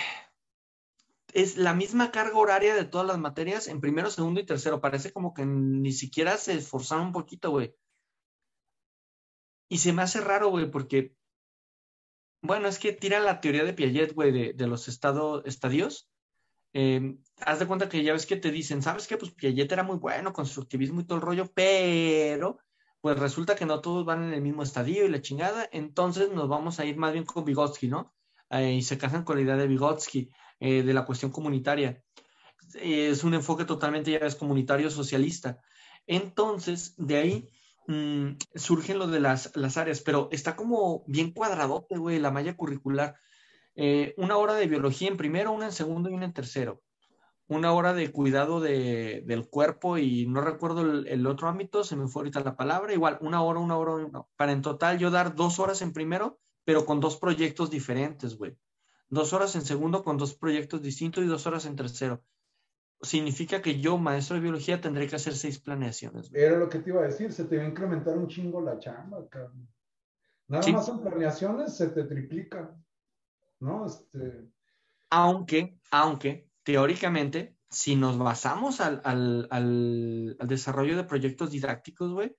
es 1.32 1.56
la 1.56 1.74
misma 1.74 2.10
carga 2.10 2.38
horaria 2.38 2.74
de 2.74 2.84
todas 2.84 3.06
las 3.06 3.18
materias 3.18 3.68
en 3.68 3.80
primero, 3.80 4.10
segundo 4.10 4.40
y 4.40 4.46
tercero. 4.46 4.80
Parece 4.80 5.12
como 5.12 5.34
que 5.34 5.44
ni 5.46 5.92
siquiera 5.92 6.36
se 6.36 6.54
esforzaron 6.54 7.08
un 7.08 7.12
poquito, 7.12 7.50
güey. 7.50 7.74
Y 9.68 9.78
se 9.78 9.92
me 9.92 10.02
hace 10.02 10.20
raro, 10.20 10.48
güey, 10.48 10.70
porque, 10.70 11.14
bueno, 12.42 12.68
es 12.68 12.78
que 12.78 12.92
tira 12.92 13.20
la 13.20 13.40
teoría 13.40 13.64
de 13.64 13.74
Piaget, 13.74 14.14
güey, 14.14 14.52
de, 14.54 14.66
los 14.66 14.88
estadios. 14.88 16.08
Em, 16.72 17.22
haz 17.40 17.58
de 17.58 17.66
cuenta 17.66 17.88
que 17.88 18.02
ya 18.02 18.12
ves 18.12 18.26
que 18.26 18.36
te 18.36 18.50
dicen, 18.50 18.82
¿sabes 18.82 19.06
qué? 19.06 19.16
Pues 19.16 19.32
Piaget 19.32 19.72
era 19.72 19.82
muy 19.82 19.96
bueno, 19.98 20.32
constructivismo 20.32 21.00
y 21.00 21.04
todo 21.06 21.16
el 21.16 21.22
rollo, 21.22 21.52
pero 21.54 22.58
pues 23.00 23.18
resulta 23.18 23.54
que 23.54 23.66
no 23.66 23.80
todos 23.80 24.04
van 24.04 24.24
en 24.24 24.34
el 24.34 24.42
mismo 24.42 24.62
estadio 24.62 25.04
y 25.04 25.08
la 25.08 25.20
chingada, 25.20 25.68
entonces 25.72 26.30
nos 26.30 26.48
vamos 26.48 26.80
a 26.80 26.84
ir 26.84 26.96
más 26.96 27.12
bien 27.12 27.24
con 27.24 27.44
Vygotsky, 27.44 27.88
¿no? 27.88 28.12
Eh, 28.50 28.74
y 28.74 28.82
se 28.82 28.98
casan 28.98 29.24
con 29.24 29.36
la 29.36 29.42
idea 29.42 29.56
de 29.56 29.66
Vygotsky, 29.68 30.30
eh, 30.60 30.82
de 30.82 30.94
la 30.94 31.04
cuestión 31.04 31.30
comunitaria. 31.30 32.02
es 32.74 33.24
un 33.24 33.34
enfoque 33.34 33.64
totalmente 33.64 34.10
ya 34.12 34.18
es 34.18 34.36
comunitario 34.36 34.90
socialista. 34.90 35.60
Entonces, 36.06 36.94
de 36.96 37.16
ahí 37.16 37.48
mm, 37.86 38.36
surgen 38.54 38.98
lo 38.98 39.06
de 39.08 39.20
las, 39.20 39.56
las, 39.56 39.76
áreas, 39.76 40.00
pero 40.00 40.28
está 40.32 40.56
como 40.56 41.04
bien 41.06 41.32
cuadradote, 41.32 41.96
güey, 41.98 42.18
la 42.18 42.30
malla 42.30 42.56
curricular. 42.56 43.16
Eh, 43.74 44.14
una 44.16 44.36
hora 44.36 44.54
de 44.54 44.66
biología 44.66 45.08
en 45.08 45.16
primero, 45.16 45.52
una 45.52 45.66
en 45.66 45.72
segundo 45.72 46.10
y 46.10 46.14
una 46.14 46.26
en 46.26 46.32
tercero 46.32 46.82
una 47.48 47.72
hora 47.72 47.94
de 47.94 48.12
cuidado 48.12 48.60
de, 48.60 49.22
del 49.26 49.48
cuerpo 49.48 49.96
y 49.98 50.26
no 50.26 50.42
recuerdo 50.42 50.82
el, 50.82 51.26
otro 51.26 51.48
ámbito, 51.48 51.82
se 51.82 51.96
me 51.96 52.06
fue 52.06 52.20
ahorita 52.20 52.40
la 52.40 52.56
palabra, 52.56 52.92
igual, 52.92 53.18
una 53.22 53.42
hora, 53.42 53.58
una 53.58 53.76
hora, 53.76 54.26
para 54.36 54.52
en 54.52 54.62
total 54.62 54.98
yo 54.98 55.10
dar 55.10 55.34
dos 55.34 55.58
horas 55.58 55.80
en 55.80 55.94
primero, 55.94 56.38
pero 56.64 56.84
con 56.84 57.00
dos 57.00 57.16
proyectos 57.16 57.70
diferentes, 57.70 58.36
güey. 58.36 58.56
Dos 59.08 59.32
horas 59.32 59.54
en 59.54 59.62
segundo 59.62 60.04
con 60.04 60.18
dos 60.18 60.34
proyectos 60.34 60.82
distintos 60.82 61.24
y 61.24 61.26
dos 61.26 61.46
horas 61.46 61.66
en 61.66 61.76
tercero. 61.76 62.22
Significa 63.00 63.62
que 63.62 63.80
yo, 63.80 63.96
maestro 63.96 64.36
de 64.36 64.42
biología, 64.42 64.80
tendré 64.80 65.06
que 65.06 65.16
hacer 65.16 65.34
seis 65.34 65.58
planeaciones. 65.58 66.30
Era 66.34 66.58
lo 66.58 66.68
que 66.68 66.80
te 66.80 66.90
iba 66.90 67.00
a 67.00 67.06
decir, 67.06 67.32
se 67.32 67.44
te 67.44 67.56
va 67.56 67.64
a 67.64 67.68
incrementar 67.68 68.18
un 68.18 68.28
chingo 68.28 68.60
la 68.60 68.78
chamba, 68.78 69.26
cabrón. 69.28 69.68
Nada 70.48 70.66
más 70.72 70.88
en 70.88 71.00
planeaciones 71.00 71.76
se 71.76 71.88
te 71.88 72.04
triplica, 72.04 72.74
¿no? 73.60 73.86
Este... 73.86 74.50
Aunque, 75.10 75.78
aunque, 75.90 76.48
teóricamente, 76.64 77.56
si 77.70 77.96
nos 77.96 78.18
basamos 78.18 78.80
al, 78.80 80.36
desarrollo 80.46 80.96
de 80.96 81.04
proyectos 81.04 81.50
didácticos, 81.50 82.12
güey, 82.12 82.36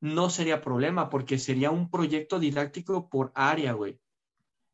no 0.00 0.28
sería 0.30 0.60
problema, 0.60 1.08
porque 1.08 1.38
sería 1.38 1.70
un 1.70 1.90
proyecto 1.90 2.38
didáctico 2.38 3.08
por 3.08 3.32
área, 3.34 3.72
güey. 3.72 3.98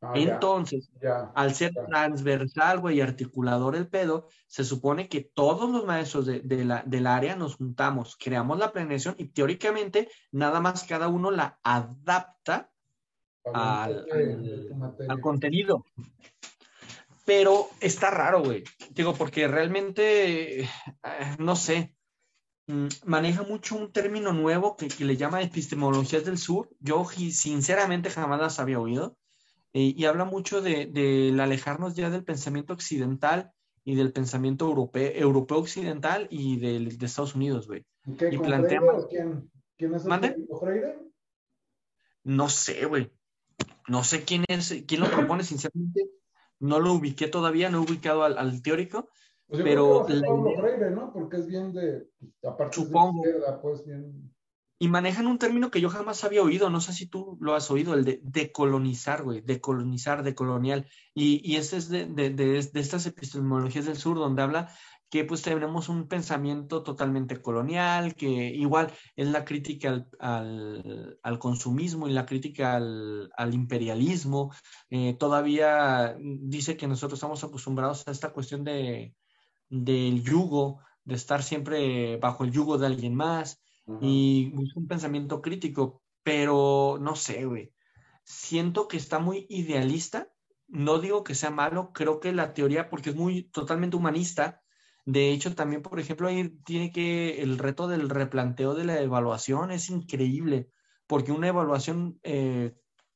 Ah, 0.03 0.15
Entonces, 0.17 0.91
al 1.35 1.55
ser 1.55 1.73
transversal, 1.87 2.81
güey, 2.81 2.97
y 2.97 3.01
articulador 3.01 3.77
el 3.77 3.87
pedo, 3.87 4.27
se 4.49 4.65
supone 4.65 5.09
que 5.09 5.21
todos 5.21 5.71
los 5.71 5.85
maestros 5.87 6.27
de, 6.27 6.65
la, 6.65 6.83
del 6.85 7.07
área 7.07 7.37
nos 7.37 7.55
juntamos, 7.55 8.17
creamos 8.17 8.59
la 8.59 8.73
planeación 8.73 9.15
y 9.17 9.27
teóricamente 9.27 10.09
nada 10.33 10.61
más 10.61 10.83
cada 10.83 11.07
uno 11.07 11.31
la 11.31 11.61
adapta 11.63 12.73
al, 13.55 14.05
al, 15.09 15.21
contenido. 15.21 15.85
Pero 17.25 17.69
está 17.79 18.11
raro, 18.11 18.43
güey. 18.43 18.65
Digo, 18.91 19.15
porque 19.15 19.47
realmente, 19.47 20.63
eh, 20.63 20.69
no 21.39 21.55
sé, 21.55 21.95
mm, 22.67 22.89
maneja 23.05 23.45
mucho 23.45 23.77
un 23.77 23.93
término 23.93 24.33
nuevo 24.33 24.77
que, 24.77 24.89
le 25.05 25.17
llama 25.17 25.43
epistemologías 25.43 26.25
del 26.25 26.39
sur. 26.39 26.71
Yo 26.81 27.05
sinceramente 27.05 28.11
jamás 28.11 28.41
las 28.41 28.59
había 28.59 28.81
oído. 28.81 29.17
Y 29.73 30.05
habla 30.05 30.25
mucho 30.25 30.61
de, 30.61 31.35
alejarnos 31.41 31.95
ya 31.95 32.11
del 32.11 32.25
pensamiento 32.25 32.75
occidental 32.75 33.53
y 33.85 33.95
del 33.95 34.13
pensamiento 34.13 34.67
europeo, 34.67 35.11
europeo 35.15 35.59
occidental 35.59 36.29
y 36.31 36.59
del, 36.59 36.99
de 36.99 37.07
Estados 37.07 37.35
Unidos, 37.35 37.67
güey. 37.67 37.85
y 38.05 38.39
plantea 38.39 38.81
quién, 39.09 39.51
quién, 39.77 39.95
es 39.95 40.05
el 40.05 40.47
Freire? 40.61 40.99
No 42.25 42.49
sé, 42.49 42.85
güey. 42.85 43.11
No 43.89 44.05
sé 44.05 44.25
quién 44.25 44.45
es, 44.49 44.85
quién 44.87 45.01
lo 45.01 45.11
propone, 45.11 45.43
sinceramente. 45.43 46.09
No 46.61 46.79
lo 46.79 46.93
ubiqué 46.93 47.27
todavía, 47.27 47.71
no 47.71 47.79
he 47.79 47.81
ubicado 47.81 48.23
al, 48.23 48.63
teórico. 48.63 49.09
Pues 49.49 49.63
pero 49.63 50.07
Pablo 50.07 50.55
Freire, 50.61 50.91
¿no? 50.91 51.13
Porque 51.13 51.39
es 51.39 51.47
bien 51.47 51.73
de, 51.73 52.07
aparte 52.45 52.77
supongo, 52.77 53.23
pues 53.61 53.85
bien 53.85 54.32
y 54.83 54.89
manejan 54.89 55.29
un 55.29 55.39
término 55.39 55.71
que 55.71 55.81
yo 55.81 55.91
jamás 55.91 56.25
había 56.25 56.43
oído, 56.43 56.69
no 56.69 56.81
sé 56.81 56.93
si 56.93 57.07
tú 57.07 57.39
lo 57.41 57.55
has 57.55 57.71
oído, 57.71 57.95
el 57.95 58.05
de 58.05 58.19
decolonizar, 58.25 59.23
güey, 59.23 59.41
decolonizar, 59.41 60.25
decolonial. 60.25 60.89
Y, 61.15 61.41
y 61.49 61.55
ese 61.55 61.77
es 61.77 61.89
de, 61.89 62.07
de, 62.07 62.31
de, 62.31 62.59
estas 62.59 63.07
epistemologías 63.07 63.87
del 63.87 63.97
sur, 63.97 64.17
donde 64.17 64.43
habla 64.43 64.75
que 65.09 65.25
pues 65.25 65.43
tenemos 65.43 65.89
un 65.89 66.09
pensamiento 66.09 66.83
totalmente 66.83 67.41
colonial, 67.41 68.17
que 68.17 68.27
igual 68.27 68.91
es 69.15 69.29
la 69.29 69.45
crítica 69.45 69.91
al, 69.91 70.09
al, 70.19 71.17
al 71.23 71.39
consumismo 71.39 72.09
y 72.09 72.13
la 72.13 72.27
crítica 72.27 72.75
al, 72.75 73.31
al 73.37 73.55
imperialismo. 73.55 74.53
Eh, 74.91 75.15
todavía 75.17 76.17
dice 76.19 76.77
que 76.77 76.89
nosotros 76.89 77.19
estamos 77.19 77.45
acostumbrados 77.45 78.09
a 78.09 78.11
esta 78.11 78.33
cuestión 78.33 78.65
de, 78.65 79.15
del 79.69 80.25
yugo, 80.25 80.81
de 81.05 81.15
estar 81.15 81.45
siempre 81.45 82.17
bajo 82.17 82.43
el 82.43 82.51
yugo 82.51 82.79
de 82.79 82.87
alguien 82.87 83.15
más 83.15 83.63
y 84.01 84.53
un 84.75 84.87
pensamiento 84.87 85.41
crítico, 85.43 86.03
pero 86.23 86.99
no 87.01 87.17
sé, 87.17 87.45
güey. 87.45 87.73
Siento 88.25 88.89
que 88.89 88.97
está 88.97 89.19
muy 89.19 89.47
idealista. 89.49 90.29
No 90.69 90.99
digo 90.99 91.25
que 91.25 91.35
sea 91.35 91.51
malo, 91.51 91.93
creo 91.93 92.21
que 92.21 92.33
la 92.33 92.55
teoría, 92.55 92.89
porque 92.89 93.11
es 93.11 93.17
muy 93.17 93.45
totalmente 93.45 93.97
humanista. 93.97 94.63
De 95.05 95.33
hecho, 95.33 95.55
también, 95.55 95.83
por 95.83 95.99
ejemplo, 95.99 96.29
ahí 96.29 96.49
tiene 96.65 96.93
que 96.93 97.43
el 97.43 97.59
reto 97.59 97.89
del 97.89 98.09
replanteo 98.09 98.75
de 98.75 98.85
la 98.85 99.01
evaluación 99.01 99.73
es 99.73 99.91
increíble, 99.91 100.71
porque 101.07 101.33
una 101.33 101.49
evaluación 101.49 102.21
eh, 102.23 102.75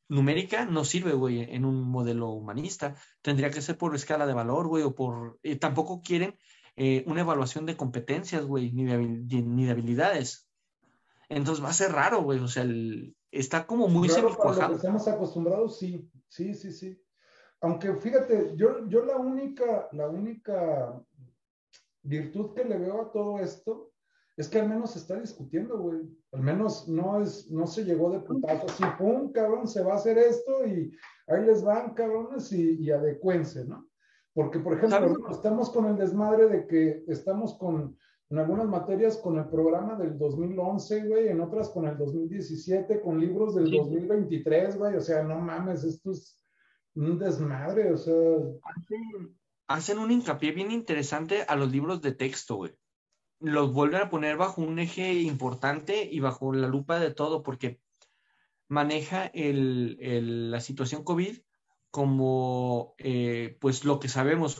numérica 0.09 0.67
no 0.67 0.85
sirve, 0.85 1.13
güey, 1.13 1.43
en 1.43 1.65
un 1.65 1.83
modelo 1.83 2.31
humanista. 2.31 2.97
Tendría 3.23 3.51
que 3.51 3.63
ser 3.63 3.79
por 3.79 3.95
escala 3.95 4.27
de 4.27 4.35
valor, 4.35 4.67
güey, 4.67 4.83
o 4.83 4.95
por... 4.95 5.39
Eh, 5.43 5.57
tampoco 5.57 6.03
quieren 6.03 6.37
eh, 6.75 7.05
una 7.07 7.21
evaluación 7.23 7.67
de 7.67 7.77
competencias, 7.77 8.45
güey, 8.45 8.73
ni 8.73 8.85
ni 8.85 9.65
de 9.65 9.71
habilidades. 9.71 10.46
Entonces 11.29 11.65
va 11.65 11.71
a 11.71 11.75
ser 11.75 11.93
raro, 11.93 12.23
güey. 12.23 12.39
O 12.39 12.49
sea, 12.49 12.65
está 13.31 13.67
como 13.67 13.89
muy 13.89 14.09
semicuajado. 14.09 14.77
estamos 14.77 15.09
acostumbrados, 15.09 15.79
sí, 15.79 16.09
sí, 16.29 16.55
sí, 16.55 16.73
sí. 16.73 17.03
Aunque 17.61 17.95
fíjate, 17.95 18.53
yo, 18.57 18.87
yo 18.89 19.05
la 19.05 19.17
única, 19.17 19.89
la 19.93 20.09
única 20.09 21.03
virtud 22.03 22.55
que 22.55 22.65
le 22.65 22.79
veo 22.79 23.03
a 23.03 23.13
todo 23.13 23.39
esto 23.39 23.93
es 24.37 24.49
que 24.49 24.61
al 24.61 24.69
menos 24.69 24.91
se 24.91 24.99
está 24.99 25.19
discutiendo, 25.19 25.79
güey. 25.79 26.03
Al 26.33 26.43
menos 26.43 26.87
no 26.87 27.23
es, 27.23 27.51
no 27.51 27.67
se 27.67 27.85
llegó 27.85 28.11
de 28.11 28.21
putazo 28.21 28.67
así, 28.67 28.85
pum, 28.99 29.33
cabrón, 29.33 29.67
se 29.67 29.83
va 29.83 29.95
a 29.95 29.97
hacer 29.97 30.19
esto 30.19 30.67
y 30.67 30.95
ahí 31.27 31.45
les 31.45 31.65
van, 31.65 31.95
cabrones, 31.95 32.53
y, 32.53 32.75
y 32.83 32.91
adecuense, 32.91 33.65
¿no? 33.65 33.89
Porque, 34.35 34.59
por 34.59 34.75
ejemplo, 34.75 35.31
estamos 35.31 35.71
con 35.71 35.87
el 35.87 35.97
desmadre 35.97 36.49
de 36.49 36.67
que 36.67 37.05
estamos 37.09 37.55
con 37.55 37.97
en 38.29 38.39
algunas 38.39 38.67
materias 38.67 39.19
con 39.19 39.39
el 39.39 39.49
programa 39.49 39.95
del 39.95 40.19
2011, 40.19 41.07
güey, 41.07 41.29
en 41.29 41.41
otras 41.41 41.69
con 41.69 41.87
el 41.87 41.97
2017, 41.97 43.01
con 43.01 43.21
libros 43.21 43.55
del 43.55 43.71
2023, 43.71 44.79
güey, 44.79 44.97
o 44.97 45.01
sea, 45.01 45.23
no 45.23 45.39
mames, 45.39 45.85
esto 45.85 46.11
es 46.11 46.45
un 46.97 47.19
desmadre, 47.19 47.93
o 47.93 47.97
sea. 47.97 48.15
Hacen, 49.69 49.99
un 49.99 50.11
hincapié 50.11 50.53
bien 50.53 50.71
interesante 50.71 51.43
a 51.47 51.55
los 51.57 51.71
libros 51.71 52.03
de 52.03 52.13
texto, 52.13 52.57
güey. 52.57 52.73
Los 53.39 53.73
vuelven 53.73 54.03
a 54.03 54.11
poner 54.11 54.37
bajo 54.37 54.63
un 54.63 54.79
eje 54.79 55.15
importante 55.15 56.09
y 56.11 56.21
bajo 56.21 56.53
la 56.53 56.69
lupa 56.69 56.99
de 56.99 57.13
todo, 57.13 57.43
porque 57.43 57.81
maneja 58.69 59.27
el, 59.27 60.51
la 60.51 60.61
situación 60.61 61.05
COVID 61.05 61.39
como, 61.91 62.95
eh, 62.99 63.57
pues, 63.61 63.85
lo 63.85 64.01
que 64.01 64.09
sabemos, 64.09 64.59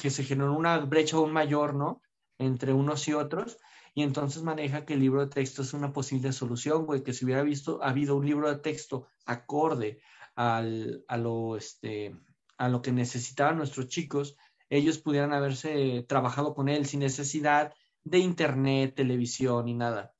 que 0.00 0.10
se 0.10 0.24
generó 0.24 0.54
una 0.54 0.78
brecha 0.78 1.16
aún 1.16 1.32
mayor, 1.32 1.74
¿no? 1.74 2.02
Entre 2.38 2.72
unos 2.72 3.06
y 3.08 3.14
otros, 3.14 3.58
y 3.94 4.02
entonces 4.02 4.42
maneja 4.42 4.84
que 4.84 4.94
el 4.94 5.00
libro 5.00 5.20
de 5.20 5.32
texto 5.32 5.62
es 5.62 5.74
una 5.74 5.92
posible 5.92 6.32
solución, 6.32 6.86
güey, 6.86 7.02
que 7.02 7.12
si 7.12 7.24
hubiera 7.24 7.42
visto, 7.42 7.82
habido 7.82 8.16
un 8.16 8.26
libro 8.26 8.48
de 8.48 8.60
texto 8.60 9.08
acorde 9.26 10.00
al, 10.36 11.04
a, 11.08 11.16
lo, 11.16 11.56
este, 11.56 12.14
a 12.56 12.68
lo 12.68 12.80
que 12.80 12.92
necesitaban 12.92 13.56
nuestros 13.56 13.88
chicos, 13.88 14.36
ellos 14.70 14.98
pudieran 14.98 15.32
haberse 15.32 16.04
trabajado 16.08 16.54
con 16.54 16.68
él 16.68 16.86
sin 16.86 17.00
necesidad 17.00 17.74
de 18.04 18.18
internet, 18.18 18.94
televisión 18.94 19.68
y 19.68 19.74
nada. 19.74 20.14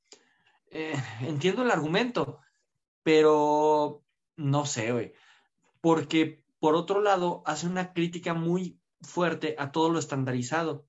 Eh, 0.71 0.93
entiendo 1.21 1.63
el 1.63 1.71
argumento, 1.71 2.39
pero 3.03 4.03
no 4.35 4.65
sé, 4.65 4.91
güey, 4.91 5.13
porque 5.81 6.43
por 6.59 6.75
otro 6.75 7.01
lado 7.01 7.43
hace 7.45 7.67
una 7.67 7.93
crítica 7.93 8.33
muy 8.33 8.79
fuerte 9.01 9.55
a 9.57 9.71
todo 9.71 9.89
lo 9.89 9.99
estandarizado. 9.99 10.85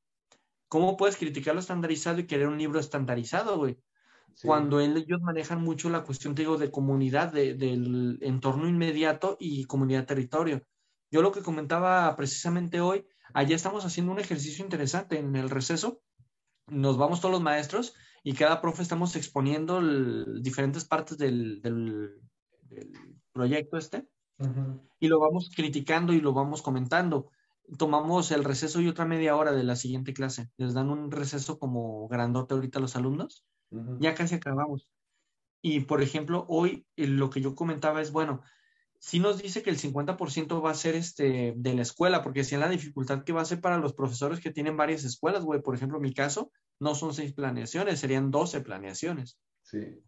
¿Cómo 0.70 0.97
puedes 0.97 1.16
criticar 1.16 1.55
lo 1.55 1.60
estandarizado 1.60 2.20
y 2.20 2.28
querer 2.28 2.47
un 2.47 2.56
libro 2.56 2.78
estandarizado, 2.78 3.59
güey? 3.59 3.76
Cuando 4.44 4.78
ellos 4.80 5.20
manejan 5.20 5.60
mucho 5.60 5.90
la 5.90 6.05
cuestión, 6.05 6.36
te 6.36 6.42
digo, 6.42 6.59
de 6.59 6.70
comunidad, 6.70 7.32
del 7.32 8.18
entorno 8.20 8.68
inmediato 8.68 9.36
y 9.40 9.64
comunidad 9.64 10.06
territorio. 10.06 10.62
Yo 11.10 11.22
lo 11.22 11.32
que 11.32 11.42
comentaba 11.42 12.14
precisamente 12.14 12.80
hoy, 12.80 13.05
allá 13.34 13.56
estamos 13.56 13.84
haciendo 13.84 14.12
un 14.12 14.20
ejercicio 14.20 14.64
interesante 14.64 15.18
en 15.18 15.34
el 15.34 15.51
receso. 15.51 16.02
Nos 16.68 16.97
vamos 16.97 17.20
todos 17.20 17.32
los 17.32 17.42
maestros 17.42 17.92
y 18.22 18.34
cada 18.34 18.60
profe 18.60 18.82
estamos 18.82 19.16
exponiendo 19.16 19.82
diferentes 20.40 20.84
partes 20.84 21.18
del, 21.18 21.60
proyecto 23.32 23.76
este 23.76 24.06
y 25.01 25.09
lo 25.09 25.18
vamos 25.18 25.51
criticando 25.52 26.12
y 26.12 26.20
lo 26.20 26.32
vamos 26.32 26.62
comentando 26.62 27.32
tomamos 27.78 28.30
el 28.30 28.44
receso 28.44 28.80
y 28.80 28.88
otra 28.88 29.05
media 29.05 29.36
hora 29.36 29.52
de 29.52 29.64
la 29.64 29.76
siguiente 29.76 30.12
clase. 30.12 30.51
Les 30.56 30.74
dan 30.74 30.90
un 30.90 31.10
receso 31.10 31.59
como 31.59 32.09
grandote 32.09 32.55
ahorita 32.55 32.78
a 32.78 32.82
los 32.82 32.97
alumnos. 32.97 33.44
Ya 34.01 34.14
casi 34.14 34.34
acabamos. 34.36 34.88
Y 35.62 35.80
por 35.80 36.02
ejemplo, 36.02 36.47
hoy 36.48 36.86
eh, 36.97 37.06
lo 37.06 37.30
que 37.30 37.40
yo 37.40 37.55
comentaba 37.55 38.01
es, 38.01 38.10
bueno, 38.10 38.42
si 38.98 39.20
nos 39.20 39.40
dice 39.40 39.62
que 39.62 39.70
el 39.70 39.78
50% 39.78 40.62
va 40.62 40.70
a 40.70 40.74
ser 40.74 40.94
este, 40.94 41.55
de 41.56 41.74
la 41.74 41.82
escuela, 41.82 42.22
porque 42.22 42.44
si 42.44 42.56
la 42.56 42.68
dificultad 42.68 43.24
que 43.24 43.32
va 43.32 43.42
a 43.42 43.47
ser 43.47 43.60
para 43.60 43.78
los 43.78 43.94
profesores 43.94 44.40
que 44.40 44.51
tienen 44.51 44.76
varias 44.76 45.05
escuelas, 45.05 45.44
güey, 45.44 45.62
por 45.62 45.74
ejemplo, 45.74 45.98
en 45.98 46.02
mi 46.02 46.12
caso, 46.12 46.52
no 46.80 46.94
son 46.94 47.14
seis 47.14 47.32
planeaciones, 47.32 48.01
serían 48.01 48.30
12 48.30 48.60
planeaciones. 48.60 49.38
Sí. 49.62 50.02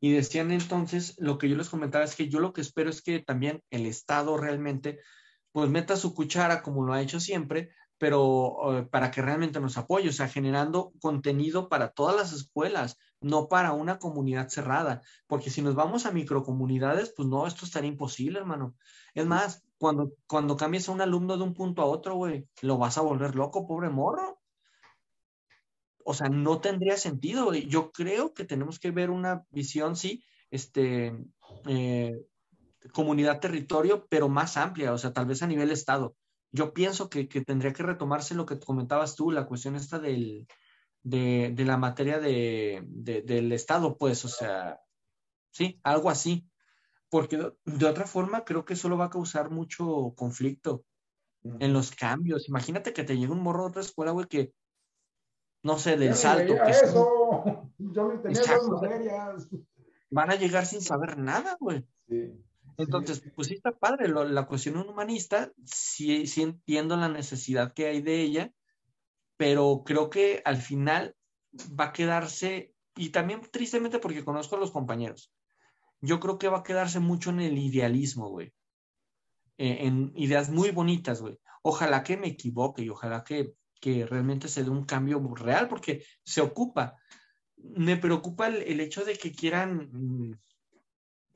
Y 0.00 0.12
decían 0.12 0.52
entonces, 0.52 1.16
lo 1.18 1.38
que 1.38 1.48
yo 1.48 1.56
les 1.56 1.68
comentaba 1.68 2.04
es 2.04 2.14
que 2.14 2.28
yo 2.28 2.40
lo 2.40 2.52
que 2.52 2.60
espero 2.60 2.88
es 2.88 3.02
que 3.02 3.18
también 3.18 3.62
el 3.70 3.84
Estado 3.84 4.36
realmente 4.36 5.00
pues 5.58 5.70
meta 5.70 5.96
su 5.96 6.14
cuchara 6.14 6.62
como 6.62 6.84
lo 6.86 6.92
ha 6.92 7.02
hecho 7.02 7.18
siempre, 7.18 7.70
pero 7.98 8.78
eh, 8.78 8.82
para 8.84 9.10
que 9.10 9.22
realmente 9.22 9.58
nos 9.58 9.76
apoye, 9.76 10.08
o 10.08 10.12
sea, 10.12 10.28
generando 10.28 10.92
contenido 11.00 11.68
para 11.68 11.88
todas 11.88 12.14
las 12.14 12.32
escuelas, 12.32 12.96
no 13.20 13.48
para 13.48 13.72
una 13.72 13.98
comunidad 13.98 14.50
cerrada, 14.50 15.02
porque 15.26 15.50
si 15.50 15.60
nos 15.60 15.74
vamos 15.74 16.06
a 16.06 16.12
microcomunidades, 16.12 17.12
pues 17.16 17.26
no, 17.26 17.44
esto 17.44 17.64
estaría 17.64 17.90
imposible, 17.90 18.38
hermano. 18.38 18.76
Es 19.14 19.26
más, 19.26 19.64
cuando, 19.78 20.12
cuando 20.28 20.56
cambies 20.56 20.88
a 20.88 20.92
un 20.92 21.00
alumno 21.00 21.36
de 21.36 21.42
un 21.42 21.54
punto 21.54 21.82
a 21.82 21.86
otro, 21.86 22.14
güey, 22.14 22.46
lo 22.62 22.78
vas 22.78 22.96
a 22.96 23.00
volver 23.02 23.34
loco, 23.34 23.66
pobre 23.66 23.90
morro. 23.90 24.38
O 26.04 26.14
sea, 26.14 26.28
no 26.28 26.60
tendría 26.60 26.96
sentido. 26.96 27.52
Yo 27.52 27.90
creo 27.90 28.32
que 28.32 28.44
tenemos 28.44 28.78
que 28.78 28.92
ver 28.92 29.10
una 29.10 29.44
visión, 29.50 29.96
sí, 29.96 30.22
este, 30.52 31.18
eh, 31.66 32.16
comunidad 32.92 33.40
territorio, 33.40 34.06
pero 34.08 34.28
más 34.28 34.56
amplia, 34.56 34.92
o 34.92 34.98
sea, 34.98 35.12
tal 35.12 35.26
vez 35.26 35.42
a 35.42 35.46
nivel 35.46 35.70
estado. 35.70 36.16
Yo 36.50 36.72
pienso 36.72 37.10
que, 37.10 37.24
tendría 37.26 37.72
que 37.72 37.82
retomarse 37.82 38.34
lo 38.34 38.46
que 38.46 38.58
comentabas 38.58 39.14
tú, 39.16 39.30
la 39.30 39.46
cuestión 39.46 39.76
esta 39.76 39.98
del, 39.98 40.46
de, 41.02 41.52
la 41.58 41.76
materia 41.76 42.18
de, 42.18 42.84
del 42.86 43.52
estado, 43.52 43.98
pues, 43.98 44.24
o 44.24 44.28
sea, 44.28 44.80
sí, 45.50 45.80
algo 45.82 46.10
así. 46.10 46.48
Porque 47.10 47.38
de, 47.64 47.86
otra 47.86 48.06
forma 48.06 48.44
creo 48.44 48.64
que 48.64 48.76
solo 48.76 48.98
va 48.98 49.06
a 49.06 49.10
causar 49.10 49.50
mucho 49.50 50.14
conflicto 50.16 50.84
en 51.42 51.72
los 51.72 51.90
cambios. 51.90 52.48
Imagínate 52.48 52.92
que 52.92 53.04
te 53.04 53.16
llegue 53.16 53.32
un 53.32 53.42
morro 53.42 53.64
de 53.64 53.68
otra 53.70 53.82
escuela, 53.82 54.12
güey, 54.12 54.26
que 54.26 54.52
no 55.62 55.78
sé, 55.78 55.96
del 55.96 56.14
salto. 56.14 56.54
Que 56.54 56.70
eso. 56.70 57.72
Yo 57.78 58.20
tenía 58.20 58.42
materias. 58.68 59.48
Van 60.10 60.30
a 60.30 60.36
llegar 60.36 60.66
sin 60.66 60.80
saber 60.80 61.18
nada, 61.18 61.56
güey. 61.60 61.86
Sí. 62.08 62.32
Entonces, 62.78 63.22
pues 63.34 63.48
sí 63.48 63.54
está 63.54 63.72
padre, 63.72 64.08
la 64.08 64.46
cuestión 64.46 64.76
humanista, 64.78 65.52
sí, 65.66 66.26
sí 66.26 66.42
entiendo 66.42 66.96
la 66.96 67.08
necesidad 67.08 67.74
que 67.74 67.86
hay 67.88 68.02
de 68.02 68.22
ella, 68.22 68.52
pero 69.36 69.82
creo 69.86 70.10
que 70.10 70.42
al 70.44 70.58
final 70.58 71.16
va 71.78 71.86
a 71.86 71.92
quedarse, 71.92 72.74
y 72.96 73.10
también 73.10 73.42
tristemente 73.52 73.98
porque 74.00 74.24
conozco 74.24 74.56
a 74.56 74.60
los 74.60 74.72
compañeros, 74.72 75.32
yo 76.00 76.20
creo 76.20 76.38
que 76.38 76.48
va 76.48 76.58
a 76.60 76.64
quedarse 76.64 77.00
mucho 77.00 77.30
en 77.30 77.40
el 77.40 77.58
idealismo, 77.58 78.30
güey. 78.30 78.52
eh, 79.56 79.86
en 79.86 80.12
ideas 80.14 80.50
muy 80.50 80.70
bonitas, 80.70 81.20
güey. 81.20 81.38
Ojalá 81.62 82.02
que 82.02 82.16
me 82.16 82.28
equivoque 82.28 82.82
y 82.82 82.88
ojalá 82.90 83.24
que, 83.24 83.54
que 83.80 84.06
realmente 84.06 84.48
se 84.48 84.64
dé 84.64 84.70
un 84.70 84.84
cambio 84.84 85.20
real 85.34 85.68
porque 85.68 86.04
se 86.24 86.40
ocupa. 86.40 86.96
Me 87.56 87.96
preocupa 87.96 88.48
el, 88.48 88.62
el 88.62 88.80
hecho 88.80 89.04
de 89.04 89.16
que 89.18 89.32
quieran 89.32 89.90
mm, 89.92 90.38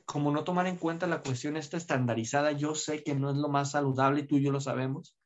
como 0.05 0.33
no 0.33 0.45
tomar 0.45 0.67
en 0.67 0.77
cuenta 0.77 1.07
la 1.07 1.23
cuestión 1.23 1.57
esta 1.57 1.77
estandarizada, 1.77 2.53
yo 2.53 2.75
sé 2.75 3.03
que 3.03 3.15
no 3.15 3.31
es 3.31 3.37
lo 3.37 3.49
más 3.49 3.73
saludable 3.73 4.21
y 4.21 4.27
tú 4.27 4.37
y 4.37 4.43
yo 4.43 4.53
lo 4.53 4.61
sabemos, 4.61 5.17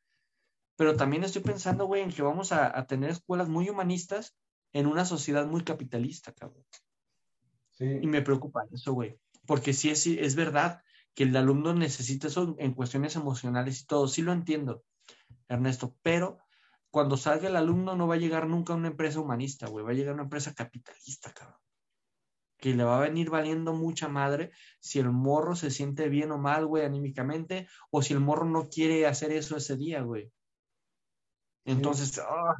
pero 0.77 0.97
también 0.97 1.25
estoy 1.25 1.43
pensando, 1.43 1.87
güey, 1.87 2.03
en 2.03 2.13
que 2.13 2.23
vamos 2.23 2.53
a, 2.53 2.87
tener 2.87 3.11
escuelas 3.11 3.49
muy 3.49 3.69
humanistas 3.69 4.37
en 4.73 4.87
una 4.87 5.05
sociedad 5.05 5.47
muy 5.47 5.65
capitalista, 5.65 6.33
cabrón. 6.33 6.65
Sí. 7.73 7.87
Y 8.03 8.07
me 8.07 8.23
preocupa 8.23 8.67
eso, 8.73 8.93
güey, 8.93 9.19
porque 9.47 9.73
sí 9.73 9.91
es, 9.91 10.07
es 10.07 10.35
verdad 10.35 10.83
que 11.15 11.25
el 11.25 11.37
alumno 11.37 11.73
necesita 11.73 12.27
eso 12.27 12.55
en 12.59 12.75
cuestiones 12.75 13.17
emocionales 13.17 13.81
y 13.81 13.87
todo, 13.87 14.09
sí 14.09 14.23
lo 14.23 14.33
entiendo, 14.33 14.85
Ernesto, 15.49 15.97
pero 16.03 16.39
cuando 16.91 17.17
salga 17.17 17.49
el 17.49 17.57
alumno 17.57 17.97
no 17.97 18.07
va 18.07 18.15
a 18.15 18.19
llegar 18.19 18.47
nunca 18.47 18.73
a 18.73 18.77
una 18.77 18.89
empresa 18.89 19.21
humanista, 19.21 19.69
güey, 19.69 19.85
va 19.85 19.93
a 19.93 19.95
llegar 19.95 20.11
a 20.13 20.15
una 20.15 20.25
empresa 20.25 20.55
capitalista, 20.55 21.33
cabrón 21.33 21.66
que 22.59 22.75
le 22.75 22.85
va 22.85 22.99
a 22.99 23.09
venir 23.09 23.31
valiendo 23.31 23.75
mucha 23.75 24.09
madre 24.09 24.51
si 24.81 24.99
el 24.99 25.11
morro 25.11 25.55
se 25.55 25.71
siente 25.71 26.09
bien 26.09 26.33
o 26.33 26.39
mal, 26.39 26.67
güey, 26.67 26.85
anímicamente, 26.85 27.69
o 27.91 28.03
si 28.03 28.15
el 28.15 28.21
morro 28.21 28.47
no 28.47 28.69
quiere 28.69 29.07
hacer 29.07 29.33
eso 29.33 29.57
ese 29.57 29.77
día, 29.77 30.03
güey. 30.03 30.31
Entonces, 31.65 32.19
ah, 32.19 32.55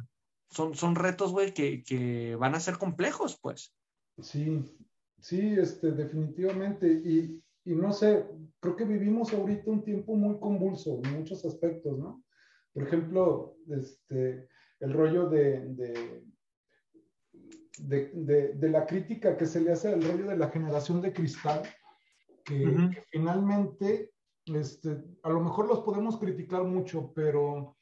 son, 0.49 0.75
son 0.75 0.95
retos, 0.95 1.31
güey, 1.31 1.53
que, 1.53 1.83
que, 1.83 2.35
van 2.35 2.55
a 2.55 2.59
ser 2.59 2.77
complejos, 2.77 3.39
pues. 3.41 3.73
Sí, 4.21 4.63
sí, 5.19 5.55
este, 5.57 5.91
definitivamente. 5.91 6.91
Y, 6.91 7.41
y 7.63 7.75
no 7.75 7.91
sé, 7.91 8.25
creo 8.59 8.75
que 8.75 8.85
vivimos 8.85 9.33
ahorita 9.33 9.71
un 9.71 9.83
tiempo 9.83 10.15
muy 10.15 10.39
convulso 10.39 10.99
en 11.03 11.19
muchos 11.19 11.45
aspectos, 11.45 11.97
¿no? 11.97 12.23
Por 12.73 12.83
ejemplo, 12.83 13.57
este, 13.69 14.47
el 14.79 14.93
rollo 14.93 15.29
de 15.29 15.65
de, 15.73 16.23
de, 17.79 18.69
la 18.69 18.85
crítica 18.85 19.37
que 19.37 19.45
se 19.45 19.61
le 19.61 19.71
hace 19.71 19.89
al 19.89 20.01
rollo 20.01 20.27
de 20.27 20.37
la 20.37 20.49
generación 20.49 21.01
de 21.01 21.13
cristal, 21.13 21.63
que, 22.43 23.03
finalmente, 23.11 24.11
este, 24.45 25.03
a 25.23 25.29
lo 25.29 25.41
mejor 25.41 25.67
los 25.67 25.81
podemos 25.81 26.17
criticar 26.17 26.63
mucho, 26.63 27.11
pero, 27.13 27.77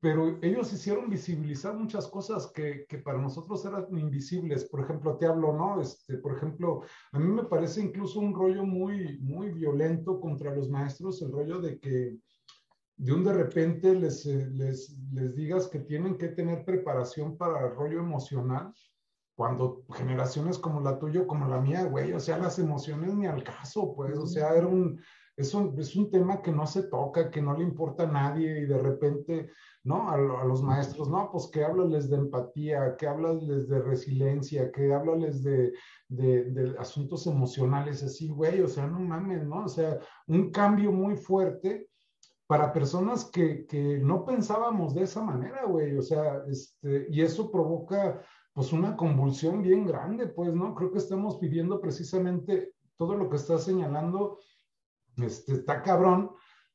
pero 0.00 0.38
ellos 0.40 0.72
hicieron 0.72 1.10
visibilizar 1.10 1.74
muchas 1.74 2.08
cosas 2.08 2.50
que, 2.54 2.86
que, 2.88 2.98
para 2.98 3.18
nosotros 3.18 3.64
eran 3.66 3.86
invisibles. 3.98 4.64
Por 4.64 4.80
ejemplo, 4.80 5.18
te 5.18 5.26
hablo, 5.26 5.52
¿no? 5.52 5.80
Este, 5.80 6.16
por 6.18 6.36
ejemplo, 6.36 6.82
a 7.12 7.18
mí 7.18 7.28
me 7.28 7.44
parece 7.44 7.82
incluso 7.82 8.20
un 8.20 8.34
rollo 8.34 8.64
muy, 8.64 9.18
muy 9.18 9.50
violento 9.50 10.18
contra 10.20 10.54
los 10.54 10.70
maestros, 10.70 11.20
el 11.20 11.32
rollo 11.32 11.60
de 11.60 11.78
que 11.78 12.16
de 12.98 13.12
un 13.12 13.24
de 13.24 13.32
repente 13.34 13.94
les, 13.94 14.24
les, 14.24 14.96
les 15.12 15.36
digas 15.36 15.68
que 15.68 15.80
tienen 15.80 16.16
que 16.16 16.28
tener 16.28 16.64
preparación 16.64 17.36
para 17.36 17.66
el 17.66 17.74
rollo 17.74 18.00
emocional 18.00 18.72
cuando 19.36 19.84
generaciones 19.94 20.58
como 20.58 20.80
la 20.80 20.98
tuya, 20.98 21.26
como 21.26 21.46
la 21.46 21.60
mía, 21.60 21.84
güey, 21.84 22.12
o 22.14 22.20
sea, 22.20 22.38
las 22.38 22.58
emociones 22.58 23.14
ni 23.14 23.26
al 23.26 23.44
caso, 23.44 23.94
pues, 23.94 24.18
o 24.18 24.26
sea, 24.26 24.54
era 24.54 24.66
un, 24.66 24.98
es 25.36 25.52
un, 25.52 25.78
es 25.78 25.94
un 25.94 26.10
tema 26.10 26.40
que 26.40 26.50
no 26.50 26.66
se 26.66 26.84
toca, 26.84 27.30
que 27.30 27.42
no 27.42 27.54
le 27.54 27.62
importa 27.62 28.04
a 28.04 28.10
nadie 28.10 28.60
y 28.60 28.64
de 28.64 28.78
repente, 28.78 29.50
¿no? 29.84 30.08
A, 30.08 30.16
los 30.16 30.62
maestros, 30.62 31.10
no, 31.10 31.28
pues 31.30 31.48
que 31.48 31.62
háblales 31.62 32.08
de 32.08 32.16
empatía, 32.16 32.96
que 32.96 33.06
háblales 33.06 33.68
de 33.68 33.82
resiliencia, 33.82 34.72
que 34.72 34.94
háblales 34.94 35.42
de, 35.42 35.74
de, 36.08 36.44
de 36.44 36.78
asuntos 36.78 37.26
emocionales, 37.26 38.02
así, 38.02 38.30
güey, 38.30 38.62
o 38.62 38.68
sea, 38.68 38.86
no 38.86 38.98
mames, 38.98 39.44
¿no? 39.44 39.64
O 39.64 39.68
sea, 39.68 39.98
un 40.28 40.50
cambio 40.50 40.90
muy 40.92 41.14
fuerte 41.18 41.90
para 42.46 42.72
personas 42.72 43.26
que, 43.26 43.66
que 43.66 43.98
no 43.98 44.24
pensábamos 44.24 44.94
de 44.94 45.02
esa 45.02 45.20
manera, 45.22 45.66
güey, 45.66 45.94
o 45.98 46.02
sea, 46.02 46.42
este, 46.48 47.06
y 47.10 47.20
eso 47.20 47.50
provoca 47.50 48.22
pues 48.56 48.72
una 48.72 48.96
convulsión 48.96 49.60
bien 49.60 49.86
grande, 49.86 50.28
pues, 50.28 50.54
¿no? 50.54 50.74
Creo 50.74 50.90
que 50.90 50.96
estamos 50.96 51.38
viviendo 51.38 51.78
precisamente 51.78 52.72
todo 52.96 53.14
lo 53.14 53.28
que 53.28 53.36
está 53.36 53.58
señalando, 53.58 54.38
este, 55.18 55.52
está 55.52 55.82
cabrón, 55.82 56.30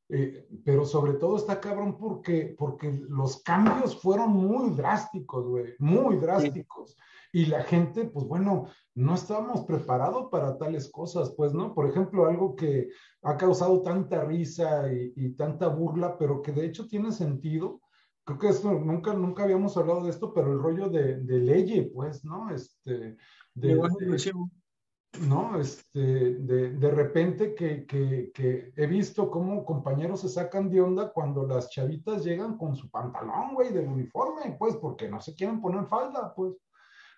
eh, 0.08 0.46
pero 0.64 0.84
sobre 0.84 1.14
todo 1.14 1.36
está 1.36 1.58
cabrón 1.58 1.98
porque, 1.98 2.54
porque 2.56 2.92
los 3.08 3.42
cambios 3.42 4.00
fueron 4.00 4.30
muy 4.30 4.70
drásticos, 4.76 5.44
güey, 5.44 5.74
muy 5.80 6.18
drásticos. 6.18 6.96
Y 7.32 7.46
la 7.46 7.64
gente, 7.64 8.04
pues 8.04 8.26
bueno, 8.26 8.68
no 8.94 9.16
estábamos 9.16 9.64
preparados 9.64 10.28
para 10.30 10.56
tales 10.58 10.88
cosas, 10.88 11.34
pues, 11.36 11.52
¿no? 11.52 11.74
Por 11.74 11.90
ejemplo, 11.90 12.26
algo 12.26 12.54
que 12.54 12.90
ha 13.22 13.36
causado 13.36 13.82
tanta 13.82 14.22
risa 14.22 14.86
y, 14.92 15.12
y 15.16 15.30
tanta 15.30 15.66
burla, 15.66 16.16
pero 16.16 16.42
que 16.42 16.52
de 16.52 16.64
hecho 16.64 16.86
tiene 16.86 17.10
sentido, 17.10 17.81
creo 18.24 18.38
que 18.38 18.48
esto, 18.48 18.72
nunca, 18.72 19.14
nunca 19.14 19.44
habíamos 19.44 19.76
hablado 19.76 20.04
de 20.04 20.10
esto, 20.10 20.32
pero 20.32 20.52
el 20.52 20.58
rollo 20.58 20.88
de, 20.88 21.20
de 21.20 21.38
ley, 21.38 21.90
pues, 21.94 22.24
¿no? 22.24 22.50
Este, 22.54 23.16
de, 23.54 23.80
¿no? 25.20 25.60
Este, 25.60 26.00
de, 26.00 26.70
de 26.70 26.90
repente 26.90 27.54
que, 27.54 27.84
que, 27.84 28.30
que, 28.32 28.72
he 28.76 28.86
visto 28.86 29.30
cómo 29.30 29.64
compañeros 29.64 30.20
se 30.20 30.28
sacan 30.28 30.70
de 30.70 30.80
onda 30.80 31.12
cuando 31.12 31.46
las 31.46 31.70
chavitas 31.70 32.24
llegan 32.24 32.56
con 32.56 32.76
su 32.76 32.90
pantalón, 32.90 33.54
güey, 33.54 33.72
del 33.72 33.88
uniforme, 33.88 34.56
pues, 34.58 34.76
porque 34.76 35.08
no 35.08 35.20
se 35.20 35.34
quieren 35.34 35.60
poner 35.60 35.86
falda, 35.86 36.34
pues. 36.34 36.54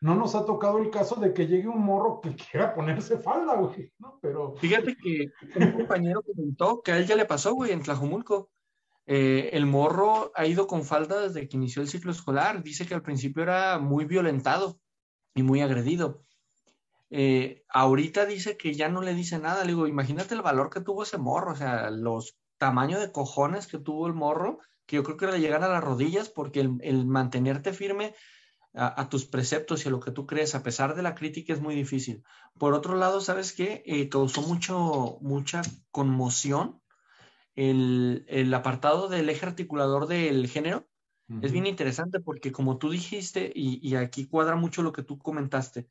No 0.00 0.14
nos 0.14 0.34
ha 0.34 0.44
tocado 0.44 0.78
el 0.78 0.90
caso 0.90 1.14
de 1.14 1.32
que 1.32 1.46
llegue 1.46 1.68
un 1.68 1.82
morro 1.82 2.20
que 2.20 2.34
quiera 2.34 2.74
ponerse 2.74 3.16
falda, 3.16 3.56
güey, 3.56 3.90
¿no? 3.98 4.18
Pero... 4.20 4.54
Fíjate 4.56 4.94
que 4.96 5.28
un 5.56 5.72
compañero 5.72 6.20
comentó 6.20 6.82
que 6.82 6.92
a 6.92 6.98
él 6.98 7.06
ya 7.06 7.16
le 7.16 7.24
pasó, 7.24 7.54
güey, 7.54 7.72
en 7.72 7.82
Tlajumulco 7.82 8.50
eh, 9.06 9.50
el 9.52 9.66
morro 9.66 10.32
ha 10.34 10.46
ido 10.46 10.66
con 10.66 10.84
falda 10.84 11.20
desde 11.20 11.48
que 11.48 11.56
inició 11.56 11.82
el 11.82 11.88
ciclo 11.88 12.12
escolar. 12.12 12.62
Dice 12.62 12.86
que 12.86 12.94
al 12.94 13.02
principio 13.02 13.42
era 13.42 13.78
muy 13.78 14.04
violentado 14.04 14.80
y 15.34 15.42
muy 15.42 15.60
agredido. 15.60 16.24
Eh, 17.10 17.64
ahorita 17.68 18.26
dice 18.26 18.56
que 18.56 18.74
ya 18.74 18.88
no 18.88 19.02
le 19.02 19.14
dice 19.14 19.38
nada. 19.38 19.62
Le 19.62 19.72
digo, 19.72 19.86
imagínate 19.86 20.34
el 20.34 20.42
valor 20.42 20.70
que 20.70 20.80
tuvo 20.80 21.02
ese 21.02 21.18
morro, 21.18 21.52
o 21.52 21.56
sea, 21.56 21.90
los 21.90 22.36
tamaños 22.58 23.00
de 23.00 23.12
cojones 23.12 23.66
que 23.66 23.78
tuvo 23.78 24.06
el 24.06 24.14
morro, 24.14 24.58
que 24.86 24.96
yo 24.96 25.04
creo 25.04 25.16
que 25.16 25.26
le 25.26 25.40
llegan 25.40 25.62
a 25.64 25.68
las 25.68 25.84
rodillas 25.84 26.28
porque 26.28 26.60
el, 26.60 27.06
mantenerte 27.06 27.72
firme 27.72 28.14
a, 28.76 29.08
tus 29.08 29.24
preceptos 29.24 29.84
y 29.84 29.88
a 29.88 29.92
lo 29.92 30.00
que 30.00 30.10
tú 30.10 30.26
crees, 30.26 30.56
a 30.56 30.64
pesar 30.64 30.96
de 30.96 31.02
la 31.02 31.14
crítica, 31.14 31.52
es 31.52 31.60
muy 31.60 31.76
difícil. 31.76 32.24
Por 32.58 32.74
otro 32.74 32.96
lado, 32.96 33.20
¿sabes 33.20 33.52
qué? 33.52 33.84
Eh, 33.86 34.08
causó 34.08 34.42
mucho, 34.42 35.18
mucha 35.20 35.62
conmoción 35.92 36.82
el, 37.54 38.52
apartado 38.54 39.08
del 39.08 39.28
eje 39.28 39.46
articulador 39.46 40.06
del 40.06 40.48
género 40.48 40.88
es 41.40 41.52
bien 41.52 41.66
interesante 41.66 42.20
porque 42.20 42.52
como 42.52 42.76
tú 42.76 42.90
dijiste, 42.90 43.50
y, 43.54 43.94
aquí 43.94 44.26
cuadra 44.26 44.56
mucho 44.56 44.82
lo 44.82 44.92
que 44.92 45.02
tú 45.02 45.18
comentaste, 45.18 45.88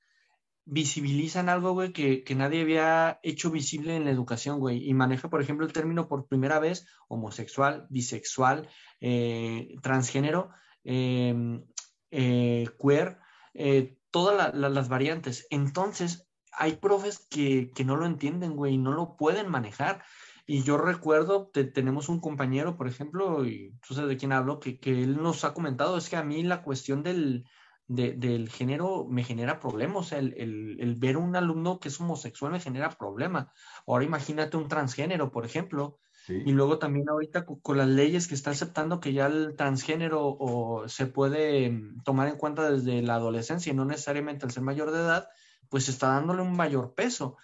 visibilizan 0.66 1.50
algo, 1.50 1.74
güey, 1.74 1.92
que, 1.92 2.24
nadie 2.36 2.62
había 2.62 3.20
hecho 3.24 3.50
visible 3.50 3.96
en 3.96 4.06
la 4.06 4.12
educación, 4.12 4.60
güey, 4.60 4.88
y 4.88 4.94
maneja, 4.94 5.30
por 5.30 5.42
ejemplo, 5.42 5.66
el 5.66 5.74
término 5.74 6.08
por 6.08 6.28
primera 6.28 6.60
vez 6.60 6.86
homosexual, 7.08 7.88
bisexual, 7.90 8.70
eh, 9.02 9.76
transgénero, 9.82 10.52
em, 10.84 11.66
eh, 12.12 12.70
queer, 12.80 13.18
eh, 13.56 13.98
todas 14.12 14.54
las 14.54 14.90
variantes. 14.90 15.48
Entonces, 15.50 16.28
hay 16.52 16.76
profes 16.76 17.26
que, 17.30 17.72
que 17.74 17.84
no 17.84 17.96
lo 17.96 18.06
entienden, 18.06 18.56
güey, 18.56 18.76
y 18.76 18.78
no 18.78 18.92
lo 18.92 19.18
pueden 19.18 19.50
manejar. 19.50 20.04
Y 20.46 20.64
yo 20.64 20.78
recuerdo, 20.78 21.50
tenemos 21.74 22.10
un 22.10 22.20
compañero, 22.20 22.76
por 22.76 22.88
ejemplo, 22.88 23.46
y 23.46 23.74
tú 23.88 23.94
sabes 23.94 24.10
de 24.10 24.18
quién 24.18 24.34
hablo, 24.34 24.60
que, 24.60 24.80
que 24.80 25.04
él 25.04 25.22
nos 25.22 25.46
ha 25.46 25.54
comentado, 25.54 25.98
es 25.98 26.10
que 26.10 26.18
a 26.18 26.24
mí 26.24 26.44
la 26.44 26.64
cuestión 26.64 27.02
del, 27.02 27.46
del 27.88 28.50
género 28.50 29.06
me 29.10 29.24
genera 29.24 29.60
problemas, 29.60 29.98
o 29.98 30.04
sea, 30.04 30.20
el, 30.20 30.34
el, 30.38 30.78
el, 30.82 30.96
ver 30.96 31.16
un 31.16 31.36
alumno 31.36 31.80
que 31.80 31.88
es 31.88 32.00
homosexual 32.00 32.52
me 32.52 32.60
genera 32.60 32.90
problema. 32.90 33.54
Ahora 33.88 34.04
imagínate 34.04 34.58
un 34.58 34.68
transgénero, 34.68 35.32
por 35.32 35.46
ejemplo, 35.46 36.00
y 36.28 36.54
luego 36.54 36.80
también 36.80 37.10
ahorita 37.10 37.46
con, 37.46 37.78
las 37.78 37.88
leyes 37.88 38.28
que 38.28 38.36
está 38.36 38.52
aceptando 38.52 39.02
que 39.02 39.12
ya 39.12 39.26
el 39.26 39.56
transgénero 39.58 40.22
o 40.26 40.88
se 40.88 41.06
puede 41.06 41.70
mm, 41.70 42.04
tomar 42.04 42.30
en 42.30 42.38
cuenta 42.38 42.72
desde 42.72 43.02
la 43.02 43.16
adolescencia 43.16 43.74
y 43.74 43.76
no 43.76 43.84
necesariamente 43.84 44.46
al 44.46 44.52
ser 44.52 44.64
mayor 44.64 44.92
de 44.92 45.00
edad, 45.00 45.28
pues 45.68 45.90
está 45.90 46.08
dándole 46.08 46.42
un 46.42 46.56
mayor 46.56 46.94
peso. 46.94 47.36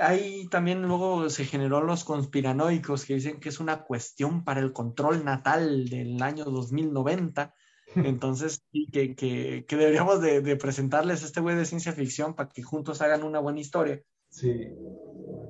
Ahí 0.00 0.48
también 0.48 0.82
luego 0.82 1.28
se 1.28 1.44
generó 1.44 1.82
los 1.82 2.04
conspiranoicos 2.04 3.04
que 3.04 3.14
dicen 3.14 3.38
que 3.38 3.50
es 3.50 3.60
una 3.60 3.84
cuestión 3.84 4.44
para 4.44 4.60
el 4.60 4.72
control 4.72 5.24
natal 5.24 5.88
del 5.88 6.22
año 6.22 6.44
2090. 6.44 7.54
Entonces, 7.96 8.62
que, 8.92 9.14
que, 9.14 9.64
que 9.66 9.76
deberíamos 9.76 10.22
de, 10.22 10.40
de, 10.40 10.56
presentarles 10.56 11.22
a 11.22 11.26
este 11.26 11.40
güey 11.40 11.56
de 11.56 11.66
ciencia 11.66 11.92
ficción 11.92 12.34
para 12.34 12.48
que 12.48 12.62
juntos 12.62 13.02
hagan 13.02 13.24
una 13.24 13.40
buena 13.40 13.60
historia. 13.60 14.00
Sí. 14.30 14.68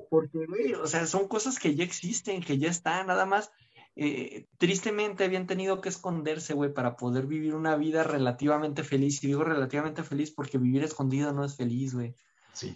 Porque, 0.08 0.46
güey, 0.46 0.74
o 0.74 0.86
sea, 0.86 1.06
son 1.06 1.28
cosas 1.28 1.58
que 1.58 1.74
ya 1.74 1.84
existen, 1.84 2.42
que 2.42 2.58
ya 2.58 2.70
están, 2.70 3.06
nada 3.06 3.26
más. 3.26 3.50
Eh, 3.94 4.46
tristemente 4.56 5.24
habían 5.24 5.46
tenido 5.46 5.80
que 5.80 5.90
esconderse, 5.90 6.54
güey, 6.54 6.72
para 6.72 6.96
poder 6.96 7.26
vivir 7.26 7.54
una 7.54 7.76
vida 7.76 8.02
relativamente 8.02 8.82
feliz. 8.82 9.22
Y 9.22 9.28
digo 9.28 9.44
relativamente 9.44 10.02
feliz 10.02 10.32
porque 10.32 10.58
vivir 10.58 10.82
escondido 10.82 11.32
no 11.32 11.44
es 11.44 11.56
feliz, 11.56 11.94
güey. 11.94 12.14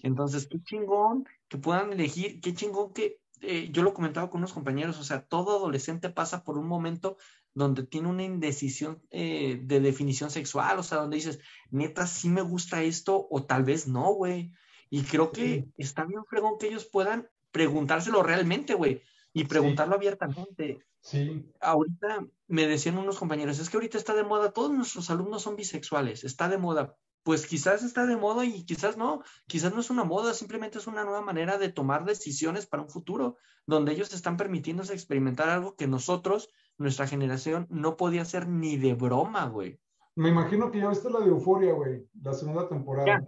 Entonces, 0.02 0.46
qué 0.46 0.62
chingón 0.62 1.26
que 1.48 1.58
puedan 1.58 1.92
elegir, 1.92 2.40
qué 2.40 2.54
chingón 2.54 2.92
que 2.92 3.20
eh, 3.40 3.68
yo 3.72 3.82
lo 3.82 3.94
comentaba 3.94 4.30
con 4.30 4.38
unos 4.38 4.52
compañeros, 4.52 4.98
o 4.98 5.04
sea, 5.04 5.26
todo 5.26 5.56
adolescente 5.56 6.08
pasa 6.08 6.44
por 6.44 6.56
un 6.56 6.66
momento 6.66 7.16
donde 7.52 7.84
tiene 7.84 8.08
una 8.08 8.24
indecisión 8.24 9.02
eh, 9.10 9.60
de 9.62 9.80
definición 9.80 10.30
sexual, 10.30 10.78
o 10.78 10.82
sea, 10.82 10.98
donde 10.98 11.16
dices, 11.16 11.40
neta, 11.70 12.06
sí 12.06 12.28
me 12.28 12.42
gusta 12.42 12.82
esto 12.82 13.26
o 13.30 13.44
tal 13.44 13.64
vez 13.64 13.86
no, 13.86 14.12
güey. 14.12 14.52
Y 14.90 15.02
creo 15.02 15.30
que 15.30 15.66
está 15.76 16.04
bien 16.04 16.24
fregón 16.24 16.58
que 16.58 16.68
ellos 16.68 16.84
puedan 16.84 17.28
preguntárselo 17.52 18.22
realmente, 18.22 18.74
güey, 18.74 19.02
y 19.32 19.44
preguntarlo 19.44 19.94
abiertamente. 19.94 20.84
Sí. 21.00 21.44
Ahorita 21.60 22.26
me 22.48 22.66
decían 22.66 22.98
unos 22.98 23.18
compañeros, 23.18 23.58
es 23.58 23.70
que 23.70 23.76
ahorita 23.76 23.98
está 23.98 24.14
de 24.14 24.24
moda, 24.24 24.52
todos 24.52 24.72
nuestros 24.72 25.10
alumnos 25.10 25.42
son 25.42 25.56
bisexuales, 25.56 26.24
está 26.24 26.48
de 26.48 26.58
moda. 26.58 26.96
Pues 27.24 27.46
quizás 27.46 27.82
está 27.82 28.06
de 28.06 28.16
moda 28.16 28.44
y 28.44 28.64
quizás 28.64 28.96
no, 28.96 29.22
quizás 29.46 29.74
no 29.74 29.80
es 29.80 29.90
una 29.90 30.04
moda, 30.04 30.34
simplemente 30.34 30.78
es 30.78 30.86
una 30.86 31.04
nueva 31.04 31.22
manera 31.22 31.58
de 31.58 31.72
tomar 31.72 32.04
decisiones 32.04 32.66
para 32.66 32.82
un 32.82 32.88
futuro, 32.88 33.36
donde 33.66 33.92
ellos 33.92 34.12
están 34.14 34.36
permitiéndose 34.36 34.92
experimentar 34.92 35.48
algo 35.48 35.74
que 35.74 35.88
nosotros, 35.88 36.50
nuestra 36.78 37.06
generación, 37.06 37.66
no 37.70 37.96
podía 37.96 38.22
hacer 38.22 38.46
ni 38.46 38.76
de 38.76 38.94
broma, 38.94 39.46
güey. 39.46 39.80
Me 40.14 40.28
imagino 40.28 40.70
que 40.70 40.78
ya 40.78 40.88
viste 40.88 41.10
la 41.10 41.20
de 41.20 41.26
Euforia, 41.26 41.72
güey, 41.72 42.06
la 42.22 42.34
segunda 42.34 42.68
temporada. 42.68 43.26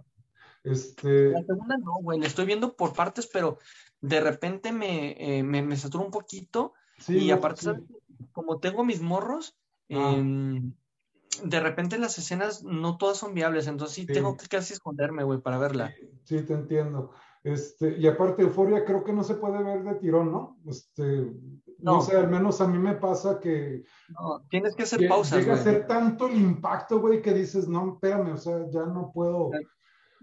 Este... 0.63 1.31
La 1.31 1.43
segunda 1.43 1.77
no, 1.77 1.95
güey, 2.01 2.19
la 2.19 2.27
estoy 2.27 2.45
viendo 2.45 2.75
por 2.75 2.93
partes, 2.93 3.27
pero 3.27 3.57
de 3.99 4.21
repente 4.21 4.71
me, 4.71 5.15
eh, 5.17 5.43
me, 5.43 5.61
me 5.61 5.75
satura 5.75 6.05
un 6.05 6.11
poquito 6.11 6.73
y 7.07 7.31
aparte, 7.31 7.73
como 8.31 8.59
tengo 8.59 8.83
mis 8.83 9.01
morros, 9.01 9.57
ah. 9.89 10.13
em, 10.15 10.73
de 11.43 11.59
repente 11.59 11.97
las 11.97 12.17
escenas 12.17 12.63
no 12.63 12.97
todas 12.97 13.17
son 13.17 13.33
viables, 13.33 13.67
entonces 13.67 13.95
sí, 13.95 14.05
tengo 14.05 14.37
que 14.37 14.47
casi 14.47 14.73
esconderme, 14.73 15.23
güey, 15.23 15.39
para 15.39 15.57
verla. 15.57 15.93
Sí, 16.23 16.41
te 16.43 16.53
entiendo. 16.53 17.11
Este, 17.43 17.97
y 17.97 18.07
aparte, 18.07 18.43
Euforia 18.43 18.83
creo 18.83 19.03
que 19.03 19.13
no 19.13 19.23
se 19.23 19.35
puede 19.35 19.63
ver 19.63 19.83
de 19.83 19.95
tirón, 19.95 20.31
¿no? 20.31 20.57
Este, 20.65 21.31
no. 21.79 22.01
sé, 22.01 22.17
al 22.17 22.29
menos 22.29 22.59
a 22.59 22.67
mí 22.67 22.77
me 22.77 22.95
pasa 22.95 23.39
que... 23.39 23.83
No, 24.09 24.41
tienes 24.49 24.75
que 24.75 24.83
hacer 24.83 25.07
pausas, 25.07 25.39
Llega 25.39 25.53
a 25.53 25.57
ser 25.57 25.87
tanto 25.87 26.27
el 26.27 26.35
impacto, 26.35 26.99
güey, 26.99 27.21
que 27.21 27.33
dices, 27.33 27.67
no, 27.67 27.93
espérame, 27.93 28.33
o 28.33 28.37
sea, 28.37 28.69
ya 28.69 28.85
no 28.85 29.11
puedo... 29.13 29.51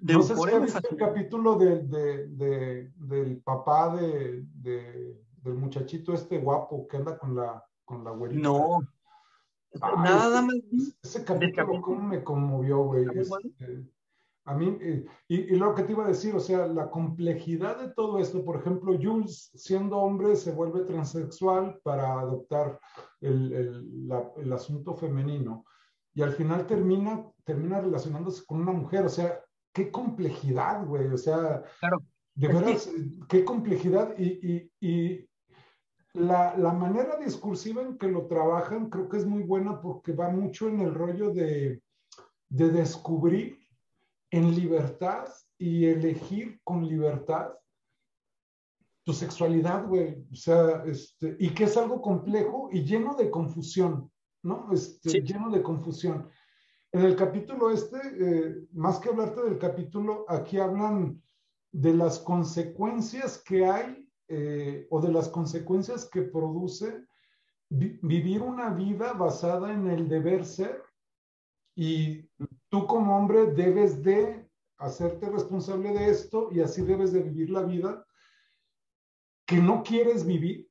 no 0.03 0.23
sé 0.23 0.37
si 0.37 0.51
has 0.51 0.63
visto 0.63 0.89
el 0.91 0.97
capítulo 0.97 1.57
de, 1.57 2.91
del 2.97 3.39
papá 3.43 3.97
de, 3.97 4.45
del 4.55 5.55
muchachito 5.55 6.13
este 6.13 6.39
guapo 6.39 6.87
que 6.87 6.99
anda 6.99 7.17
con 7.17 7.35
la, 7.35 7.65
con 7.85 8.05
la 8.05 8.11
güerita. 8.11 8.43
No, 8.43 8.81
Nada 9.81 10.43
más. 10.43 10.55
Ese 11.03 11.25
capítulo, 11.25 11.81
¿cómo 11.81 12.03
me 12.03 12.23
conmovió, 12.23 12.85
güey? 12.85 13.07
Este, 13.15 13.85
a 14.47 14.55
mí, 14.55 14.77
eh, 14.81 15.07
y, 15.29 15.57
lo 15.57 15.75
que 15.75 15.85
te 15.85 15.93
iba 15.93 16.05
a 16.05 16.09
decir, 16.09 16.35
o 16.35 16.41
sea, 16.41 16.67
la 16.67 16.91
complejidad 16.91 17.79
de 17.81 17.89
todo 17.95 18.19
esto, 18.19 18.45
por 18.45 18.57
ejemplo, 18.57 18.97
Jules, 19.01 19.51
siendo 19.55 19.97
hombre, 19.99 20.37
se 20.37 20.53
vuelve 20.53 20.85
transexual 20.85 21.81
para 21.83 22.21
adoptar 22.21 22.79
el, 23.23 24.11
el, 24.37 24.53
asunto 24.53 24.95
femenino 24.95 25.65
y 26.13 26.23
al 26.23 26.33
final 26.33 26.67
termina, 26.67 27.27
termina 27.45 27.81
relacionándose 27.81 28.45
con 28.45 28.61
una 28.61 28.73
mujer, 28.73 29.07
o 29.07 29.09
sea, 29.09 29.41
qué 29.73 29.91
complejidad, 29.91 30.87
güey, 30.87 31.09
o 31.09 31.19
sea, 31.19 31.63
claro. 31.81 32.03
de 32.35 32.49
veras, 32.49 32.91
qué 33.29 33.45
complejidad 33.45 34.15
y, 34.19 34.71
y 34.79 35.27
la, 36.15 36.57
la, 36.57 36.73
manera 36.73 37.17
discursiva 37.19 37.83
en 37.83 37.99
que 37.99 38.09
lo 38.09 38.27
trabajan 38.27 38.89
creo 38.89 39.09
que 39.09 39.17
es 39.17 39.27
muy 39.27 39.43
buena 39.43 39.81
porque 39.81 40.13
va 40.13 40.31
mucho 40.31 40.69
en 40.69 40.81
el 40.81 40.95
rollo 40.95 41.31
de, 41.33 41.83
de 42.49 42.71
descubrir 42.71 43.59
en 44.31 44.55
libertad 44.55 45.29
y 45.59 45.87
elegir 45.87 46.61
con 46.65 46.87
libertad 46.87 47.53
tu 49.05 49.13
sexualidad, 49.13 49.87
güey. 49.87 50.27
O 50.33 50.35
sea, 50.35 50.83
este, 50.87 51.37
y 51.39 51.51
que 51.51 51.65
es 51.65 51.77
algo 51.77 52.01
complejo 52.01 52.69
y 52.73 52.83
lleno 52.85 53.15
de 53.15 53.31
confusión, 53.31 54.11
¿no? 54.43 54.73
Este, 54.73 55.21
Lleno 55.21 55.51
de 55.51 55.63
confusión. 55.63 56.29
En 56.91 57.03
el 57.03 57.15
capítulo 57.15 57.71
este, 57.71 57.99
eh, 57.99 58.67
más 58.73 58.99
que 58.99 59.11
hablarte 59.11 59.43
del 59.43 59.59
capítulo, 59.59 60.25
aquí 60.29 60.59
hablan 60.59 61.21
de 61.73 61.93
las 61.93 62.19
consecuencias 62.19 63.43
que 63.45 63.67
hay 63.67 64.04
eh, 64.29 64.87
o 64.91 65.01
de 65.01 65.13
las 65.13 65.29
consecuencias 65.29 66.09
que 66.09 66.23
produce 66.23 67.05
vivir 67.69 68.43
una 68.43 68.71
vida 68.71 69.13
basada 69.13 69.73
en 69.73 69.89
el 69.89 70.09
deber 70.09 70.45
ser. 70.45 70.83
Y 71.77 72.29
tú 72.69 72.87
como 72.87 73.17
hombre 73.17 73.47
debes 73.53 74.03
de 74.03 74.49
hacerte 74.79 75.29
responsable 75.29 75.93
de 75.93 76.11
esto 76.11 76.49
y 76.53 76.61
así 76.61 76.83
debes 76.83 77.13
de 77.13 77.23
vivir 77.23 77.51
la 77.51 77.63
vida 77.63 78.07
que 79.47 79.57
no 79.57 79.83
quieres 79.83 80.25
vivir, 80.25 80.69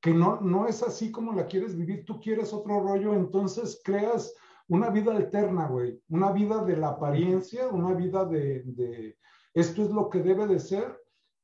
que 0.00 0.12
no, 0.12 0.40
no 0.40 0.66
es 0.66 0.82
así 0.82 1.10
como 1.10 1.32
la 1.32 1.46
quieres 1.46 1.76
vivir, 1.76 2.04
tú 2.04 2.20
quieres 2.20 2.52
otro 2.52 2.80
rollo, 2.80 3.14
entonces 3.14 3.80
creas 3.84 4.34
una 4.68 4.90
vida 4.90 5.14
alterna, 5.14 5.66
güey, 5.68 6.00
una 6.08 6.32
vida 6.32 6.64
de 6.64 6.76
la 6.76 6.90
apariencia, 6.90 7.68
una 7.68 7.92
vida 7.94 8.24
de, 8.24 8.62
de 8.64 9.18
esto 9.54 9.82
es 9.82 9.90
lo 9.90 10.08
que 10.08 10.20
debe 10.20 10.46
de 10.46 10.58
ser 10.58 11.01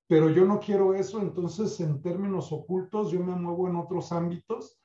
pero 0.08 0.30
yo 0.30 0.44
no 0.44 0.58
quiero 0.58 0.94
eso, 0.94 1.20
entonces 1.20 1.78
en 1.80 2.02
términos 2.02 2.50
ocultos 2.50 3.12
yo 3.12 3.20
me 3.20 3.36
muevo 3.36 3.68
en 3.68 3.76
otros 3.76 4.10
ámbitos 4.10 4.80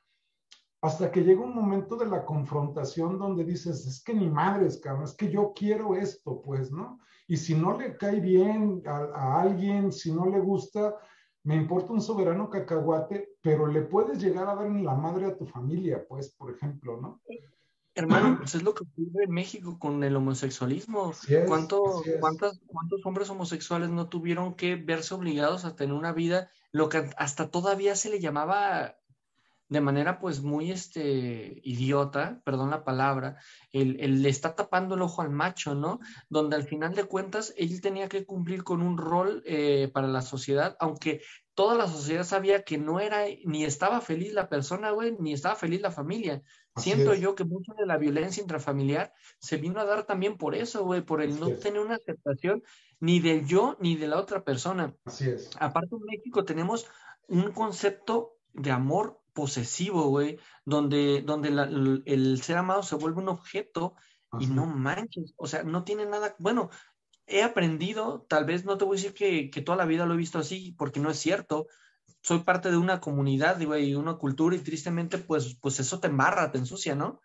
hasta 0.82 1.10
que 1.10 1.24
llega 1.24 1.42
un 1.42 1.56
momento 1.56 1.96
de 1.96 2.08
la 2.08 2.26
confrontación 2.26 3.18
donde 3.18 3.46
dices, 3.46 3.88
es 3.88 4.04
que 4.04 4.14
ni 4.14 4.30
madres, 4.30 4.82
cabrón, 4.82 5.06
es 5.06 5.16
que 5.16 5.32
yo 5.32 5.54
quiero 5.56 5.96
esto, 5.96 6.42
pues, 6.42 6.74
¿no? 6.74 7.00
Y 7.26 7.38
si 7.38 7.56
no 7.56 7.80
le 7.80 7.96
cae 7.96 8.20
bien 8.20 8.84
a, 8.86 8.98
a 9.16 9.42
alguien, 9.42 9.94
si 9.94 10.12
no 10.12 10.26
le 10.26 10.42
gusta, 10.42 10.94
me 11.44 11.56
importa 11.56 11.94
un 11.94 12.02
soberano 12.02 12.50
cacahuate, 12.50 13.38
pero 13.42 13.66
le 13.68 13.84
puedes 13.84 14.22
llegar 14.22 14.50
a 14.50 14.56
dar 14.56 14.68
en 14.68 14.84
la 14.84 14.94
madre 14.94 15.28
a 15.28 15.38
tu 15.38 15.46
familia, 15.46 16.06
pues, 16.06 16.36
por 16.36 16.54
ejemplo, 16.54 17.00
¿no? 17.00 17.22
Hermano, 17.96 18.38
pues 18.40 18.56
es 18.56 18.64
lo 18.64 18.74
que 18.74 18.84
ocurre 18.84 19.26
en 19.26 19.32
México 19.32 19.78
con 19.78 20.04
el 20.04 20.16
homosexualismo. 20.16 21.14
¿Cuántos 21.48 23.06
hombres 23.06 23.30
homosexuales 23.30 23.90
no 23.90 24.10
tuvieron 24.10 24.56
que 24.56 24.76
verse 24.76 25.14
obligados 25.14 25.64
a 25.64 25.76
tener 25.76 25.94
una 25.94 26.12
vida, 26.12 26.50
lo 26.72 26.90
que 26.90 27.10
hasta 27.18 27.52
todavía 27.52 27.96
se 27.96 28.10
le 28.10 28.20
llamaba 28.20 28.98
de 29.70 29.82
manera 29.82 30.20
pues 30.20 30.42
muy 30.42 30.72
este, 30.72 31.60
idiota, 31.64 32.42
perdón 32.46 32.70
la 32.70 32.84
palabra, 32.84 33.38
el, 33.72 34.22
le 34.22 34.30
está 34.30 34.56
tapando 34.56 34.94
el 34.96 35.02
ojo 35.02 35.22
al 35.22 35.32
macho, 35.32 35.74
¿no? 35.74 36.00
Donde 36.30 36.56
al 36.56 36.64
final 36.64 36.94
de 36.94 37.06
cuentas 37.06 37.54
él 37.58 37.82
tenía 37.82 38.08
que 38.08 38.26
cumplir 38.26 38.64
con 38.64 38.82
un 38.82 38.98
rol 38.98 39.42
eh, 39.46 39.90
para 39.92 40.08
la 40.08 40.22
sociedad, 40.22 40.76
aunque 40.80 41.22
toda 41.56 41.76
la 41.76 41.88
sociedad 41.88 42.24
sabía 42.24 42.64
que 42.64 42.78
no 42.78 43.00
era, 43.00 43.26
ni 43.46 43.64
estaba 43.64 44.00
feliz 44.02 44.34
la 44.34 44.48
persona, 44.48 44.92
güey, 44.92 45.16
ni 45.20 45.34
estaba 45.34 45.56
feliz 45.56 45.82
la 45.82 45.92
familia. 45.92 46.44
Siento 46.76 47.14
yo 47.14 47.36
que 47.36 47.44
mucho 47.44 47.74
de 47.74 47.86
la 47.86 47.98
violencia 47.98 48.42
intrafamiliar 48.42 49.14
se 49.40 49.58
vino 49.58 49.80
a 49.80 49.86
dar 49.86 50.06
también 50.06 50.38
por 50.38 50.56
eso, 50.56 50.84
güey, 50.84 51.02
por 51.02 51.22
el 51.22 51.40
no 51.40 51.52
tener 51.52 51.80
una 51.80 51.96
aceptación 51.96 52.64
ni 53.00 53.20
del 53.20 53.46
yo 53.46 53.78
ni 53.80 53.96
de 53.96 54.08
la 54.08 54.18
otra 54.18 54.44
persona. 54.44 54.96
Así 55.06 55.30
es. 55.30 55.52
Aparte 55.60 55.96
en 55.96 56.02
México 56.04 56.46
tenemos 56.46 56.88
un 57.28 57.52
concepto 57.52 58.38
de 58.54 58.72
amor 58.72 59.22
posesivo, 59.34 60.08
güey, 60.10 60.40
donde, 60.66 61.22
donde 61.22 61.50
el 62.06 62.42
ser 62.42 62.58
amado 62.58 62.84
se 62.84 62.96
vuelve 62.96 63.22
un 63.22 63.30
objeto 63.30 63.96
y 64.40 64.48
no 64.48 64.66
manches, 64.66 65.34
o 65.38 65.48
sea, 65.48 65.64
no 65.64 65.84
tiene 65.84 66.06
nada, 66.06 66.36
bueno, 66.40 66.70
he 67.28 67.44
aprendido, 67.44 68.26
tal 68.28 68.46
vez 68.46 68.66
no 68.66 68.78
te 68.78 68.86
voy 68.86 68.98
a 68.98 69.00
decir 69.00 69.14
que, 69.14 69.50
que, 69.50 69.62
toda 69.62 69.78
la 69.78 69.86
vida 69.86 70.06
lo 70.06 70.14
he 70.14 70.18
visto 70.18 70.40
así, 70.40 70.74
porque 70.78 71.00
no 71.00 71.10
es 71.10 71.18
cierto. 71.18 71.68
Soy 72.22 72.40
parte 72.40 72.72
de 72.72 72.78
una 72.78 73.02
comunidad 73.02 73.60
y 73.60 73.96
una 73.96 74.16
cultura 74.16 74.56
y 74.56 74.60
tristemente 74.60 75.18
pues, 75.18 75.58
pues 75.62 75.80
eso 75.80 76.00
te 76.00 76.08
embarra, 76.08 76.52
te 76.52 76.58
ensucia, 76.58 76.96
¿no? 76.96 77.20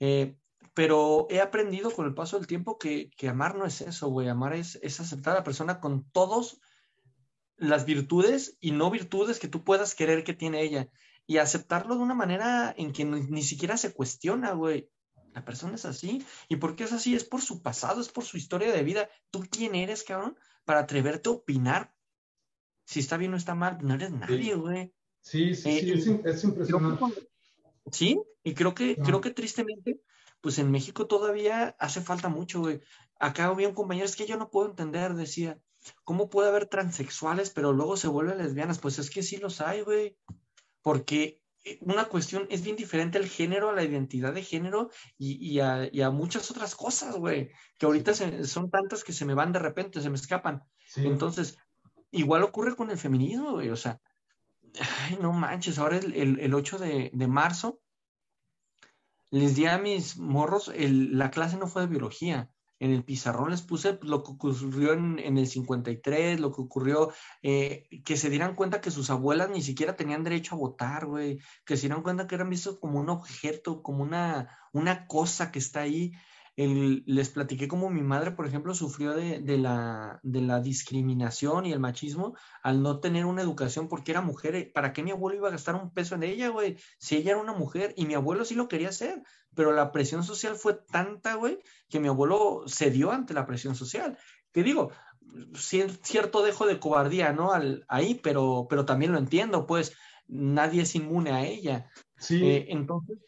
Eh, 0.00 0.36
pero 0.74 1.26
he 1.30 1.40
aprendido 1.40 1.90
con 1.90 2.06
el 2.06 2.14
paso 2.14 2.38
del 2.38 2.46
tiempo 2.46 2.78
que, 2.78 3.10
que 3.10 3.28
amar 3.28 3.56
no 3.56 3.66
es 3.66 3.80
eso, 3.82 4.08
güey. 4.08 4.28
Amar 4.28 4.54
es, 4.54 4.78
es, 4.82 5.00
aceptar 5.00 5.34
a 5.34 5.40
la 5.40 5.44
persona 5.44 5.80
con 5.80 6.08
todas 6.10 6.60
las 7.56 7.84
virtudes 7.84 8.56
y 8.60 8.72
no 8.72 8.90
virtudes 8.90 9.38
que 9.38 9.48
tú 9.48 9.64
puedas 9.64 9.94
querer 9.94 10.24
que 10.24 10.34
tiene 10.34 10.62
ella. 10.62 10.88
Y 11.26 11.38
aceptarlo 11.38 11.94
de 11.94 12.02
una 12.02 12.14
manera 12.14 12.74
en 12.76 12.92
que 12.92 13.04
ni, 13.04 13.20
ni 13.20 13.42
siquiera 13.42 13.76
se 13.76 13.92
cuestiona, 13.92 14.52
güey. 14.52 14.90
La 15.34 15.44
persona 15.44 15.74
es 15.74 15.84
así. 15.84 16.24
¿Y 16.48 16.56
por 16.56 16.74
qué 16.74 16.84
es 16.84 16.92
así? 16.92 17.14
Es 17.14 17.24
por 17.24 17.42
su 17.42 17.62
pasado, 17.62 18.00
es 18.00 18.08
por 18.08 18.24
su 18.24 18.36
historia 18.36 18.72
de 18.72 18.82
vida. 18.82 19.08
¿Tú 19.30 19.44
quién 19.50 19.74
eres, 19.74 20.02
cabrón? 20.02 20.36
Para 20.64 20.80
atreverte 20.80 21.28
a 21.28 21.32
opinar 21.32 21.94
si 22.92 23.00
está 23.00 23.16
bien 23.16 23.32
o 23.32 23.36
está 23.36 23.54
mal. 23.54 23.78
No 23.80 23.94
eres 23.94 24.10
nadie, 24.10 24.54
güey. 24.54 24.92
Sí, 25.22 25.54
sí, 25.54 25.80
sí, 25.80 25.90
eh, 25.90 26.20
es, 26.24 26.44
impresionante. 26.44 27.28
sí, 27.90 28.20
y 28.42 28.54
creo 28.54 28.74
que, 28.74 28.96
creo 28.96 29.20
que 29.20 29.30
tristemente, 29.30 30.02
pues 30.40 30.58
en 30.58 30.70
México 30.70 31.06
todavía 31.06 31.74
hace 31.78 32.02
falta 32.02 32.28
mucho, 32.28 32.60
güey. 32.60 32.80
Acá 33.18 33.46
había 33.46 33.68
un 33.68 33.74
compañero, 33.74 34.04
es 34.04 34.16
que 34.16 34.26
yo 34.26 34.36
no 34.36 34.50
puedo 34.50 34.68
entender, 34.68 35.14
decía, 35.14 35.58
¿cómo 36.04 36.28
puede 36.28 36.48
haber 36.48 36.66
transexuales, 36.66 37.50
pero 37.50 37.72
luego 37.72 37.96
se 37.96 38.08
vuelven 38.08 38.38
lesbianas? 38.38 38.78
Pues 38.78 38.98
es 38.98 39.08
que 39.10 39.22
sí 39.22 39.38
los 39.38 39.60
hay, 39.60 39.80
güey. 39.82 40.18
Porque 40.82 41.40
eh, 41.64 41.78
una 41.80 42.06
cuestión, 42.06 42.46
es 42.50 42.62
bien 42.62 42.76
diferente 42.76 43.16
el 43.16 43.28
género, 43.28 43.70
a 43.70 43.74
la 43.74 43.84
identidad 43.84 44.34
de 44.34 44.42
género 44.42 44.90
y, 45.16 45.60
a, 45.60 46.10
muchas 46.10 46.50
otras 46.50 46.74
cosas, 46.74 47.16
güey, 47.16 47.52
que 47.78 47.86
ahorita 47.86 48.12
son 48.12 48.70
tantas 48.70 49.04
que 49.04 49.12
se 49.12 49.24
me 49.24 49.34
van 49.34 49.52
de 49.52 49.60
repente, 49.60 50.02
se 50.02 50.10
me 50.10 50.16
escapan. 50.16 50.62
Entonces, 50.96 51.56
igual 52.12 52.42
ocurre 52.44 52.76
con 52.76 52.90
el 52.90 52.98
feminismo, 52.98 53.52
güey, 53.52 53.70
o 53.70 53.76
sea, 53.76 54.00
ay, 55.00 55.18
no 55.20 55.32
manches, 55.32 55.78
ahora 55.78 55.96
el, 55.98 56.38
el, 56.38 56.54
8 56.54 56.78
de, 56.78 57.26
marzo 57.26 57.80
les 59.30 59.56
di 59.56 59.66
a 59.66 59.78
mis 59.78 60.18
morros, 60.18 60.70
el, 60.74 61.18
la 61.18 61.30
clase 61.30 61.56
no 61.56 61.66
fue 61.66 61.82
de 61.82 61.88
biología, 61.88 62.50
en 62.78 62.90
el 62.90 63.04
pizarrón 63.04 63.50
les 63.50 63.62
puse 63.62 63.98
lo 64.02 64.24
que 64.24 64.32
ocurrió 64.32 64.92
en, 64.92 65.18
en 65.20 65.38
el 65.38 65.46
53, 65.46 66.40
lo 66.40 66.52
que 66.52 66.62
ocurrió, 66.62 67.12
eh, 67.40 67.88
que 68.04 68.16
se 68.16 68.28
dieran 68.28 68.56
cuenta 68.56 68.80
que 68.80 68.90
sus 68.90 69.08
abuelas 69.08 69.50
ni 69.50 69.62
siquiera 69.62 69.94
tenían 69.94 70.24
derecho 70.24 70.56
a 70.56 70.58
votar, 70.58 71.06
güey, 71.06 71.38
que 71.64 71.76
se 71.76 71.82
dieran 71.82 72.02
cuenta 72.02 72.26
que 72.26 72.34
eran 72.34 72.50
vistos 72.50 72.78
como 72.80 72.98
un 72.98 73.08
objeto, 73.08 73.82
como 73.82 74.02
una, 74.02 74.58
una 74.72 75.06
cosa 75.06 75.52
que 75.52 75.60
está 75.60 75.80
ahí. 75.82 76.12
El, 76.54 77.02
les 77.06 77.30
platiqué 77.30 77.66
cómo 77.66 77.88
mi 77.88 78.02
madre, 78.02 78.32
por 78.32 78.46
ejemplo, 78.46 78.74
sufrió 78.74 79.14
de, 79.14 79.40
de, 79.40 79.56
la, 79.56 80.20
de 80.22 80.42
la 80.42 80.60
discriminación 80.60 81.64
y 81.64 81.72
el 81.72 81.80
machismo 81.80 82.36
al 82.62 82.82
no 82.82 83.00
tener 83.00 83.24
una 83.24 83.42
educación 83.42 83.88
porque 83.88 84.10
era 84.12 84.20
mujer. 84.20 84.70
¿Para 84.74 84.92
qué 84.92 85.02
mi 85.02 85.12
abuelo 85.12 85.38
iba 85.38 85.48
a 85.48 85.52
gastar 85.52 85.76
un 85.76 85.92
peso 85.92 86.14
en 86.14 86.24
ella, 86.24 86.48
güey? 86.48 86.76
Si 86.98 87.16
ella 87.16 87.32
era 87.32 87.40
una 87.40 87.54
mujer 87.54 87.94
y 87.96 88.04
mi 88.04 88.14
abuelo 88.14 88.44
sí 88.44 88.54
lo 88.54 88.68
quería 88.68 88.90
hacer, 88.90 89.22
pero 89.54 89.72
la 89.72 89.92
presión 89.92 90.24
social 90.24 90.56
fue 90.56 90.74
tanta, 90.74 91.34
güey, 91.36 91.58
que 91.88 92.00
mi 92.00 92.08
abuelo 92.08 92.64
cedió 92.66 93.12
ante 93.12 93.34
la 93.34 93.46
presión 93.46 93.74
social. 93.74 94.18
Que 94.52 94.62
digo, 94.62 94.90
cierto 95.54 96.42
dejo 96.42 96.66
de 96.66 96.78
cobardía, 96.78 97.32
¿no? 97.32 97.52
Al, 97.52 97.84
ahí, 97.88 98.14
pero, 98.22 98.66
pero 98.68 98.84
también 98.84 99.12
lo 99.12 99.18
entiendo, 99.18 99.66
pues 99.66 99.96
nadie 100.28 100.82
es 100.82 100.94
inmune 100.94 101.30
a 101.30 101.46
ella. 101.46 101.90
Sí. 102.18 102.44
Eh, 102.44 102.66
entonces, 102.68 103.18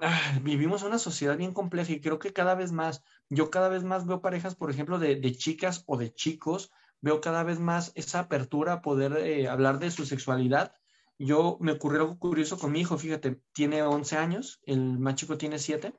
ah, 0.00 0.38
vivimos 0.42 0.82
una 0.82 0.98
sociedad 0.98 1.36
bien 1.36 1.52
compleja 1.52 1.92
y 1.92 2.00
creo 2.00 2.18
que 2.18 2.32
cada 2.32 2.54
vez 2.54 2.72
más, 2.72 3.02
yo 3.28 3.50
cada 3.50 3.68
vez 3.68 3.84
más 3.84 4.06
veo 4.06 4.20
parejas, 4.20 4.54
por 4.54 4.70
ejemplo, 4.70 4.98
de, 4.98 5.16
de 5.16 5.32
chicas 5.32 5.84
o 5.86 5.96
de 5.96 6.12
chicos, 6.12 6.70
veo 7.00 7.20
cada 7.20 7.42
vez 7.42 7.58
más 7.58 7.92
esa 7.94 8.20
apertura 8.20 8.74
a 8.74 8.82
poder 8.82 9.16
eh, 9.18 9.48
hablar 9.48 9.78
de 9.78 9.90
su 9.90 10.06
sexualidad 10.06 10.72
yo 11.18 11.58
me 11.60 11.72
ocurrió 11.72 12.02
algo 12.02 12.18
curioso 12.18 12.58
con 12.58 12.72
mi 12.72 12.80
hijo, 12.80 12.98
fíjate, 12.98 13.40
tiene 13.52 13.82
11 13.82 14.16
años, 14.16 14.60
el 14.64 14.98
más 14.98 15.14
chico 15.14 15.38
tiene 15.38 15.58
7, 15.58 15.94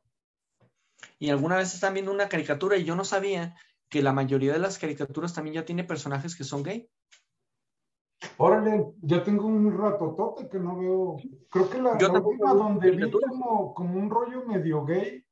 y 1.19 1.30
alguna 1.30 1.57
vez 1.57 1.73
están 1.73 1.93
viendo 1.93 2.11
una 2.11 2.27
caricatura 2.27 2.77
y 2.77 2.84
yo 2.84 2.95
no 2.95 3.05
sabía 3.05 3.55
que 3.89 4.01
la 4.01 4.13
mayoría 4.13 4.53
de 4.53 4.59
las 4.59 4.77
caricaturas 4.77 5.34
también 5.34 5.55
ya 5.55 5.65
tiene 5.65 5.84
personajes 5.84 6.35
que 6.35 6.43
son 6.43 6.63
gay. 6.63 6.89
Órale, 8.37 8.93
ya 9.01 9.23
tengo 9.23 9.47
un 9.47 9.77
ratotote 9.77 10.49
que 10.49 10.59
no 10.59 10.77
veo. 10.77 11.17
Creo 11.49 11.69
que 11.69 11.81
la, 11.81 11.93
última 11.93 12.53
donde 12.53 12.91
vi 12.91 13.11
como, 13.11 13.73
como, 13.73 13.97
un 13.97 14.09
rollo 14.09 14.45
medio 14.45 14.83
gay, 14.85 15.23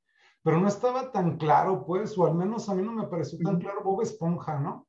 pero 0.41 0.59
no 0.59 0.67
estaba 0.67 1.11
tan 1.11 1.37
claro, 1.37 1.85
pues, 1.85 2.17
o 2.17 2.25
al 2.25 2.35
menos 2.35 2.69
a 2.69 2.75
mí 2.75 2.83
no 2.83 2.93
me 2.93 3.07
pareció 3.07 3.39
tan 3.39 3.59
claro 3.59 3.83
Bob 3.83 4.01
Esponja, 4.01 4.59
¿no? 4.59 4.87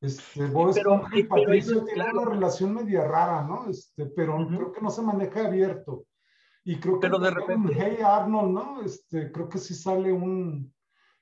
Este, 0.00 0.46
Bob 0.46 0.70
Esponja 0.70 1.18
y 1.18 1.24
Patricio 1.24 1.84
tienen 1.84 2.16
una 2.16 2.30
relación 2.30 2.74
media 2.74 3.04
rara, 3.04 3.42
¿no? 3.42 3.68
Este, 3.68 4.06
pero 4.06 4.46
creo 4.46 4.72
que 4.72 4.80
no 4.80 4.90
se 4.90 5.02
maneja 5.02 5.46
abierto. 5.46 6.04
Y 6.64 6.78
creo 6.78 7.00
que 7.00 7.08
pero 7.08 7.18
de 7.18 7.30
repente... 7.30 7.74
Hey 7.76 7.98
Arnold, 8.04 8.52
¿no? 8.52 8.82
Este, 8.82 9.32
creo 9.32 9.48
que 9.48 9.58
sí 9.58 9.74
sale 9.74 10.12
un... 10.12 10.72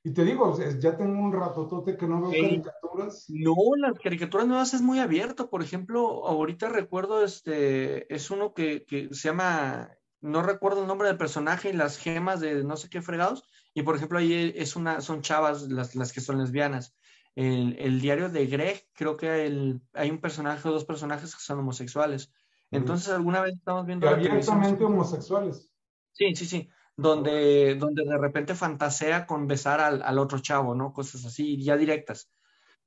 Y 0.04 0.12
te 0.12 0.24
digo, 0.24 0.56
ya 0.78 0.96
tengo 0.96 1.20
un 1.20 1.32
ratotote 1.32 1.96
que 1.96 2.06
no 2.06 2.22
veo 2.22 2.30
caricaturas. 2.30 3.26
No, 3.28 3.54
las 3.76 3.98
caricaturas 3.98 4.46
nuevas 4.46 4.72
es 4.74 4.80
muy 4.80 5.00
abierto. 5.00 5.50
Por 5.50 5.62
ejemplo, 5.62 6.26
ahorita 6.26 6.68
recuerdo, 6.68 7.24
este, 7.24 8.12
es 8.14 8.30
uno 8.30 8.54
que, 8.54 8.84
que 8.84 9.08
se 9.12 9.28
llama, 9.28 9.90
no 10.20 10.42
recuerdo 10.42 10.82
el 10.82 10.86
nombre 10.86 11.08
del 11.08 11.18
personaje 11.18 11.70
y 11.70 11.72
las 11.72 11.98
gemas 11.98 12.40
de 12.40 12.64
no 12.64 12.76
sé 12.76 12.88
qué 12.88 13.02
fregados. 13.02 13.44
Y 13.74 13.82
por 13.82 13.96
ejemplo, 13.96 14.18
ahí 14.18 14.52
es 14.56 14.76
una, 14.76 15.00
son 15.00 15.20
chavas 15.20 15.68
las, 15.68 15.94
las 15.94 16.12
que 16.12 16.20
son 16.20 16.38
lesbianas 16.38 16.94
el, 17.38 18.00
diario 18.00 18.28
de 18.28 18.46
Greg, 18.46 18.88
creo 18.94 19.16
que 19.16 19.46
el, 19.46 19.80
hay 19.92 20.10
un 20.10 20.20
personaje 20.20 20.68
o 20.68 20.72
dos 20.72 20.84
personajes 20.84 21.34
que 21.34 21.40
son 21.40 21.60
homosexuales. 21.60 22.32
Entonces, 22.70 23.10
alguna 23.10 23.40
vez 23.40 23.54
estamos 23.54 23.86
viendo... 23.86 24.08
Abiertamente 24.08 24.84
homosexuales. 24.84 25.70
Sí, 26.12 26.34
sí, 26.34 26.46
sí. 26.46 26.68
Donde, 26.98 27.76
donde 27.76 28.04
de 28.04 28.18
repente 28.18 28.54
fantasea 28.54 29.24
con 29.24 29.46
besar 29.46 29.80
al, 29.80 30.02
al, 30.02 30.18
otro 30.18 30.40
chavo, 30.40 30.74
¿no? 30.74 30.92
Cosas 30.92 31.24
así, 31.24 31.62
ya 31.62 31.76
directas. 31.76 32.28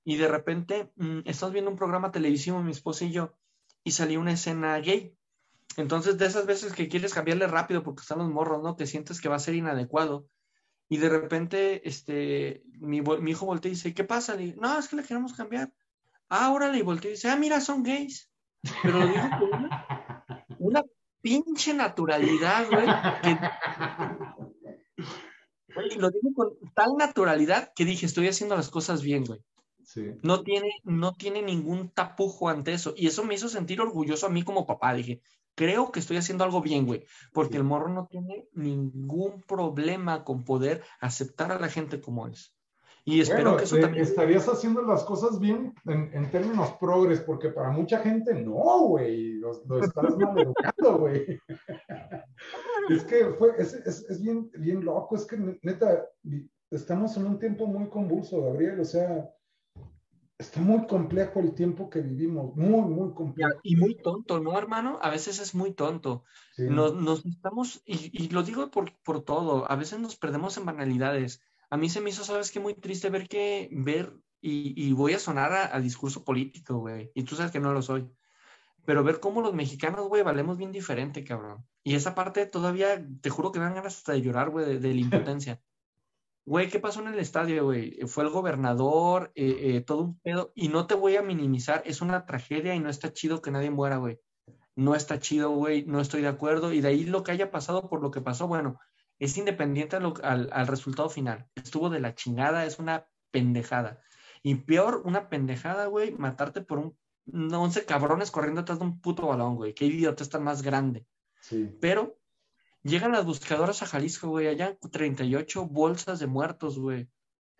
Y 0.03 0.17
de 0.17 0.27
repente 0.27 0.91
mm, 0.97 1.21
estamos 1.25 1.53
viendo 1.53 1.71
un 1.71 1.77
programa 1.77 2.11
televisivo, 2.11 2.61
mi 2.61 2.71
esposa 2.71 3.05
y 3.05 3.11
yo, 3.11 3.33
y 3.83 3.91
salió 3.91 4.19
una 4.19 4.33
escena 4.33 4.77
gay. 4.79 5.15
Entonces, 5.77 6.17
de 6.17 6.25
esas 6.25 6.45
veces 6.45 6.73
que 6.73 6.89
quieres 6.89 7.13
cambiarle 7.13 7.47
rápido 7.47 7.83
porque 7.83 8.01
están 8.01 8.19
los 8.19 8.29
morros, 8.29 8.61
¿no? 8.61 8.75
Que 8.75 8.85
sientes 8.85 9.21
que 9.21 9.29
va 9.29 9.37
a 9.37 9.39
ser 9.39 9.55
inadecuado 9.55 10.27
y 10.91 10.97
de 10.97 11.07
repente, 11.07 11.87
este, 11.87 12.65
mi, 12.81 12.97
hijo 13.31 13.45
voltea 13.45 13.69
y 13.69 13.75
dice, 13.75 13.93
¿qué 13.93 14.03
pasa? 14.03 14.35
Le 14.35 14.47
digo, 14.47 14.61
no, 14.61 14.77
es 14.77 14.89
que 14.89 14.97
le 14.97 15.03
queremos 15.03 15.31
cambiar. 15.31 15.71
Ah, 16.27 16.51
órale, 16.51 16.79
y 16.79 16.81
voltea 16.81 17.11
y 17.11 17.13
dice, 17.13 17.29
ah, 17.29 17.37
mira, 17.37 17.61
son 17.61 17.81
gays. 17.81 18.29
Pero 18.83 18.99
lo 18.99 19.07
dijo 19.07 19.29
con 19.39 19.69
una, 20.59 20.83
pinche 21.21 21.73
naturalidad, 21.73 22.67
güey. 22.69 22.85
lo 25.97 26.09
dijo 26.09 26.33
con 26.35 26.49
tal 26.73 26.95
naturalidad 26.97 27.71
que 27.75 27.85
dije, 27.85 28.05
estoy 28.05 28.27
haciendo 28.27 28.55
las 28.55 28.69
cosas 28.69 29.01
bien, 29.01 29.25
güey. 29.25 29.39
Sí. 29.83 30.11
No, 30.21 30.43
tiene, 30.43 30.69
no 30.83 31.13
tiene 31.13 31.41
ningún 31.41 31.89
tapujo 31.89 32.49
ante 32.49 32.73
eso. 32.73 32.93
Y 32.95 33.07
eso 33.07 33.23
me 33.23 33.35
hizo 33.35 33.49
sentir 33.49 33.81
orgulloso 33.81 34.27
a 34.27 34.29
mí 34.29 34.43
como 34.43 34.65
papá. 34.65 34.93
Dije, 34.93 35.21
creo 35.55 35.91
que 35.91 35.99
estoy 35.99 36.17
haciendo 36.17 36.43
algo 36.43 36.61
bien, 36.61 36.85
güey, 36.85 37.05
porque 37.33 37.57
el 37.57 37.63
morro 37.63 37.89
no 37.89 38.07
tiene 38.07 38.47
ningún 38.53 39.41
problema 39.41 40.23
con 40.23 40.43
poder 40.43 40.83
aceptar 40.99 41.51
a 41.51 41.59
la 41.59 41.69
gente 41.69 41.99
como 41.99 42.27
es. 42.27 42.53
Y 43.03 43.21
espero 43.21 43.57
que 43.57 43.63
eso 43.63 43.77
eh, 43.77 43.81
también... 43.81 44.03
Estarías 44.03 44.47
haciendo 44.47 44.81
las 44.83 45.03
cosas 45.03 45.39
bien 45.39 45.73
en, 45.85 46.29
términos 46.31 46.71
progres, 46.79 47.19
porque 47.21 47.49
para 47.49 47.71
mucha 47.71 47.99
gente 47.99 48.33
no, 48.35 48.81
güey, 48.87 49.33
lo, 49.33 49.51
estás 49.51 50.15
mal 50.17 50.37
educando, 50.37 50.97
güey. 50.99 51.39
es 52.89 53.03
que 53.03 53.25
fue, 53.37 53.53
es, 53.57 53.73
es, 53.73 54.09
es, 54.09 54.21
bien, 54.21 54.49
bien 54.57 54.85
loco, 54.85 55.15
es 55.15 55.25
que 55.25 55.37
neta, 55.63 56.07
estamos 56.69 57.17
en 57.17 57.25
un 57.25 57.39
tiempo 57.39 57.65
muy 57.65 57.89
convulso, 57.89 58.41
Gabriel, 58.41 58.79
o 58.79 58.85
sea, 58.85 59.29
está 60.41 60.59
muy 60.59 60.85
complejo 60.87 61.39
el 61.39 61.53
tiempo 61.53 61.89
que 61.89 62.01
vivimos, 62.01 62.55
muy, 62.55 62.81
muy 62.81 63.13
complejo. 63.13 63.59
Y 63.63 63.75
muy 63.75 63.95
tonto, 63.95 64.39
¿no, 64.39 64.57
hermano? 64.57 64.99
A 65.01 65.09
veces 65.09 65.39
es 65.39 65.55
muy 65.55 65.73
tonto. 65.73 66.23
Nos, 66.57 67.25
estamos, 67.25 67.81
y, 67.85 68.29
lo 68.29 68.43
digo 68.43 68.69
por, 68.71 68.91
por, 69.03 69.23
todo, 69.23 69.69
a 69.71 69.75
veces 69.75 69.99
nos 69.99 70.17
perdemos 70.17 70.57
en 70.57 70.65
banalidades. 70.65 71.41
A 71.71 71.77
mí 71.77 71.89
se 71.89 72.01
me 72.01 72.09
hizo, 72.09 72.25
¿sabes 72.25 72.51
qué? 72.51 72.59
Muy 72.59 72.75
triste 72.75 73.09
ver 73.09 73.29
que, 73.29 73.69
ver, 73.71 74.13
y, 74.41 74.91
voy 74.91 75.13
a 75.13 75.19
sonar 75.19 75.53
a, 75.53 75.79
discurso 75.79 76.25
político, 76.25 76.77
güey, 76.79 77.11
y 77.15 77.23
tú 77.23 77.35
sabes 77.35 77.51
que 77.51 77.61
no 77.61 77.73
lo 77.73 77.81
soy, 77.81 78.11
pero 78.85 79.05
ver 79.05 79.21
cómo 79.21 79.41
los 79.41 79.53
mexicanos, 79.53 80.07
güey, 80.09 80.21
valemos 80.21 80.57
bien 80.57 80.73
diferente, 80.73 81.23
cabrón. 81.23 81.65
Y 81.83 81.95
esa 81.95 82.13
parte 82.13 82.45
todavía, 82.45 83.01
te 83.21 83.29
juro 83.29 83.51
que 83.51 83.59
me 83.59 83.65
dan 83.65 83.75
ganas 83.75 83.97
hasta 83.97 84.11
de 84.11 84.21
llorar, 84.21 84.49
güey, 84.49 84.79
de 84.79 84.93
la 84.93 84.99
impotencia. 84.99 85.61
Güey, 86.43 86.69
¿qué 86.69 86.79
pasó 86.79 87.01
en 87.01 87.09
el 87.09 87.19
estadio, 87.19 87.65
güey? 87.65 87.99
Fue 88.07 88.23
el 88.23 88.31
gobernador, 88.31 89.31
eh, 89.35 89.75
eh, 89.75 89.81
todo 89.81 90.01
un 90.01 90.19
pedo. 90.19 90.51
Y 90.55 90.69
no 90.69 90.87
te 90.87 90.95
voy 90.95 91.15
a 91.15 91.21
minimizar, 91.21 91.83
es 91.85 92.01
una 92.01 92.25
tragedia 92.25 92.73
y 92.73 92.79
no 92.79 92.89
está 92.89 93.13
chido 93.13 93.43
que 93.43 93.51
nadie 93.51 93.69
muera, 93.69 93.97
güey. 93.97 94.19
No 94.75 94.95
está 94.95 95.19
chido, 95.19 95.51
güey, 95.51 95.85
no 95.85 96.01
estoy 96.01 96.23
de 96.23 96.29
acuerdo. 96.29 96.73
Y 96.73 96.81
de 96.81 96.87
ahí 96.87 97.05
lo 97.05 97.23
que 97.23 97.31
haya 97.31 97.51
pasado 97.51 97.87
por 97.89 98.01
lo 98.01 98.09
que 98.09 98.21
pasó, 98.21 98.47
bueno, 98.47 98.79
es 99.25 99.37
independiente 99.37 99.95
al, 99.95 100.67
resultado 100.67 101.09
final. 101.09 101.47
Estuvo 101.55 101.89
de 101.89 101.99
la 101.99 102.15
chingada, 102.15 102.65
es 102.65 102.79
una 102.79 103.07
pendejada. 103.31 104.01
Y 104.43 104.55
peor, 104.55 105.01
una 105.05 105.29
pendejada, 105.29 105.85
güey, 105.85 106.11
matarte 106.11 106.61
por 106.61 106.79
un 106.79 106.97
11 107.53 107.85
cabrones 107.85 108.31
corriendo 108.31 108.61
atrás 108.61 108.79
de 108.79 108.85
un 108.85 108.99
puto 108.99 109.27
balón, 109.27 109.55
güey. 109.55 109.73
Qué 109.73 109.85
idiota 109.85 110.23
está 110.23 110.39
más 110.39 110.61
grande. 110.61 111.05
Sí. 111.39 111.69
Pero 111.79 112.21
Llegan 112.83 113.11
las 113.11 113.25
buscadoras 113.25 113.83
a 113.83 113.85
Jalisco, 113.85 114.29
güey, 114.29 114.47
allá 114.47 114.75
38 114.75 115.67
bolsas 115.67 116.19
de 116.19 116.25
muertos, 116.25 116.79
güey, 116.79 117.09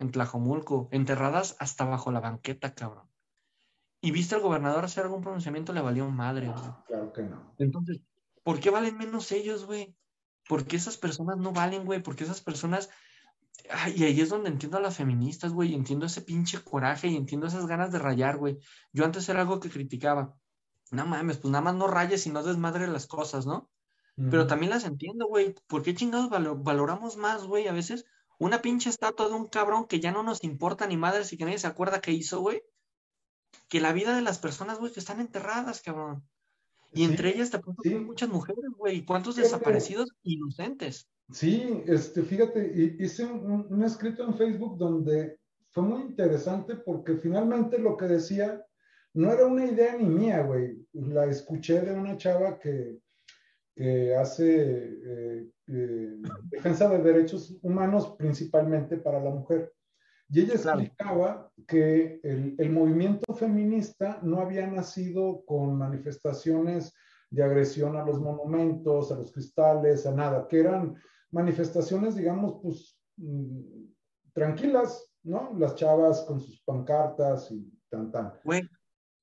en 0.00 0.10
Tlajomulco, 0.10 0.88
enterradas 0.90 1.56
hasta 1.60 1.84
bajo 1.84 2.10
la 2.10 2.18
banqueta, 2.18 2.74
cabrón. 2.74 3.08
Y 4.00 4.10
viste 4.10 4.34
al 4.34 4.40
gobernador 4.40 4.84
hacer 4.84 5.04
algún 5.04 5.22
pronunciamiento, 5.22 5.72
le 5.72 5.80
valió 5.80 6.10
madre, 6.10 6.48
güey. 6.48 6.72
Claro 6.88 7.12
que 7.12 7.22
no. 7.22 7.54
Entonces, 7.58 8.00
¿por 8.42 8.58
qué 8.58 8.70
valen 8.70 8.98
menos 8.98 9.30
ellos, 9.30 9.64
güey? 9.64 9.94
¿Por 10.48 10.66
qué 10.66 10.76
esas 10.76 10.96
personas 10.96 11.38
no 11.38 11.52
valen, 11.52 11.84
güey? 11.84 12.02
¿Por 12.02 12.16
qué 12.16 12.24
esas 12.24 12.40
personas... 12.40 12.90
y 13.94 14.04
ahí 14.04 14.20
es 14.20 14.28
donde 14.28 14.50
entiendo 14.50 14.78
a 14.78 14.80
las 14.80 14.96
feministas, 14.96 15.52
güey, 15.52 15.74
entiendo 15.74 16.06
ese 16.06 16.22
pinche 16.22 16.62
coraje 16.62 17.08
y 17.08 17.16
entiendo 17.16 17.46
esas 17.46 17.66
ganas 17.66 17.92
de 17.92 17.98
rayar, 17.98 18.38
güey. 18.38 18.58
Yo 18.92 19.04
antes 19.04 19.28
era 19.28 19.40
algo 19.40 19.60
que 19.60 19.70
criticaba. 19.70 20.36
No 20.90 21.06
mames, 21.06 21.38
pues 21.38 21.50
nada 21.50 21.62
más 21.62 21.74
no 21.74 21.86
rayes 21.86 22.26
y 22.26 22.30
no 22.30 22.42
desmadre 22.42 22.86
las 22.86 23.06
cosas, 23.06 23.46
¿no? 23.46 23.70
Pero 24.14 24.46
también 24.46 24.70
las 24.70 24.84
entiendo, 24.84 25.26
güey. 25.26 25.54
¿Por 25.66 25.82
qué 25.82 25.94
chingados 25.94 26.28
valoramos 26.28 27.16
más, 27.16 27.44
güey? 27.44 27.66
A 27.66 27.72
veces 27.72 28.04
una 28.38 28.60
pinche 28.60 28.90
estatua 28.90 29.28
de 29.28 29.34
un 29.34 29.46
cabrón 29.46 29.86
que 29.86 30.00
ya 30.00 30.12
no 30.12 30.22
nos 30.22 30.44
importa 30.44 30.86
ni 30.86 30.98
madres 30.98 31.32
y 31.32 31.38
que 31.38 31.44
nadie 31.44 31.58
se 31.58 31.66
acuerda 31.66 32.02
qué 32.02 32.12
hizo, 32.12 32.40
güey. 32.40 32.62
Que 33.68 33.80
la 33.80 33.92
vida 33.92 34.14
de 34.14 34.20
las 34.20 34.38
personas, 34.38 34.80
güey, 34.80 34.92
que 34.92 35.00
están 35.00 35.20
enterradas, 35.20 35.80
cabrón. 35.80 36.28
Y 36.92 37.04
entre 37.04 37.30
ellas 37.30 37.50
te 37.50 37.58
sí. 37.82 37.94
muchas 37.94 38.28
mujeres, 38.28 38.70
güey. 38.76 38.98
¿Y 38.98 39.04
cuántos 39.04 39.36
desaparecidos 39.36 40.10
inocentes? 40.22 41.08
Sí, 41.30 41.82
este, 41.86 42.22
fíjate, 42.22 42.96
hice 42.98 43.24
un, 43.24 43.66
un, 43.70 43.82
escrito 43.84 44.24
en 44.24 44.36
Facebook 44.36 44.76
donde 44.76 45.38
fue 45.70 45.82
muy 45.82 46.02
interesante 46.02 46.76
porque 46.76 47.16
finalmente 47.16 47.78
lo 47.78 47.96
que 47.96 48.06
decía 48.06 48.62
no 49.14 49.32
era 49.32 49.46
una 49.46 49.66
idea 49.66 49.96
ni 49.96 50.06
mía, 50.06 50.42
güey. 50.42 50.86
La 50.92 51.26
escuché 51.26 51.80
de 51.80 51.92
una 51.92 52.16
chava 52.16 52.58
que, 52.58 53.00
hace 54.18 55.00
eh, 55.04 55.48
eh, 55.66 56.16
defensa 56.44 56.88
de 56.88 56.98
derechos 57.02 57.56
humanos 57.62 58.14
principalmente 58.18 58.96
para 58.98 59.20
la 59.20 59.30
mujer. 59.30 59.72
Y 60.32 60.40
ella 60.40 60.54
explicaba 60.54 61.52
que 61.68 62.18
el, 62.22 62.54
el, 62.58 62.70
movimiento 62.70 63.34
feminista 63.34 64.18
no 64.22 64.40
había 64.40 64.66
nacido 64.66 65.44
con 65.44 65.76
manifestaciones 65.76 66.94
de 67.28 67.42
agresión 67.42 67.96
a 67.96 68.04
los 68.04 68.18
monumentos, 68.18 69.12
a 69.12 69.16
los 69.16 69.30
cristales, 69.30 70.06
a 70.06 70.12
nada, 70.12 70.48
que 70.48 70.60
eran 70.60 70.96
manifestaciones, 71.32 72.16
digamos, 72.16 72.60
pues 72.62 72.98
mm, 73.18 73.60
tranquilas, 74.32 75.12
¿no? 75.22 75.54
Las 75.58 75.74
chavas 75.74 76.22
con 76.22 76.40
sus 76.40 76.62
pancartas 76.62 77.50
y 77.50 77.70
tan, 77.90 78.10
tan. 78.10 78.32
Güey, 78.44 78.62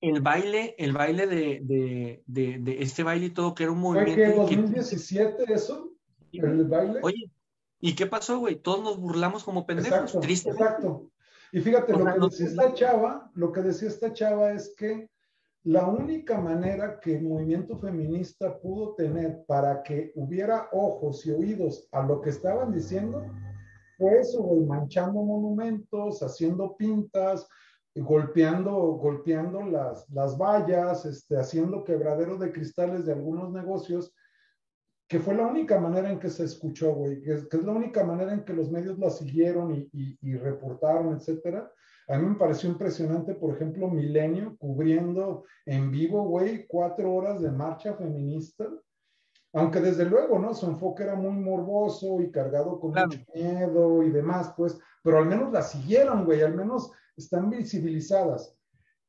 el 0.01 0.21
baile, 0.21 0.75
el 0.77 0.93
baile 0.93 1.25
de, 1.25 1.59
de, 1.63 2.23
de, 2.27 2.59
de, 2.59 2.81
este 2.83 3.01
baile 3.01 3.27
y 3.27 3.29
todo, 3.31 3.55
que 3.55 3.63
era 3.63 3.71
un 3.71 3.79
movimiento. 3.79 4.13
¿Fue 4.13 4.49
que 4.49 4.55
2017 4.57 5.53
eso? 5.53 5.91
¿El 6.31 6.65
baile? 6.65 6.99
Oye, 7.01 7.31
¿y 7.79 7.95
qué 7.95 8.05
pasó, 8.05 8.39
güey? 8.39 8.55
Todos 8.55 8.83
nos 8.83 8.99
burlamos 8.99 9.43
como 9.43 9.65
pendejos, 9.65 10.15
exacto, 10.15 10.49
Exacto. 10.51 11.11
Y 11.51 11.61
fíjate, 11.61 11.93
lo 11.93 12.05
que 12.05 12.19
decía 12.19 12.47
esta 12.47 12.73
chava, 12.73 13.31
lo 13.33 13.51
que 13.51 13.61
decía 13.61 13.87
esta 13.87 14.13
chava 14.13 14.51
es 14.51 14.73
que 14.77 15.09
la 15.63 15.87
única 15.87 16.39
manera 16.39 16.99
que 16.99 17.17
el 17.17 17.23
movimiento 17.23 17.77
feminista 17.79 18.59
pudo 18.59 18.95
tener 18.95 19.43
para 19.45 19.83
que 19.83 20.11
hubiera 20.15 20.69
ojos 20.71 21.25
y 21.25 21.31
oídos 21.31 21.87
a 21.91 22.03
lo 22.03 22.21
que 22.21 22.29
estaban 22.29 22.71
diciendo 22.71 23.25
fue 23.97 24.19
eso, 24.21 24.41
güey, 24.41 24.65
manchando 24.65 25.21
monumentos, 25.21 26.23
haciendo 26.23 26.77
pintas, 26.77 27.47
golpeando, 27.95 28.73
golpeando 28.73 29.63
las, 29.63 30.09
las 30.09 30.37
vallas, 30.37 31.05
este, 31.05 31.37
haciendo 31.37 31.83
quebradero 31.83 32.37
de 32.37 32.53
cristales 32.53 33.05
de 33.05 33.13
algunos 33.13 33.51
negocios, 33.51 34.13
que 35.09 35.19
fue 35.19 35.33
la 35.33 35.47
única 35.47 35.79
manera 35.79 36.11
en 36.11 36.19
que 36.19 36.29
se 36.29 36.43
escuchó, 36.43 36.93
güey, 36.93 37.19
que, 37.21 37.33
es 37.33 37.63
la 37.63 37.71
única 37.71 38.03
manera 38.03 38.31
en 38.31 38.45
que 38.45 38.53
los 38.53 38.69
medios 38.69 38.99
la 38.99 39.09
siguieron 39.09 39.73
y, 39.73 39.89
y, 39.91 40.17
y 40.21 40.35
reportaron, 40.35 41.15
etcétera. 41.15 41.69
A 42.07 42.17
mí 42.17 42.27
me 42.27 42.35
pareció 42.35 42.69
impresionante, 42.69 43.33
por 43.33 43.55
ejemplo, 43.55 43.87
Milenio 43.87 44.55
cubriendo 44.57 45.45
en 45.65 45.89
vivo, 45.89 46.23
güey, 46.25 46.67
cuatro 46.67 47.11
horas 47.11 47.41
de 47.41 47.51
marcha 47.51 47.95
feminista. 47.95 48.67
Aunque 49.53 49.79
desde 49.79 50.05
luego, 50.05 50.37
¿no? 50.37 50.53
Su 50.53 50.67
enfoque 50.67 51.03
era 51.03 51.15
muy 51.15 51.31
morboso 51.31 52.21
y 52.21 52.29
cargado 52.29 52.79
con 52.79 52.91
mucho 52.91 53.19
miedo 53.33 54.03
y 54.03 54.11
demás, 54.11 54.53
pues, 54.55 54.77
pero 55.03 55.17
al 55.17 55.25
menos 55.25 55.51
la 55.51 55.63
siguieron, 55.63 56.23
güey, 56.23 56.43
al 56.43 56.55
menos 56.55 56.91
están 57.17 57.49
visibilizadas. 57.49 58.55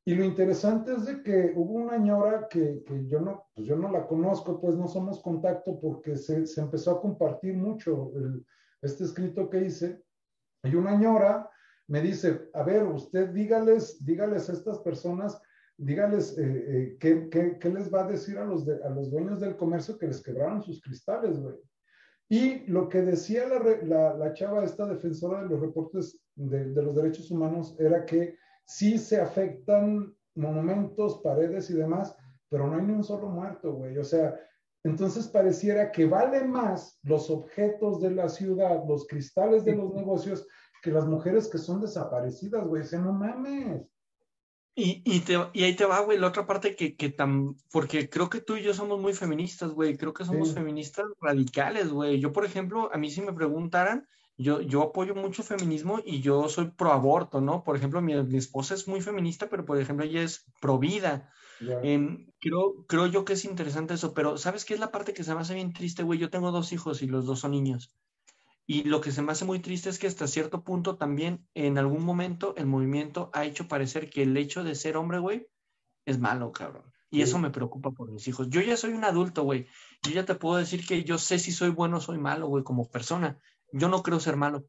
Y 0.03 0.15
lo 0.15 0.23
interesante 0.23 0.93
es 0.93 1.05
de 1.05 1.21
que 1.21 1.53
hubo 1.55 1.73
una 1.73 1.97
ñora 1.97 2.47
que, 2.49 2.83
que 2.85 3.07
yo, 3.07 3.19
no, 3.19 3.45
pues 3.53 3.67
yo 3.67 3.75
no 3.75 3.91
la 3.91 4.07
conozco, 4.07 4.59
pues 4.59 4.75
no 4.75 4.87
somos 4.87 5.21
contacto 5.21 5.79
porque 5.79 6.15
se, 6.15 6.47
se 6.47 6.61
empezó 6.61 6.91
a 6.91 7.01
compartir 7.01 7.55
mucho 7.55 8.11
el, 8.15 8.43
este 8.81 9.03
escrito 9.03 9.49
que 9.49 9.65
hice. 9.65 10.01
Y 10.63 10.73
una 10.75 10.95
ñora 10.95 11.49
me 11.87 12.01
dice, 12.01 12.49
a 12.53 12.63
ver, 12.63 12.83
usted 12.83 13.29
dígales, 13.29 14.03
dígales 14.03 14.49
a 14.49 14.53
estas 14.53 14.79
personas, 14.79 15.39
dígales 15.77 16.37
eh, 16.37 16.43
eh, 16.43 16.97
¿qué, 16.99 17.27
qué, 17.29 17.57
qué, 17.59 17.69
les 17.69 17.93
va 17.93 18.05
a 18.05 18.07
decir 18.07 18.37
a 18.37 18.45
los, 18.45 18.67
a 18.67 18.89
los 18.89 19.11
dueños 19.11 19.39
del 19.39 19.55
comercio 19.55 19.97
que 19.97 20.07
les 20.07 20.21
quebraron 20.21 20.63
sus 20.63 20.81
cristales, 20.81 21.39
güey. 21.39 21.55
Y 22.29 22.65
lo 22.67 22.87
que 22.87 23.01
decía 23.01 23.45
la, 23.47 23.59
la, 23.83 24.13
la, 24.15 24.33
chava, 24.33 24.63
esta 24.63 24.85
defensora 24.85 25.43
de 25.43 25.49
los 25.49 25.59
reportes 25.59 26.17
de, 26.35 26.71
de, 26.71 26.81
los 26.81 26.95
derechos 26.95 27.29
humanos, 27.29 27.75
era 27.77 28.05
que 28.05 28.37
sí 28.71 28.97
se 28.97 29.19
afectan 29.19 30.15
monumentos, 30.35 31.19
paredes 31.21 31.69
y 31.69 31.73
demás, 31.73 32.15
pero 32.49 32.67
no 32.67 32.77
hay 32.77 32.83
ni 32.83 32.93
un 32.93 33.03
solo 33.03 33.27
muerto, 33.29 33.73
güey. 33.73 33.97
O 33.97 34.03
sea, 34.03 34.33
entonces 34.83 35.27
pareciera 35.27 35.91
que 35.91 36.05
vale 36.05 36.45
más 36.45 36.97
los 37.03 37.29
objetos 37.29 37.99
de 37.99 38.11
la 38.11 38.29
ciudad, 38.29 38.81
los 38.87 39.07
cristales 39.07 39.65
de 39.65 39.75
los 39.75 39.93
negocios, 39.93 40.47
que 40.81 40.91
las 40.91 41.05
mujeres 41.05 41.49
que 41.49 41.57
son 41.57 41.81
desaparecidas, 41.81 42.65
güey, 42.65 42.83
se 42.83 42.97
no 42.97 43.11
mames. 43.11 43.83
Y, 44.73 45.03
y, 45.05 45.19
te, 45.19 45.33
y 45.51 45.63
ahí 45.63 45.75
te 45.75 45.85
va, 45.85 45.99
güey, 45.99 46.17
la 46.17 46.27
otra 46.27 46.47
parte 46.47 46.77
que, 46.77 46.95
que 46.95 47.09
tan, 47.09 47.55
porque 47.71 48.09
creo 48.09 48.29
que 48.29 48.39
tú 48.39 48.55
y 48.55 48.63
yo 48.63 48.73
somos 48.73 49.01
muy 49.01 49.13
feministas, 49.13 49.71
güey, 49.71 49.97
creo 49.97 50.13
que 50.13 50.23
somos 50.23 50.53
feministas 50.53 51.05
radicales, 51.19 51.89
güey. 51.89 52.21
Yo, 52.21 52.31
por 52.31 52.45
ejemplo, 52.45 52.89
a 52.93 52.97
mí 52.97 53.11
si 53.11 53.21
me 53.21 53.33
preguntaran, 53.33 54.07
yo, 54.37 54.61
yo 54.61 54.81
apoyo 54.83 55.15
mucho 55.15 55.43
feminismo 55.43 55.99
y 56.03 56.21
yo 56.21 56.49
soy 56.49 56.71
pro 56.71 56.91
aborto, 56.91 57.41
¿no? 57.41 57.63
Por 57.63 57.75
ejemplo, 57.75 58.01
mi, 58.01 58.15
mi 58.23 58.37
esposa 58.37 58.73
es 58.73 58.87
muy 58.87 59.01
feminista, 59.01 59.49
pero 59.49 59.65
por 59.65 59.79
ejemplo 59.79 60.05
ella 60.05 60.23
es 60.23 60.45
pro 60.59 60.79
vida. 60.79 61.31
Eh, 61.59 62.25
creo, 62.39 62.85
creo 62.87 63.05
yo 63.05 63.23
que 63.23 63.33
es 63.33 63.45
interesante 63.45 63.93
eso, 63.93 64.13
pero 64.13 64.37
¿sabes 64.37 64.65
qué 64.65 64.73
es 64.73 64.79
la 64.79 64.91
parte 64.91 65.13
que 65.13 65.23
se 65.23 65.33
me 65.35 65.41
hace 65.41 65.53
bien 65.53 65.73
triste, 65.73 66.03
güey? 66.03 66.17
Yo 66.17 66.31
tengo 66.31 66.51
dos 66.51 66.71
hijos 66.73 67.03
y 67.03 67.07
los 67.07 67.25
dos 67.25 67.39
son 67.39 67.51
niños. 67.51 67.95
Y 68.65 68.83
lo 68.83 69.01
que 69.01 69.11
se 69.11 69.21
me 69.21 69.31
hace 69.31 69.45
muy 69.45 69.59
triste 69.59 69.89
es 69.89 69.99
que 69.99 70.07
hasta 70.07 70.27
cierto 70.27 70.63
punto 70.63 70.97
también 70.97 71.47
en 71.53 71.77
algún 71.77 72.03
momento 72.03 72.55
el 72.57 72.67
movimiento 72.67 73.29
ha 73.33 73.45
hecho 73.45 73.67
parecer 73.67 74.09
que 74.09 74.23
el 74.23 74.35
hecho 74.37 74.63
de 74.63 74.75
ser 74.75 74.97
hombre, 74.97 75.19
güey, 75.19 75.47
es 76.05 76.19
malo, 76.19 76.51
cabrón. 76.51 76.91
Y 77.09 77.21
eso 77.21 77.37
me 77.37 77.49
preocupa 77.49 77.91
por 77.91 78.09
mis 78.09 78.27
hijos. 78.29 78.49
Yo 78.49 78.61
ya 78.61 78.77
soy 78.77 78.93
un 78.93 79.03
adulto, 79.03 79.43
güey. 79.43 79.67
Yo 80.03 80.11
ya 80.11 80.25
te 80.25 80.35
puedo 80.35 80.57
decir 80.57 80.85
que 80.87 81.03
yo 81.03 81.17
sé 81.17 81.39
si 81.39 81.51
soy 81.51 81.69
bueno 81.69 81.97
o 81.97 82.01
soy 82.01 82.17
malo, 82.17 82.47
güey, 82.47 82.63
como 82.63 82.89
persona. 82.89 83.37
Yo 83.71 83.89
no 83.89 84.03
creo 84.03 84.19
ser 84.19 84.37
malo. 84.37 84.67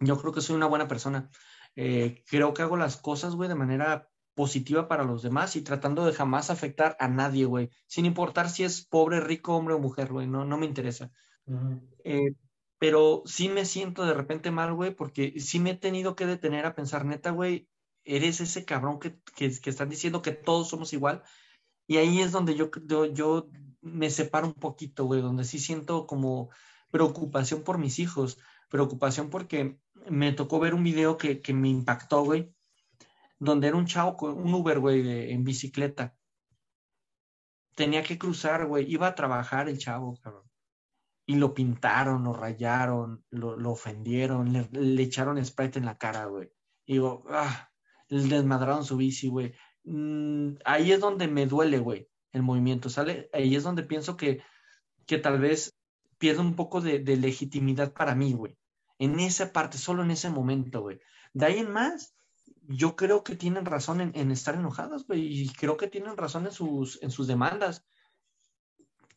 Yo 0.00 0.18
creo 0.20 0.32
que 0.32 0.40
soy 0.40 0.56
una 0.56 0.66
buena 0.66 0.88
persona. 0.88 1.30
Eh, 1.76 2.22
creo 2.28 2.54
que 2.54 2.62
hago 2.62 2.76
las 2.76 2.96
cosas, 2.96 3.34
güey, 3.34 3.48
de 3.48 3.54
manera 3.54 4.08
positiva 4.34 4.88
para 4.88 5.04
los 5.04 5.22
demás 5.22 5.56
y 5.56 5.62
tratando 5.62 6.06
de 6.06 6.12
jamás 6.12 6.50
afectar 6.50 6.96
a 7.00 7.08
nadie, 7.08 7.44
güey. 7.44 7.70
Sin 7.86 8.06
importar 8.06 8.48
si 8.48 8.64
es 8.64 8.86
pobre, 8.86 9.20
rico, 9.20 9.56
hombre 9.56 9.74
o 9.74 9.78
mujer, 9.78 10.12
güey. 10.12 10.26
No, 10.26 10.44
no 10.44 10.56
me 10.58 10.66
interesa. 10.66 11.10
eh, 12.04 12.32
pero 12.78 13.22
sí 13.26 13.48
me 13.50 13.66
siento 13.66 14.06
de 14.06 14.14
repente 14.14 14.50
mal, 14.50 14.72
güey, 14.74 14.94
porque 14.94 15.38
sí 15.40 15.60
me 15.60 15.72
he 15.72 15.76
tenido 15.76 16.16
que 16.16 16.26
detener 16.26 16.64
a 16.64 16.74
pensar, 16.74 17.04
neta, 17.04 17.30
güey, 17.30 17.68
eres 18.04 18.40
ese 18.40 18.64
cabrón 18.64 18.98
que, 18.98 19.20
que, 19.36 19.50
que 19.60 19.70
están 19.70 19.90
diciendo 19.90 20.22
que 20.22 20.32
todos 20.32 20.68
somos 20.68 20.92
igual. 20.94 21.22
Y 21.86 21.96
ahí 21.98 22.20
es 22.20 22.32
donde 22.32 22.54
yo, 22.56 22.70
yo, 22.86 23.06
yo 23.06 23.48
me 23.80 24.10
separo 24.10 24.46
un 24.48 24.54
poquito, 24.54 25.04
güey, 25.04 25.20
donde 25.20 25.44
sí 25.44 25.58
siento 25.58 26.06
como 26.06 26.50
preocupación 26.90 27.62
por 27.62 27.78
mis 27.78 27.98
hijos, 27.98 28.38
preocupación 28.68 29.30
porque 29.30 29.78
me 30.08 30.32
tocó 30.32 30.60
ver 30.60 30.74
un 30.74 30.84
video 30.84 31.16
que, 31.16 31.40
que 31.40 31.54
me 31.54 31.68
impactó, 31.68 32.24
güey, 32.24 32.54
donde 33.38 33.68
era 33.68 33.76
un 33.76 33.86
chavo, 33.86 34.16
un 34.32 34.52
Uber, 34.54 34.78
güey, 34.78 35.32
en 35.32 35.44
bicicleta. 35.44 36.14
Tenía 37.74 38.02
que 38.02 38.18
cruzar, 38.18 38.66
güey, 38.66 38.90
iba 38.90 39.06
a 39.06 39.14
trabajar 39.14 39.68
el 39.68 39.78
chavo, 39.78 40.18
cabrón 40.20 40.50
y 41.30 41.36
lo 41.36 41.54
pintaron, 41.54 42.24
lo 42.24 42.32
rayaron, 42.32 43.24
lo, 43.30 43.56
lo 43.56 43.70
ofendieron, 43.70 44.52
le, 44.52 44.68
le, 44.72 45.00
echaron 45.00 45.44
Sprite 45.44 45.78
en 45.78 45.84
la 45.84 45.96
cara, 45.96 46.24
güey. 46.24 46.50
Y 46.86 46.94
digo, 46.94 47.22
ah, 47.28 47.70
le 48.08 48.36
desmadraron 48.36 48.84
su 48.84 48.96
bici, 48.96 49.28
güey. 49.28 49.54
Mm, 49.84 50.54
ahí 50.64 50.90
es 50.90 50.98
donde 50.98 51.28
me 51.28 51.46
duele, 51.46 51.78
güey, 51.78 52.08
el 52.32 52.42
movimiento, 52.42 52.90
¿sale? 52.90 53.30
Ahí 53.32 53.54
es 53.54 53.62
donde 53.62 53.84
pienso 53.84 54.16
que, 54.16 54.42
que 55.06 55.18
tal 55.18 55.38
vez 55.38 55.78
pierde 56.20 56.42
un 56.42 56.54
poco 56.54 56.80
de, 56.80 57.00
de 57.00 57.16
legitimidad 57.16 57.92
para 57.92 58.14
mí, 58.14 58.32
güey. 58.34 58.56
En 58.98 59.18
esa 59.18 59.52
parte, 59.52 59.76
solo 59.78 60.04
en 60.04 60.12
ese 60.12 60.30
momento, 60.30 60.82
güey. 60.82 61.00
De 61.32 61.46
ahí 61.46 61.58
en 61.58 61.72
más, 61.72 62.14
yo 62.68 62.94
creo 62.94 63.24
que 63.24 63.34
tienen 63.34 63.64
razón 63.64 64.00
en, 64.00 64.12
en 64.14 64.30
estar 64.30 64.54
enojados, 64.54 65.06
güey, 65.08 65.26
y 65.26 65.48
creo 65.48 65.76
que 65.76 65.88
tienen 65.88 66.16
razón 66.16 66.46
en 66.46 66.52
sus, 66.52 67.02
en 67.02 67.10
sus 67.10 67.26
demandas 67.26 67.84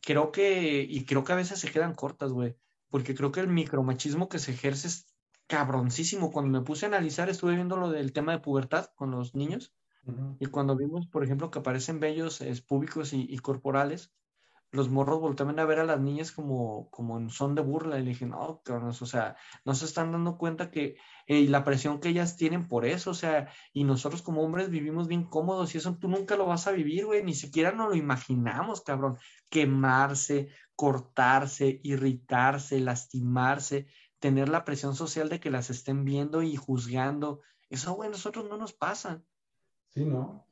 creo 0.04 0.32
que, 0.32 0.82
y 0.82 1.04
creo 1.04 1.24
que 1.24 1.32
a 1.32 1.36
veces 1.36 1.58
se 1.58 1.70
quedan 1.70 1.94
cortas, 1.94 2.30
güey, 2.30 2.56
porque 2.90 3.14
creo 3.14 3.32
que 3.32 3.40
el 3.40 3.48
micromachismo 3.48 4.28
que 4.28 4.38
se 4.38 4.52
ejerce 4.52 4.88
es 4.88 5.06
cabroncísimo. 5.46 6.30
Cuando 6.30 6.58
me 6.58 6.64
puse 6.64 6.86
a 6.86 6.88
analizar, 6.88 7.28
estuve 7.28 7.54
viendo 7.54 7.76
lo 7.76 7.90
del 7.90 8.12
tema 8.12 8.32
de 8.32 8.40
pubertad 8.40 8.90
con 8.94 9.10
los 9.10 9.34
niños, 9.34 9.72
uh 10.04 10.12
-huh. 10.12 10.36
y 10.40 10.46
cuando 10.46 10.76
vimos, 10.76 11.06
por 11.06 11.24
ejemplo, 11.24 11.50
que 11.50 11.58
aparecen 11.58 12.00
bellos 12.00 12.40
es, 12.40 12.60
públicos 12.60 13.12
y, 13.12 13.26
y, 13.28 13.38
corporales, 13.38 14.12
los 14.74 14.90
morros 14.90 15.20
voltaban 15.20 15.58
a 15.58 15.64
ver 15.64 15.78
a 15.78 15.84
las 15.84 16.00
niñas 16.00 16.32
como, 16.32 16.90
como 16.90 17.18
en 17.18 17.30
son 17.30 17.54
de 17.54 17.62
burla, 17.62 17.98
y 17.98 18.02
le 18.02 18.10
dije, 18.10 18.26
no, 18.26 18.60
cabrones, 18.64 19.00
o 19.02 19.06
sea, 19.06 19.36
no 19.64 19.74
se 19.74 19.84
están 19.84 20.12
dando 20.12 20.36
cuenta 20.36 20.70
que 20.70 20.96
eh, 21.26 21.48
la 21.48 21.64
presión 21.64 22.00
que 22.00 22.10
ellas 22.10 22.36
tienen 22.36 22.68
por 22.68 22.84
eso, 22.84 23.10
o 23.10 23.14
sea, 23.14 23.48
y 23.72 23.84
nosotros 23.84 24.22
como 24.22 24.42
hombres 24.42 24.70
vivimos 24.70 25.08
bien 25.08 25.24
cómodos, 25.24 25.74
y 25.74 25.78
eso 25.78 25.96
tú 25.96 26.08
nunca 26.08 26.36
lo 26.36 26.46
vas 26.46 26.66
a 26.66 26.72
vivir, 26.72 27.06
güey, 27.06 27.22
ni 27.22 27.34
siquiera 27.34 27.72
nos 27.72 27.88
lo 27.88 27.94
imaginamos, 27.94 28.82
cabrón 28.82 29.16
quemarse, 29.54 30.48
cortarse, 30.74 31.80
irritarse, 31.84 32.80
lastimarse, 32.80 33.86
tener 34.18 34.48
la 34.48 34.64
presión 34.64 34.96
social 34.96 35.28
de 35.28 35.38
que 35.38 35.48
las 35.48 35.70
estén 35.70 36.04
viendo 36.04 36.42
y 36.42 36.56
juzgando. 36.56 37.40
Eso, 37.70 37.92
güey, 37.92 38.08
a 38.08 38.10
nosotros 38.10 38.46
no 38.50 38.56
nos 38.56 38.72
pasa. 38.72 39.22
Sí, 39.90 40.04
¿no? 40.04 40.44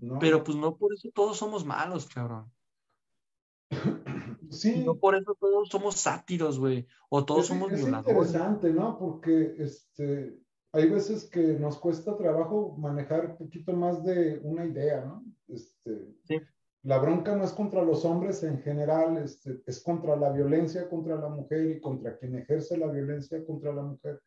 no. 0.00 0.18
Pero 0.18 0.42
pues 0.42 0.56
no 0.56 0.76
por 0.76 0.92
eso 0.92 1.10
todos 1.14 1.36
somos 1.36 1.64
malos, 1.64 2.06
cabrón. 2.06 2.52
Sí. 4.50 4.82
No 4.84 4.96
por 4.96 5.14
eso 5.14 5.36
todos 5.38 5.68
somos 5.68 5.94
sátiros, 5.94 6.58
güey. 6.58 6.86
O 7.08 7.24
todos 7.24 7.42
es, 7.42 7.46
somos 7.46 7.70
es 7.72 7.82
violadores. 7.82 8.16
interesante, 8.16 8.72
¿no? 8.72 8.98
Porque 8.98 9.54
este, 9.58 10.36
hay 10.72 10.88
veces 10.88 11.30
que 11.30 11.40
nos 11.40 11.78
cuesta 11.78 12.16
trabajo 12.16 12.74
manejar 12.76 13.26
un 13.26 13.36
poquito 13.36 13.72
más 13.72 14.02
de 14.02 14.40
una 14.42 14.64
idea, 14.66 15.04
¿no? 15.04 15.24
Este, 15.46 16.16
sí. 16.24 16.40
La 16.82 16.98
bronca 16.98 17.36
no 17.36 17.44
es 17.44 17.52
contra 17.52 17.82
los 17.82 18.04
hombres 18.04 18.42
en 18.42 18.60
general, 18.62 19.18
este, 19.18 19.62
es 19.66 19.82
contra 19.82 20.16
la 20.16 20.30
violencia 20.30 20.88
contra 20.88 21.16
la 21.16 21.28
mujer 21.28 21.70
y 21.70 21.80
contra 21.80 22.16
quien 22.16 22.36
ejerce 22.36 22.76
la 22.76 22.86
violencia 22.86 23.44
contra 23.44 23.72
la 23.72 23.82
mujer. 23.82 24.20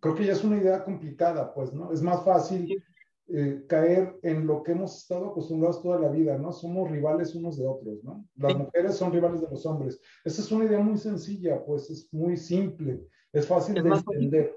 Creo 0.00 0.14
que 0.14 0.24
ya 0.24 0.32
es 0.32 0.42
una 0.42 0.56
idea 0.56 0.84
complicada, 0.84 1.52
pues, 1.54 1.72
¿no? 1.72 1.92
Es 1.92 2.02
más 2.02 2.24
fácil 2.24 2.82
eh, 3.28 3.64
caer 3.68 4.18
en 4.22 4.46
lo 4.46 4.62
que 4.62 4.72
hemos 4.72 4.96
estado 4.96 5.28
acostumbrados 5.28 5.82
toda 5.82 5.98
la 5.98 6.08
vida, 6.08 6.38
¿no? 6.38 6.52
Somos 6.52 6.90
rivales 6.90 7.34
unos 7.34 7.58
de 7.58 7.66
otros, 7.66 8.02
¿no? 8.04 8.24
Las 8.36 8.56
mujeres 8.56 8.96
son 8.96 9.12
rivales 9.12 9.40
de 9.40 9.48
los 9.50 9.66
hombres. 9.66 10.00
Esa 10.24 10.42
es 10.42 10.52
una 10.52 10.64
idea 10.64 10.80
muy 10.80 10.98
sencilla, 10.98 11.64
pues 11.64 11.90
es 11.90 12.12
muy 12.12 12.36
simple, 12.36 13.02
es 13.32 13.46
fácil 13.46 13.74
de 13.74 13.88
entender 13.88 14.56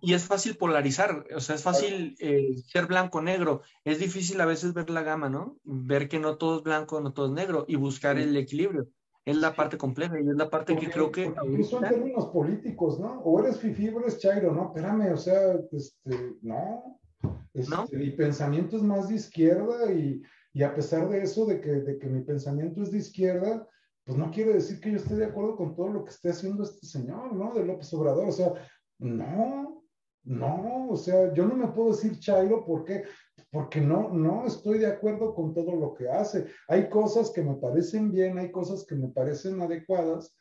y 0.00 0.14
es 0.14 0.24
fácil 0.24 0.56
polarizar, 0.56 1.24
o 1.34 1.40
sea, 1.40 1.56
es 1.56 1.62
fácil 1.62 2.16
eh, 2.20 2.56
ser 2.66 2.86
blanco-negro. 2.86 3.62
Es 3.84 3.98
difícil 3.98 4.40
a 4.40 4.46
veces 4.46 4.72
ver 4.74 4.90
la 4.90 5.02
gama, 5.02 5.28
¿no? 5.28 5.58
Ver 5.64 6.08
que 6.08 6.20
no 6.20 6.36
todo 6.36 6.58
es 6.58 6.62
blanco, 6.62 7.00
no 7.00 7.12
todo 7.12 7.26
es 7.26 7.32
negro 7.32 7.64
y 7.68 7.76
buscar 7.76 8.18
el 8.18 8.36
equilibrio. 8.36 8.88
Es 9.24 9.36
la 9.36 9.54
parte 9.54 9.76
compleja 9.76 10.18
y 10.20 10.26
es 10.26 10.36
la 10.36 10.48
parte 10.48 10.76
que 10.76 10.88
creo 10.88 11.10
que... 11.10 11.24
Incluso 11.44 11.82
en 11.82 11.90
términos 11.90 12.26
políticos, 12.26 12.98
¿no? 12.98 13.20
O 13.24 13.40
eres 13.40 13.58
fifi 13.58 13.88
o 13.90 14.00
eres 14.00 14.18
chairo, 14.18 14.54
¿no? 14.54 14.68
Espérame, 14.68 15.12
o 15.12 15.16
sea, 15.16 15.54
este, 15.72 16.36
no. 16.42 16.97
Este, 17.58 17.74
¿No? 17.74 17.86
Mi 17.92 18.10
pensamiento 18.10 18.76
es 18.76 18.82
más 18.82 19.08
de 19.08 19.16
izquierda 19.16 19.92
y, 19.92 20.22
y, 20.52 20.62
a 20.62 20.74
pesar 20.74 21.08
de 21.08 21.22
eso, 21.22 21.46
de 21.46 21.60
que, 21.60 21.70
de 21.70 21.98
que 21.98 22.06
mi 22.08 22.22
pensamiento 22.22 22.82
es 22.82 22.90
de 22.90 22.98
izquierda, 22.98 23.66
pues 24.04 24.18
no 24.18 24.30
quiere 24.30 24.54
decir 24.54 24.80
que 24.80 24.92
yo 24.92 24.96
esté 24.96 25.16
de 25.16 25.26
acuerdo 25.26 25.56
con 25.56 25.74
todo 25.74 25.88
lo 25.88 26.04
que 26.04 26.10
esté 26.10 26.30
haciendo 26.30 26.62
este 26.62 26.86
señor, 26.86 27.34
¿no? 27.34 27.52
De 27.52 27.64
López 27.64 27.92
Obrador. 27.94 28.28
O 28.28 28.32
sea, 28.32 28.52
no, 28.98 29.84
no, 30.24 30.88
o 30.88 30.96
sea, 30.96 31.32
yo 31.34 31.46
no 31.46 31.54
me 31.54 31.68
puedo 31.68 31.90
decir 31.90 32.18
Chairo 32.18 32.64
porque 32.64 33.04
porque 33.50 33.80
no, 33.80 34.10
no 34.10 34.46
estoy 34.46 34.78
de 34.78 34.86
acuerdo 34.86 35.34
con 35.34 35.54
todo 35.54 35.74
lo 35.74 35.94
que 35.94 36.08
hace. 36.08 36.46
Hay 36.68 36.88
cosas 36.88 37.30
que 37.30 37.42
me 37.42 37.54
parecen 37.54 38.10
bien, 38.10 38.38
hay 38.38 38.50
cosas 38.50 38.84
que 38.86 38.94
me 38.94 39.08
parecen 39.08 39.60
adecuadas, 39.60 40.36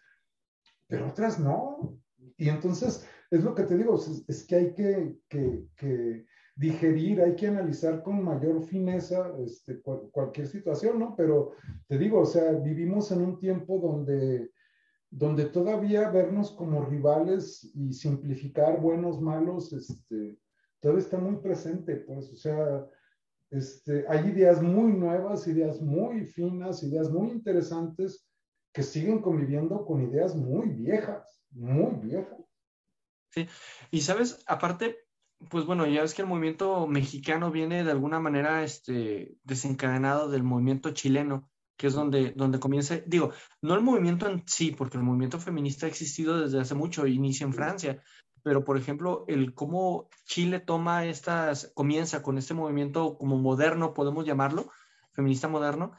pero 0.87 1.07
otras 1.07 1.39
no. 1.39 1.97
Y 2.37 2.49
entonces, 2.49 3.05
es 3.31 3.43
lo 3.43 3.55
que 3.55 3.63
te 3.63 3.77
digo, 3.77 3.99
es, 4.27 4.45
que 4.45 4.55
hay 4.55 4.73
que, 4.73 6.25
digerir, 6.57 7.21
hay 7.21 7.35
que 7.35 7.47
analizar 7.47 8.03
con 8.03 8.23
mayor 8.23 8.63
fineza 8.63 9.31
este, 9.39 9.79
cualquier 9.81 10.47
situación, 10.47 10.99
¿no? 10.99 11.15
Pero 11.15 11.53
te 11.87 11.97
digo, 11.97 12.21
o 12.21 12.25
sea, 12.25 12.51
vivimos 12.51 13.11
en 13.11 13.21
un 13.21 13.39
tiempo 13.39 13.79
donde 13.79 14.51
donde 15.09 15.45
todavía 15.45 16.09
vernos 16.09 16.51
como 16.51 16.85
rivales 16.85 17.71
y 17.73 17.93
simplificar 17.93 18.81
buenos, 18.81 19.21
malos, 19.21 19.71
este, 19.73 20.37
todavía 20.79 21.03
está 21.03 21.17
muy 21.17 21.37
presente, 21.37 21.95
pues, 21.97 22.29
o 22.31 22.35
sea, 22.35 22.85
este, 23.49 24.05
hay 24.09 24.27
ideas 24.29 24.61
muy 24.61 24.91
nuevas, 24.91 25.47
ideas 25.47 25.81
muy 25.81 26.25
finas, 26.25 26.83
ideas 26.83 27.09
muy 27.09 27.29
interesantes 27.29 28.27
que 28.73 28.83
siguen 28.83 29.21
conviviendo 29.21 29.85
con 29.85 30.01
ideas 30.01 30.35
muy 30.35 30.69
viejas, 30.69 31.41
muy 31.51 31.95
viejas. 32.01 32.41
Sí, 33.29 33.47
y 33.91 34.01
sabes, 34.01 34.43
aparte, 34.45 34.97
pues 35.49 35.65
bueno, 35.65 35.85
ya 35.85 36.01
ves 36.01 36.13
que 36.13 36.21
el 36.23 36.27
movimiento 36.27 36.87
mexicano 36.87 37.51
viene 37.51 37.83
de 37.83 37.91
alguna 37.91 38.19
manera 38.19 38.63
este, 38.63 39.35
desencadenado 39.43 40.29
del 40.29 40.43
movimiento 40.43 40.91
chileno 40.91 41.49
que 41.77 41.87
es 41.87 41.93
donde, 41.93 42.33
donde 42.35 42.59
comienza, 42.59 42.97
digo, 43.05 43.31
no 43.61 43.75
el 43.75 43.81
movimiento 43.81 44.27
en 44.27 44.43
sí, 44.47 44.71
porque 44.71 44.97
el 44.97 45.03
movimiento 45.03 45.39
feminista 45.39 45.85
ha 45.85 45.89
existido 45.89 46.41
desde 46.41 46.59
hace 46.59 46.73
mucho, 46.73 47.05
inicia 47.05 47.45
en 47.45 47.53
Francia, 47.53 48.03
pero 48.43 48.63
por 48.63 48.77
ejemplo, 48.77 49.25
el 49.27 49.53
cómo 49.53 50.09
Chile 50.25 50.59
toma 50.59 51.05
estas, 51.05 51.71
comienza 51.75 52.23
con 52.23 52.37
este 52.37 52.55
movimiento 52.55 53.17
como 53.17 53.37
moderno, 53.37 53.93
podemos 53.93 54.25
llamarlo, 54.25 54.71
feminista 55.13 55.47
moderno, 55.47 55.91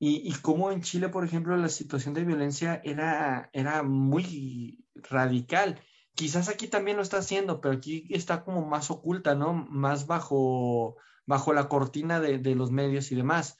y, 0.00 0.28
y 0.28 0.32
cómo 0.42 0.72
en 0.72 0.82
Chile, 0.82 1.10
por 1.10 1.24
ejemplo, 1.24 1.56
la 1.56 1.68
situación 1.68 2.14
de 2.14 2.24
violencia 2.24 2.80
era, 2.84 3.50
era 3.52 3.82
muy 3.82 4.84
radical. 4.94 5.78
Quizás 6.20 6.50
aquí 6.50 6.68
también 6.68 6.98
lo 6.98 7.02
está 7.02 7.16
haciendo, 7.16 7.60
pero 7.60 7.74
aquí 7.74 8.06
está 8.10 8.44
como 8.44 8.66
más 8.66 8.90
oculta, 8.90 9.34
¿no? 9.34 9.54
Más 9.54 10.06
bajo, 10.06 10.96
bajo 11.24 11.54
la 11.54 11.68
cortina 11.68 12.20
de, 12.20 12.38
de 12.38 12.54
los 12.54 12.70
medios 12.70 13.10
y 13.10 13.14
demás 13.14 13.56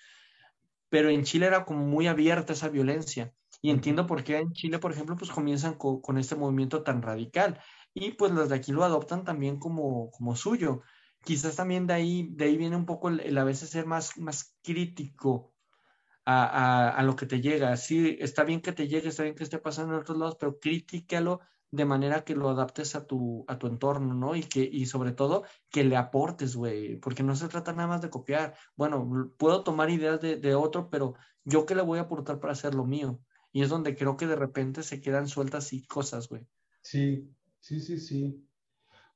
pero 0.90 1.08
en 1.08 1.24
Chile 1.24 1.46
era 1.46 1.64
como 1.64 1.86
muy 1.86 2.06
abierta 2.08 2.52
esa 2.52 2.68
violencia. 2.68 3.32
Y 3.62 3.70
entiendo 3.70 4.06
por 4.06 4.24
qué 4.24 4.38
en 4.38 4.52
Chile, 4.52 4.78
por 4.78 4.92
ejemplo, 4.92 5.16
pues 5.16 5.30
comienzan 5.30 5.74
con, 5.74 6.18
este 6.18 6.36
movimiento 6.36 6.82
tan 6.82 7.00
radical. 7.00 7.60
Y 7.94 8.12
pues 8.12 8.32
los 8.32 8.48
de 8.48 8.56
aquí 8.56 8.72
lo 8.72 8.84
adoptan 8.84 9.24
también 9.24 9.58
como, 9.58 10.10
como 10.10 10.36
suyo. 10.36 10.82
Quizás 11.24 11.56
también 11.56 11.86
de 11.86 11.94
ahí, 11.94 12.28
de 12.32 12.46
ahí 12.46 12.56
viene 12.56 12.76
un 12.76 12.86
poco 12.86 13.08
el, 13.08 13.38
a 13.38 13.44
veces 13.44 13.70
ser 13.70 13.86
más, 13.86 14.18
más 14.18 14.56
crítico 14.62 15.54
a, 16.24 16.44
a, 16.44 16.90
a, 16.90 17.02
lo 17.02 17.14
que 17.16 17.26
te 17.26 17.40
llega. 17.40 17.76
Sí, 17.76 18.16
está 18.20 18.44
bien 18.44 18.60
que 18.60 18.72
te 18.72 18.88
llegue, 18.88 19.08
está 19.08 19.22
bien 19.22 19.34
que 19.34 19.44
esté 19.44 19.58
pasando 19.58 19.94
en 19.94 20.00
otros 20.00 20.18
lados, 20.18 20.36
pero 20.40 20.58
críticalo 20.58 21.40
de 21.72 21.84
manera 21.84 22.24
que 22.24 22.34
lo 22.34 22.48
adaptes 22.48 22.94
a 22.94 23.06
tu, 23.06 23.44
a 23.46 23.58
tu 23.58 23.66
entorno, 23.66 24.14
¿no? 24.14 24.34
Y 24.34 24.42
que, 24.42 24.62
y 24.62 24.86
sobre 24.86 25.12
todo, 25.12 25.44
que 25.70 25.84
le 25.84 25.96
aportes, 25.96 26.56
güey, 26.56 26.96
porque 26.96 27.22
no 27.22 27.36
se 27.36 27.48
trata 27.48 27.72
nada 27.72 27.88
más 27.88 28.02
de 28.02 28.10
copiar. 28.10 28.54
Bueno, 28.76 29.32
puedo 29.38 29.62
tomar 29.62 29.90
ideas 29.90 30.20
de, 30.20 30.36
de 30.36 30.54
otro, 30.54 30.90
pero 30.90 31.14
yo 31.44 31.66
qué 31.66 31.74
le 31.74 31.82
voy 31.82 31.98
a 31.98 32.02
aportar 32.02 32.40
para 32.40 32.52
hacer 32.52 32.74
lo 32.74 32.84
mío. 32.84 33.20
Y 33.52 33.62
es 33.62 33.68
donde 33.68 33.96
creo 33.96 34.16
que 34.16 34.26
de 34.26 34.36
repente 34.36 34.82
se 34.82 35.00
quedan 35.00 35.28
sueltas 35.28 35.72
y 35.72 35.86
cosas, 35.86 36.28
güey. 36.28 36.46
Sí, 36.82 37.28
sí, 37.60 37.80
sí, 37.80 37.98
sí. 37.98 38.46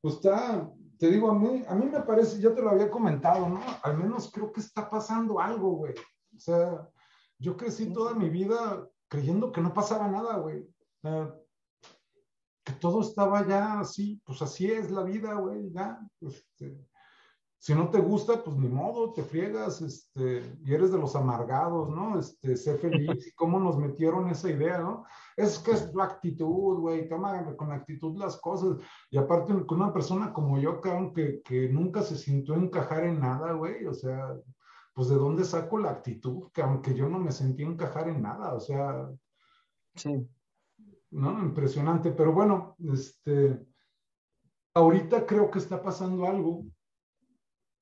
Pues 0.01 0.17
está, 0.17 0.71
te 0.99 1.11
digo, 1.11 1.31
a 1.31 1.39
mí, 1.39 1.65
a 1.67 1.75
mí 1.75 1.87
me 1.87 2.01
parece, 2.03 2.41
ya 2.41 2.55
te 2.55 2.63
lo 2.63 2.71
había 2.71 2.91
comentado, 2.91 3.49
¿no? 3.49 3.61
Al 3.83 3.97
menos 3.97 4.31
creo 4.31 4.53
que 4.53 4.61
está 4.61 4.89
pasando 4.89 5.41
algo, 5.41 5.77
güey. 5.77 5.95
O 6.37 6.39
sea, 6.39 6.89
yo 7.39 7.57
crecí 7.57 7.93
toda 7.93 8.15
mi 8.15 8.29
vida 8.29 8.89
creyendo 9.09 9.51
que 9.51 9.61
no 9.61 9.73
pasaba 9.73 10.09
nada, 10.09 10.37
güey. 10.39 10.61
O 10.61 11.01
sea, 11.01 11.35
que 12.65 12.73
todo 12.73 13.03
estaba 13.03 13.47
ya 13.47 13.81
así, 13.81 14.21
pues 14.25 14.41
así 14.43 14.71
es 14.71 14.91
la 14.91 15.03
vida, 15.03 15.35
güey, 15.35 15.71
ya. 15.71 16.01
Este, 16.21 16.79
si 17.59 17.75
no 17.75 17.89
te 17.89 17.99
gusta, 17.99 18.43
pues 18.45 18.57
ni 18.57 18.69
modo, 18.69 19.13
te 19.13 19.23
friegas, 19.23 19.81
este, 19.81 20.43
y 20.65 20.75
eres 20.75 20.93
de 20.93 20.99
los 20.99 21.17
amargados, 21.17 21.89
¿no? 21.89 22.19
Este, 22.19 22.57
sé 22.57 22.77
feliz, 22.77 23.27
y 23.27 23.33
cómo 23.33 23.59
nos 23.59 23.79
metieron 23.79 24.29
esa 24.29 24.51
idea, 24.51 24.79
¿no? 24.79 25.05
Es 25.37 25.59
que 25.59 25.73
es 25.73 25.95
la 25.95 26.05
actitud, 26.05 26.81
güey, 26.81 27.09
toma 27.09 27.57
con 27.57 27.73
actitud 27.73 28.19
las 28.19 28.39
cosas. 28.39 28.77
Y 29.11 29.17
aparte, 29.17 29.55
con 29.67 29.81
una 29.81 29.93
persona 29.93 30.33
como 30.33 30.59
yo, 30.59 30.81
que, 30.81 31.43
que 31.43 31.69
nunca 31.69 32.03
se 32.03 32.17
sintió 32.17 32.55
encajar 32.55 33.05
en 33.05 33.21
nada, 33.21 33.53
güey, 33.53 33.87
o 33.87 33.95
sea, 33.95 34.35
pues 34.95 35.09
de 35.09 35.17
dónde 35.17 35.45
saco 35.45 35.79
la 35.79 35.91
actitud, 35.91 36.51
que 36.53 36.63
aunque 36.63 36.95
yo 36.95 37.09
no 37.09 37.19
me 37.19 37.33
sentí 37.33 37.63
encajar 37.63 38.09
en 38.09 38.23
nada, 38.23 38.55
o 38.55 38.61
sea. 38.61 39.11
Sí. 39.95 40.29
¿No? 41.15 41.41
Impresionante, 41.41 42.11
pero 42.11 42.33
bueno, 42.33 42.77
este, 42.93 43.65
ahorita 44.75 45.27
creo 45.27 45.51
que 45.51 45.61
está 45.61 45.83
pasando 45.83 46.27
algo. 46.27 46.65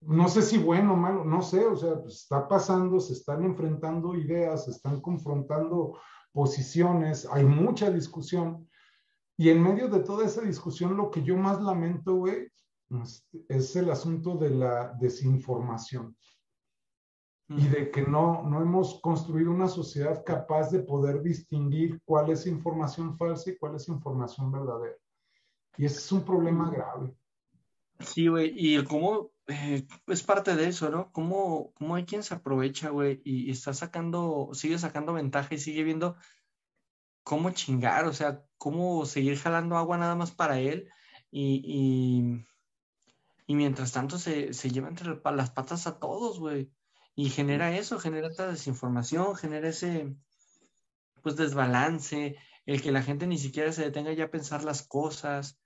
No 0.02 0.28
sé 0.28 0.42
si 0.42 0.58
bueno 0.58 0.94
o 0.94 0.96
malo, 0.96 1.24
no 1.24 1.42
sé, 1.42 1.64
o 1.64 1.76
sea, 1.76 2.00
pues 2.00 2.22
está 2.22 2.46
pasando, 2.46 3.00
se 3.00 3.14
están 3.14 3.44
enfrentando 3.44 4.14
ideas, 4.14 4.64
se 4.64 4.72
están 4.72 5.00
confrontando 5.00 5.98
posiciones, 6.32 7.26
hay 7.30 7.44
mucha 7.44 7.90
discusión. 7.90 8.68
Y 9.36 9.48
en 9.48 9.62
medio 9.62 9.88
de 9.88 10.00
toda 10.00 10.26
esa 10.26 10.42
discusión, 10.42 10.96
lo 10.96 11.10
que 11.10 11.22
yo 11.22 11.36
más 11.36 11.60
lamento, 11.62 12.14
güey, 12.16 12.48
este, 13.02 13.44
es 13.48 13.74
el 13.76 13.90
asunto 13.90 14.36
de 14.36 14.50
la 14.50 14.92
desinformación 15.00 16.16
y 17.56 17.68
de 17.68 17.90
que 17.90 18.02
no, 18.02 18.42
no 18.42 18.60
hemos 18.60 19.00
construido 19.00 19.50
una 19.50 19.68
sociedad 19.68 20.24
capaz 20.24 20.70
de 20.70 20.80
poder 20.80 21.22
distinguir 21.22 22.00
cuál 22.04 22.30
es 22.30 22.46
información 22.46 23.16
falsa 23.16 23.50
y 23.50 23.56
cuál 23.56 23.76
es 23.76 23.88
información 23.88 24.50
verdadera. 24.52 24.96
Y 25.76 25.84
ese 25.84 25.98
es 25.98 26.12
un 26.12 26.24
problema 26.24 26.70
grave. 26.70 27.14
Sí, 28.00 28.28
güey, 28.28 28.52
y 28.56 28.82
cómo 28.84 29.32
eh, 29.46 29.86
es 30.06 30.22
parte 30.22 30.56
de 30.56 30.68
eso, 30.68 30.90
¿no? 30.90 31.12
Cómo, 31.12 31.72
cómo 31.74 31.94
hay 31.94 32.04
quien 32.04 32.22
se 32.22 32.34
aprovecha, 32.34 32.90
güey, 32.90 33.20
y, 33.24 33.50
está 33.50 33.74
sacando, 33.74 34.50
sigue 34.52 34.78
sacando 34.78 35.12
ventaja 35.12 35.54
y 35.54 35.58
sigue 35.58 35.82
viendo 35.82 36.16
cómo 37.22 37.50
chingar, 37.50 38.06
o 38.06 38.12
sea, 38.12 38.44
cómo 38.58 39.06
seguir 39.06 39.38
jalando 39.38 39.76
agua 39.76 39.98
nada 39.98 40.14
más 40.14 40.32
para 40.32 40.58
él 40.58 40.90
y, 41.30 41.62
y, 41.64 42.46
y 43.46 43.54
mientras 43.54 43.92
tanto 43.92 44.18
se, 44.18 44.52
se 44.52 44.70
lleva 44.70 44.88
entre 44.88 45.20
las 45.24 45.50
patas 45.50 45.86
a 45.86 45.98
todos, 45.98 46.40
güey. 46.40 46.70
Y 47.14 47.28
genera 47.30 47.76
eso, 47.76 47.98
genera 47.98 48.28
esta 48.28 48.50
desinformación, 48.50 49.36
genera 49.36 49.68
ese 49.68 50.14
pues 51.22 51.36
desbalance, 51.36 52.36
el 52.66 52.82
que 52.82 52.92
la 52.92 53.02
gente 53.02 53.26
ni 53.26 53.38
siquiera 53.38 53.72
se 53.72 53.82
detenga 53.82 54.12
ya 54.12 54.24
a 54.24 54.30
pensar 54.30 54.64
las 54.64 54.86
cosas. 54.86 55.60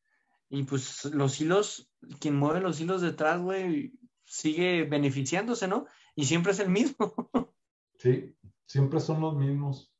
Y 0.48 0.64
pues 0.64 1.04
los 1.06 1.40
hilos, 1.40 1.90
quien 2.20 2.36
mueve 2.36 2.60
los 2.60 2.80
hilos 2.80 3.00
detrás, 3.00 3.40
güey, 3.40 3.92
sigue 4.24 4.84
beneficiándose, 4.84 5.68
¿no? 5.68 5.86
Y 6.14 6.26
siempre 6.26 6.52
es 6.52 6.60
el 6.60 6.70
mismo. 6.70 6.96
Sí, 7.98 8.36
siempre 8.66 9.00
son 9.00 9.22
los 9.22 9.34
mismos. 9.34 9.90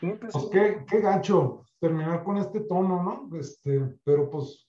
Pues 0.00 0.34
qué, 0.50 0.84
qué 0.88 1.00
gancho 1.00 1.64
terminar 1.78 2.24
con 2.24 2.38
este 2.38 2.60
tono, 2.60 3.02
¿no? 3.04 3.38
Este, 3.38 3.80
pero 4.02 4.28
pues 4.28 4.68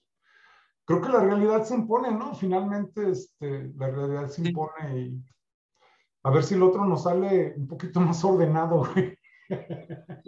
creo 0.84 1.00
que 1.00 1.08
la 1.08 1.24
realidad 1.24 1.64
se 1.64 1.74
impone, 1.74 2.12
¿no? 2.12 2.36
Finalmente, 2.36 3.10
este, 3.10 3.72
la 3.74 3.90
realidad 3.90 4.28
se 4.28 4.46
impone 4.46 5.00
y 5.00 5.24
a 6.22 6.30
ver 6.30 6.44
si 6.44 6.54
el 6.54 6.62
otro 6.62 6.84
nos 6.84 7.04
sale 7.04 7.54
un 7.56 7.66
poquito 7.66 8.00
más 8.00 8.24
ordenado. 8.24 8.88